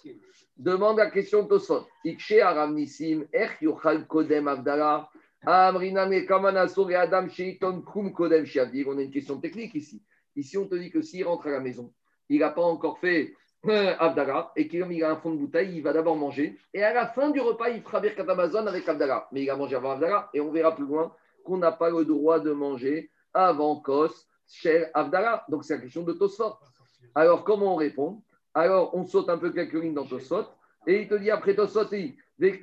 Demande 0.57 0.99
la 0.99 1.11
question 1.11 1.45
de 1.45 1.49
Tosfot. 1.49 1.87
Ikshe 2.05 2.35
Yochal 3.61 4.07
Kodem 4.07 4.49
Abdallah. 4.49 5.09
Amrina 5.45 6.07
Mekaman 6.07 6.57
Asur 6.57 6.91
et 6.91 6.95
Adam 6.95 7.29
Sheiton 7.29 7.83
Kum 7.83 8.13
Kodem. 8.13 8.45
On 8.87 8.99
a 8.99 9.03
une 9.03 9.11
question 9.11 9.39
technique 9.39 9.75
ici. 9.75 10.03
Ici, 10.37 10.57
on 10.59 10.67
te 10.67 10.75
dit 10.75 10.91
que 10.91 11.03
s'il 11.03 11.25
rentre 11.25 11.47
à 11.47 11.51
la 11.51 11.61
maison, 11.61 11.93
il 12.29 12.41
n'a 12.41 12.51
pas 12.51 12.63
encore 12.63 12.99
fait 12.99 13.35
euh, 13.69 13.95
Abdallah 13.99 14.53
et 14.57 14.67
qu'il 14.67 15.05
a 15.05 15.11
un 15.11 15.17
fond 15.17 15.31
de 15.31 15.37
bouteille, 15.37 15.77
il 15.77 15.83
va 15.83 15.93
d'abord 15.93 16.17
manger. 16.17 16.59
Et 16.75 16.83
à 16.83 16.93
la 16.93 17.07
fin 17.07 17.31
du 17.31 17.41
repas, 17.41 17.69
il 17.71 17.83
fera 17.83 18.01
Birkat 18.01 18.29
Amazon 18.29 18.67
avec 18.67 18.89
Abdallah. 18.89 19.29
Mais 19.33 19.43
il 19.43 19.51
a 19.51 19.57
mangé 19.57 19.77
avant 19.77 19.93
Abdallah 19.93 20.31
et 20.35 20.41
on 20.41 20.51
verra 20.51 20.75
plus 20.75 20.87
loin 20.87 21.15
qu'on 21.45 21.59
n'a 21.59 21.73
pas 21.73 21.91
le 21.91 22.05
droit 22.05 22.41
de 22.41 22.53
manger 22.53 23.11
avant 23.33 23.77
Kos, 23.77 24.27
chez 24.49 24.87
Abdallah. 24.95 25.45
Donc 25.49 25.65
c'est 25.65 25.75
la 25.75 25.81
question 25.81 26.03
de 26.03 26.13
Tosfot. 26.13 26.55
Alors 27.15 27.45
comment 27.45 27.75
on 27.75 27.77
répond? 27.77 28.23
Alors 28.55 28.95
on 28.95 29.05
saute 29.05 29.29
un 29.29 29.39
peu 29.39 29.51
quelques 29.51 29.75
lignes 29.75 29.95
dans 29.95 30.07
Tosfot 30.07 30.45
et 30.87 31.03
il 31.03 31.09
te 31.09 31.15
dit 31.15 31.31
après 31.31 31.55
Tosfot, 31.55 31.87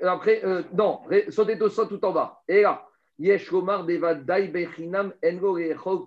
après, 0.02 0.44
euh, 0.44 0.64
non, 0.74 1.02
sautez 1.30 1.58
Tosfot 1.58 1.86
tout 1.86 2.04
en 2.04 2.12
bas. 2.12 2.42
Et 2.48 2.64
là, 2.64 2.86
Yesh 3.18 3.52
Lomar 3.52 3.86
Deva 3.86 4.16
Dai 4.16 4.48
Bechinam 4.50 5.14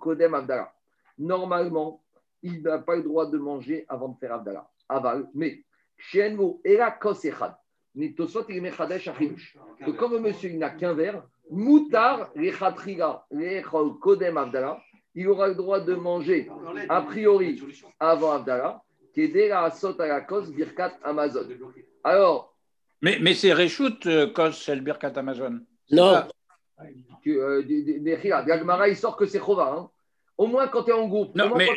Kodem 0.01 0.35
Abdallah. 0.35 0.73
Normalement, 1.19 2.03
il 2.43 2.63
n'a 2.63 2.79
pas 2.79 2.97
le 2.97 3.03
droit 3.03 3.27
de 3.27 3.39
manger 3.39 3.87
avant 3.89 4.09
de 4.09 4.19
faire 4.19 4.35
Abdallah. 4.35 4.69
Aval, 4.97 5.27
mais 5.35 5.65
Shengo 5.97 6.61
Era 6.65 6.91
Kos 6.91 7.25
Echad. 7.25 7.55
Mais 7.95 8.13
Tosfot 8.15 8.45
il 8.49 8.57
est 8.57 8.61
Mechadesh 8.61 9.09
Achidush. 9.09 9.57
Que 9.85 9.91
comme 9.91 10.19
monsieur 10.21 10.51
il 10.51 10.59
n'a 10.59 10.71
qu'un 10.71 10.95
verre, 10.95 11.23
Moutar 11.51 12.31
Rechatriga 12.35 13.25
Rechol 13.31 13.99
Kodem 13.99 14.37
Abdallah, 14.39 14.81
il 15.15 15.29
aura 15.29 15.49
le 15.49 15.55
droit 15.55 15.81
de 15.81 15.95
manger 15.95 16.49
a 16.89 17.03
priori 17.03 17.61
avant 18.01 18.33
Abdallah, 18.33 18.81
Kedera 19.15 19.65
Asot 19.67 20.01
Alakos 20.01 20.47
Birkat 20.53 20.95
Amazon. 21.03 21.47
Alors, 22.03 22.57
Mais, 23.03 23.19
mais 23.21 23.35
c'est 23.35 23.53
Réchout, 23.53 24.07
euh, 24.07 24.33
Kos, 24.33 24.53
c'est 24.53 24.75
le 24.75 24.81
Birkat 24.81 25.13
Amazon. 25.17 25.61
Non. 25.91 26.23
que, 27.23 27.31
euh, 27.31 28.43
Gagmara, 28.47 28.89
il 28.89 28.97
sort 28.97 29.17
que 29.17 29.27
c'est 29.27 29.39
Chova. 29.39 29.75
hein. 29.77 29.91
Au 30.39 30.47
moins 30.47 30.67
quand 30.69 30.85
tu 30.85 30.91
es 30.91 30.95
en 30.95 31.07
groupe. 31.07 31.35
Non, 31.37 31.55
mais 31.55 31.69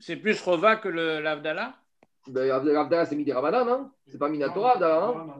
c'est- 0.00 0.16
plus 0.16 0.40
Rova 0.40 0.76
que 0.76 0.88
l'Avdallah 0.88 1.66
Ben, 1.66 1.74
ben, 2.26 2.50
Abdallah, 2.50 3.04
c'est 3.04 3.16
Midi 3.16 3.32
Rabanan, 3.32 3.68
hein. 3.68 3.90
C'est 4.06 4.18
pas 4.18 4.30
Minatora, 4.30 4.74
Abdallah, 4.74 5.08
hein. 5.08 5.26
non 5.26 5.34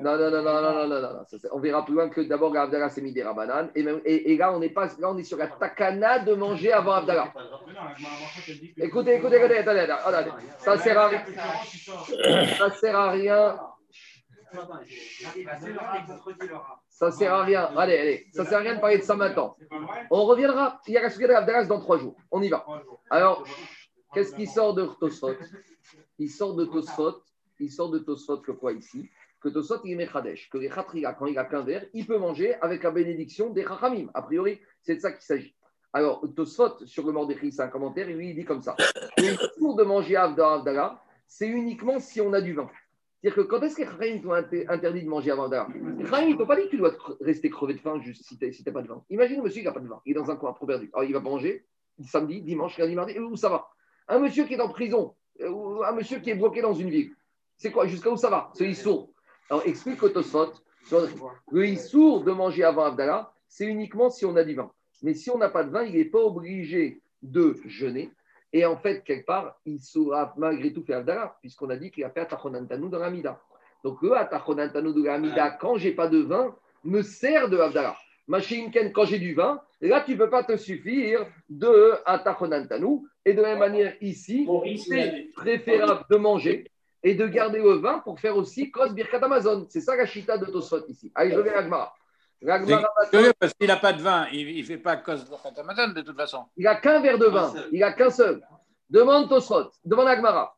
Non, 0.00 0.16
non, 0.16 0.30
non, 0.30 0.42
non, 0.42 0.88
non, 0.88 1.00
non, 1.00 1.24
On 1.52 1.58
verra 1.58 1.84
plus 1.84 1.94
loin 1.94 2.08
que 2.08 2.20
d'abord, 2.20 2.56
Abdallah, 2.56 2.88
c'est 2.88 3.00
Midi 3.00 3.20
Rabanan. 3.20 3.68
Et, 3.74 4.32
et, 4.32 4.36
là, 4.36 4.52
on 4.52 4.62
est 4.62 4.68
pas, 4.68 4.86
là, 4.98 5.10
on 5.10 5.18
est 5.18 5.24
sur 5.24 5.36
la 5.36 5.48
takana 5.48 6.20
de 6.20 6.34
manger 6.34 6.72
avant 6.72 6.92
Abdallah. 6.92 7.32
Écoutez, 8.76 9.16
écoutez, 9.16 9.38
écoutez, 9.38 9.58
attendez, 9.58 9.80
attendez. 9.80 10.30
Ça 10.58 10.78
sert 10.78 10.98
à 10.98 11.08
rien. 11.08 11.24
Ça 12.56 12.70
sert 12.70 12.96
à 12.96 13.10
rien. 13.10 13.60
Ça 16.88 17.10
sert 17.10 17.34
à 17.34 17.42
rien. 17.42 17.70
Allez, 17.76 17.98
allez, 17.98 18.26
ça 18.32 18.44
sert 18.44 18.58
à 18.58 18.60
rien 18.60 18.76
de 18.76 18.80
parler 18.80 18.98
de 18.98 19.02
ça 19.02 19.16
maintenant. 19.16 19.56
On 20.10 20.24
reviendra. 20.26 20.80
Il 20.86 20.94
y 20.94 20.96
a 20.96 21.02
la 21.02 21.08
de 21.08 21.32
Abdallah 21.32 21.64
dans 21.64 21.80
trois 21.80 21.98
jours. 21.98 22.16
On 22.30 22.40
y 22.40 22.48
va. 22.48 22.64
Alors 23.10 23.44
qu'est-ce 24.14 24.34
qui 24.34 24.46
sort 24.46 24.74
de 24.74 24.86
Tosfot? 25.00 25.34
Il 26.18 26.30
sort 26.30 26.54
de 26.54 26.64
Tosfot. 26.64 27.22
Il 27.60 27.70
sort 27.72 27.90
de 27.90 27.98
Tosfot 27.98 28.38
que 28.38 28.52
quoi 28.52 28.72
ici? 28.72 29.08
Que 29.40 29.48
Tosfot, 29.48 29.80
il 29.84 29.92
est 29.92 29.96
Mechadesh. 29.96 30.48
Que 30.50 30.58
les 30.58 30.68
Khatriga, 30.68 31.12
quand 31.14 31.26
il 31.26 31.38
a 31.38 31.44
qu'un 31.44 31.62
verre, 31.62 31.84
il 31.94 32.06
peut 32.06 32.18
manger 32.18 32.54
avec 32.60 32.82
la 32.82 32.90
bénédiction 32.90 33.50
des 33.50 33.62
Chachamim. 33.64 34.08
A 34.14 34.22
priori, 34.22 34.60
c'est 34.82 34.96
de 34.96 35.00
ça 35.00 35.12
qu'il 35.12 35.22
s'agit. 35.22 35.54
Alors, 35.92 36.22
Tosfot, 36.36 36.84
sur 36.86 37.06
le 37.06 37.12
Mordechai, 37.12 37.50
c'est 37.50 37.62
un 37.62 37.68
commentaire, 37.68 38.08
et 38.08 38.14
lui, 38.14 38.30
il 38.30 38.34
dit 38.36 38.44
comme 38.44 38.60
ça. 38.62 38.76
Le 39.16 39.58
tour 39.58 39.74
de 39.76 39.84
manger 39.84 40.16
Avda 40.16 40.54
Avdallah, 40.54 41.02
c'est 41.26 41.48
uniquement 41.48 41.98
si 41.98 42.20
on 42.20 42.32
a 42.32 42.40
du 42.40 42.52
vin. 42.52 42.68
C'est-à-dire 43.20 43.42
que 43.42 43.48
quand 43.48 43.60
est-ce 43.62 43.76
que 43.76 44.00
les 44.00 44.20
t'ont 44.20 44.32
inter- 44.32 44.68
interdit 44.68 45.02
de 45.02 45.08
manger 45.08 45.30
avant 45.30 45.44
Avdallah 45.44 45.68
Les 45.96 46.04
Chachamim, 46.04 46.28
ils 46.30 46.36
t'ont 46.36 46.46
pas 46.46 46.56
dit 46.56 46.64
que 46.64 46.70
tu 46.70 46.76
dois 46.76 46.90
te- 46.92 47.24
rester 47.24 47.48
crevé 47.50 47.74
de 47.74 47.80
faim 47.80 48.00
si 48.12 48.36
tu 48.38 48.62
n'as 48.66 48.72
pas 48.72 48.82
de 48.82 48.88
vin. 48.88 49.02
Imagine 49.10 49.40
un 49.40 49.42
monsieur 49.44 49.60
qui 49.60 49.66
n'a 49.66 49.72
pas 49.72 49.80
de 49.80 49.88
vin. 49.88 50.00
Il 50.04 50.12
est 50.12 50.14
dans 50.14 50.30
un 50.30 50.36
coin 50.36 50.52
trop 50.52 50.66
perdu. 50.66 50.90
Alors, 50.92 51.04
il 51.04 51.12
va 51.12 51.20
manger 51.20 51.64
samedi, 52.04 52.42
dimanche, 52.42 52.76
lundi, 52.78 52.94
mardi, 52.94 53.18
où 53.18 53.34
ça 53.36 53.48
va? 53.48 53.68
Un 54.08 54.18
monsieur 54.18 54.44
qui 54.44 54.54
est 54.54 54.60
en 54.60 54.68
prison, 54.68 55.14
euh, 55.40 55.50
ou 55.50 55.84
un 55.84 55.92
monsieur 55.92 56.18
qui 56.20 56.30
est 56.30 56.34
bloqué 56.34 56.62
dans 56.62 56.74
une 56.74 56.90
ville, 56.90 57.12
c'est 57.56 57.70
quoi 57.70 57.86
Jusqu'à 57.86 58.10
où 58.10 58.16
ça 58.16 58.30
va? 58.30 58.50
Ce 58.54 58.64
Issour. 58.64 59.10
Alors 59.50 59.66
explique 59.66 60.02
au 60.02 60.08
Tosfot, 60.08 60.52
sur 60.84 61.06
le 61.50 61.66
Issour 61.66 62.24
de 62.24 62.32
manger 62.32 62.64
avant 62.64 62.84
Abdallah, 62.84 63.32
c'est 63.48 63.66
uniquement 63.66 64.10
si 64.10 64.24
on 64.24 64.36
a 64.36 64.44
du 64.44 64.54
vin. 64.54 64.70
Mais 65.02 65.14
si 65.14 65.30
on 65.30 65.38
n'a 65.38 65.48
pas 65.48 65.64
de 65.64 65.70
vin, 65.70 65.82
il 65.82 65.94
n'est 65.94 66.04
pas 66.04 66.20
obligé 66.20 67.00
de 67.22 67.56
jeûner. 67.66 68.10
Et 68.52 68.64
en 68.64 68.76
fait, 68.76 69.04
quelque 69.04 69.26
part, 69.26 69.58
il 69.66 69.80
saura 69.80 70.34
malgré 70.36 70.72
tout 70.72 70.82
faire 70.82 70.98
Abdallah, 70.98 71.36
puisqu'on 71.40 71.68
a 71.70 71.76
dit 71.76 71.90
qu'il 71.90 72.04
a 72.04 72.10
fait 72.10 72.20
Atachonantanu 72.20 72.88
dans 72.88 72.98
la 72.98 73.10
Mida. 73.10 73.40
Donc 73.84 74.00
le 74.02 74.16
Atachonantanu 74.16 74.94
de 74.94 75.04
la 75.04 75.18
Mida, 75.18 75.50
quand 75.50 75.76
j'ai 75.76 75.92
pas 75.92 76.08
de 76.08 76.18
vin, 76.18 76.54
me 76.84 77.02
sert 77.02 77.48
de 77.48 77.58
Abdallah. 77.58 77.96
Machinken, 78.26 78.92
quand 78.92 79.04
j'ai 79.04 79.18
du 79.18 79.34
vin, 79.34 79.60
là, 79.80 80.02
tu 80.02 80.12
ne 80.12 80.16
peux 80.18 80.30
pas 80.30 80.44
te 80.44 80.56
suffire 80.56 81.26
de 81.48 81.94
Atachonantanu. 82.06 83.06
Et 83.28 83.34
de 83.34 83.42
la 83.42 83.48
même 83.50 83.58
manière, 83.58 83.92
ici, 84.00 84.48
c'est 84.88 85.28
préférable 85.36 86.06
de 86.10 86.16
manger 86.16 86.64
et 87.02 87.14
de 87.14 87.26
garder 87.26 87.58
le 87.58 87.74
vin 87.74 87.98
pour 87.98 88.18
faire 88.18 88.34
aussi 88.34 88.70
Kos 88.70 88.88
Birkat 88.94 89.18
Amazon. 89.18 89.66
C'est 89.68 89.82
ça 89.82 89.94
la 89.96 90.06
chita 90.06 90.38
de 90.38 90.46
Tosfot 90.46 90.86
ici. 90.88 91.12
Allez, 91.14 91.32
je 91.32 91.40
vais 91.40 91.52
à 91.52 91.58
Agmara. 91.58 91.94
Curieux 93.10 93.34
parce 93.38 93.52
qu'il 93.52 93.66
n'a 93.66 93.76
pas 93.76 93.92
de 93.92 94.00
vin. 94.00 94.28
Il 94.32 94.56
ne 94.56 94.62
fait 94.62 94.78
pas 94.78 94.96
Kos 94.96 95.16
Birkat 95.28 95.60
Amazon 95.60 95.92
de 95.92 96.00
toute 96.00 96.16
façon. 96.16 96.46
il 96.56 96.64
n'a 96.64 96.76
qu'un 96.76 97.02
verre 97.02 97.18
de 97.18 97.26
vin. 97.26 97.52
Il 97.70 97.80
n'a 97.80 97.92
qu'un 97.92 98.08
seul. 98.08 98.40
Demande 98.88 99.28
Tosfot. 99.28 99.72
Demande 99.84 100.08
Agmara. 100.08 100.56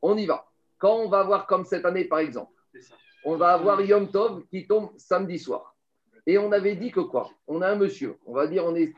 On 0.00 0.16
y 0.16 0.26
va. 0.26 0.46
Quand 0.78 0.94
on 0.94 1.08
va 1.08 1.24
voir 1.24 1.48
comme 1.48 1.64
cette 1.64 1.84
année, 1.84 2.04
par 2.04 2.20
exemple, 2.20 2.52
on 3.24 3.36
va 3.36 3.54
avoir 3.54 3.80
Yom 3.80 4.10
Tov 4.10 4.44
qui 4.50 4.66
tombe 4.66 4.90
samedi 4.96 5.38
soir. 5.38 5.74
Et 6.26 6.36
on 6.38 6.52
avait 6.52 6.76
dit 6.76 6.90
que 6.90 7.00
quoi? 7.00 7.30
On 7.46 7.62
a 7.62 7.68
un 7.68 7.76
monsieur, 7.76 8.18
on 8.26 8.34
va 8.34 8.46
dire 8.46 8.64
on 8.64 8.74
est 8.74 8.92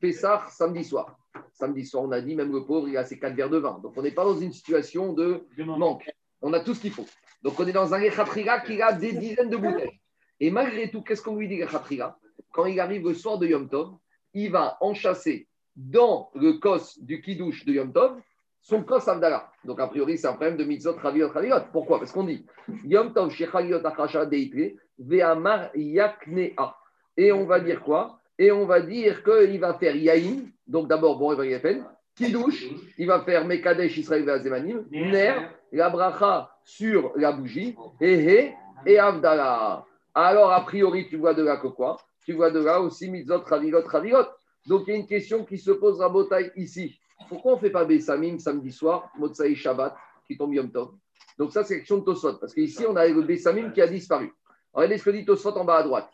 Pessah 0.00 0.46
samedi 0.50 0.84
soir. 0.84 1.16
Samedi 1.52 1.86
soir, 1.86 2.04
on 2.04 2.12
a 2.12 2.20
dit 2.20 2.34
même 2.34 2.52
le 2.52 2.64
pauvre, 2.64 2.88
il 2.88 2.96
a 2.96 3.04
ses 3.04 3.18
quatre 3.18 3.34
verres 3.34 3.50
de 3.50 3.58
vin. 3.58 3.78
Donc 3.82 3.94
on 3.96 4.02
n'est 4.02 4.10
pas 4.10 4.24
dans 4.24 4.38
une 4.38 4.52
situation 4.52 5.12
de 5.12 5.46
manque. 5.58 6.10
On 6.40 6.52
a 6.52 6.60
tout 6.60 6.74
ce 6.74 6.80
qu'il 6.80 6.92
faut. 6.92 7.06
Donc 7.42 7.58
on 7.58 7.66
est 7.66 7.72
dans 7.72 7.94
un 7.94 8.00
Echatriga 8.00 8.60
qui 8.60 8.82
a 8.82 8.92
des 8.92 9.12
dizaines 9.12 9.48
de 9.48 9.56
bouteilles. 9.56 10.00
Et 10.40 10.50
malgré 10.50 10.90
tout, 10.90 11.02
qu'est-ce 11.02 11.22
qu'on 11.22 11.36
lui 11.36 11.48
dit 11.48 11.60
Echatriga 11.60 12.18
Quand 12.50 12.66
il 12.66 12.80
arrive 12.80 13.06
le 13.06 13.14
soir 13.14 13.38
de 13.38 13.46
Yom 13.46 13.68
Tov, 13.68 13.94
il 14.34 14.50
va 14.50 14.76
enchasser 14.80 15.48
dans 15.76 16.30
le 16.34 16.54
kos 16.54 16.98
du 17.00 17.22
Kiddush 17.22 17.64
de 17.64 17.74
Yom 17.74 17.92
Tov 17.92 18.20
son 18.62 18.84
kos 18.84 19.08
Avdallah. 19.08 19.50
Donc 19.64 19.80
a 19.80 19.88
priori, 19.88 20.16
c'est 20.16 20.28
un 20.28 20.34
problème 20.34 20.56
de 20.56 20.64
mitzvot 20.64 20.94
Raviot 20.94 21.28
Raviot. 21.28 21.56
Pourquoi? 21.72 21.98
Parce 21.98 22.12
qu'on 22.12 22.24
dit 22.24 22.46
Yom 22.84 23.12
Tov 23.12 23.30
Shechayot 23.30 23.84
Achasha 23.84 24.24
Deitre 24.24 24.76
Ve'amar 24.98 25.70
Yaknea. 25.74 26.76
Et 27.16 27.32
on 27.32 27.44
va 27.44 27.60
dire 27.60 27.82
quoi? 27.82 28.20
Et 28.38 28.50
on 28.50 28.64
va 28.64 28.80
dire 28.80 29.22
qu'il 29.22 29.60
va 29.60 29.74
faire 29.74 29.94
Yaïn. 29.94 30.46
Donc 30.66 30.88
d'abord, 30.88 31.18
bon, 31.18 31.32
il 31.32 31.52
va 31.52 31.58
peine. 31.58 31.84
Kiddush, 32.14 32.66
il 32.98 33.06
va 33.06 33.20
faire 33.20 33.44
Mekadesh 33.44 33.98
Israël 33.98 34.24
Ve'azemanim. 34.24 34.84
Ner, 34.90 35.34
la 35.72 35.90
bracha 35.90 36.50
sur 36.62 37.12
la 37.16 37.32
bougie. 37.32 37.76
Et 38.00 38.52
et 38.86 38.98
Avdallah. 38.98 39.84
Alors, 40.14 40.52
a 40.52 40.60
priori, 40.64 41.08
tu 41.08 41.16
vois 41.16 41.34
de 41.34 41.42
là 41.42 41.56
que 41.56 41.68
quoi? 41.68 41.96
Tu 42.24 42.32
vois 42.32 42.50
de 42.50 42.62
là 42.62 42.80
aussi 42.80 43.10
Mitzvot 43.10 43.40
Raviot 43.40 43.82
Raviot. 43.86 44.26
Donc 44.66 44.84
il 44.86 44.90
y 44.90 44.96
a 44.96 44.98
une 44.98 45.06
question 45.06 45.44
qui 45.44 45.58
se 45.58 45.72
pose 45.72 46.00
à 46.00 46.08
Botaï 46.08 46.52
ici. 46.56 47.00
Pourquoi 47.28 47.52
on 47.52 47.56
ne 47.56 47.60
fait 47.60 47.70
pas 47.70 47.84
Bessamim 47.84 48.38
samedi 48.38 48.72
soir, 48.72 49.10
Motsai 49.18 49.54
Shabbat, 49.54 49.96
qui 50.26 50.36
tombe 50.36 50.54
Yom 50.54 50.70
Tov? 50.70 50.94
Donc 51.38 51.52
ça, 51.52 51.64
c'est 51.64 51.74
la 51.74 51.80
question 51.80 51.98
de 51.98 52.04
Tosfot. 52.04 52.34
Parce 52.34 52.54
qu'ici, 52.54 52.84
on 52.86 52.96
a 52.96 53.06
le 53.06 53.22
Bessamim 53.22 53.70
qui 53.70 53.80
a 53.80 53.86
disparu. 53.86 54.32
Regardez 54.72 54.98
ce 54.98 55.04
que 55.04 55.10
dit 55.10 55.24
Tosfot 55.24 55.52
en 55.52 55.64
bas 55.64 55.78
à 55.78 55.82
droite. 55.82 56.10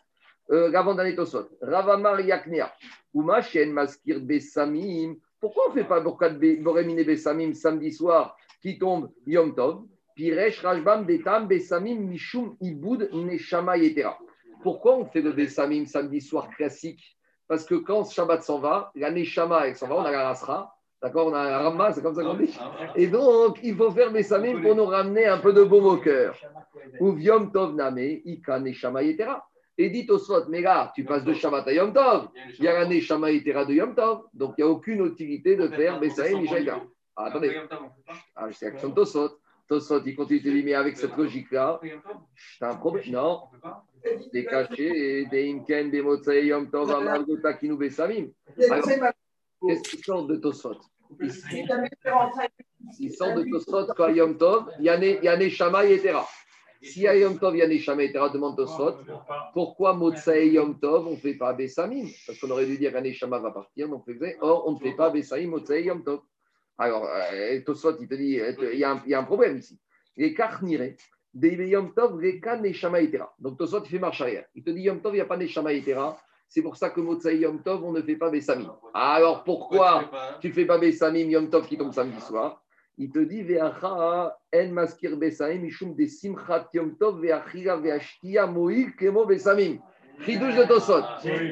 Euh, 0.51 0.69
L'avant-dernier. 0.69 1.15
Ravamar 1.61 2.19
Yaknea. 2.21 2.71
Uma 3.13 3.41
Shen 3.41 3.71
Maskir 3.71 4.19
Bessamim. 4.21 5.15
Pourquoi 5.39 5.65
on 5.67 5.69
ne 5.69 5.81
fait 5.81 5.87
pas 5.87 6.01
Boremine 6.01 7.03
Bessamim 7.03 7.53
samedi 7.53 7.91
soir 7.91 8.35
qui 8.61 8.77
tombe 8.77 9.11
Yom 9.25 9.55
Tov? 9.55 9.85
Piresh 10.15 10.61
Rajbam 10.61 11.05
Betam 11.05 11.47
Bessamim 11.47 11.99
Mishum 11.99 12.57
Iboud 12.59 13.09
Neshama 13.13 13.77
Yetera. 13.77 14.17
Pourquoi 14.63 14.97
on 14.97 15.05
fait 15.05 15.21
le 15.21 15.31
Bessamim 15.31 15.85
samedi 15.85 16.19
soir 16.19 16.49
classique? 16.49 17.17
Parce 17.47 17.65
que 17.65 17.75
quand 17.75 18.03
Shabbat 18.03 18.43
s'en 18.43 18.59
va, 18.59 18.91
la 18.95 19.11
Neshama 19.11 19.67
elle 19.67 19.75
s'en 19.75 19.87
va, 19.87 19.95
on 19.95 20.03
a 20.03 20.11
la 20.11 20.27
Rasra. 20.27 20.75
D'accord 21.01 21.27
On 21.27 21.33
a 21.33 21.39
un 21.39 21.57
Rama, 21.59 21.93
c'est 21.93 22.01
comme 22.01 22.15
ça 22.15 22.23
qu'on 22.23 22.33
dit. 22.33 22.57
Et 22.95 23.07
donc, 23.07 23.59
il 23.63 23.75
faut 23.75 23.91
faire 23.91 24.11
Bessamim 24.11 24.61
pour 24.61 24.75
nous 24.75 24.85
ramener 24.85 25.25
un 25.25 25.37
peu 25.37 25.53
de 25.53 25.63
baume 25.63 25.85
au 25.85 25.97
cœur. 25.97 26.35
Ou 26.99 27.17
Yom 27.17 27.51
Tov 27.51 27.75
Name, 27.75 28.19
Ika 28.25 28.59
Neshama 28.59 29.03
Yetera. 29.03 29.45
Et 29.77 29.89
dit 29.89 30.05
Tosfot, 30.05 30.49
mais 30.49 30.59
là, 30.61 30.91
tu 30.93 31.05
passes 31.05 31.23
de 31.23 31.33
Shabbat 31.33 31.65
à 31.67 31.73
Yom 31.73 31.93
Tov. 31.93 32.27
Il 32.57 32.65
y 32.65 32.67
a 32.67 32.73
la 32.73 32.85
Neshama 32.85 33.31
Yetera 33.31 33.63
de 33.63 33.73
Yom 33.75 33.95
Tov. 33.95 34.23
Donc, 34.33 34.55
il 34.57 34.65
n'y 34.65 34.69
a 34.69 34.73
aucune 34.73 35.05
utilité 35.05 35.55
de 35.55 35.69
faire 35.69 35.99
Bessamim 35.99 36.41
Mishaïka. 36.41 36.81
Ah, 37.15 37.25
attendez. 37.25 37.55
Ah, 38.35 38.47
c'est 38.51 38.71
l'action 38.71 38.89
de 38.89 38.95
Tosfot. 38.95 39.39
Tosfot, 39.69 40.01
il 40.03 40.15
continue 40.15 40.39
de 40.41 40.49
dire, 40.49 40.65
mais 40.65 40.73
avec 40.73 40.97
cette 40.97 41.15
logique-là, 41.15 41.79
t'as 42.59 42.71
un 42.71 42.75
problème. 42.75 43.05
Non, 43.11 43.43
des 44.33 44.43
cachets, 44.43 45.27
des 45.29 45.53
imken, 45.53 45.91
des 45.91 46.01
motsei, 46.01 46.47
yom 46.47 46.71
tov, 46.71 46.91
amargo, 46.91 47.37
takinu, 47.37 47.77
besamim. 47.77 48.29
Alors, 48.69 49.13
qu'est-ce 49.65 49.81
qu'ils 49.89 50.03
sortent 50.03 50.27
de 50.27 50.35
Tosfot? 50.37 50.77
Ils 52.99 53.13
sortent 53.13 53.35
de 53.35 53.49
Tosfot 53.49 53.93
qu'à 53.93 54.11
Yom 54.11 54.37
Tov, 54.37 54.71
il 54.79 54.85
y 54.85 54.89
a 54.89 55.37
Neshama 55.37 55.85
et 55.85 55.95
Etera. 55.95 56.27
Si 56.81 57.05
à 57.07 57.15
Yom 57.15 57.37
Tov, 57.37 57.55
il 57.55 57.59
y 57.59 57.61
a 57.61 57.67
Neshama 57.67 58.03
et 58.03 58.05
Etera, 58.05 58.29
demande 58.29 58.55
Tosfot, 58.55 58.97
pourquoi 59.53 59.93
Motsei 59.93 60.49
Yom 60.49 60.79
Tov, 60.79 61.07
on 61.07 61.11
ne 61.11 61.15
fait 61.17 61.33
pas 61.33 61.53
Besamim? 61.53 62.07
Parce 62.25 62.39
qu'on 62.39 62.49
aurait 62.51 62.65
dû 62.65 62.77
dire 62.77 62.91
qu'un 62.91 63.01
Neshama 63.01 63.39
va 63.39 63.51
partir, 63.51 63.89
donc 63.89 64.03
on 64.07 64.13
faisait, 64.13 64.37
or 64.39 64.67
on 64.67 64.73
ne 64.73 64.79
fait 64.79 64.95
pas 64.95 65.09
Besamim, 65.09 65.47
Motsei 65.47 65.83
Yom 65.83 66.03
Tov. 66.03 66.21
Alors, 66.77 67.05
euh, 67.33 67.59
Tosfot, 67.65 67.97
il 67.99 68.07
te 68.07 68.15
dit, 68.15 68.39
il 68.71 68.79
y, 68.79 68.83
a 68.83 68.91
un, 68.91 69.01
il 69.05 69.11
y 69.11 69.13
a 69.13 69.19
un 69.19 69.23
problème 69.23 69.57
ici. 69.57 69.77
Les 70.15 70.33
Karnire, 70.33 70.95
Yom 71.33 71.93
Tov, 71.93 72.21
les 72.21 72.39
Neshama 72.61 73.01
et 73.01 73.05
Etera. 73.05 73.33
Donc 73.39 73.57
Tosfot, 73.57 73.83
il 73.83 73.89
fait 73.89 73.99
marche 73.99 74.21
arrière. 74.21 74.45
Il 74.55 74.63
te 74.63 74.69
dit 74.69 74.83
Yom 74.83 75.01
Tov, 75.01 75.13
il 75.13 75.17
n'y 75.17 75.21
a 75.21 75.25
pas 75.25 75.37
Neshama 75.37 75.73
et 75.73 75.79
Etera. 75.79 76.17
C'est 76.49 76.63
pour 76.63 76.75
ça 76.75 76.89
que 76.89 76.99
Motsai 76.99 77.37
Yom 77.37 77.61
Tov, 77.61 77.85
on 77.85 77.91
ne 77.91 78.01
fait 78.01 78.15
pas 78.15 78.31
Bessamim. 78.31 78.75
Alors 78.91 79.43
pourquoi 79.43 80.09
tu 80.41 80.49
ne 80.49 80.53
fais 80.53 80.65
pas 80.65 80.79
Bessamim 80.79 81.29
Yom 81.29 81.47
Tov 81.47 81.67
qui 81.67 81.77
tombe 81.77 81.93
samedi 81.93 82.19
soir? 82.21 82.63
Il 82.97 83.11
te 83.11 83.19
dit 83.19 83.43
Ve'acha 83.43 84.35
en 84.53 84.67
maskir 84.69 85.15
Bessamim, 85.15 85.59
Mishum 85.59 85.95
de 85.95 86.07
Simchat 86.07 86.67
Yom 86.73 86.97
Tov, 86.97 87.21
Ve'achira 87.21 87.77
Ve'ashtia 87.77 88.47
Moïl 88.47 88.95
Kemo 88.95 89.25
Bessamim. 89.25 89.77
Chidouche 90.25 90.55
de 90.55 90.63
Tosot. 90.63 91.03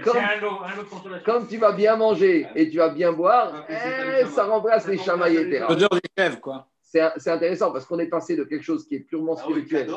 Comme, 0.03 1.23
comme, 1.23 1.47
tu 1.47 1.57
vas 1.57 1.71
bien 1.71 1.95
manger 1.95 2.47
et 2.55 2.67
tu 2.69 2.77
vas 2.77 2.89
bien 2.89 3.13
boire, 3.13 3.65
eh, 3.69 4.25
ça 4.25 4.45
remplace 4.45 4.87
les 4.87 4.97
chamaï 4.97 5.37
et 5.37 5.49
terra. 5.49 5.69
L'odeur 5.69 5.89
des 5.91 6.01
chèvres, 6.17 6.41
quoi 6.41 6.67
c'est 7.17 7.31
intéressant 7.31 7.71
parce 7.71 7.85
qu'on 7.85 7.99
est 7.99 8.07
passé 8.07 8.35
de 8.35 8.43
quelque 8.43 8.63
chose 8.63 8.87
qui 8.87 8.95
est 8.95 8.99
purement 8.99 9.35
Ah 9.37 9.43
spirituel. 9.43 9.89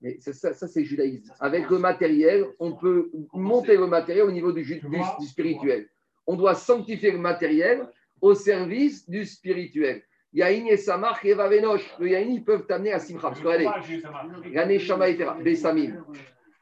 Mais 0.00 0.18
ça, 0.20 0.52
ça 0.52 0.68
c'est 0.68 0.84
judaïsme. 0.84 1.32
Avec 1.40 1.70
le 1.70 1.78
matériel, 1.78 2.46
on 2.58 2.72
peut 2.72 3.10
monter 3.32 3.76
le 3.76 3.86
matériel 3.86 4.24
au 4.24 4.32
niveau 4.32 4.52
du, 4.52 4.62
du, 4.62 4.80
du 4.80 5.26
spirituel. 5.26 5.88
On 6.26 6.36
doit 6.36 6.54
sanctifier 6.54 7.12
le 7.12 7.18
matériel 7.18 7.88
au 8.20 8.34
service 8.34 9.08
du 9.08 9.24
spirituel. 9.24 10.02
Yahin 10.32 10.66
et 10.66 10.76
Samach 10.76 11.24
et 11.24 11.34
Vavenoch. 11.34 11.80
Le 11.98 12.08
Yahin, 12.08 12.28
ils 12.30 12.44
peuvent 12.44 12.66
t'amener 12.66 12.92
à 12.92 12.98
Simcha. 12.98 13.28
Parce 13.28 13.40
que, 13.40 13.46
regardez, 13.46 14.50
Gané 14.50 14.78
Shama 14.78 15.08
et 15.08 15.16
Tera, 15.16 15.34
Bessamim. 15.34 16.04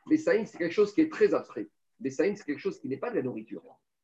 Bessamim, 0.07 0.45
c'est 0.45 0.59
quelque 0.59 0.75
chose 0.75 0.95
qui 0.95 1.01
est 1.01 1.11
très 1.11 1.35
abstrait. 1.35 1.69
Bessamim, 1.99 2.37
c'est 2.37 2.45
quelque 2.45 2.61
chose 2.61 2.79
qui 2.79 2.89
n'est 2.89 2.99
pas 2.99 3.11
de 3.11 3.17
la 3.17 3.23
nourriture. 3.23 3.63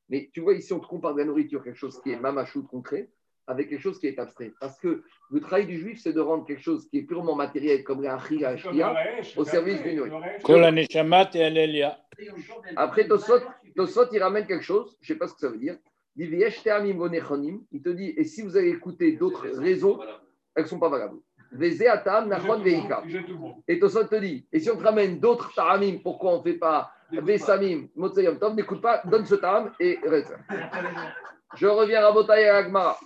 Mais 0.09 0.29
tu 0.33 0.41
vois, 0.41 0.55
ici, 0.55 0.73
on 0.73 0.81
te 0.81 0.89
compare 0.89 1.15
de 1.15 1.21
la 1.21 1.27
nourriture, 1.27 1.63
quelque 1.63 1.79
chose 1.79 2.01
qui 2.03 2.11
est 2.11 2.19
mamachou 2.19 2.65
concret, 2.65 3.11
avec 3.51 3.69
quelque 3.69 3.83
chose 3.83 3.99
qui 3.99 4.07
est 4.07 4.19
abstrait. 4.19 4.53
Parce 4.61 4.79
que 4.79 5.03
le 5.31 5.41
travail 5.41 5.67
du 5.67 5.79
juif, 5.79 6.01
c'est 6.03 6.13
de 6.13 6.21
rendre 6.21 6.47
quelque 6.47 6.63
chose 6.63 6.89
qui 6.89 6.99
est 6.99 7.03
purement 7.03 7.35
matériel, 7.35 7.83
comme 7.85 8.03
la 8.03 8.19
la 8.33 8.57
au 9.37 9.45
service 9.45 9.83
du 9.83 9.95
nourriture. 9.95 10.23
Kol 10.43 10.65
Aneshamat 10.65 11.31
et 11.35 11.45
Alelia. 11.45 11.99
Après, 12.77 13.07
Tosot, 13.09 13.41
Tosot, 13.77 14.13
il 14.13 14.23
ramène 14.23 14.47
quelque 14.47 14.65
chose, 14.65 14.97
je 15.01 15.13
ne 15.13 15.15
sais 15.15 15.19
pas 15.19 15.27
ce 15.27 15.35
que 15.35 15.41
ça 15.41 15.49
veut 15.49 15.59
dire. 15.59 15.77
Il 16.17 16.31
te 16.31 17.89
dit, 17.91 18.15
et 18.17 18.25
si 18.25 18.43
vous 18.43 18.57
avez 18.57 18.71
écouté 18.71 19.13
d'autres 19.13 19.49
raisons, 19.49 19.99
elles 20.55 20.65
ne 20.65 20.69
sont 20.69 20.79
pas 20.79 20.89
valables. 20.89 21.19
Et 23.69 23.79
Tosot 23.81 24.05
te 24.05 24.17
dit, 24.17 24.47
et 24.53 24.61
si 24.61 24.71
on 24.71 24.77
te 24.77 24.85
ramène 24.85 25.19
d'autres 25.19 25.53
ta'amim, 25.55 25.99
pourquoi 26.03 26.35
on 26.35 26.39
ne 26.39 26.43
fait 26.43 26.59
pas 26.59 26.93
Vesamim, 27.13 27.89
Motsayom 27.97 28.39
Tov, 28.39 28.55
n'écoute 28.55 28.81
pas, 28.81 29.03
donne 29.05 29.27
ce 29.27 29.35
ta'am 29.35 29.73
et 29.81 29.99
reste. 30.05 30.33
Je 31.57 31.67
reviens 31.67 32.07
à 32.07 32.13
Botaï 32.13 32.43
et 32.43 32.49
à 32.49 32.59
Agmara. 32.59 32.99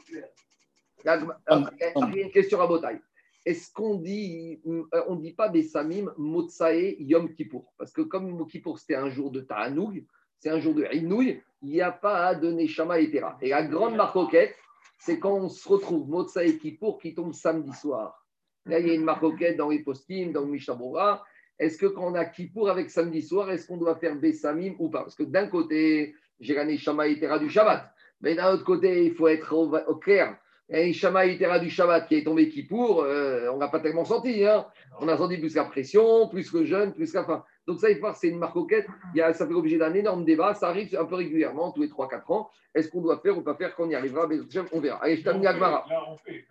Il 1.05 1.09
y 1.09 2.21
a 2.21 2.25
une 2.25 2.31
question 2.31 2.61
à 2.61 2.67
Botaï. 2.67 2.99
Est-ce 3.45 3.71
qu'on 3.73 3.97
dit, 3.97 4.61
euh, 4.67 5.05
on 5.07 5.17
dit 5.17 5.33
pas 5.35 5.49
Besamim, 5.49 6.11
Motsae, 6.17 6.97
Yom 6.99 7.35
Kippour? 7.35 7.75
Parce 7.77 7.93
que 7.93 8.01
comme 8.01 8.29
Yom 8.29 8.47
Kippour, 8.47 8.79
c'était 8.79 8.95
un 8.95 9.11
jour 9.11 9.31
de 9.31 9.43
Ta'anoug, 9.43 10.07
c'est 10.39 10.49
un 10.49 10.61
jour 10.61 10.75
de 10.75 10.87
Inouï, 10.93 11.43
il 11.61 11.69
n'y 11.69 11.83
a 11.83 11.93
pas 11.93 12.35
de 12.35 12.51
Neshama 12.51 13.01
et 13.01 13.11
Tera. 13.11 13.37
Et 13.43 13.51
la 13.51 13.63
grande 13.63 13.97
marcoquette, 13.97 14.55
c'est 14.99 15.19
quand 15.19 15.35
on 15.35 15.49
se 15.51 15.69
retrouve 15.69 16.09
Motsae 16.09 16.59
Kippour 16.59 16.99
qui 16.99 17.15
tombe 17.15 17.35
samedi 17.35 17.73
soir. 17.75 18.25
Là, 18.65 18.79
il 18.79 18.87
y 18.87 18.91
a 18.91 18.95
une 18.95 19.05
marcoquette 19.05 19.59
dans 19.59 19.69
les 19.69 19.81
postim, 19.81 20.33
dans 20.33 20.41
le 20.41 20.47
Mishabura. 20.47 21.23
Est-ce 21.59 21.77
que 21.77 21.87
quand 21.87 22.07
on 22.07 22.15
a 22.15 22.25
Kippour 22.25 22.71
avec 22.71 22.89
samedi 22.91 23.21
soir, 23.21 23.51
est-ce 23.51 23.67
qu'on 23.67 23.77
doit 23.77 23.97
faire 23.97 24.17
Bessamim 24.17 24.75
ou 24.79 24.89
pas? 24.89 25.03
Parce 25.03 25.15
que 25.15 25.23
d'un 25.23 25.49
côté, 25.49 26.15
j'ai 26.41 26.55
la 26.55 26.65
Neshama 26.65 27.09
et 27.09 27.21
Tera 27.21 27.39
du 27.39 27.51
Shabbat. 27.51 27.93
Mais 28.23 28.35
d'un 28.35 28.55
autre 28.55 28.65
côté, 28.65 29.05
il 29.05 29.15
faut 29.15 29.29
être 29.29 29.53
au, 29.53 29.77
au 29.77 29.97
clair. 29.97 30.39
Il 30.75 30.79
y 30.81 30.83
a 30.83 30.87
une 30.87 30.93
Shama 30.95 31.25
Itera 31.27 31.61
du 31.61 31.71
Shabbat 31.71 32.09
qui 32.09 32.17
est 32.17 32.25
tombé 32.25 32.49
Kippour, 32.49 33.05
euh, 33.05 33.49
on 33.53 33.59
n'a 33.59 33.69
pas 33.69 33.79
tellement 33.79 34.05
senti. 34.05 34.45
Hein. 34.45 34.67
On 35.01 35.07
a 35.07 35.17
senti 35.17 35.39
plus 35.39 35.55
la 35.55 35.65
pression, 35.67 36.27
plus 36.29 36.53
le 36.53 36.65
jeûne, 36.65 36.93
plus 36.93 37.15
la 37.15 37.23
faim. 37.25 37.45
Donc 37.69 37.79
ça, 37.79 37.89
il 37.91 37.95
faut 37.95 38.01
voir, 38.01 38.17
c'est 38.17 38.27
une 38.29 38.39
marcoquette. 38.39 38.87
Il 39.15 39.19
y 39.19 39.23
a, 39.23 39.33
ça 39.33 39.47
fait 39.47 39.53
l'objet 39.53 39.79
d'un 39.79 39.95
énorme 39.95 40.25
débat. 40.25 40.53
Ça 40.55 40.69
arrive 40.69 40.97
un 40.99 41.05
peu 41.05 41.15
régulièrement, 41.15 41.71
tous 41.71 41.83
les 41.83 41.89
3-4 41.89 42.33
ans. 42.33 42.51
Est-ce 42.75 42.89
qu'on 42.89 43.01
doit 43.03 43.21
faire 43.21 43.39
ou 43.39 43.43
pas 43.43 43.55
faire 43.55 43.75
quand 43.77 43.85
on 43.85 43.91
y 43.91 43.95
arrivera? 43.95 44.27
Mais 44.27 44.39
On 44.73 44.81
verra. 44.81 44.99
Allez, 45.03 45.17
je 45.19 45.23
t'amène 45.23 45.47
à 45.47 45.55
Gmara. 45.55 45.85
Là, 45.89 46.03
on 46.11 46.17
fait. 46.17 46.45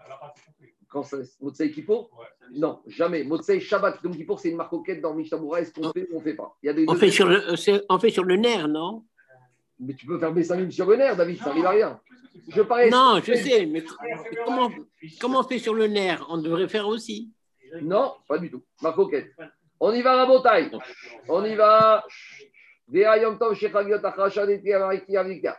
C'est. 0.57 0.73
Quand 0.87 1.03
ça, 1.03 1.17
Motsei 1.41 1.71
Kippour 1.71 2.09
Ouais. 2.17 2.25
Non, 2.59 2.79
jamais. 2.87 3.23
Motsei 3.25 3.59
Shabbat 3.59 3.97
Yom 4.03 4.15
Kippour, 4.15 4.39
c'est 4.39 4.51
une 4.51 4.57
marcoquette 4.57 5.01
dans 5.01 5.13
Mishabura. 5.13 5.59
Est-ce 5.59 5.73
qu'on 5.73 5.91
fait 5.91 6.07
ou 6.11 6.15
on 6.17 6.19
ne 6.19 6.23
fait 6.23 6.35
pas? 6.35 6.55
Il 6.63 6.67
y 6.67 6.69
a 6.69 6.73
des 6.73 6.85
On 6.87 6.93
deux- 6.93 6.99
fait, 6.99 7.11
sur 7.11 7.27
le, 7.27 7.55
c'est- 7.57 7.83
on 7.89 7.99
fait 7.99 8.09
sur 8.11 8.23
le 8.23 8.35
nerf, 8.37 8.67
non? 8.69 9.03
Mais 9.79 9.93
tu 9.93 10.05
peux 10.05 10.19
faire 10.19 10.31
Bessamim 10.31 10.71
sur 10.71 10.87
le 10.87 10.95
nerf, 10.95 11.15
David, 11.15 11.37
ça 11.39 11.45
n'arrive 11.45 11.65
à 11.65 11.69
rien. 11.71 11.99
Je. 12.49 12.61
Non, 12.89 13.19
je 13.23 13.33
sais, 13.33 13.65
mais, 13.65 13.83
comment, 14.45 14.71
comment 15.19 15.39
on 15.41 15.43
fait 15.43 15.59
sur 15.59 15.73
le 15.73 15.87
nerf? 15.87 16.25
On 16.29 16.37
devrait 16.37 16.67
faire 16.67 16.87
aussi. 16.87 17.31
Non, 17.81 18.13
pas 18.27 18.37
du 18.37 18.49
tout. 18.51 18.61
On 19.79 19.91
y 19.91 20.01
va 20.01 20.13
à 20.13 20.15
la 20.17 20.25
bataille. 20.25 20.71
On 21.27 21.43
y 21.43 21.55
va. 21.55 22.03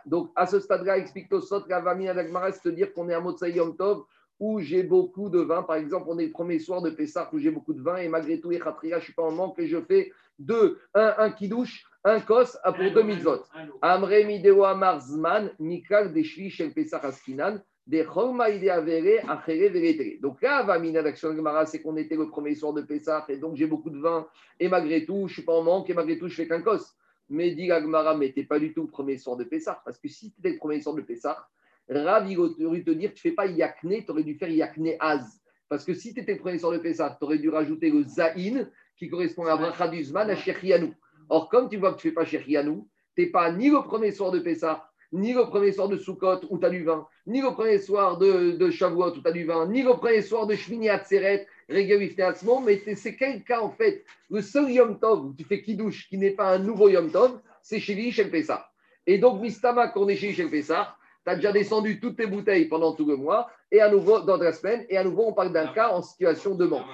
Donc, 0.05 0.31
à 0.35 0.45
ce 0.45 0.59
stade-là, 0.59 0.97
explique 0.97 1.27
Tosot, 1.27 1.63
la 1.67 1.81
Vamina 1.81 2.13
d'Agmara, 2.13 2.51
c'est 2.51 2.69
de 2.69 2.75
dire 2.75 2.93
qu'on 2.93 3.09
est 3.09 3.13
à 3.13 3.19
Motsai 3.19 3.51
Yom 3.51 3.75
Tov, 3.75 4.03
où 4.39 4.59
j'ai 4.59 4.83
beaucoup 4.83 5.29
de 5.29 5.39
vin. 5.39 5.63
Par 5.63 5.75
exemple, 5.75 6.05
on 6.07 6.19
est 6.19 6.27
le 6.27 6.31
premier 6.31 6.59
soir 6.59 6.81
de 6.81 6.91
Pessah 6.91 7.29
où 7.33 7.39
j'ai 7.39 7.51
beaucoup 7.51 7.73
de 7.73 7.81
vin, 7.81 7.97
et 7.97 8.07
malgré 8.07 8.39
tout, 8.39 8.51
Echatria, 8.51 8.97
je 8.97 9.01
ne 9.01 9.03
suis 9.05 9.13
pas 9.13 9.23
en 9.23 9.31
manque, 9.31 9.59
et 9.59 9.67
je 9.67 9.81
fais 9.81 10.11
deux, 10.39 10.79
un, 10.93 11.13
un 11.17 11.31
kidouche, 11.31 11.83
un 12.03 12.19
kos 12.19 12.57
ah, 12.63 12.71
pour 12.71 12.91
deux 12.91 13.03
mitzvot. 13.03 13.43
Amre 13.81 14.25
mideo 14.25 14.63
amar 14.63 15.01
zman, 15.01 15.51
nikal 15.59 16.13
deshvi 16.13 16.49
shel 16.49 16.73
Pessah 16.73 16.99
askinan, 17.03 17.61
des 17.87 18.03
choma 18.03 18.49
ide 18.49 18.69
avere, 18.69 19.23
achere 19.27 19.69
veretere. 19.69 20.19
Donc 20.19 20.41
là, 20.41 20.63
Vamina 20.63 21.01
d'Action 21.01 21.29
Agmara, 21.29 21.65
c'est 21.65 21.81
qu'on 21.81 21.97
était 21.97 22.15
le 22.15 22.29
premier 22.29 22.55
soir 22.55 22.73
de 22.73 22.81
Pessah, 22.81 23.25
et 23.29 23.37
donc 23.37 23.55
j'ai 23.55 23.67
beaucoup 23.67 23.89
de 23.89 23.99
vin, 23.99 24.27
et 24.59 24.67
malgré 24.67 25.05
tout, 25.05 25.19
je 25.19 25.23
ne 25.23 25.29
suis 25.29 25.43
pas 25.43 25.53
en 25.53 25.63
manque, 25.63 25.89
et 25.89 25.93
malgré 25.93 26.17
tout, 26.17 26.27
je 26.27 26.35
fais 26.35 26.47
qu'un 26.47 26.61
kos. 26.61 26.95
Mais 27.29 27.51
dit 27.51 27.71
Agmara, 27.71 28.15
mais 28.15 28.29
pas 28.29 28.59
du 28.59 28.73
tout 28.73 28.83
le 28.83 28.89
premier 28.89 29.17
soir 29.17 29.35
de 29.37 29.43
Pessah, 29.43 29.81
parce 29.83 29.97
que 29.97 30.07
si 30.07 30.31
tu 30.31 30.39
étais 30.39 30.51
le 30.51 30.57
premier 30.57 30.81
soir 30.81 30.95
de 30.95 31.01
Pessah, 31.01 31.47
Rav, 31.89 32.29
il 32.29 32.39
aurait 32.39 32.81
te 32.81 32.91
dire, 32.91 33.13
tu 33.13 33.21
fais 33.21 33.31
pas 33.31 33.45
Yakne, 33.45 34.03
tu 34.03 34.11
aurais 34.11 34.23
dû 34.23 34.35
faire 34.35 34.49
Yakne 34.49 34.93
Az. 34.99 35.39
Parce 35.69 35.85
que 35.85 35.93
si 35.93 36.13
tu 36.13 36.19
étais 36.19 36.33
le 36.33 36.39
premier 36.39 36.57
soir 36.57 36.71
de 36.71 36.79
Pessah, 36.79 37.15
tu 37.19 37.25
aurais 37.25 37.37
dû 37.37 37.49
rajouter 37.49 37.89
le 37.89 38.03
Zain, 38.03 38.67
qui 38.97 39.09
correspond 39.09 39.45
à 39.45 39.57
Bracha 39.57 39.87
du 39.87 40.03
Zman, 40.03 40.29
à 40.29 40.35
Shechianou. 40.35 40.93
Or, 41.29 41.49
comme 41.49 41.69
tu 41.69 41.77
vois 41.77 41.93
que 41.93 41.99
tu 41.99 42.07
ne 42.07 42.11
fais 42.11 42.15
pas 42.15 42.25
Shechianou, 42.25 42.87
tu 43.15 43.23
n'es 43.23 43.27
pas 43.27 43.51
ni 43.51 43.69
le 43.69 43.81
premier 43.81 44.11
soir 44.11 44.31
de 44.31 44.39
Pessah, 44.39 44.89
ni 45.11 45.33
le 45.33 45.45
premier 45.45 45.71
soir 45.71 45.87
de 45.87 45.97
Sukkot 45.97 46.41
où 46.49 46.57
tu 46.57 46.65
as 46.65 46.69
du 46.69 46.83
vin, 46.83 47.07
ni 47.25 47.41
le 47.41 47.51
premier 47.51 47.79
soir 47.79 48.17
de, 48.17 48.51
de 48.51 48.69
Shavuot 48.69 49.15
où 49.15 49.21
tu 49.21 49.27
as 49.27 49.31
du 49.31 49.45
vin, 49.45 49.67
ni 49.67 49.81
le 49.81 49.93
premier 49.93 50.21
soir 50.21 50.47
de 50.47 50.55
Shmini 50.55 50.89
Atzeret, 50.89 51.47
mais 51.67 52.95
c'est 52.95 53.15
quel 53.15 53.43
cas 53.43 53.61
en 53.61 53.71
fait? 53.71 54.05
Le 54.29 54.41
seul 54.41 54.69
Yom 54.71 54.99
Tov 54.99 55.25
où 55.25 55.33
tu 55.33 55.43
fais 55.43 55.61
Kiddush 55.61 56.07
qui 56.09 56.17
n'est 56.17 56.31
pas 56.31 56.53
un 56.53 56.59
nouveau 56.59 56.89
Yom 56.89 57.09
Tov, 57.09 57.39
c'est 57.61 57.79
chez 57.79 58.11
Shel 58.11 58.29
Pessah. 58.29 58.69
Et 59.07 59.17
donc, 59.17 59.41
Mistama, 59.41 59.87
quand 59.87 60.01
on 60.01 60.07
est 60.09 60.15
chez 60.15 60.33
Shel 60.33 60.49
Pessah, 60.49 60.95
tu 61.25 61.31
as 61.31 61.35
déjà 61.35 61.51
descendu 61.51 61.99
toutes 61.99 62.17
tes 62.17 62.27
bouteilles 62.27 62.65
pendant 62.65 62.93
tout 62.93 63.05
le 63.05 63.15
mois, 63.15 63.49
et 63.71 63.81
à 63.81 63.89
nouveau, 63.89 64.19
dans 64.19 64.37
la 64.37 64.51
semaine, 64.51 64.85
et 64.89 64.97
à 64.97 65.03
nouveau, 65.03 65.25
on 65.27 65.33
parle 65.33 65.51
d'un 65.51 65.67
cas 65.67 65.89
en 65.89 66.01
situation 66.01 66.53
de 66.53 66.65
manque. 66.65 66.85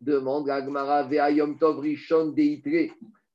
Demande 0.00 0.50
à 0.50 0.56
Agmara, 0.56 1.04
Vea 1.04 1.30
Yom 1.30 1.58
Tov 1.58 1.80
Rishon. 1.80 2.34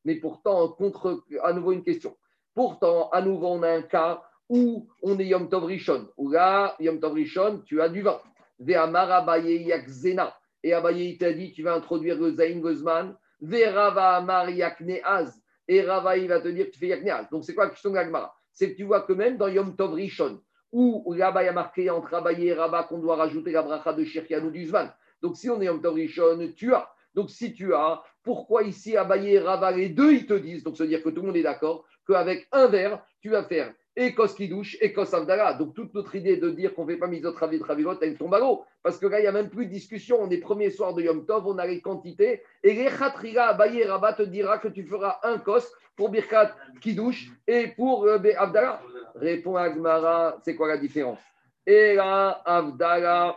Mais 0.05 0.15
pourtant, 0.15 0.69
contre, 0.69 1.23
à 1.43 1.53
nouveau 1.53 1.71
une 1.71 1.83
question. 1.83 2.15
Pourtant, 2.53 3.09
à 3.09 3.21
nouveau, 3.21 3.47
on 3.47 3.63
a 3.63 3.71
un 3.71 3.81
cas 3.81 4.21
où 4.49 4.87
on 5.03 5.17
est 5.19 5.27
Yom 5.27 5.49
Tov 5.49 5.65
Rishon. 5.65 6.09
Où 6.17 6.29
là, 6.29 6.75
Yom 6.79 6.99
Tov 6.99 7.13
Rishon, 7.13 7.61
tu 7.65 7.81
as 7.81 7.89
du 7.89 8.01
vin. 8.01 8.19
Vea 8.59 8.87
Marabaye 8.87 9.63
Yakzena. 9.63 10.35
Et 10.63 10.73
Abaye, 10.73 11.11
il 11.11 11.17
t'a 11.17 11.31
dit, 11.31 11.51
tu 11.53 11.63
vas 11.63 11.75
introduire 11.75 12.19
le 12.19 12.31
Zain 12.31 12.59
Gozman. 12.59 13.15
Verava 13.41 14.17
Amar 14.17 14.49
Yakneaz. 14.49 15.41
Et 15.67 15.81
Rava, 15.81 16.17
il 16.17 16.27
va 16.27 16.41
te 16.41 16.47
dire, 16.47 16.67
tu 16.71 16.79
fais 16.79 16.87
Yakneaz. 16.87 17.29
Donc, 17.31 17.45
c'est 17.45 17.53
quoi 17.53 17.65
la 17.65 17.69
question 17.69 17.91
de 17.91 17.97
C'est 18.51 18.71
que 18.71 18.77
tu 18.77 18.83
vois 18.83 19.01
que 19.01 19.13
même 19.13 19.37
dans 19.37 19.47
Yom 19.47 19.75
Tov 19.75 19.93
Rishon, 19.93 20.41
où 20.71 21.13
là-bas, 21.13 21.43
il 21.43 21.45
y 21.45 21.49
a 21.49 21.53
marqué 21.53 21.89
entre 21.89 22.13
Abaye 22.13 22.47
et 22.47 22.53
Rava 22.53 22.83
qu'on 22.83 22.99
doit 22.99 23.15
rajouter 23.15 23.51
la 23.51 23.61
bracha 23.61 23.93
de 23.93 24.03
Shirkianou 24.03 24.51
du 24.51 24.65
Zman. 24.65 24.91
Donc, 25.21 25.37
si 25.37 25.49
on 25.49 25.61
est 25.61 25.65
Yom 25.65 25.81
Tov 25.81 25.95
Rishon, 25.95 26.51
tu 26.55 26.73
as. 26.73 26.89
Donc, 27.13 27.29
si 27.29 27.53
tu 27.53 27.73
as, 27.73 28.01
pourquoi 28.23 28.63
ici, 28.63 28.95
Abaye 28.95 29.35
et 29.35 29.43
les 29.75 29.89
deux, 29.89 30.13
ils 30.13 30.25
te 30.25 30.33
disent, 30.33 30.63
donc, 30.63 30.77
se 30.77 30.83
dire 30.83 31.01
que 31.01 31.09
tout 31.09 31.21
le 31.21 31.27
monde 31.27 31.37
est 31.37 31.43
d'accord, 31.43 31.85
qu'avec 32.07 32.47
un 32.51 32.67
verre, 32.67 33.03
tu 33.21 33.29
vas 33.29 33.43
faire 33.43 33.73
et 33.99 34.13
Kos 34.13 34.33
Kidouche 34.33 34.77
et 34.79 34.93
Kos. 34.93 35.11
Donc 35.57 35.73
toute 35.73 35.93
notre 35.93 36.15
idée 36.15 36.37
de 36.37 36.49
dire 36.49 36.73
qu'on 36.73 36.85
ne 36.85 36.91
fait 36.91 36.97
pas 36.97 37.07
Misot 37.07 37.33
Ravit 37.33 37.61
Ravilot, 37.61 37.99
elle 38.01 38.17
tombe 38.17 38.33
à 38.33 38.39
l'eau. 38.39 38.63
Parce 38.81 38.97
que 38.97 39.07
là, 39.07 39.19
il 39.19 39.23
n'y 39.23 39.27
a 39.27 39.33
même 39.33 39.49
plus 39.49 39.65
de 39.65 39.71
discussion. 39.71 40.19
On 40.21 40.29
est 40.29 40.37
premier 40.37 40.69
soir 40.69 40.93
de 40.93 41.01
Yom 41.01 41.25
Tov, 41.25 41.45
on 41.47 41.57
a 41.57 41.67
les 41.67 41.81
quantités. 41.81 42.41
Et 42.63 42.73
les 42.73 42.85
Khatriga 42.85 43.47
Abaye 43.47 43.83
Rabat 43.83 44.13
te 44.13 44.23
dira 44.23 44.57
que 44.57 44.69
tu 44.69 44.85
feras 44.85 45.19
un 45.23 45.37
Kos 45.39 45.67
pour 45.97 46.09
Birkat 46.09 46.55
Kidouche 46.79 47.29
et 47.45 47.67
pour 47.75 48.05
euh, 48.05 48.19
Avdala. 48.37 48.81
Répond 49.15 49.57
Agmara, 49.57 50.37
c'est 50.43 50.55
quoi 50.55 50.69
la 50.69 50.77
différence? 50.77 51.19
Et 51.65 51.95
là, 51.95 52.41
Avdala, 52.45 53.35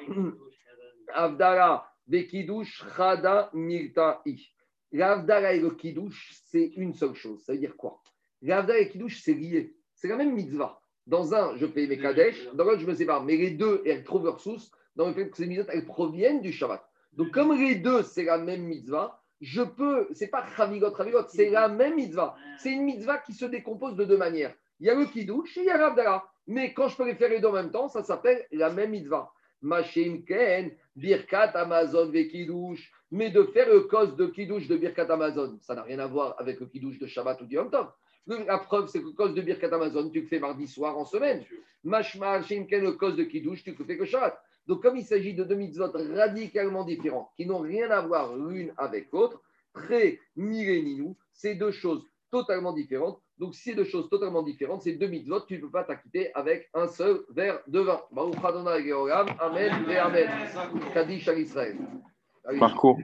Avdala, 1.12 1.86
Bekidouche, 2.06 2.84
Chada, 2.96 3.50
Milta'i. 3.52 4.52
L'Avdala 4.92 5.54
et 5.54 5.60
le 5.60 5.70
Kidouche, 5.70 6.32
c'est 6.44 6.72
une 6.76 6.92
seule 6.92 7.14
chose. 7.14 7.42
Ça 7.44 7.52
veut 7.52 7.58
dire 7.58 7.76
quoi? 7.76 8.00
L'Avdala 8.42 8.80
et 8.80 8.84
le 8.84 8.90
Kidouche, 8.90 9.22
c'est 9.22 9.34
lié. 9.34 9.74
C'est 9.94 10.08
la 10.08 10.16
même 10.16 10.34
mitzvah. 10.34 10.80
Dans 11.06 11.34
un, 11.34 11.56
je 11.56 11.66
paye 11.66 11.88
mes 11.88 11.98
Kadesh, 11.98 12.48
dans 12.54 12.64
l'autre, 12.64 12.80
je 12.80 12.86
me 12.86 12.94
sépare. 12.94 13.24
Mais 13.24 13.36
les 13.36 13.50
deux, 13.50 13.82
elles 13.86 14.04
trouvent 14.04 14.24
leur 14.24 14.40
source 14.40 14.70
dans 14.94 15.08
le 15.08 15.14
fait 15.14 15.30
que 15.30 15.36
ces 15.36 15.46
mitzvahs, 15.46 15.72
elles 15.72 15.86
proviennent 15.86 16.42
du 16.42 16.52
Shabbat. 16.52 16.84
Donc, 17.14 17.30
comme 17.30 17.58
les 17.58 17.76
deux, 17.76 18.02
c'est 18.02 18.24
la 18.24 18.38
même 18.38 18.62
mitzvah, 18.62 19.20
je 19.40 19.62
peux, 19.62 20.08
c'est 20.12 20.28
pas 20.28 20.46
Chavigot, 20.56 20.94
Chavigot, 20.96 21.26
c'est 21.28 21.50
la 21.50 21.68
même 21.68 21.96
mitzvah. 21.96 22.36
C'est 22.58 22.70
une 22.70 22.84
mitzvah 22.84 23.18
qui 23.18 23.32
se 23.32 23.44
décompose 23.44 23.96
de 23.96 24.04
deux 24.04 24.16
manières. 24.16 24.54
Il 24.78 24.86
y 24.86 24.90
a 24.90 24.94
le 24.94 25.06
Kiddush 25.06 25.56
et 25.56 25.60
il 25.60 25.66
y 25.66 25.70
a 25.70 25.76
l'Avdala. 25.76 26.24
Mais 26.46 26.72
quand 26.72 26.88
je 26.88 26.96
peux 26.96 27.06
les 27.06 27.14
faire 27.14 27.30
les 27.30 27.40
deux 27.40 27.48
en 27.48 27.52
même 27.52 27.70
temps, 27.70 27.88
ça 27.88 28.02
s'appelle 28.02 28.46
la 28.52 28.70
même 28.70 28.90
mitzvah. 28.90 29.32
Machim 29.62 30.24
Ken, 30.26 30.70
Birkat 30.97 31.52
Amazon 31.55 32.10
Vekidush. 32.10 32.93
Mais 33.10 33.30
de 33.30 33.43
faire 33.44 33.68
le 33.68 33.80
cause 33.82 34.16
de 34.16 34.26
Kiddush 34.26 34.68
de 34.68 34.76
Birkat 34.76 35.06
Amazon, 35.10 35.59
ça 35.60 35.74
n'a 35.74 35.82
rien 35.82 35.98
à 35.98 36.06
voir 36.06 36.34
avec 36.39 36.60
le 36.60 36.66
Kiddush 36.66 36.98
de 36.98 37.06
Shabbat 37.06 37.40
ou 37.43 37.47
du 37.47 37.56
Yom 37.56 37.70
Tov. 37.70 37.89
La 38.26 38.59
preuve, 38.59 38.89
c'est 38.89 39.01
que 39.01 39.06
le 39.06 39.12
cause 39.12 39.34
de 39.34 39.43
Birkat 39.43 39.68
Amazon, 39.68 40.09
tu 40.09 40.22
le 40.22 40.26
fais 40.26 40.39
mardi 40.39 40.66
soir 40.66 40.97
en 40.97 41.05
semaine. 41.05 41.44
Mashma 41.84 42.40
Ken, 42.43 42.82
le 42.82 42.93
cause 42.93 43.16
de 43.16 43.24
Kiddush, 43.24 43.64
tu 43.64 43.74
le 43.78 43.84
fais 43.84 43.98
que 43.98 44.06
Shabbat. 44.06 44.39
Donc, 44.66 44.82
comme 44.82 44.97
il 44.97 45.05
s'agit 45.05 45.34
de 45.34 45.44
deux 45.44 45.56
mitzvot 45.56 45.93
radicalement 46.14 46.84
différents, 46.84 47.30
qui 47.36 47.47
n'ont 47.47 47.59
rien 47.59 47.90
à 47.90 48.01
voir 48.01 48.36
l'une 48.36 48.72
avec 48.78 49.10
l'autre, 49.12 49.43
très 49.74 50.18
milléninou, 50.36 51.16
c'est 51.32 51.55
deux 51.55 51.72
choses 51.72 52.05
totalement 52.30 52.72
différentes. 52.72 53.20
Donc, 53.43 53.56
si 53.56 53.70
c'est 53.70 53.74
deux 53.74 53.82
choses 53.82 54.09
totalement 54.09 54.44
différentes, 54.44 54.82
c'est 54.82 54.93
deux 54.93 55.09
mitzvot, 55.09 55.40
tu 55.40 55.56
ne 55.56 55.62
peux 55.62 55.70
pas 55.73 55.82
t'acquitter 55.82 56.32
avec 56.32 56.70
un 56.74 56.86
seul 56.86 57.23
verre 57.35 57.59
de 57.66 57.81
vin. 57.81 58.01
Amen 59.40 59.85
et 59.90 59.97
Amen. 59.97 60.31
Kaddish 60.94 61.27
à 61.27 61.32
l'Israël. 61.32 61.77
Marco. 62.52 62.97